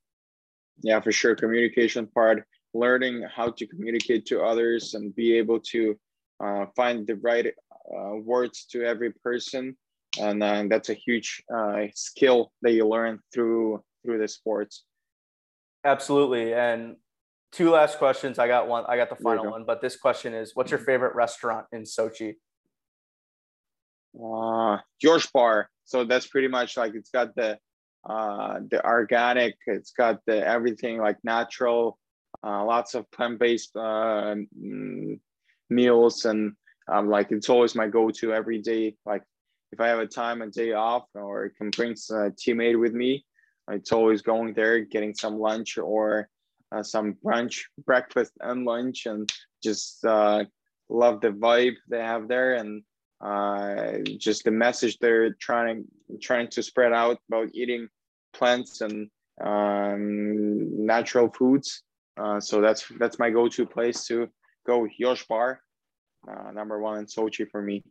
Yeah, 0.82 1.00
for 1.00 1.12
sure. 1.12 1.34
Communication 1.34 2.06
part, 2.06 2.44
learning 2.72 3.26
how 3.34 3.50
to 3.50 3.66
communicate 3.66 4.26
to 4.26 4.42
others 4.42 4.94
and 4.94 5.14
be 5.14 5.36
able 5.36 5.60
to 5.60 5.98
uh, 6.42 6.66
find 6.76 7.06
the 7.06 7.16
right 7.16 7.46
uh, 7.46 8.16
words 8.16 8.66
to 8.66 8.84
every 8.84 9.12
person. 9.12 9.76
And 10.20 10.42
uh, 10.42 10.64
that's 10.68 10.90
a 10.90 10.94
huge 10.94 11.42
uh, 11.54 11.86
skill 11.94 12.52
that 12.62 12.72
you 12.72 12.86
learn 12.86 13.18
through 13.32 13.82
through 14.04 14.18
the 14.18 14.28
sports. 14.28 14.84
Absolutely. 15.84 16.54
And 16.54 16.96
two 17.52 17.70
last 17.70 17.98
questions. 17.98 18.38
I 18.38 18.48
got 18.48 18.66
one. 18.66 18.84
I 18.88 18.96
got 18.96 19.10
the 19.10 19.16
final 19.16 19.50
one, 19.50 19.64
but 19.64 19.80
this 19.80 19.96
question 19.96 20.34
is: 20.34 20.52
What's 20.54 20.70
your 20.70 20.80
favorite 20.80 21.14
restaurant 21.14 21.66
in 21.72 21.82
Sochi? 21.82 22.34
Uh, 24.20 24.78
George 25.00 25.30
Bar. 25.32 25.68
So 25.84 26.04
that's 26.04 26.26
pretty 26.26 26.48
much 26.48 26.76
like 26.76 26.94
it's 26.94 27.10
got 27.10 27.34
the 27.34 27.58
uh, 28.08 28.60
the 28.70 28.84
organic. 28.84 29.56
It's 29.66 29.92
got 29.92 30.20
the 30.26 30.44
everything 30.46 30.98
like 30.98 31.18
natural. 31.22 31.98
Uh, 32.44 32.64
lots 32.64 32.94
of 32.94 33.08
plant-based 33.12 33.76
uh, 33.76 34.34
mm, 34.58 35.20
meals 35.70 36.24
and 36.24 36.54
um, 36.88 37.08
like 37.08 37.30
it's 37.30 37.48
always 37.48 37.74
my 37.74 37.86
go-to 37.86 38.32
every 38.32 38.60
day. 38.60 38.96
Like 39.06 39.22
if 39.70 39.80
I 39.80 39.88
have 39.88 40.00
a 40.00 40.06
time, 40.06 40.42
a 40.42 40.48
day 40.48 40.72
off, 40.72 41.04
or 41.14 41.52
can 41.56 41.70
bring 41.70 41.92
a 41.92 42.30
teammate 42.30 42.80
with 42.80 42.94
me, 42.94 43.24
it's 43.70 43.92
always 43.92 44.22
going 44.22 44.54
there, 44.54 44.80
getting 44.80 45.14
some 45.14 45.38
lunch 45.38 45.78
or 45.78 46.28
uh, 46.72 46.82
some 46.82 47.16
brunch, 47.24 47.62
breakfast, 47.84 48.32
and 48.40 48.64
lunch, 48.64 49.06
and 49.06 49.30
just 49.62 50.04
uh, 50.04 50.44
love 50.88 51.20
the 51.20 51.28
vibe 51.28 51.76
they 51.88 52.00
have 52.00 52.28
there 52.28 52.54
and 52.54 52.82
uh, 53.22 53.98
just 54.18 54.44
the 54.44 54.50
message 54.50 54.98
they're 54.98 55.34
trying 55.34 55.84
trying 56.20 56.48
to 56.48 56.62
spread 56.62 56.92
out 56.92 57.18
about 57.28 57.48
eating 57.54 57.88
plants 58.32 58.80
and 58.80 59.08
um, 59.40 60.84
natural 60.86 61.30
foods. 61.32 61.82
Uh, 62.16 62.40
so 62.40 62.60
that's 62.60 62.84
that's 62.98 63.18
my 63.18 63.30
go-to 63.30 63.64
place 63.64 64.06
to 64.06 64.28
go. 64.66 64.86
Yosh 64.98 65.26
Bar, 65.28 65.60
uh, 66.28 66.50
number 66.50 66.80
one 66.80 66.98
in 66.98 67.06
Sochi 67.06 67.48
for 67.48 67.62
me. 67.62 67.82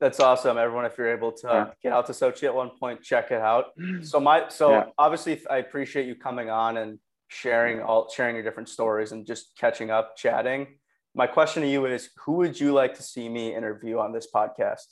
That's 0.00 0.20
awesome, 0.20 0.58
everyone. 0.58 0.84
If 0.84 0.98
you're 0.98 1.16
able 1.16 1.32
to 1.32 1.46
yeah. 1.46 1.66
get 1.82 1.92
out 1.92 2.06
to 2.06 2.12
Sochi 2.12 2.44
at 2.44 2.54
one 2.54 2.70
point, 2.78 3.02
check 3.02 3.30
it 3.30 3.40
out. 3.40 3.66
So 4.02 4.18
my 4.20 4.48
so 4.48 4.70
yeah. 4.72 4.84
obviously 4.98 5.40
I 5.48 5.58
appreciate 5.58 6.06
you 6.06 6.16
coming 6.16 6.50
on 6.50 6.76
and 6.76 6.98
sharing 7.34 7.80
all 7.80 8.08
sharing 8.08 8.36
your 8.36 8.44
different 8.44 8.68
stories 8.68 9.12
and 9.12 9.26
just 9.26 9.56
catching 9.58 9.90
up, 9.90 10.16
chatting. 10.16 10.78
My 11.14 11.26
question 11.26 11.62
to 11.62 11.68
you 11.68 11.86
is 11.86 12.10
who 12.24 12.34
would 12.34 12.58
you 12.58 12.72
like 12.72 12.94
to 12.94 13.02
see 13.02 13.28
me 13.28 13.54
interview 13.54 13.98
on 13.98 14.12
this 14.12 14.28
podcast? 14.32 14.86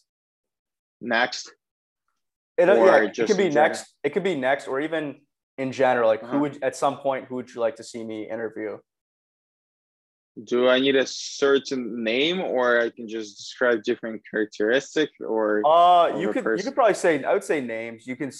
Next. 1.01 1.51
It, 2.59 2.66
yeah, 2.69 2.97
it 3.02 3.27
could 3.27 3.36
be 3.36 3.48
next. 3.48 3.86
It 4.05 4.10
could 4.10 4.24
be 4.24 4.35
next 4.35 4.69
or 4.69 4.81
even 4.81 5.20
in 5.59 5.73
general. 5.73 6.09
Like 6.09 6.23
uh-huh. 6.23 6.32
who 6.32 6.39
would 6.40 6.62
at 6.62 6.77
some 6.77 6.98
point 6.98 7.27
who 7.27 7.36
would 7.36 7.52
you 7.52 7.60
like 7.60 7.77
to 7.77 7.85
see 7.85 8.05
me 8.05 8.28
interview? 8.28 8.78
Do 10.44 10.69
I 10.69 10.81
need 10.81 10.97
a 10.97 11.06
certain 11.06 12.02
name 12.02 12.40
or 12.40 12.81
I 12.81 12.90
can 12.90 13.06
just 13.06 13.36
describe 13.36 13.82
different 13.82 14.23
characteristic 14.31 15.10
or 15.20 15.62
uh 15.66 16.16
you 16.19 16.32
could 16.32 16.44
person? 16.44 16.59
you 16.59 16.70
could 16.70 16.74
probably 16.74 16.94
say 16.94 17.23
I 17.24 17.32
would 17.32 17.44
say 17.44 17.60
names. 17.60 18.06
You 18.06 18.16
can 18.16 18.31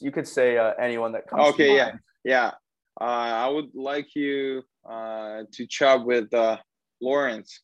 you 0.00 0.10
could 0.10 0.28
say 0.28 0.58
uh, 0.58 0.72
anyone 0.80 1.12
that 1.12 1.26
comes 1.28 1.48
Okay, 1.54 1.74
yeah. 1.76 1.92
Yeah. 2.24 2.52
Uh, 3.00 3.04
I 3.04 3.48
would 3.48 3.74
like 3.74 4.14
you 4.14 4.62
uh, 4.88 5.44
to 5.52 5.66
chat 5.66 6.04
with 6.04 6.32
uh, 6.34 6.58
Lawrence. 7.00 7.60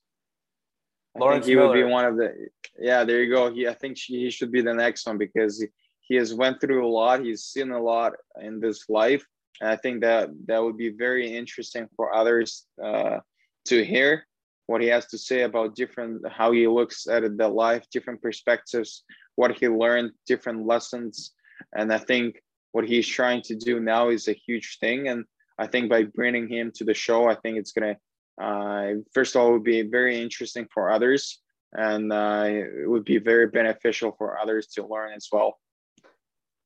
I 1.17 1.21
Lawrence 1.21 1.47
think 1.47 1.51
he 1.51 1.57
Miller. 1.57 1.69
would 1.69 1.75
be 1.75 1.85
one 1.85 2.05
of 2.05 2.17
the. 2.17 2.49
Yeah, 2.79 3.05
there 3.05 3.23
you 3.23 3.35
go. 3.35 3.53
He, 3.53 3.67
I 3.67 3.75
think 3.75 3.99
he 3.99 4.31
should 4.31 4.53
be 4.53 4.63
the 4.63 4.75
next 4.75 5.07
one 5.07 5.19
because 5.19 5.61
he, 5.61 5.67
he 6.01 6.15
has 6.17 6.35
went 6.35 6.61
through 6.61 6.87
a 6.87 6.89
lot. 6.89 7.25
He's 7.25 7.45
seen 7.45 7.71
a 7.71 7.81
lot 7.83 8.13
in 8.41 8.61
this 8.61 8.89
life, 8.89 9.25
and 9.61 9.71
I 9.71 9.77
think 9.77 10.03
that 10.03 10.31
that 10.47 10.63
would 10.63 10.77
be 10.77 10.91
very 10.91 11.37
interesting 11.37 11.89
for 11.97 12.15
others 12.15 12.67
uh, 12.83 13.19
to 13.67 13.85
hear 13.85 14.27
what 14.67 14.81
he 14.81 14.89
has 14.89 15.07
to 15.07 15.19
say 15.19 15.43
about 15.43 15.75
different 15.75 16.27
how 16.29 16.53
he 16.53 16.67
looks 16.67 17.07
at 17.07 17.37
the 17.37 17.49
life, 17.49 17.85
different 17.93 18.23
perspectives, 18.23 19.03
what 19.35 19.59
he 19.59 19.69
learned, 19.69 20.13
different 20.27 20.67
lessons, 20.67 21.33
and 21.77 21.93
I 21.93 21.99
think 21.99 22.43
what 22.75 22.89
he's 22.89 23.07
trying 23.07 23.41
to 23.41 23.55
do 23.55 23.79
now 23.79 24.09
is 24.09 24.27
a 24.27 24.33
huge 24.33 24.79
thing. 24.81 25.07
And 25.07 25.25
I 25.57 25.69
think 25.69 25.89
by 25.89 26.03
bringing 26.03 26.49
him 26.49 26.73
to 26.75 26.85
the 26.85 26.93
show, 26.93 27.29
I 27.29 27.37
think 27.37 27.57
it's 27.57 27.71
gonna 27.71 27.97
uh, 28.43 28.95
first 29.13 29.37
of 29.37 29.43
all 29.43 29.53
would 29.53 29.63
be 29.63 29.83
very 29.83 30.21
interesting 30.21 30.67
for 30.75 30.91
others, 30.91 31.41
and 31.73 32.13
uh, 32.13 32.47
it 32.49 32.91
would 32.91 33.05
be 33.05 33.19
very 33.19 33.47
beneficial 33.47 34.11
for 34.19 34.41
others 34.41 34.67
to 34.75 34.85
learn 34.85 35.13
as 35.13 35.29
well. 35.31 35.57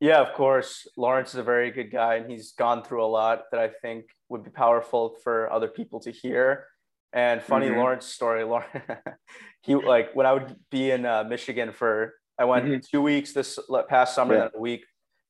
Yeah, 0.01 0.21
of 0.21 0.33
course. 0.33 0.89
Lawrence 0.97 1.35
is 1.35 1.41
a 1.41 1.43
very 1.43 1.71
good 1.71 1.91
guy, 1.91 2.15
and 2.15 2.31
he's 2.31 2.53
gone 2.53 2.83
through 2.83 3.05
a 3.05 3.13
lot 3.21 3.43
that 3.51 3.61
I 3.61 3.69
think 3.69 4.07
would 4.31 4.45
be 4.45 4.51
powerful 4.51 5.19
for 5.23 5.53
other 5.53 5.69
people 5.69 6.01
to 6.01 6.11
hear. 6.11 6.65
And 7.13 7.43
funny 7.43 7.67
mm-hmm. 7.67 7.81
Lawrence 7.81 8.07
story, 8.07 8.45
Lawrence, 8.45 8.83
he 9.63 9.75
like 9.75 10.15
when 10.15 10.25
I 10.25 10.33
would 10.33 10.57
be 10.71 10.91
in 10.91 11.05
uh, 11.05 11.25
Michigan 11.25 11.73
for 11.73 12.15
I 12.39 12.47
went 12.47 12.65
mm-hmm. 12.65 12.81
two 12.91 13.03
weeks 13.03 13.35
this 13.35 13.59
past 13.91 14.15
summer, 14.15 14.33
yeah. 14.33 14.41
then 14.41 14.51
a 14.55 14.61
week 14.61 14.85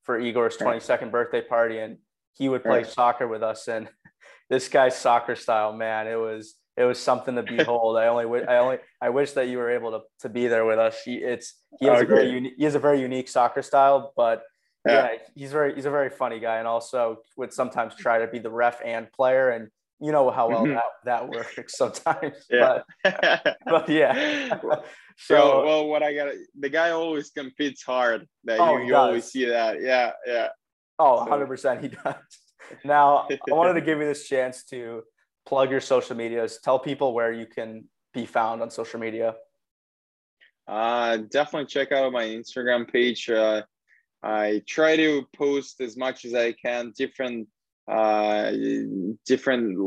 for 0.08 0.18
Igor's 0.18 0.56
22nd 0.56 1.10
birthday 1.10 1.42
party, 1.42 1.80
and 1.80 1.98
he 2.32 2.48
would 2.48 2.62
play 2.62 2.78
right. 2.78 2.86
soccer 2.86 3.28
with 3.28 3.42
us. 3.42 3.68
And 3.68 3.90
this 4.48 4.66
guy's 4.70 4.96
soccer 4.96 5.36
style, 5.36 5.74
man, 5.74 6.06
it 6.06 6.14
was 6.14 6.54
it 6.78 6.84
was 6.84 6.98
something 6.98 7.34
to 7.34 7.42
behold. 7.56 7.98
I 7.98 8.06
only 8.06 8.42
I 8.46 8.56
only 8.56 8.78
I 9.02 9.10
wish 9.10 9.32
that 9.32 9.48
you 9.48 9.58
were 9.58 9.70
able 9.70 9.90
to, 9.90 10.00
to 10.20 10.30
be 10.30 10.46
there 10.46 10.64
with 10.64 10.78
us. 10.78 11.02
He 11.04 11.16
it's 11.16 11.60
he 11.78 11.84
has 11.88 12.00
oh, 12.00 12.04
a 12.04 12.06
very 12.06 12.30
unique 12.30 12.54
he 12.56 12.64
has 12.64 12.74
a 12.74 12.78
very 12.78 13.02
unique 13.02 13.28
soccer 13.28 13.60
style, 13.60 14.14
but 14.16 14.44
yeah. 14.86 15.10
yeah. 15.12 15.18
he's 15.34 15.52
very 15.52 15.74
he's 15.74 15.84
a 15.84 15.90
very 15.90 16.08
funny 16.08 16.40
guy, 16.40 16.56
and 16.56 16.66
also 16.66 17.18
would 17.36 17.52
sometimes 17.52 17.94
try 17.94 18.20
to 18.20 18.28
be 18.28 18.38
the 18.38 18.50
ref 18.50 18.80
and 18.82 19.12
player, 19.12 19.50
and 19.50 19.68
you 20.00 20.12
know 20.12 20.30
how 20.30 20.48
well 20.48 20.64
mm-hmm. 20.64 20.74
that, 20.74 20.84
that 21.04 21.28
works 21.28 21.54
sometimes. 21.76 22.46
Yeah. 22.50 22.80
But, 23.02 23.56
but 23.66 23.88
yeah. 23.88 24.58
so 25.16 25.34
well, 25.34 25.64
well, 25.64 25.86
what 25.88 26.02
I 26.02 26.14
got 26.14 26.28
the 26.58 26.68
guy 26.68 26.90
always 26.90 27.30
competes 27.30 27.82
hard. 27.82 28.26
That 28.44 28.60
oh, 28.60 28.78
you, 28.78 28.88
you 28.88 28.96
always 28.96 29.24
see 29.24 29.46
that. 29.46 29.80
Yeah, 29.80 30.12
yeah. 30.26 30.48
Oh, 30.98 31.16
100 31.16 31.46
percent 31.46 31.82
he 31.82 31.88
does. 31.88 32.14
Now 32.84 33.26
I 33.30 33.38
wanted 33.48 33.74
to 33.74 33.80
give 33.80 33.98
you 33.98 34.04
this 34.04 34.28
chance 34.28 34.64
to 34.66 35.02
plug 35.46 35.70
your 35.70 35.80
social 35.80 36.16
medias. 36.16 36.58
Tell 36.62 36.78
people 36.78 37.14
where 37.14 37.32
you 37.32 37.46
can 37.46 37.84
be 38.12 38.26
found 38.26 38.62
on 38.62 38.70
social 38.70 39.00
media. 39.00 39.34
Uh, 40.66 41.16
definitely 41.30 41.66
check 41.66 41.92
out 41.92 42.12
my 42.12 42.24
Instagram 42.24 42.90
page. 42.90 43.30
Uh, 43.30 43.62
I 44.22 44.62
try 44.66 44.96
to 44.96 45.26
post 45.34 45.80
as 45.80 45.96
much 45.96 46.24
as 46.24 46.34
I 46.34 46.52
can, 46.52 46.92
different, 46.96 47.48
uh, 47.88 48.52
different 49.26 49.78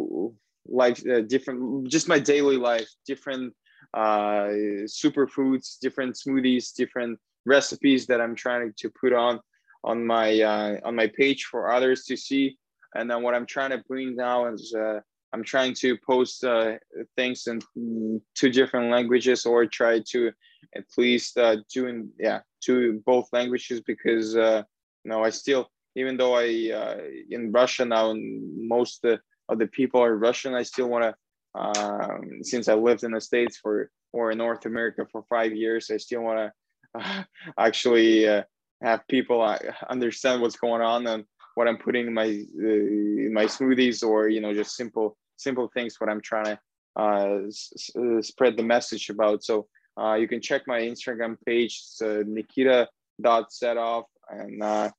life, 0.66 1.02
uh, 1.08 1.22
different, 1.22 1.88
just 1.88 2.08
my 2.08 2.20
daily 2.20 2.58
life, 2.58 2.90
different 3.06 3.54
uh, 3.94 4.48
superfoods, 4.86 5.78
different 5.80 6.16
smoothies, 6.16 6.74
different 6.74 7.20
recipes 7.46 8.06
that 8.08 8.22
I'm 8.22 8.36
trying 8.36 8.74
to 8.78 8.90
put 8.90 9.14
on 9.14 9.40
on 9.84 10.06
my 10.06 10.40
uh, 10.42 10.78
on 10.84 10.96
my 10.96 11.08
page 11.08 11.46
for 11.46 11.72
others 11.72 12.06
to 12.06 12.16
see. 12.16 12.58
And 12.96 13.10
then 13.10 13.24
what 13.24 13.34
I'm 13.34 13.46
trying 13.46 13.72
to 13.72 13.84
bring 13.88 14.16
now 14.16 14.48
is 14.48 14.74
uh, 14.78 15.00
I'm 15.34 15.44
trying 15.44 15.74
to 15.76 15.98
post 16.06 16.44
uh, 16.44 16.74
things 17.16 17.48
in 17.48 18.22
two 18.36 18.50
different 18.50 18.92
languages 18.92 19.46
or 19.46 19.66
try 19.66 20.00
to 20.10 20.32
at 20.76 20.86
least 20.98 21.38
uh, 21.38 21.58
doing 21.74 22.10
yeah 22.20 22.40
to 22.66 23.02
both 23.06 23.28
languages 23.32 23.82
because 23.82 24.36
uh, 24.36 24.64
you 25.04 25.10
know 25.10 25.24
I 25.24 25.30
still 25.30 25.70
even 25.96 26.18
though 26.18 26.36
I 26.36 26.72
uh, 26.74 26.98
in 27.30 27.52
Russia 27.52 27.86
now 27.86 28.14
most 28.16 29.06
of 29.06 29.60
the 29.60 29.68
people 29.68 30.02
are 30.02 30.16
Russian 30.18 30.54
I 30.54 30.64
still 30.64 30.90
want 30.90 31.04
to 31.06 31.60
um, 31.60 32.44
since 32.44 32.68
I 32.68 32.76
lived 32.76 33.04
in 33.04 33.12
the 33.12 33.22
States 33.22 33.58
for 33.58 33.90
or 34.14 34.32
in 34.32 34.38
North 34.38 34.66
America 34.66 35.06
for 35.12 35.24
five 35.30 35.54
years 35.54 35.92
I 35.92 35.98
still 35.98 36.22
want 36.22 36.40
to 36.40 37.00
uh, 37.00 37.24
actually 37.60 38.28
uh, 38.28 38.44
have 38.82 39.08
people 39.08 39.42
uh, 39.42 39.58
understand 39.90 40.42
what's 40.42 40.56
going 40.56 40.82
on 40.82 41.08
and 41.08 41.26
what 41.56 41.68
I'm 41.68 41.78
putting 41.78 42.08
in 42.08 42.14
my 42.14 42.28
uh, 42.28 43.30
my 43.32 43.46
smoothies 43.46 44.04
or 44.04 44.30
you 44.30 44.42
know 44.42 44.54
just 44.54 44.76
simple 44.76 45.18
simple 45.38 45.70
things 45.74 45.96
what 46.00 46.10
I'm 46.10 46.22
trying 46.22 46.46
to 46.46 46.60
uh, 46.96 47.40
s- 47.48 47.90
uh, 47.98 48.22
spread 48.22 48.58
the 48.58 48.64
message 48.64 49.10
about. 49.10 49.44
So 49.44 49.68
uh, 50.00 50.14
you 50.14 50.28
can 50.28 50.42
check 50.42 50.64
my 50.68 50.82
Instagram 50.82 51.38
page, 51.46 51.82
uh, 52.04 52.24
Nikita 52.26 52.88
dot 53.22 53.50
Sedov, 53.52 54.06
and 54.30 54.64
uh, 54.64 54.90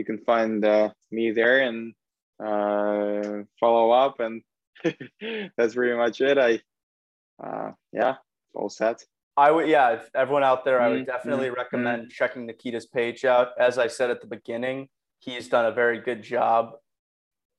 you 0.00 0.04
can 0.06 0.18
find 0.24 0.64
uh, 0.64 0.88
me 1.10 1.30
there 1.30 1.60
and 1.60 1.92
uh, 2.42 3.44
follow 3.60 3.90
up. 3.90 4.18
And 4.18 4.42
that's 5.56 5.74
pretty 5.74 5.96
much 5.96 6.22
it. 6.22 6.38
I 6.38 6.60
uh, 7.42 7.72
yeah, 7.92 8.14
all 8.54 8.70
set. 8.70 9.04
I 9.36 9.50
would, 9.50 9.68
yeah, 9.68 10.00
everyone 10.14 10.42
out 10.42 10.64
there, 10.64 10.80
I 10.80 10.88
would 10.88 11.02
mm-hmm. 11.02 11.10
definitely 11.10 11.48
mm-hmm. 11.48 11.56
recommend 11.56 12.02
mm-hmm. 12.02 12.10
checking 12.10 12.46
Nikita's 12.46 12.86
page 12.86 13.24
out. 13.24 13.48
As 13.58 13.78
I 13.78 13.86
said 13.86 14.10
at 14.10 14.20
the 14.20 14.26
beginning, 14.26 14.88
he's 15.18 15.48
done 15.48 15.66
a 15.66 15.72
very 15.72 16.00
good 16.00 16.22
job. 16.22 16.72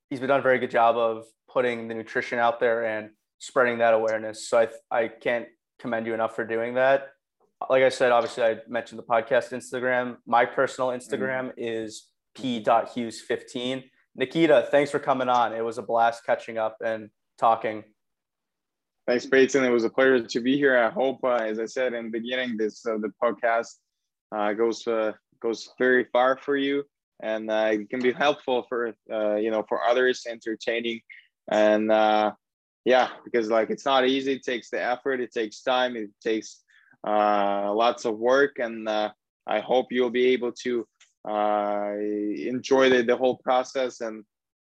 He's 0.09 0.19
been 0.19 0.29
done 0.29 0.41
a 0.41 0.43
very 0.43 0.59
good 0.59 0.71
job 0.71 0.97
of 0.97 1.25
putting 1.47 1.87
the 1.87 1.93
nutrition 1.93 2.39
out 2.39 2.59
there 2.59 2.85
and 2.85 3.11
spreading 3.39 3.77
that 3.79 3.93
awareness. 3.93 4.47
So 4.47 4.59
I, 4.59 4.67
I 4.91 5.07
can't 5.07 5.47
commend 5.79 6.05
you 6.05 6.13
enough 6.13 6.35
for 6.35 6.45
doing 6.45 6.75
that. 6.75 7.09
Like 7.69 7.83
I 7.83 7.89
said, 7.89 8.11
obviously 8.11 8.43
I 8.43 8.57
mentioned 8.67 8.99
the 8.99 9.03
podcast 9.03 9.51
Instagram. 9.51 10.17
My 10.25 10.45
personal 10.45 10.89
Instagram 10.89 11.49
mm-hmm. 11.49 11.59
is 11.59 12.07
p.hughes15. 12.35 13.83
Nikita, 14.15 14.67
thanks 14.71 14.91
for 14.91 14.99
coming 14.99 15.29
on. 15.29 15.53
It 15.53 15.63
was 15.63 15.77
a 15.77 15.81
blast 15.81 16.25
catching 16.25 16.57
up 16.57 16.77
and 16.83 17.09
talking. 17.37 17.83
Thanks, 19.07 19.25
Peyton. 19.25 19.63
It 19.63 19.69
was 19.69 19.83
a 19.83 19.89
pleasure 19.89 20.25
to 20.25 20.39
be 20.41 20.57
here. 20.57 20.77
I 20.77 20.89
hope, 20.89 21.23
uh, 21.23 21.35
as 21.35 21.59
I 21.59 21.65
said 21.65 21.93
in 21.93 22.05
the 22.05 22.11
beginning, 22.11 22.55
this 22.57 22.85
uh, 22.85 22.97
the 22.97 23.11
podcast 23.21 23.77
uh, 24.31 24.53
goes 24.53 24.85
uh, 24.87 25.13
goes 25.41 25.69
very 25.79 26.05
far 26.13 26.37
for 26.37 26.55
you, 26.55 26.83
and 27.21 27.49
uh, 27.49 27.69
it 27.71 27.89
can 27.89 27.99
be 27.99 28.11
helpful 28.11 28.65
for 28.69 28.93
uh, 29.11 29.35
you 29.35 29.49
know 29.49 29.65
for 29.67 29.83
others, 29.83 30.25
entertaining, 30.29 31.01
and 31.51 31.89
yeah 32.83 33.09
because 33.23 33.47
like 33.49 33.69
it's 33.69 33.85
not 33.85 34.07
easy 34.07 34.33
it 34.33 34.43
takes 34.43 34.71
the 34.71 34.81
effort 34.81 35.21
it 35.21 35.31
takes 35.31 35.61
time 35.61 35.95
it 35.95 36.09
takes 36.19 36.63
uh, 37.07 37.71
lots 37.71 38.05
of 38.05 38.17
work 38.17 38.57
and 38.57 38.89
i 38.89 39.59
hope 39.59 39.85
you'll 39.91 40.09
be 40.09 40.25
able 40.27 40.51
to 40.51 40.83
uh, 41.27 41.93
enjoy 41.95 42.89
the, 42.89 43.03
the 43.03 43.15
whole 43.15 43.37
process 43.37 44.01
and 44.01 44.23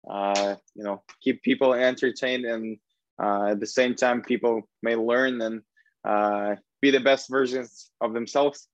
uh, 0.09 0.55
you 0.75 0.85
know 0.85 1.03
keep 1.23 1.43
people 1.43 1.75
entertained 1.75 2.45
and 2.45 2.79
uh, 3.23 3.47
at 3.51 3.61
the 3.61 3.67
same 3.67 3.95
time 3.95 4.23
people 4.23 4.63
may 4.83 4.95
learn 4.95 5.41
and 5.41 5.63
uh, 6.07 6.55
be 6.81 6.91
the 6.91 7.01
best 7.01 7.29
versions 7.29 7.91
of 8.01 8.13
themselves 8.13 8.69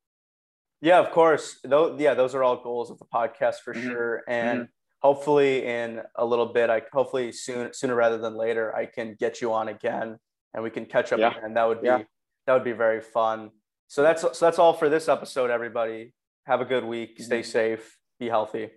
yeah 0.81 0.99
of 0.99 1.11
course 1.11 1.59
those 1.65 1.99
yeah 2.01 2.15
those 2.15 2.35
are 2.35 2.43
all 2.43 2.62
goals 2.62 2.90
of 2.90 2.99
the 2.99 3.07
podcast 3.07 3.57
for 3.65 3.73
mm-hmm. 3.73 3.89
sure 3.89 4.23
and 4.28 4.61
mm-hmm 4.61 4.73
hopefully 5.03 5.66
in 5.66 6.01
a 6.16 6.24
little 6.24 6.47
bit, 6.47 6.70
I 6.70 6.82
hopefully 6.93 7.32
soon 7.32 7.74
sooner 7.74 7.94
rather 7.94 8.19
than 8.19 8.36
later, 8.36 8.74
I 8.74 8.86
can 8.86 9.16
get 9.19 9.40
you 9.40 9.53
on 9.53 9.69
again 9.69 10.16
and 10.55 10.62
we 10.62 10.70
can 10.70 10.86
catch 10.86 11.12
up 11.12 11.19
yeah. 11.19 11.36
again. 11.36 11.55
That 11.55 11.69
would 11.69 11.82
be 11.82 11.89
yeah. 11.89 12.03
that 12.47 12.55
would 12.55 12.65
be 12.65 12.73
very 12.73 13.01
fun. 13.01 13.51
So 13.89 14.03
that's 14.03 14.23
so 14.23 14.32
that's 14.40 14.59
all 14.59 14.73
for 14.73 14.89
this 14.89 15.09
episode, 15.09 15.51
everybody. 15.51 16.15
Have 16.47 16.60
a 16.60 16.64
good 16.64 16.85
week. 16.85 17.20
Stay 17.20 17.40
mm-hmm. 17.40 17.51
safe. 17.51 17.98
Be 18.19 18.28
healthy. 18.28 18.70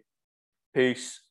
Peace. 0.73 1.21